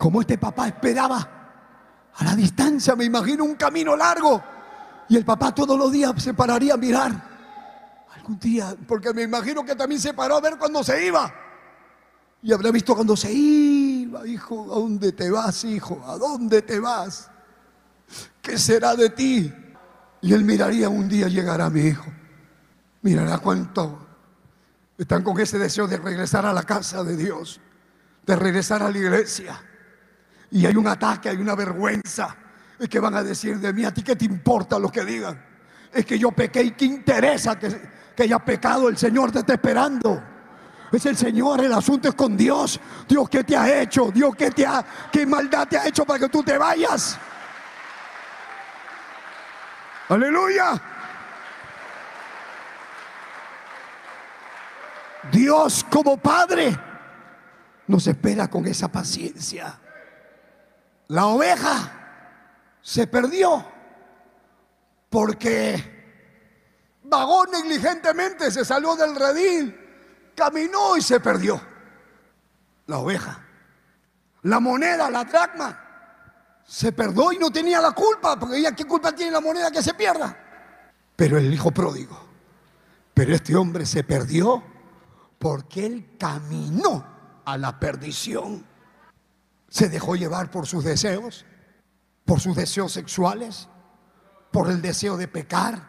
Como 0.00 0.22
este 0.22 0.38
papá 0.38 0.66
esperaba, 0.66 1.28
a 2.14 2.24
la 2.24 2.34
distancia, 2.34 2.96
me 2.96 3.04
imagino 3.04 3.44
un 3.44 3.54
camino 3.54 3.94
largo. 3.94 4.42
Y 5.10 5.16
el 5.18 5.26
papá 5.26 5.54
todos 5.54 5.78
los 5.78 5.92
días 5.92 6.14
se 6.22 6.32
pararía 6.32 6.72
a 6.72 6.78
mirar. 6.78 7.12
Algún 8.14 8.38
día, 8.38 8.74
porque 8.88 9.12
me 9.12 9.24
imagino 9.24 9.62
que 9.62 9.74
también 9.74 10.00
se 10.00 10.14
paró 10.14 10.36
a 10.36 10.40
ver 10.40 10.56
cuando 10.56 10.82
se 10.82 11.04
iba. 11.04 11.30
Y 12.40 12.50
habrá 12.50 12.70
visto 12.70 12.94
cuando 12.94 13.14
se 13.14 13.30
iba, 13.30 14.26
hijo, 14.26 14.72
¿a 14.72 14.76
dónde 14.76 15.12
te 15.12 15.30
vas, 15.30 15.64
hijo? 15.64 16.02
¿A 16.06 16.16
dónde 16.16 16.62
te 16.62 16.80
vas? 16.80 17.30
¿Qué 18.40 18.58
será 18.58 18.96
de 18.96 19.10
ti? 19.10 19.52
Y 20.22 20.32
él 20.32 20.44
miraría 20.44 20.88
un 20.88 21.10
día 21.10 21.28
llegará 21.28 21.68
mi 21.68 21.82
hijo. 21.82 22.10
Mirará 23.02 23.36
cuánto 23.36 24.06
están 24.96 25.22
con 25.22 25.38
ese 25.38 25.58
deseo 25.58 25.86
de 25.86 25.98
regresar 25.98 26.46
a 26.46 26.54
la 26.54 26.62
casa 26.62 27.04
de 27.04 27.18
Dios, 27.18 27.60
de 28.24 28.34
regresar 28.34 28.82
a 28.82 28.90
la 28.90 28.96
iglesia. 28.96 29.60
Y 30.50 30.66
hay 30.66 30.76
un 30.76 30.86
ataque, 30.88 31.28
hay 31.28 31.36
una 31.36 31.54
vergüenza. 31.54 32.36
Es 32.78 32.88
que 32.88 32.98
van 32.98 33.14
a 33.14 33.22
decir 33.22 33.58
de 33.58 33.72
mí, 33.72 33.84
¿a 33.84 33.92
ti 33.92 34.02
qué 34.02 34.16
te 34.16 34.24
importa 34.24 34.78
lo 34.78 34.90
que 34.90 35.04
digan? 35.04 35.40
Es 35.92 36.04
que 36.04 36.18
yo 36.18 36.32
pequé 36.32 36.62
y 36.62 36.70
qué 36.72 36.86
interesa 36.86 37.58
que, 37.58 37.68
que 38.16 38.22
haya 38.22 38.38
pecado, 38.38 38.88
el 38.88 38.96
Señor 38.96 39.30
te 39.30 39.40
está 39.40 39.54
esperando. 39.54 40.22
Es 40.92 41.06
el 41.06 41.16
Señor, 41.16 41.64
el 41.64 41.72
asunto 41.72 42.08
es 42.08 42.14
con 42.14 42.36
Dios. 42.36 42.80
Dios, 43.08 43.28
¿qué 43.28 43.44
te 43.44 43.56
ha 43.56 43.80
hecho? 43.80 44.10
Dios, 44.10 44.34
¿qué, 44.34 44.50
te 44.50 44.66
ha, 44.66 44.84
qué 45.12 45.24
maldad 45.24 45.68
te 45.68 45.78
ha 45.78 45.86
hecho 45.86 46.04
para 46.04 46.18
que 46.18 46.28
tú 46.28 46.42
te 46.42 46.58
vayas? 46.58 47.16
Aleluya. 50.08 50.80
Dios 55.30 55.86
como 55.88 56.16
Padre 56.16 56.76
nos 57.86 58.06
espera 58.06 58.48
con 58.48 58.66
esa 58.66 58.88
paciencia. 58.88 59.78
La 61.10 61.26
oveja 61.26 61.92
se 62.82 63.06
perdió 63.06 63.64
porque 65.08 66.98
vagó 67.04 67.46
negligentemente, 67.46 68.50
se 68.50 68.64
salió 68.64 68.96
del 68.96 69.14
redil 69.14 69.80
caminó 70.40 70.96
y 70.96 71.02
se 71.02 71.20
perdió. 71.20 71.60
La 72.86 72.98
oveja. 72.98 73.44
La 74.42 74.58
moneda, 74.58 75.10
la 75.10 75.24
dracma, 75.24 75.78
se 76.66 76.92
perdió 76.92 77.32
y 77.32 77.38
no 77.38 77.50
tenía 77.50 77.80
la 77.80 77.92
culpa, 77.92 78.38
porque 78.38 78.56
ella 78.56 78.74
qué 78.74 78.86
culpa 78.86 79.12
tiene 79.12 79.32
la 79.32 79.40
moneda 79.40 79.70
que 79.70 79.82
se 79.82 79.92
pierda. 79.92 80.34
Pero 81.14 81.36
el 81.36 81.52
hijo 81.52 81.70
pródigo, 81.70 82.18
pero 83.12 83.34
este 83.34 83.54
hombre 83.54 83.84
se 83.84 84.02
perdió 84.02 84.62
porque 85.38 85.84
él 85.84 86.16
caminó 86.18 87.04
a 87.44 87.58
la 87.58 87.78
perdición. 87.78 88.64
Se 89.70 89.88
dejó 89.88 90.16
llevar 90.16 90.50
por 90.50 90.66
sus 90.66 90.84
deseos, 90.84 91.46
por 92.26 92.40
sus 92.40 92.56
deseos 92.56 92.92
sexuales, 92.92 93.68
por 94.50 94.68
el 94.68 94.82
deseo 94.82 95.16
de 95.16 95.28
pecar, 95.28 95.80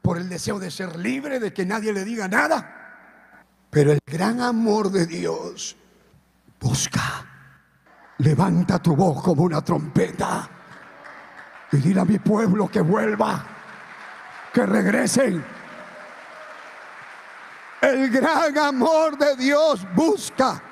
por 0.00 0.16
el 0.16 0.30
deseo 0.30 0.58
de 0.58 0.70
ser 0.70 0.96
libre, 0.98 1.38
de 1.38 1.52
que 1.52 1.66
nadie 1.66 1.92
le 1.92 2.04
diga 2.04 2.26
nada. 2.26 3.36
Pero 3.70 3.92
el 3.92 4.00
gran 4.06 4.40
amor 4.40 4.90
de 4.90 5.06
Dios 5.06 5.76
busca. 6.58 7.26
Levanta 8.18 8.78
tu 8.80 8.96
voz 8.96 9.22
como 9.22 9.42
una 9.42 9.62
trompeta 9.62 10.48
y 11.70 11.76
dile 11.76 12.00
a 12.00 12.04
mi 12.04 12.18
pueblo 12.18 12.68
que 12.68 12.80
vuelva, 12.80 13.44
que 14.54 14.64
regresen. 14.64 15.44
El 17.82 18.10
gran 18.10 18.56
amor 18.56 19.18
de 19.18 19.36
Dios 19.36 19.86
busca, 19.94 20.62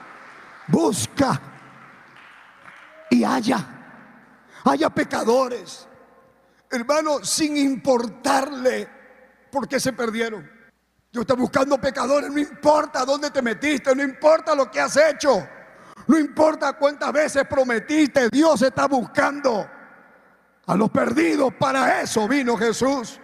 busca 0.69 1.50
y 3.11 3.25
haya, 3.25 3.59
haya 4.65 4.89
pecadores, 4.89 5.87
hermano, 6.71 7.25
sin 7.25 7.57
importarle 7.57 8.89
por 9.51 9.69
qué 9.69 9.79
se 9.79 9.93
perdieron. 9.93 10.49
Dios 11.13 11.23
está 11.23 11.35
buscando 11.35 11.79
pecadores, 11.79 12.31
no 12.31 12.39
importa 12.39 13.05
dónde 13.05 13.31
te 13.31 13.43
metiste, 13.43 13.95
no 13.95 14.03
importa 14.03 14.55
lo 14.55 14.71
que 14.71 14.81
has 14.81 14.97
hecho, 14.97 15.47
no 16.07 16.19
importa 16.19 16.73
cuántas 16.75 17.13
veces 17.13 17.45
prometiste, 17.49 18.29
Dios 18.31 18.63
está 18.63 18.87
buscando 18.87 19.69
a 20.67 20.77
los 20.77 20.91
perdidos. 20.91 21.53
Para 21.55 22.01
eso 22.01 22.29
vino 22.29 22.57
Jesús. 22.57 23.21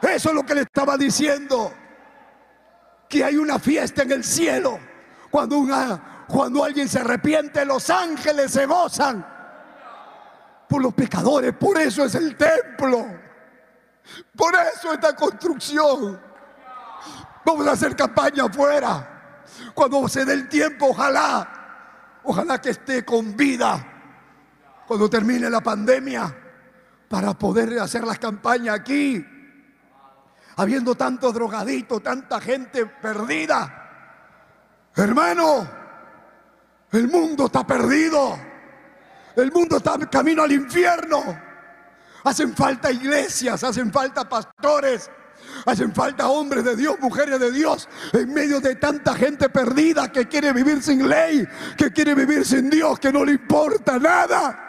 Eso 0.00 0.28
es 0.30 0.34
lo 0.34 0.44
que 0.44 0.54
le 0.54 0.62
estaba 0.62 0.96
diciendo. 0.96 1.72
Que 3.08 3.24
hay 3.24 3.36
una 3.36 3.58
fiesta 3.58 4.02
en 4.02 4.12
el 4.12 4.24
cielo. 4.24 4.78
Cuando, 5.30 5.58
una, 5.58 6.19
cuando 6.30 6.64
alguien 6.64 6.88
se 6.88 7.00
arrepiente, 7.00 7.64
los 7.64 7.90
ángeles 7.90 8.52
se 8.52 8.64
gozan 8.66 9.26
por 10.68 10.80
los 10.80 10.94
pecadores. 10.94 11.52
Por 11.54 11.78
eso 11.78 12.04
es 12.04 12.14
el 12.14 12.36
templo. 12.36 13.04
Por 14.36 14.54
eso 14.54 14.92
esta 14.92 15.14
construcción. 15.16 16.20
Vamos 17.44 17.66
a 17.66 17.72
hacer 17.72 17.96
campaña 17.96 18.44
afuera. 18.44 19.42
Cuando 19.74 20.08
se 20.08 20.24
dé 20.24 20.34
el 20.34 20.48
tiempo, 20.48 20.90
ojalá, 20.90 22.20
ojalá 22.22 22.60
que 22.60 22.70
esté 22.70 23.04
con 23.04 23.36
vida. 23.36 23.84
Cuando 24.86 25.10
termine 25.10 25.50
la 25.50 25.60
pandemia, 25.60 26.36
para 27.08 27.34
poder 27.34 27.76
hacer 27.80 28.04
las 28.04 28.20
campañas 28.20 28.76
aquí. 28.78 29.24
Habiendo 30.56 30.94
tantos 30.94 31.34
drogaditos, 31.34 32.02
tanta 32.02 32.40
gente 32.40 32.86
perdida. 32.86 33.80
Hermano, 34.94 35.79
el 36.92 37.08
mundo 37.08 37.46
está 37.46 37.66
perdido. 37.66 38.38
El 39.36 39.52
mundo 39.52 39.76
está 39.76 39.98
camino 40.10 40.42
al 40.42 40.52
infierno. 40.52 41.22
Hacen 42.24 42.54
falta 42.54 42.90
iglesias, 42.90 43.64
hacen 43.64 43.90
falta 43.90 44.28
pastores, 44.28 45.10
hacen 45.64 45.94
falta 45.94 46.28
hombres 46.28 46.64
de 46.64 46.76
Dios, 46.76 46.96
mujeres 47.00 47.40
de 47.40 47.50
Dios, 47.50 47.88
en 48.12 48.34
medio 48.34 48.60
de 48.60 48.74
tanta 48.76 49.14
gente 49.14 49.48
perdida 49.48 50.12
que 50.12 50.28
quiere 50.28 50.52
vivir 50.52 50.82
sin 50.82 51.08
ley, 51.08 51.46
que 51.78 51.90
quiere 51.92 52.14
vivir 52.14 52.44
sin 52.44 52.68
Dios, 52.68 52.98
que 52.98 53.12
no 53.12 53.24
le 53.24 53.32
importa 53.32 53.98
nada. 53.98 54.66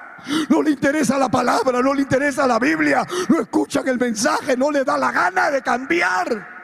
No 0.50 0.62
le 0.62 0.70
interesa 0.72 1.18
la 1.18 1.30
palabra, 1.30 1.82
no 1.82 1.96
le 1.96 2.04
interesa 2.04 2.46
la 2.46 2.60
Biblia, 2.60 3.06
no 3.28 3.42
escuchan 3.42 3.88
el 3.88 3.98
mensaje, 3.98 4.56
no 4.56 4.70
le 4.70 4.84
da 4.84 4.98
la 4.98 5.12
gana 5.12 5.50
de 5.50 5.64
cambiar. 5.64 6.61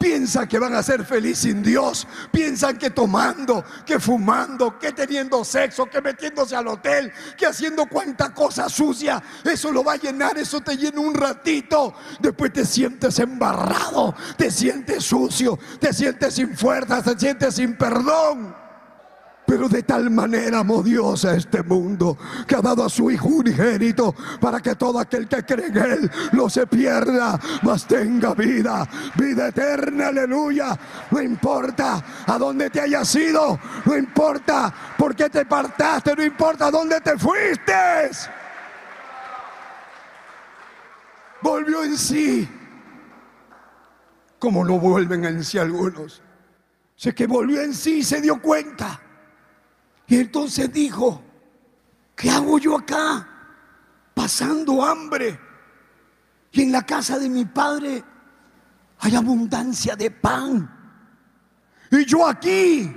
Piensan 0.00 0.48
que 0.48 0.58
van 0.58 0.74
a 0.74 0.82
ser 0.82 1.04
felices 1.04 1.40
sin 1.40 1.62
Dios. 1.62 2.06
Piensan 2.32 2.78
que 2.78 2.88
tomando, 2.88 3.62
que 3.84 4.00
fumando, 4.00 4.78
que 4.78 4.92
teniendo 4.92 5.44
sexo, 5.44 5.84
que 5.84 6.00
metiéndose 6.00 6.56
al 6.56 6.68
hotel, 6.68 7.12
que 7.36 7.44
haciendo 7.44 7.84
cuanta 7.84 8.32
cosa 8.32 8.70
sucia. 8.70 9.22
Eso 9.44 9.70
lo 9.70 9.84
va 9.84 9.92
a 9.92 9.96
llenar, 9.96 10.38
eso 10.38 10.62
te 10.62 10.74
llena 10.74 11.02
un 11.02 11.12
ratito. 11.12 11.92
Después 12.18 12.50
te 12.50 12.64
sientes 12.64 13.18
embarrado, 13.18 14.14
te 14.38 14.50
sientes 14.50 15.04
sucio, 15.04 15.58
te 15.78 15.92
sientes 15.92 16.32
sin 16.32 16.56
fuerzas, 16.56 17.04
te 17.04 17.18
sientes 17.18 17.54
sin 17.56 17.76
perdón. 17.76 18.59
Pero 19.50 19.68
de 19.68 19.82
tal 19.82 20.10
manera 20.10 20.60
amó 20.60 20.80
Dios 20.80 21.24
a 21.24 21.34
este 21.34 21.64
mundo 21.64 22.16
que 22.46 22.54
ha 22.54 22.60
dado 22.60 22.84
a 22.84 22.88
su 22.88 23.10
Hijo 23.10 23.26
unigénito 23.26 24.14
para 24.40 24.60
que 24.60 24.76
todo 24.76 25.00
aquel 25.00 25.26
que 25.26 25.44
cree 25.44 25.66
en 25.66 25.76
Él 25.76 26.10
no 26.30 26.48
se 26.48 26.68
pierda, 26.68 27.36
mas 27.62 27.84
tenga 27.84 28.32
vida, 28.32 28.88
vida 29.16 29.48
eterna, 29.48 30.06
aleluya. 30.06 30.78
No 31.10 31.20
importa 31.20 32.00
a 32.28 32.38
dónde 32.38 32.70
te 32.70 32.80
hayas 32.80 33.12
ido, 33.16 33.58
no 33.86 33.96
importa 33.96 34.72
por 34.96 35.16
qué 35.16 35.28
te 35.28 35.40
apartaste, 35.40 36.14
no 36.14 36.22
importa 36.22 36.66
a 36.66 36.70
dónde 36.70 37.00
te 37.00 37.18
fuiste. 37.18 37.74
Volvió 41.42 41.82
en 41.82 41.98
sí, 41.98 42.48
como 44.38 44.64
no 44.64 44.78
vuelven 44.78 45.24
en 45.24 45.42
sí 45.42 45.58
algunos. 45.58 46.22
Sé 46.94 47.12
que 47.12 47.26
volvió 47.26 47.60
en 47.62 47.74
sí 47.74 47.98
y 47.98 48.04
se 48.04 48.20
dio 48.20 48.40
cuenta 48.40 49.00
y 50.10 50.18
entonces 50.18 50.72
dijo, 50.72 51.22
¿qué 52.16 52.28
hago 52.30 52.58
yo 52.58 52.76
acá? 52.76 53.28
Pasando 54.12 54.84
hambre. 54.84 55.38
Y 56.50 56.64
en 56.64 56.72
la 56.72 56.84
casa 56.84 57.16
de 57.16 57.28
mi 57.28 57.44
padre 57.44 58.02
hay 58.98 59.14
abundancia 59.14 59.94
de 59.94 60.10
pan. 60.10 60.68
Y 61.92 62.04
yo 62.04 62.26
aquí, 62.26 62.92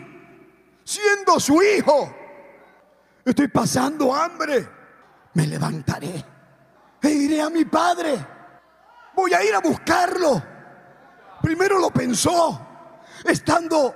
siendo 0.84 1.40
su 1.40 1.62
hijo, 1.62 2.12
estoy 3.24 3.48
pasando 3.48 4.12
hambre. 4.16 4.68
Me 5.36 5.46
levantaré 5.46 6.26
e 7.00 7.10
iré 7.12 7.44
a 7.44 7.50
mi 7.52 7.64
padre. 7.64 8.26
Voy 9.16 9.36
a 9.36 9.46
ir 9.46 9.54
a 9.54 9.60
buscarlo. 9.60 10.42
Primero 11.44 11.78
lo 11.78 11.92
pensó, 11.92 12.60
estando 13.24 13.94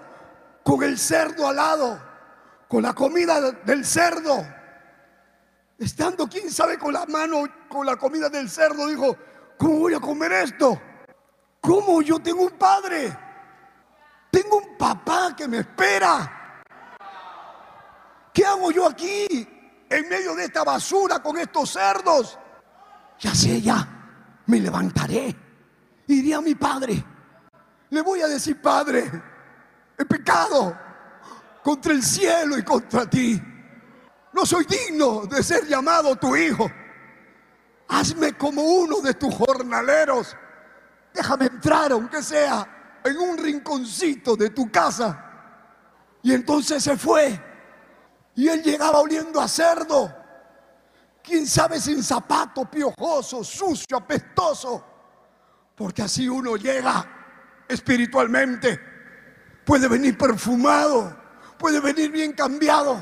con 0.64 0.84
el 0.84 1.00
cerdo 1.00 1.48
al 1.48 1.56
lado 1.56 2.07
con 2.68 2.84
la 2.84 2.94
comida 2.94 3.52
del 3.52 3.86
cerdo. 3.86 4.46
Estando, 5.78 6.28
quién 6.28 6.52
sabe, 6.52 6.78
con 6.78 6.94
la 6.94 7.06
mano, 7.06 7.44
con 7.70 7.86
la 7.86 7.96
comida 7.96 8.30
del 8.30 8.50
cerdo, 8.50 8.88
dijo, 8.88 9.16
¿cómo 9.58 9.80
voy 9.80 9.94
a 9.94 10.00
comer 10.00 10.32
esto? 10.32 10.82
¿Cómo 11.62 12.02
yo 12.02 12.20
tengo 12.20 12.44
un 12.44 12.52
padre? 12.52 13.16
Tengo 14.32 14.58
un 14.58 14.78
papá 14.78 15.36
que 15.36 15.48
me 15.48 15.60
espera. 15.60 16.64
¿Qué 18.34 18.46
hago 18.46 18.72
yo 18.72 18.88
aquí 18.88 19.48
en 19.90 20.10
medio 20.10 20.36
de 20.36 20.46
esta 20.46 20.64
basura 20.64 21.22
con 21.22 21.38
estos 21.38 21.72
cerdos? 21.72 22.38
Ya 23.20 23.34
sé, 23.34 23.62
ya, 23.62 23.88
me 24.46 24.60
levantaré. 24.60 25.36
Iré 26.08 26.34
a 26.34 26.42
mi 26.42 26.56
padre. 26.56 27.04
Le 27.90 28.02
voy 28.02 28.22
a 28.22 28.28
decir, 28.28 28.62
padre, 28.62 29.10
he 29.98 30.06
pecado 30.06 30.87
contra 31.68 31.92
el 31.92 32.02
cielo 32.02 32.58
y 32.58 32.64
contra 32.64 33.10
ti. 33.10 33.42
No 34.32 34.46
soy 34.46 34.64
digno 34.64 35.26
de 35.26 35.44
ser 35.44 35.68
llamado 35.68 36.16
tu 36.16 36.34
hijo. 36.34 36.72
Hazme 37.90 38.38
como 38.38 38.62
uno 38.62 39.02
de 39.02 39.14
tus 39.16 39.36
jornaleros. 39.36 40.34
Déjame 41.14 41.48
entrar, 41.48 41.92
aunque 41.92 42.24
sea 42.24 43.02
en 43.04 43.18
un 43.18 43.38
rinconcito 43.38 44.38
de 44.38 44.52
tu 44.52 44.72
casa. 44.72 45.22
Y 46.24 46.34
entonces 46.34 46.82
se 46.82 46.96
fue. 46.96 47.38
Y 48.36 48.48
él 48.48 48.64
llegaba 48.64 49.00
oliendo 49.00 49.42
a 49.42 49.48
cerdo. 49.50 50.16
Quién 51.22 51.46
sabe 51.46 51.82
sin 51.82 52.02
zapato, 52.02 52.64
piojoso, 52.72 53.44
sucio, 53.44 53.98
apestoso. 53.98 54.86
Porque 55.76 56.02
así 56.02 56.30
uno 56.30 56.56
llega 56.56 57.66
espiritualmente. 57.68 58.80
Puede 59.66 59.90
venir 59.90 60.18
perfumado 60.18 61.17
puede 61.58 61.80
venir 61.80 62.12
bien 62.12 62.34
cambiado, 62.34 63.02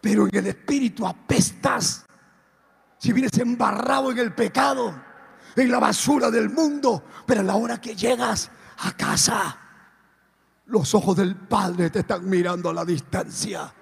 pero 0.00 0.26
en 0.26 0.36
el 0.36 0.46
espíritu 0.48 1.06
apestas. 1.06 2.04
Si 2.98 3.12
vienes 3.12 3.36
embarrado 3.38 4.10
en 4.12 4.18
el 4.18 4.34
pecado, 4.34 4.94
en 5.56 5.70
la 5.70 5.78
basura 5.78 6.30
del 6.30 6.50
mundo, 6.50 7.04
pero 7.26 7.40
a 7.40 7.44
la 7.44 7.56
hora 7.56 7.80
que 7.80 7.94
llegas 7.94 8.50
a 8.78 8.92
casa, 8.96 9.58
los 10.66 10.94
ojos 10.94 11.16
del 11.16 11.36
Padre 11.36 11.90
te 11.90 12.00
están 12.00 12.28
mirando 12.28 12.70
a 12.70 12.74
la 12.74 12.84
distancia. 12.84 13.72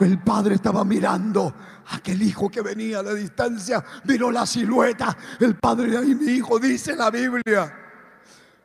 El 0.00 0.20
padre 0.20 0.54
estaba 0.54 0.84
mirando 0.84 1.52
a 1.86 1.96
aquel 1.96 2.22
hijo 2.22 2.48
que 2.48 2.60
venía 2.60 3.00
a 3.00 3.02
la 3.02 3.14
distancia, 3.14 3.84
miró 4.04 4.30
la 4.30 4.46
silueta. 4.46 5.16
El 5.40 5.56
padre 5.56 5.90
de 5.90 5.98
ahí, 5.98 6.14
mi 6.14 6.32
hijo, 6.32 6.58
dice 6.58 6.94
la 6.94 7.10
Biblia, 7.10 7.74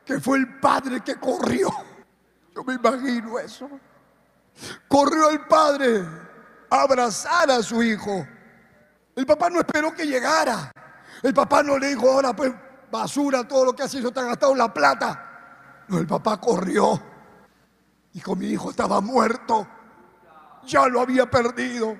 que 0.04 0.20
fue 0.20 0.38
el 0.38 0.60
padre 0.60 1.00
que 1.00 1.16
corrió. 1.16 1.70
Yo 2.54 2.62
me 2.62 2.74
imagino 2.74 3.38
eso. 3.38 3.68
Corrió 4.88 5.30
el 5.30 5.40
padre 5.46 6.04
a 6.70 6.82
abrazar 6.82 7.50
a 7.50 7.62
su 7.62 7.82
hijo. 7.82 8.26
El 9.16 9.26
papá 9.26 9.50
no 9.50 9.60
esperó 9.60 9.94
que 9.94 10.06
llegara. 10.06 10.70
El 11.22 11.32
papá 11.32 11.62
no 11.62 11.78
le 11.78 11.88
dijo, 11.88 12.10
ahora 12.10 12.34
pues 12.34 12.52
basura, 12.90 13.46
todo 13.46 13.66
lo 13.66 13.72
que 13.74 13.82
has 13.82 13.94
hecho 13.94 14.10
te 14.12 14.20
ha 14.20 14.24
gastado 14.24 14.54
la 14.54 14.72
plata. 14.72 15.84
No, 15.88 15.98
el 15.98 16.06
papá 16.06 16.40
corrió. 16.40 17.00
Con 18.22 18.38
mi 18.38 18.46
hijo 18.46 18.70
estaba 18.70 19.00
muerto. 19.00 19.66
Ya 20.66 20.86
lo 20.86 21.00
había 21.00 21.28
perdido. 21.28 21.96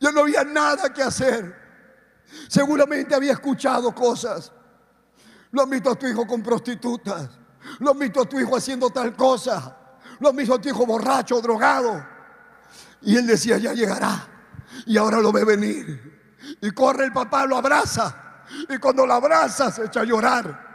Ya 0.00 0.10
no 0.10 0.20
había 0.20 0.44
nada 0.44 0.92
que 0.92 1.02
hacer. 1.02 1.54
Seguramente 2.48 3.14
había 3.14 3.32
escuchado 3.32 3.94
cosas. 3.94 4.52
Lo 5.50 5.62
han 5.62 5.70
visto 5.70 5.90
a 5.90 5.94
tu 5.94 6.06
hijo 6.06 6.26
con 6.26 6.42
prostitutas. 6.42 7.30
Lo 7.78 7.90
han 7.90 7.98
visto 7.98 8.22
a 8.22 8.24
tu 8.24 8.38
hijo 8.40 8.56
haciendo 8.56 8.90
tal 8.90 9.14
cosa. 9.14 9.76
Lo 10.20 10.32
mismo 10.32 10.54
a 10.54 10.60
tu 10.60 10.68
hijo 10.68 10.86
borracho, 10.86 11.40
drogado. 11.40 12.04
Y 13.02 13.16
él 13.16 13.26
decía, 13.26 13.58
ya 13.58 13.72
llegará. 13.72 14.26
Y 14.86 14.96
ahora 14.96 15.20
lo 15.20 15.32
ve 15.32 15.44
venir. 15.44 16.56
Y 16.60 16.70
corre 16.70 17.04
el 17.04 17.12
papá, 17.12 17.46
lo 17.46 17.56
abraza. 17.56 18.44
Y 18.68 18.78
cuando 18.78 19.06
lo 19.06 19.14
abraza 19.14 19.70
se 19.70 19.84
echa 19.84 20.00
a 20.00 20.04
llorar. 20.04 20.66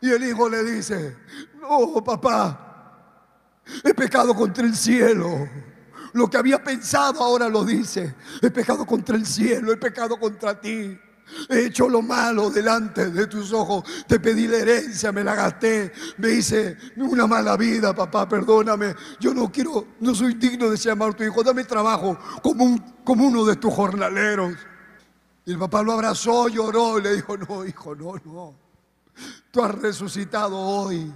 Y 0.00 0.10
el 0.10 0.24
hijo 0.24 0.48
le 0.48 0.64
dice, 0.64 1.16
no, 1.60 2.02
papá, 2.02 3.62
he 3.84 3.94
pecado 3.94 4.34
contra 4.34 4.64
el 4.64 4.74
cielo. 4.74 5.48
Lo 6.12 6.28
que 6.28 6.38
había 6.38 6.62
pensado 6.62 7.22
ahora 7.22 7.48
lo 7.48 7.64
dice. 7.64 8.14
He 8.42 8.50
pecado 8.50 8.84
contra 8.86 9.16
el 9.16 9.26
cielo, 9.26 9.72
he 9.72 9.76
pecado 9.76 10.18
contra 10.18 10.60
ti. 10.60 10.98
He 11.48 11.66
hecho 11.66 11.88
lo 11.88 12.02
malo 12.02 12.50
delante 12.50 13.10
de 13.10 13.26
tus 13.26 13.52
ojos. 13.52 13.84
Te 14.06 14.18
pedí 14.18 14.46
la 14.46 14.58
herencia, 14.58 15.12
me 15.12 15.24
la 15.24 15.34
gasté. 15.34 15.92
Me 16.18 16.30
hice 16.32 16.76
una 16.96 17.26
mala 17.26 17.56
vida, 17.56 17.94
papá, 17.94 18.28
perdóname. 18.28 18.94
Yo 19.18 19.32
no 19.32 19.50
quiero, 19.50 19.86
no 20.00 20.14
soy 20.14 20.34
digno 20.34 20.68
de 20.68 20.76
llamar 20.76 21.14
tu 21.14 21.24
hijo. 21.24 21.42
Dame 21.42 21.64
trabajo 21.64 22.18
como, 22.42 23.02
como 23.04 23.26
uno 23.26 23.44
de 23.44 23.56
tus 23.56 23.72
jornaleros. 23.72 24.54
Y 25.46 25.52
el 25.52 25.58
papá 25.58 25.82
lo 25.82 25.92
abrazó, 25.92 26.48
lloró 26.48 26.98
y 26.98 27.02
le 27.02 27.14
dijo, 27.14 27.36
no, 27.36 27.64
hijo, 27.64 27.94
no, 27.94 28.14
no. 28.24 28.54
Tú 29.50 29.62
has 29.62 29.74
resucitado 29.74 30.56
hoy. 30.56 31.12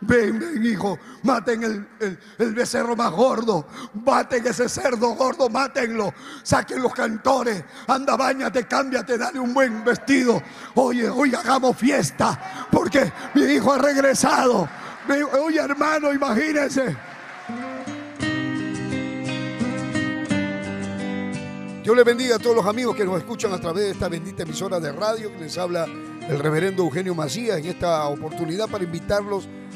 Ven, 0.00 0.38
ven, 0.38 0.64
hijo, 0.64 0.98
maten 1.22 1.62
el, 1.62 2.18
el, 2.38 2.54
becerro 2.54 2.96
más 2.96 3.10
gordo, 3.10 3.66
maten 4.04 4.46
ese 4.46 4.68
cerdo 4.68 5.14
gordo, 5.14 5.48
mátenlo, 5.48 6.12
saquen 6.42 6.82
los 6.82 6.94
cantores, 6.94 7.64
anda, 7.86 8.16
bañate, 8.16 8.66
cámbiate, 8.66 9.18
dale 9.18 9.38
un 9.38 9.52
buen 9.54 9.84
vestido. 9.84 10.42
Oye, 10.74 11.08
hoy 11.08 11.34
hagamos 11.34 11.76
fiesta, 11.76 12.66
porque 12.70 13.12
mi 13.34 13.42
hijo 13.42 13.72
ha 13.72 13.78
regresado. 13.78 14.68
Oye, 15.42 15.60
hermano, 15.60 16.12
imagínense. 16.12 16.96
Dios 21.84 21.94
le 21.94 22.02
bendiga 22.02 22.36
a 22.36 22.38
todos 22.38 22.56
los 22.56 22.64
amigos 22.64 22.96
que 22.96 23.04
nos 23.04 23.18
escuchan 23.18 23.52
a 23.52 23.60
través 23.60 23.84
de 23.84 23.90
esta 23.90 24.08
bendita 24.08 24.42
emisora 24.42 24.80
de 24.80 24.90
radio 24.90 25.30
que 25.30 25.40
les 25.40 25.58
habla 25.58 25.84
el 25.84 26.38
reverendo 26.38 26.82
Eugenio 26.82 27.14
Macías 27.14 27.58
en 27.58 27.66
esta 27.66 28.06
oportunidad 28.08 28.70
para 28.70 28.84
invitarlos 28.84 29.46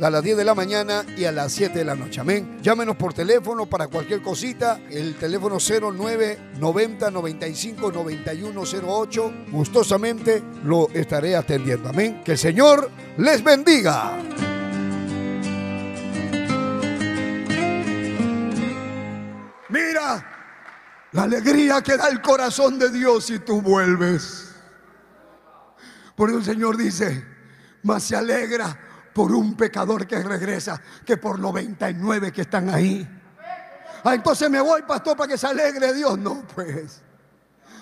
a 0.00 0.10
las 0.10 0.22
10 0.22 0.36
de 0.36 0.44
la 0.44 0.54
mañana 0.54 1.04
y 1.16 1.24
a 1.24 1.32
las 1.32 1.52
7 1.52 1.78
de 1.78 1.84
la 1.84 1.94
noche. 1.94 2.20
Amén. 2.20 2.58
Llámenos 2.62 2.96
por 2.96 3.14
teléfono 3.14 3.66
para 3.66 3.88
cualquier 3.88 4.20
cosita. 4.22 4.80
El 4.90 5.16
teléfono 5.16 5.58
0990 5.58 7.10
95 7.10 7.92
9108. 7.92 9.32
Gustosamente 9.50 10.42
lo 10.64 10.88
estaré 10.90 11.34
atendiendo. 11.36 11.88
Amén. 11.88 12.22
Que 12.24 12.32
el 12.32 12.38
Señor 12.38 12.90
les 13.16 13.42
bendiga. 13.42 14.18
Mira 19.68 20.32
la 21.12 21.22
alegría 21.22 21.80
que 21.82 21.96
da 21.96 22.08
el 22.08 22.20
corazón 22.20 22.78
de 22.78 22.90
Dios 22.90 23.24
si 23.24 23.38
tú 23.38 23.62
vuelves. 23.62 24.54
Por 26.14 26.30
eso 26.30 26.38
el 26.38 26.44
Señor 26.44 26.76
dice, 26.76 27.24
más 27.82 28.02
se 28.02 28.16
alegra 28.16 28.85
por 29.16 29.32
un 29.32 29.54
pecador 29.54 30.06
que 30.06 30.22
regresa 30.22 30.78
que 31.02 31.16
por 31.16 31.38
99 31.38 32.30
que 32.30 32.42
están 32.42 32.68
ahí. 32.68 33.08
Ah, 34.04 34.14
entonces 34.14 34.50
me 34.50 34.60
voy, 34.60 34.82
pastor, 34.82 35.16
para 35.16 35.26
que 35.26 35.38
se 35.38 35.46
alegre 35.46 35.94
Dios. 35.94 36.18
No, 36.18 36.42
pues. 36.54 37.00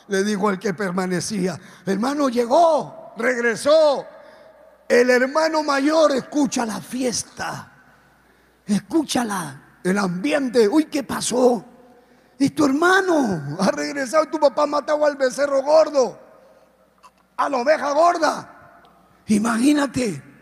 Le 0.07 0.23
dijo 0.23 0.49
el 0.49 0.61
que 0.61 0.75
permanecía, 0.75 1.59
hermano 1.85 2.29
llegó, 2.29 3.15
regresó. 3.17 4.07
El 4.89 5.11
hermano 5.11 5.65
mayor 5.65 6.13
escucha 6.13 6.65
la 6.65 6.81
fiesta, 6.81 7.73
escúchala, 8.65 9.81
el 9.83 9.99
ambiente. 9.99 10.69
Uy, 10.69 10.85
¿qué 10.85 11.03
pasó? 11.03 11.65
Y 12.39 12.51
tu 12.51 12.67
hermano 12.67 13.57
ha 13.59 13.73
regresado, 13.73 14.27
tu 14.27 14.39
papá 14.39 14.67
mató 14.67 15.05
al 15.05 15.17
becerro 15.17 15.63
gordo, 15.63 16.17
a 17.37 17.49
la 17.49 17.57
oveja 17.57 17.91
gorda. 17.91 18.83
Imagínate. 19.27 20.34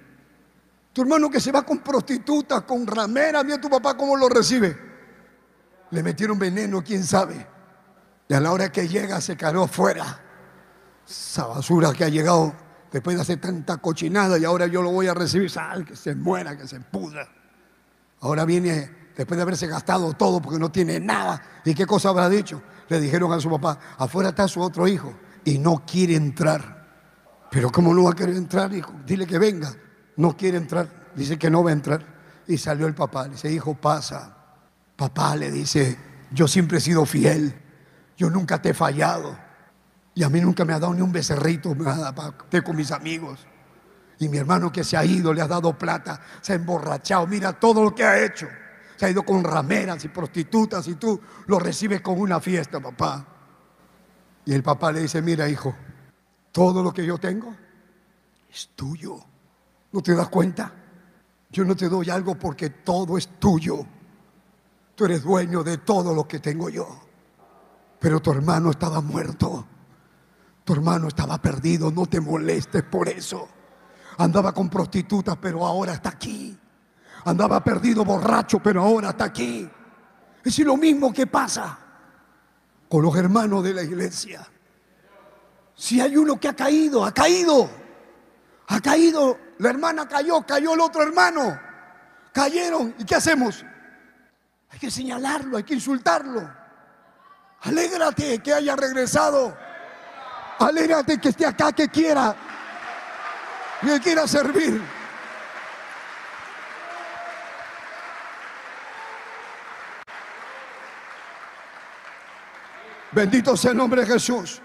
Tu 0.93 1.01
hermano 1.01 1.31
que 1.31 1.41
se 1.41 1.51
va 1.51 1.63
con 1.63 1.79
prostitutas, 1.79 2.63
con 2.63 2.87
rameras, 2.87 3.45
mira 3.45 3.61
tu 3.61 3.71
papá 3.71 3.97
cómo 3.97 4.17
lo 4.17 4.29
recibe. 4.29 4.77
Le 5.91 6.03
metieron 6.03 6.39
veneno, 6.39 6.83
quién 6.85 7.03
sabe. 7.03 7.47
Y 8.29 8.35
a 8.35 8.41
la 8.41 8.53
hora 8.53 8.71
que 8.71 8.87
llega 8.87 9.21
se 9.21 9.37
cayó 9.37 9.65
afuera. 9.65 10.21
Esa 11.09 11.47
basura 11.47 11.93
que 11.93 12.05
ha 12.05 12.09
llegado 12.09 12.55
después 12.91 13.17
de 13.17 13.23
hacer 13.23 13.41
tanta 13.41 13.79
cochinada 13.79 14.39
y 14.39 14.45
ahora 14.45 14.67
yo 14.67 14.83
lo 14.83 14.91
voy 14.91 15.07
a 15.07 15.15
recibir. 15.15 15.51
Sal, 15.51 15.85
que 15.85 15.97
se 15.97 16.15
muera, 16.15 16.57
que 16.57 16.69
se 16.69 16.79
pudra. 16.81 17.27
Ahora 18.21 18.45
viene 18.45 19.13
después 19.17 19.37
de 19.37 19.43
haberse 19.43 19.67
gastado 19.67 20.13
todo 20.13 20.43
porque 20.43 20.59
no 20.59 20.71
tiene 20.71 21.01
nada. 21.01 21.43
¿Y 21.65 21.75
qué 21.75 21.87
cosa 21.87 22.11
habrá 22.11 22.29
dicho? 22.29 22.63
Le 22.89 23.01
dijeron 23.01 23.33
a 23.33 23.41
su 23.41 23.49
papá, 23.49 23.79
afuera 23.97 24.31
está 24.31 24.47
su 24.47 24.61
otro 24.61 24.87
hijo 24.87 25.15
y 25.45 25.59
no 25.59 25.85
quiere 25.87 26.17
entrar. 26.17 26.83
Pero 27.51 27.73
¿cómo 27.73 27.95
no 27.95 28.05
va 28.05 28.11
a 28.11 28.15
querer 28.15 28.37
entrar, 28.37 28.73
hijo? 28.75 28.93
Dile 29.07 29.27
que 29.27 29.39
venga 29.39 29.75
no 30.17 30.37
quiere 30.37 30.59
entrar, 30.59 30.89
dice 31.15 31.39
que 31.39 31.51
no 31.51 31.63
va 31.65 31.71
a 31.71 31.75
entrar. 31.75 32.05
Y 32.47 32.59
salió 32.59 32.87
el 32.87 32.95
papá, 32.95 33.25
le 33.25 33.31
dice, 33.31 33.51
hijo, 33.51 33.75
pasa. 33.75 34.37
Papá 34.97 35.37
le 35.37 35.51
dice, 35.51 35.97
yo 36.31 36.49
siempre 36.49 36.79
he 36.79 36.81
sido 36.81 37.07
fiel, 37.07 37.55
yo 38.17 38.31
nunca 38.31 38.61
te 38.61 38.71
he 38.71 38.75
fallado. 38.75 39.37
Y 40.15 40.23
a 40.23 40.29
mí 40.29 40.41
nunca 40.41 40.65
me 40.65 40.73
ha 40.73 40.79
dado 40.79 40.95
ni 40.95 41.01
un 41.01 41.13
becerrito, 41.13 41.75
nada, 41.75 42.15
para 42.15 42.63
con 42.63 42.77
mis 42.77 42.91
amigos. 42.91 43.47
Y 44.19 44.29
mi 44.29 44.39
hermano 44.39 44.71
que 44.71 44.85
se 44.85 44.97
ha 44.97 45.05
ido, 45.05 45.33
le 45.33 45.41
ha 45.41 45.49
dado 45.49 45.77
plata, 45.77 46.21
se 46.41 46.53
ha 46.53 46.57
emborrachado, 46.57 47.27
mira 47.27 47.53
todo 47.53 47.83
lo 47.83 47.95
que 47.95 48.05
ha 48.05 48.23
hecho. 48.23 48.47
Se 48.97 49.07
ha 49.07 49.11
ido 49.11 49.25
con 49.25 49.43
rameras 49.43 50.05
y 50.05 50.09
prostitutas 50.09 50.87
y 50.87 50.95
tú 50.95 51.21
lo 51.47 51.59
recibes 51.59 52.03
con 52.03 52.21
una 52.21 52.39
fiesta, 52.41 52.79
papá. 52.79 53.27
Y 54.45 54.53
el 54.53 54.63
papá 54.63 54.93
le 54.93 55.01
dice, 55.01 55.23
mira 55.23 55.49
hijo, 55.49 55.75
todo 56.53 56.83
lo 56.83 56.93
que 56.93 57.05
yo 57.05 57.19
tengo 57.19 57.57
es 58.51 58.71
tuyo. 58.77 59.32
¿No 59.93 60.03
te 60.03 60.15
das 60.15 60.29
cuenta? 60.29 60.73
Yo 61.51 61.65
no 61.65 61.77
te 61.77 61.89
doy 61.89 62.09
algo 62.09 62.35
porque 62.35 62.71
todo 62.71 63.19
es 63.19 63.39
tuyo. 63.39 63.85
Tú 64.95 65.05
eres 65.05 65.23
dueño 65.23 65.63
de 65.63 65.79
todo 65.79 66.15
lo 66.15 66.27
que 66.27 66.39
tengo 66.39 66.71
yo. 66.71 66.89
Pero 67.99 68.21
tu 68.21 68.33
hermano 68.33 68.71
estaba 68.71 69.01
muerto. 69.01 69.67
Tu 70.65 70.73
hermano 70.73 71.09
estaba 71.09 71.39
perdido. 71.39 71.91
No 71.91 72.07
te 72.07 72.21
molestes 72.21 72.83
por 72.83 73.09
eso. 73.09 73.49
Andaba 74.19 74.53
con 74.53 74.71
prostitutas, 74.71 75.37
pero 75.41 75.67
ahora 75.67 75.93
está 75.93 76.11
aquí. 76.11 76.59
Andaba 77.25 77.63
perdido 77.63 78.05
borracho, 78.05 78.61
pero 78.61 78.83
ahora 78.83 79.11
está 79.11 79.25
aquí. 79.25 79.69
Es 80.43 80.59
lo 80.61 80.77
mismo 80.77 81.13
que 81.13 81.27
pasa 81.27 81.79
con 82.89 83.03
los 83.03 83.15
hermanos 83.17 83.63
de 83.63 83.75
la 83.75 83.83
iglesia. 83.83 84.47
Si 85.75 86.01
hay 86.01 86.17
uno 86.17 86.39
que 86.39 86.49
ha 86.49 86.57
caído, 86.57 87.05
ha 87.05 87.13
caído. 87.13 87.82
Ha 88.69 88.81
caído 88.81 89.39
la 89.63 89.71
hermana 89.71 90.09
cayó, 90.09 90.43
cayó 90.43 90.75
el 90.75 90.81
otro 90.81 91.03
hermano. 91.05 91.57
Cayeron. 92.33 92.95
¿Y 92.99 93.05
qué 93.05 93.15
hacemos? 93.15 93.65
Hay 94.71 94.79
que 94.81 94.91
señalarlo, 94.91 95.57
hay 95.57 95.63
que 95.63 95.75
insultarlo. 95.75 96.53
Alégrate 97.61 98.41
que 98.41 98.53
haya 98.53 98.75
regresado. 98.75 99.57
Alégrate 100.59 101.19
que 101.19 101.29
esté 101.29 101.47
acá, 101.47 101.73
que 101.73 101.89
quiera. 101.89 102.35
Que 103.81 104.01
quiera 104.01 104.27
servir. 104.27 104.83
Bendito 113.13 113.57
sea 113.57 113.71
el 113.71 113.77
nombre 113.77 114.01
de 114.01 114.07
Jesús. 114.09 114.61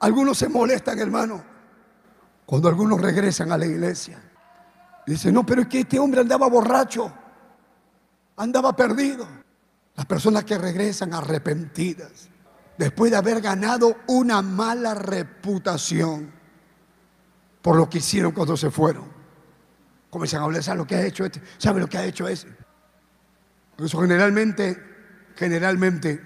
Algunos 0.00 0.36
se 0.36 0.48
molestan, 0.50 0.98
hermano 0.98 1.55
cuando 2.46 2.68
algunos 2.68 3.00
regresan 3.00 3.50
a 3.50 3.58
la 3.58 3.66
iglesia, 3.66 4.18
dicen, 5.04 5.34
no, 5.34 5.44
pero 5.44 5.62
es 5.62 5.68
que 5.68 5.80
este 5.80 5.98
hombre 5.98 6.20
andaba 6.20 6.48
borracho, 6.48 7.12
andaba 8.36 8.74
perdido. 8.74 9.26
Las 9.96 10.06
personas 10.06 10.44
que 10.44 10.56
regresan 10.56 11.12
arrepentidas, 11.12 12.28
después 12.78 13.10
de 13.10 13.16
haber 13.16 13.40
ganado 13.40 13.96
una 14.06 14.42
mala 14.42 14.94
reputación 14.94 16.30
por 17.62 17.76
lo 17.76 17.90
que 17.90 17.98
hicieron 17.98 18.30
cuando 18.30 18.56
se 18.56 18.70
fueron, 18.70 19.04
comienzan 20.08 20.42
a 20.42 20.44
hablar, 20.44 20.62
¿sabe 20.62 20.78
lo 20.78 20.86
que 20.86 20.94
ha 20.94 21.04
hecho 21.04 21.24
este? 21.24 21.42
¿Sabe 21.58 21.80
lo 21.80 21.88
que 21.88 21.98
ha 21.98 22.04
hecho 22.04 22.28
ese? 22.28 22.48
Por 23.74 23.86
eso 23.86 24.00
generalmente, 24.00 24.80
generalmente, 25.34 26.22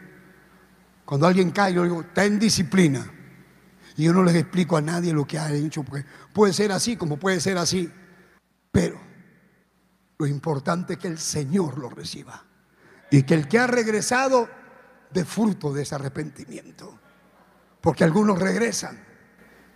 cuando 1.05 1.27
alguien 1.27 1.51
cae, 1.51 1.73
yo 1.73 1.85
digo, 1.85 2.03
está 2.03 2.25
en 2.25 2.39
disciplina. 2.39 3.11
Y 3.97 4.05
yo 4.05 4.13
no 4.13 4.23
les 4.23 4.35
explico 4.35 4.77
a 4.77 4.81
nadie 4.81 5.13
lo 5.13 5.27
que 5.27 5.39
ha 5.39 5.53
hecho, 5.53 5.83
porque 5.83 6.05
puede 6.33 6.53
ser 6.53 6.73
así 6.73 6.97
como 6.97 7.19
puede 7.19 7.41
ser 7.41 7.59
así. 7.59 7.91
Pero 8.71 9.01
lo 10.19 10.27
importante 10.27 10.95
es 10.95 10.99
que 10.99 11.09
el 11.09 11.19
Señor 11.19 11.79
lo 11.79 11.91
reciba. 11.91 12.45
Y 13.11 13.23
que 13.25 13.35
el 13.35 13.49
que 13.49 13.59
ha 13.59 13.67
regresado 13.67 14.49
dé 15.13 15.25
fruto 15.25 15.73
de 15.73 15.83
ese 15.83 15.95
arrepentimiento. 15.95 16.99
Porque 17.81 18.05
algunos 18.05 18.39
regresan. 18.39 19.03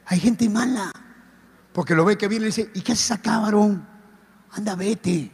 Hay 0.07 0.21
gente 0.21 0.49
mala. 0.49 0.93
Porque 1.73 1.95
lo 1.95 2.05
ve 2.05 2.17
que 2.17 2.29
viene 2.29 2.45
y 2.45 2.49
dice, 2.49 2.71
¿y 2.75 2.83
qué 2.83 2.93
haces 2.93 3.11
acá, 3.11 3.41
varón? 3.41 3.89
Anda, 4.53 4.77
vete. 4.77 5.33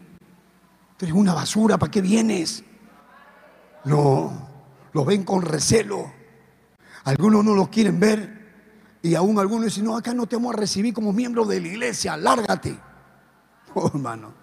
Tú 0.96 1.04
eres 1.04 1.14
una 1.14 1.34
basura, 1.34 1.76
¿para 1.76 1.90
qué 1.90 2.00
vienes? 2.00 2.64
No, 3.84 4.48
lo 4.92 5.04
ven 5.04 5.24
con 5.24 5.42
recelo. 5.42 6.12
Algunos 7.04 7.44
no 7.44 7.54
lo 7.54 7.70
quieren 7.70 7.98
ver 7.98 8.39
y 9.02 9.14
aún 9.14 9.38
algunos 9.38 9.66
dicen, 9.66 9.84
no, 9.84 9.96
acá 9.96 10.12
no 10.12 10.26
te 10.26 10.36
vamos 10.36 10.54
a 10.54 10.58
recibir 10.58 10.92
como 10.92 11.12
miembro 11.12 11.44
de 11.44 11.60
la 11.60 11.68
iglesia, 11.68 12.16
lárgate. 12.16 12.78
Oh, 13.72 13.86
hermano. 13.86 14.34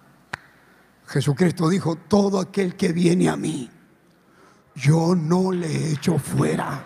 Jesucristo 1.06 1.68
dijo, 1.68 1.96
todo 1.96 2.40
aquel 2.40 2.76
que 2.76 2.94
viene 2.94 3.28
a 3.28 3.36
mí, 3.36 3.68
yo 4.74 5.14
no 5.14 5.52
le 5.52 5.92
echo 5.92 6.18
fuera. 6.18 6.82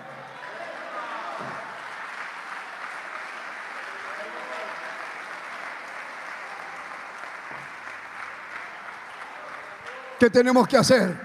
¿Qué 10.19 10.31
tenemos 10.31 10.67
que 10.67 10.77
hacer? 10.77 11.17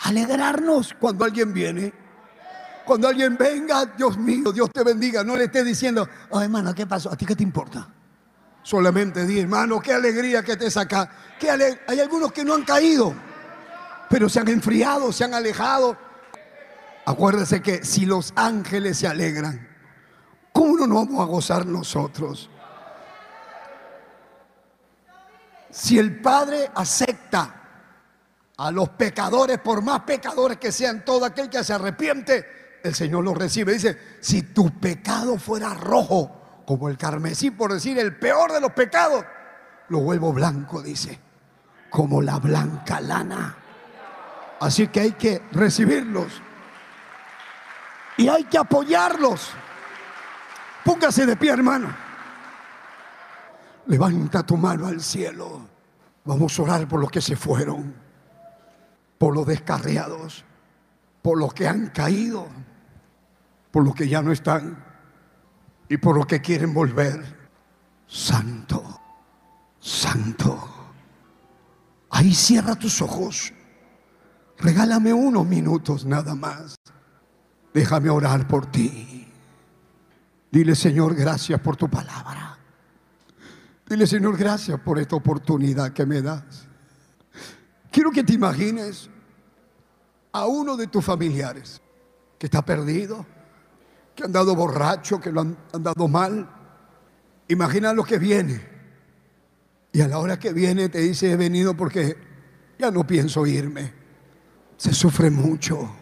Alegrarnos 0.00 0.94
cuando 1.00 1.24
alguien 1.24 1.54
viene 1.54 1.99
cuando 2.90 3.06
alguien 3.06 3.36
venga, 3.36 3.86
Dios 3.86 4.18
mío, 4.18 4.50
Dios 4.50 4.68
te 4.72 4.82
bendiga, 4.82 5.22
no 5.22 5.36
le 5.36 5.44
esté 5.44 5.62
diciendo, 5.62 6.08
oh 6.30 6.40
hermano, 6.40 6.74
¿qué 6.74 6.88
pasó? 6.88 7.08
¿A 7.12 7.16
ti 7.16 7.24
qué 7.24 7.36
te 7.36 7.44
importa? 7.44 7.86
Solamente 8.64 9.24
di, 9.26 9.38
hermano, 9.38 9.78
qué 9.78 9.92
alegría 9.92 10.42
que 10.42 10.56
te 10.56 10.68
saca. 10.72 11.08
Hay 11.86 12.00
algunos 12.00 12.32
que 12.32 12.42
no 12.44 12.52
han 12.52 12.64
caído, 12.64 13.14
pero 14.08 14.28
se 14.28 14.40
han 14.40 14.48
enfriado, 14.48 15.12
se 15.12 15.22
han 15.22 15.34
alejado. 15.34 15.96
Acuérdese 17.06 17.62
que 17.62 17.84
si 17.84 18.06
los 18.06 18.32
ángeles 18.34 18.98
se 18.98 19.06
alegran, 19.06 19.68
¿cómo 20.52 20.84
no 20.84 20.96
vamos 20.96 21.20
a 21.20 21.26
gozar 21.26 21.66
nosotros? 21.66 22.50
Si 25.70 25.96
el 25.96 26.20
Padre 26.20 26.72
acepta 26.74 27.54
a 28.56 28.72
los 28.72 28.88
pecadores, 28.88 29.60
por 29.60 29.80
más 29.80 30.00
pecadores 30.00 30.58
que 30.58 30.72
sean, 30.72 31.04
todo 31.04 31.24
aquel 31.24 31.48
que 31.48 31.62
se 31.62 31.72
arrepiente, 31.72 32.59
el 32.82 32.94
Señor 32.94 33.24
lo 33.24 33.34
recibe. 33.34 33.72
Dice, 33.74 33.98
si 34.20 34.42
tu 34.42 34.70
pecado 34.78 35.38
fuera 35.38 35.74
rojo, 35.74 36.62
como 36.66 36.88
el 36.88 36.96
carmesí, 36.96 37.50
por 37.50 37.72
decir 37.72 37.98
el 37.98 38.16
peor 38.16 38.52
de 38.52 38.60
los 38.60 38.72
pecados, 38.72 39.24
lo 39.88 40.00
vuelvo 40.00 40.32
blanco, 40.32 40.82
dice, 40.82 41.18
como 41.90 42.22
la 42.22 42.38
blanca 42.38 43.00
lana. 43.00 43.56
Así 44.60 44.88
que 44.88 45.00
hay 45.00 45.12
que 45.12 45.42
recibirlos 45.52 46.40
y 48.16 48.28
hay 48.28 48.44
que 48.44 48.58
apoyarlos. 48.58 49.50
Póngase 50.84 51.26
de 51.26 51.36
pie, 51.36 51.50
hermano. 51.50 51.94
Levanta 53.86 54.42
tu 54.42 54.56
mano 54.56 54.86
al 54.86 55.00
cielo. 55.00 55.66
Vamos 56.24 56.58
a 56.58 56.62
orar 56.62 56.86
por 56.86 57.00
los 57.00 57.10
que 57.10 57.20
se 57.20 57.34
fueron, 57.34 57.94
por 59.18 59.34
los 59.34 59.46
descarriados, 59.46 60.44
por 61.22 61.38
los 61.38 61.52
que 61.54 61.66
han 61.66 61.88
caído, 61.88 62.46
por 63.70 63.84
los 63.84 63.94
que 63.94 64.08
ya 64.08 64.22
no 64.22 64.32
están 64.32 64.84
y 65.88 65.96
por 65.96 66.16
los 66.16 66.26
que 66.26 66.40
quieren 66.40 66.72
volver. 66.74 67.38
Santo, 68.06 69.00
santo. 69.78 70.68
Ahí 72.10 72.34
cierra 72.34 72.74
tus 72.76 73.00
ojos. 73.02 73.52
Regálame 74.58 75.12
unos 75.12 75.46
minutos 75.46 76.04
nada 76.04 76.34
más. 76.34 76.76
Déjame 77.72 78.10
orar 78.10 78.46
por 78.48 78.66
ti. 78.66 79.28
Dile, 80.50 80.74
Señor, 80.74 81.14
gracias 81.14 81.60
por 81.60 81.76
tu 81.76 81.88
palabra. 81.88 82.58
Dile, 83.88 84.06
Señor, 84.06 84.36
gracias 84.36 84.80
por 84.80 84.98
esta 84.98 85.16
oportunidad 85.16 85.92
que 85.92 86.04
me 86.04 86.20
das. 86.20 86.68
Quiero 87.90 88.10
que 88.10 88.22
te 88.24 88.34
imagines 88.34 89.08
a 90.32 90.46
uno 90.46 90.76
de 90.76 90.86
tus 90.86 91.04
familiares 91.04 91.80
que 92.38 92.46
está 92.46 92.64
perdido, 92.64 93.26
que 94.14 94.24
han 94.24 94.32
dado 94.32 94.54
borracho, 94.54 95.20
que 95.20 95.32
lo 95.32 95.40
han 95.40 95.56
dado 95.78 96.08
mal. 96.08 96.48
Imagina 97.48 97.92
lo 97.92 98.04
que 98.04 98.18
viene. 98.18 98.60
Y 99.92 100.00
a 100.00 100.08
la 100.08 100.18
hora 100.18 100.38
que 100.38 100.52
viene 100.52 100.88
te 100.88 101.00
dice, 101.00 101.32
he 101.32 101.36
venido 101.36 101.76
porque 101.76 102.16
ya 102.78 102.90
no 102.90 103.06
pienso 103.06 103.46
irme. 103.46 103.92
Se 104.76 104.92
sufre 104.92 105.30
mucho 105.30 106.00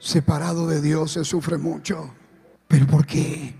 separado 0.00 0.66
de 0.66 0.80
Dios 0.80 1.12
se 1.12 1.24
sufre 1.24 1.58
mucho. 1.58 2.12
¿Pero 2.66 2.86
por 2.86 3.06
qué? 3.06 3.54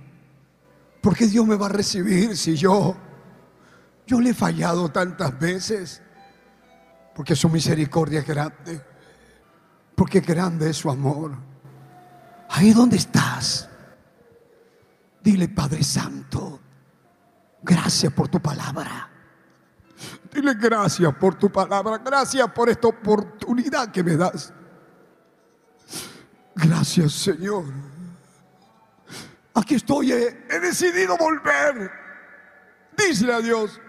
¿Por 1.00 1.16
qué 1.16 1.26
Dios 1.26 1.46
me 1.46 1.56
va 1.56 1.66
a 1.66 1.70
recibir 1.70 2.36
si 2.36 2.56
yo, 2.56 2.96
yo 4.06 4.20
le 4.20 4.30
he 4.30 4.34
fallado 4.34 4.90
tantas 4.90 5.38
veces? 5.38 6.02
Porque 7.14 7.36
su 7.36 7.48
misericordia 7.48 8.20
es 8.20 8.26
grande. 8.26 8.80
Porque 9.94 10.20
grande 10.20 10.70
es 10.70 10.76
su 10.76 10.90
amor. 10.90 11.32
Ahí 12.52 12.72
donde 12.72 12.96
estás, 12.96 13.68
dile 15.22 15.48
Padre 15.48 15.84
Santo, 15.84 16.60
gracias 17.62 18.12
por 18.12 18.28
tu 18.28 18.40
palabra. 18.40 19.08
Dile 20.32 20.54
gracias 20.54 21.14
por 21.14 21.36
tu 21.36 21.50
palabra, 21.50 21.98
gracias 21.98 22.50
por 22.52 22.68
esta 22.68 22.88
oportunidad 22.88 23.92
que 23.92 24.02
me 24.02 24.16
das. 24.16 24.52
Gracias 26.56 27.12
Señor. 27.12 27.66
Aquí 29.54 29.76
estoy, 29.76 30.12
he, 30.12 30.60
decidido 30.60 31.16
volver. 31.16 31.90
Dísele 32.96 33.32
a 33.32 33.40
Dios, 33.40 33.80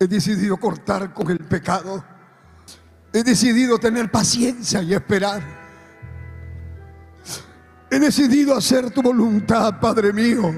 he 0.00 0.08
decidido 0.08 0.56
cortar 0.56 1.14
con 1.14 1.30
el 1.30 1.38
pecado. 1.38 2.04
He 3.12 3.22
decidido 3.22 3.78
tener 3.78 4.10
paciencia 4.10 4.82
y 4.82 4.94
esperar. 4.94 5.57
He 7.90 7.98
decidido 7.98 8.54
hacer 8.54 8.90
tu 8.90 9.02
voluntad, 9.02 9.80
Padre 9.80 10.12
mío. 10.12 10.54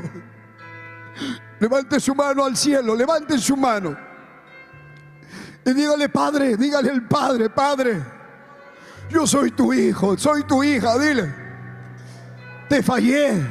Levante 1.61 2.01
su 2.01 2.15
mano 2.15 2.45
al 2.45 2.57
cielo, 2.57 2.95
levante 2.95 3.39
su 3.39 3.57
mano. 3.57 3.97
Y 5.65 5.73
dígale, 5.73 6.09
Padre, 6.09 6.57
dígale 6.57 6.91
el 6.91 7.07
Padre, 7.07 7.51
Padre. 7.51 8.03
Yo 9.11 9.27
soy 9.27 9.51
tu 9.51 9.73
hijo, 9.73 10.17
soy 10.17 10.45
tu 10.45 10.65
hija, 10.65 10.99
dile. 10.99 11.35
Te 12.69 12.83
fallé, 12.83 13.43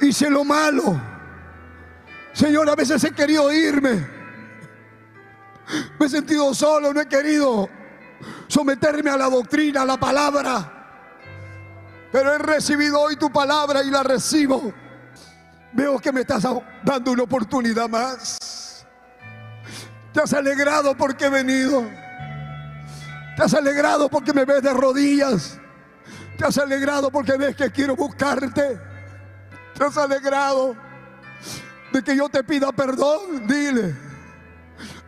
hice 0.00 0.30
lo 0.30 0.44
malo. 0.44 1.00
Señor, 2.32 2.68
a 2.68 2.74
veces 2.74 3.02
he 3.04 3.12
querido 3.12 3.52
irme. 3.52 4.08
Me 5.98 6.06
he 6.06 6.08
sentido 6.08 6.52
solo, 6.54 6.92
no 6.92 7.00
he 7.00 7.06
querido 7.06 7.68
someterme 8.48 9.10
a 9.10 9.16
la 9.16 9.28
doctrina, 9.28 9.82
a 9.82 9.84
la 9.84 9.98
palabra. 9.98 10.83
Pero 12.14 12.32
he 12.32 12.38
recibido 12.38 13.00
hoy 13.00 13.16
tu 13.16 13.28
palabra 13.28 13.82
y 13.82 13.90
la 13.90 14.04
recibo. 14.04 14.72
Veo 15.72 15.98
que 15.98 16.12
me 16.12 16.20
estás 16.20 16.46
dando 16.84 17.10
una 17.10 17.24
oportunidad 17.24 17.88
más. 17.88 18.86
Te 20.12 20.20
has 20.20 20.32
alegrado 20.32 20.96
porque 20.96 21.24
he 21.24 21.28
venido. 21.28 21.84
Te 23.36 23.42
has 23.42 23.52
alegrado 23.52 24.08
porque 24.08 24.32
me 24.32 24.44
ves 24.44 24.62
de 24.62 24.72
rodillas. 24.72 25.58
Te 26.38 26.44
has 26.44 26.56
alegrado 26.56 27.10
porque 27.10 27.36
ves 27.36 27.56
que 27.56 27.72
quiero 27.72 27.96
buscarte. 27.96 28.78
Te 29.76 29.84
has 29.84 29.98
alegrado 29.98 30.76
de 31.92 32.04
que 32.04 32.16
yo 32.16 32.28
te 32.28 32.44
pida 32.44 32.70
perdón. 32.70 33.44
Dile, 33.48 33.92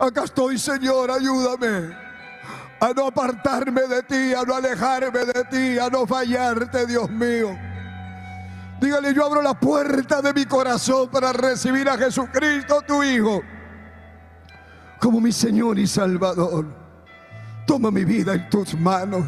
acá 0.00 0.24
estoy 0.24 0.58
Señor, 0.58 1.12
ayúdame 1.12 2.05
a 2.80 2.92
no 2.92 3.06
apartarme 3.06 3.82
de 3.82 4.02
ti, 4.02 4.34
a 4.34 4.42
no 4.42 4.54
alejarme 4.54 5.24
de 5.24 5.44
ti, 5.44 5.78
a 5.78 5.88
no 5.88 6.06
fallarte, 6.06 6.86
Dios 6.86 7.10
mío. 7.10 7.56
Dígale, 8.80 9.14
yo 9.14 9.24
abro 9.24 9.40
la 9.40 9.58
puerta 9.58 10.20
de 10.20 10.34
mi 10.34 10.44
corazón 10.44 11.08
para 11.08 11.32
recibir 11.32 11.88
a 11.88 11.96
Jesucristo, 11.96 12.82
tu 12.86 13.02
Hijo, 13.02 13.42
como 15.00 15.20
mi 15.20 15.32
Señor 15.32 15.78
y 15.78 15.86
Salvador. 15.86 16.66
Toma 17.66 17.90
mi 17.90 18.04
vida 18.04 18.34
en 18.34 18.48
tus 18.48 18.78
manos. 18.78 19.26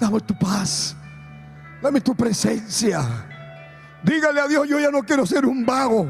Dame 0.00 0.20
tu 0.20 0.34
paz. 0.34 0.96
Dame 1.80 2.00
tu 2.00 2.14
presencia. 2.14 3.02
Dígale 4.02 4.40
a 4.40 4.48
Dios, 4.48 4.68
yo 4.68 4.80
ya 4.80 4.90
no 4.90 5.02
quiero 5.02 5.26
ser 5.26 5.46
un 5.46 5.64
vago. 5.64 6.06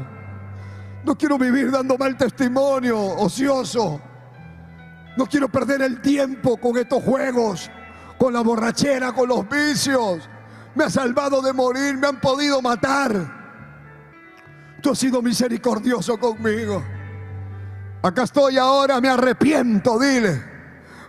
No 1.03 1.15
quiero 1.15 1.37
vivir 1.37 1.69
dando 1.69 1.97
mal 1.97 2.15
testimonio, 2.17 2.97
ocioso. 2.99 4.01
No 5.17 5.25
quiero 5.25 5.49
perder 5.49 5.81
el 5.81 6.01
tiempo 6.01 6.57
con 6.57 6.77
estos 6.77 7.03
juegos, 7.03 7.69
con 8.17 8.33
la 8.33 8.41
borrachera, 8.41 9.13
con 9.13 9.29
los 9.29 9.47
vicios. 9.47 10.27
Me 10.75 10.85
ha 10.85 10.89
salvado 10.89 11.41
de 11.41 11.53
morir, 11.53 11.97
me 11.97 12.07
han 12.07 12.19
podido 12.19 12.61
matar. 12.61 13.41
Tú 14.81 14.91
has 14.91 14.97
sido 14.97 15.21
misericordioso 15.21 16.17
conmigo. 16.17 16.83
Acá 18.01 18.23
estoy 18.23 18.57
ahora, 18.57 18.99
me 18.99 19.09
arrepiento, 19.09 19.97
dile. 19.99 20.43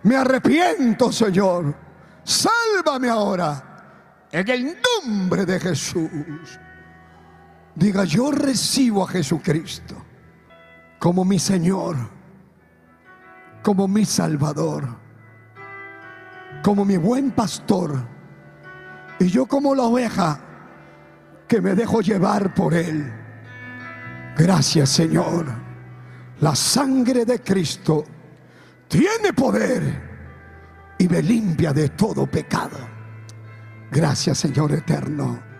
Me 0.03 0.17
arrepiento, 0.17 1.11
Señor. 1.11 1.75
Sálvame 2.23 3.09
ahora. 3.09 4.29
En 4.31 4.49
el 4.49 4.77
nombre 5.05 5.47
de 5.47 5.59
Jesús. 5.59 6.11
Diga, 7.75 8.05
yo 8.05 8.31
recibo 8.31 9.05
a 9.05 9.09
Jesucristo 9.09 9.97
como 11.05 11.25
mi 11.25 11.39
Señor, 11.39 11.97
como 13.65 13.89
mi 13.89 14.05
Salvador, 14.05 14.85
como 16.63 16.85
mi 16.85 16.99
buen 16.99 17.31
pastor. 17.31 17.97
Y 19.19 19.29
yo 19.29 19.47
como 19.47 19.75
la 19.75 19.85
oveja 19.85 20.39
que 21.49 21.63
me 21.63 21.75
dejo 21.75 22.03
llevar 22.03 22.53
por 22.53 22.75
Él. 22.75 23.11
Gracias 24.37 24.91
Señor. 24.91 25.47
La 26.41 26.55
sangre 26.55 27.25
de 27.25 27.41
Cristo 27.41 28.05
tiene 28.87 29.33
poder 29.33 30.97
y 30.99 31.09
me 31.09 31.23
limpia 31.23 31.73
de 31.73 31.89
todo 31.89 32.27
pecado. 32.27 32.77
Gracias 33.91 34.37
Señor 34.37 34.73
eterno. 34.73 35.54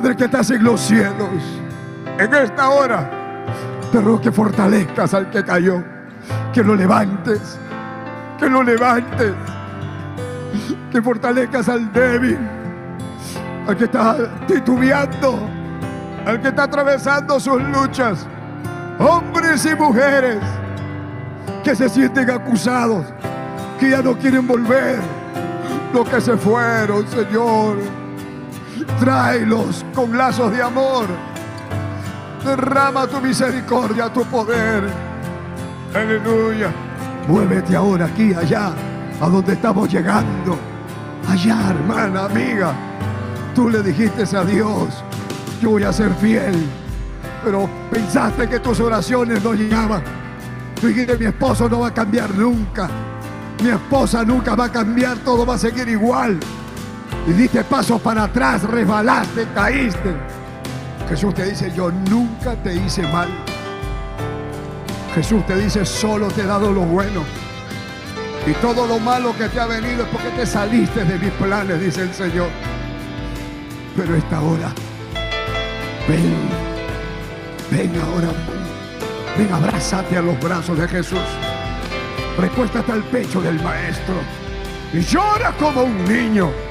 Padre 0.00 0.16
que 0.16 0.24
estás 0.24 0.50
en 0.50 0.64
los 0.64 0.80
cielos, 0.80 1.28
en 2.18 2.32
esta 2.32 2.70
hora 2.70 3.10
te 3.92 4.00
ruego 4.00 4.18
que 4.18 4.32
fortalezcas 4.32 5.12
al 5.12 5.28
que 5.28 5.44
cayó, 5.44 5.84
que 6.54 6.64
lo 6.64 6.74
levantes, 6.74 7.58
que 8.38 8.48
lo 8.48 8.62
levantes, 8.62 9.34
que 10.90 11.02
fortalezcas 11.02 11.68
al 11.68 11.92
débil, 11.92 12.38
al 13.68 13.76
que 13.76 13.84
está 13.84 14.16
titubeando, 14.46 15.38
al 16.24 16.40
que 16.40 16.48
está 16.48 16.62
atravesando 16.62 17.38
sus 17.38 17.62
luchas, 17.62 18.26
hombres 18.98 19.66
y 19.66 19.74
mujeres 19.74 20.38
que 21.62 21.76
se 21.76 21.90
sienten 21.90 22.30
acusados, 22.30 23.04
que 23.78 23.90
ya 23.90 24.00
no 24.00 24.16
quieren 24.16 24.46
volver, 24.46 24.98
los 25.92 26.08
que 26.08 26.22
se 26.22 26.38
fueron, 26.38 27.06
Señor, 27.06 27.99
tráelos 28.98 29.84
con 29.94 30.16
lazos 30.16 30.52
de 30.52 30.62
amor, 30.62 31.06
derrama 32.44 33.06
tu 33.06 33.20
misericordia, 33.20 34.12
tu 34.12 34.24
poder, 34.24 34.88
aleluya, 35.94 36.72
muévete 37.28 37.76
ahora 37.76 38.06
aquí, 38.06 38.32
allá, 38.34 38.72
a 39.20 39.28
donde 39.28 39.52
estamos 39.54 39.92
llegando, 39.92 40.58
allá, 41.28 41.70
hermana, 41.70 42.24
amiga, 42.24 42.72
tú 43.54 43.68
le 43.68 43.82
dijiste 43.82 44.24
a 44.36 44.44
Dios, 44.44 45.04
yo 45.60 45.70
voy 45.70 45.84
a 45.84 45.92
ser 45.92 46.12
fiel, 46.14 46.66
pero 47.44 47.68
pensaste 47.90 48.48
que 48.48 48.60
tus 48.60 48.80
oraciones 48.80 49.42
no 49.42 49.54
llegaban. 49.54 50.02
Tú 50.80 50.86
dijiste, 50.86 51.18
mi 51.18 51.26
esposo 51.26 51.68
no 51.68 51.80
va 51.80 51.88
a 51.88 51.94
cambiar 51.94 52.34
nunca. 52.34 52.88
Mi 53.62 53.68
esposa 53.68 54.24
nunca 54.24 54.54
va 54.54 54.66
a 54.66 54.72
cambiar, 54.72 55.18
todo 55.18 55.44
va 55.44 55.54
a 55.54 55.58
seguir 55.58 55.88
igual. 55.88 56.40
Y 57.26 57.32
diste 57.32 57.62
pasos 57.64 58.00
para 58.00 58.24
atrás, 58.24 58.62
resbalaste, 58.62 59.46
caíste. 59.54 60.14
Jesús 61.08 61.34
te 61.34 61.44
dice, 61.44 61.72
yo 61.74 61.90
nunca 61.90 62.54
te 62.56 62.74
hice 62.74 63.02
mal. 63.02 63.28
Jesús 65.14 65.44
te 65.46 65.56
dice, 65.56 65.84
solo 65.84 66.28
te 66.28 66.42
he 66.42 66.46
dado 66.46 66.72
lo 66.72 66.82
bueno. 66.82 67.24
Y 68.46 68.52
todo 68.54 68.86
lo 68.86 68.98
malo 68.98 69.34
que 69.36 69.48
te 69.48 69.60
ha 69.60 69.66
venido 69.66 70.04
es 70.04 70.08
porque 70.08 70.30
te 70.30 70.46
saliste 70.46 71.04
de 71.04 71.18
mis 71.18 71.32
planes, 71.32 71.80
dice 71.80 72.02
el 72.02 72.14
Señor. 72.14 72.48
Pero 73.96 74.14
esta 74.14 74.40
hora, 74.40 74.72
ven, 76.08 76.48
ven 77.70 78.00
ahora, 78.00 78.28
ven, 79.36 79.52
abrázate 79.52 80.16
a 80.16 80.22
los 80.22 80.40
brazos 80.40 80.78
de 80.78 80.88
Jesús. 80.88 81.18
Recuéstate 82.38 82.92
al 82.92 83.02
pecho 83.04 83.42
del 83.42 83.60
Maestro 83.62 84.14
y 84.92 85.00
llora 85.00 85.52
como 85.58 85.82
un 85.82 86.04
niño. 86.04 86.69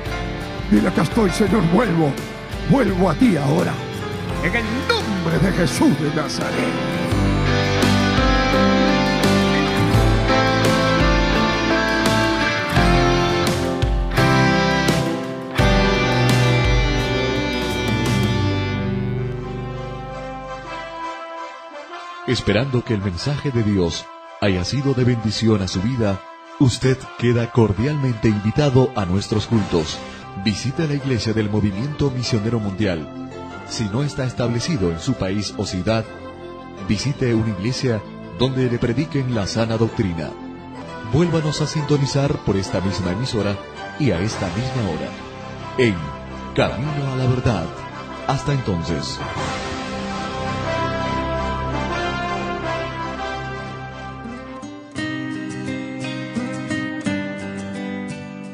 Dile, 0.72 0.88
acá 0.88 1.02
estoy, 1.02 1.32
Señor, 1.32 1.64
vuelvo, 1.72 2.14
vuelvo 2.70 3.10
a 3.10 3.16
ti 3.16 3.36
ahora. 3.38 3.74
En 4.44 4.56
el 4.56 4.66
nombre 4.88 5.40
de 5.40 5.52
Jesús 5.58 6.00
de 6.00 6.14
Nazaret. 6.16 7.00
Esperando 22.28 22.84
que 22.84 22.94
el 22.94 23.02
mensaje 23.02 23.50
de 23.50 23.64
Dios 23.64 24.06
haya 24.40 24.64
sido 24.64 24.94
de 24.94 25.04
bendición 25.04 25.64
a 25.64 25.68
su 25.68 25.82
vida, 25.82 26.22
usted 26.60 26.96
queda 27.18 27.52
cordialmente 27.52 28.28
invitado 28.28 28.91
a 28.96 29.06
nuestros 29.06 29.48
cultos. 29.48 29.98
Visite 30.44 30.88
la 30.88 30.94
iglesia 30.94 31.34
del 31.34 31.49
Movimiento 31.49 32.10
Misionero 32.11 32.60
Mundial. 32.60 33.06
Si 33.68 33.84
no 33.86 34.03
está 34.03 34.24
establecido 34.24 34.90
en 34.90 34.99
su 34.99 35.14
país 35.16 35.53
o 35.57 35.66
ciudad, 35.66 36.06
visite 36.88 37.34
una 37.36 37.49
iglesia 37.49 38.02
donde 38.40 38.70
le 38.70 38.80
prediquen 38.80 39.36
la 39.36 39.45
sana 39.48 39.76
doctrina. 39.76 40.30
Vuélvanos 41.11 41.60
a 41.61 41.68
sintonizar 41.68 42.34
por 42.45 42.56
esta 42.56 42.80
misma 42.80 43.11
emisora 43.11 43.57
y 43.99 44.11
a 44.11 44.22
esta 44.22 44.48
misma 44.48 44.90
hora. 44.90 45.10
En 45.78 45.95
Camino 46.56 47.11
a 47.11 47.16
la 47.18 47.26
Verdad. 47.26 47.66
Hasta 48.28 48.53
entonces. 48.53 49.20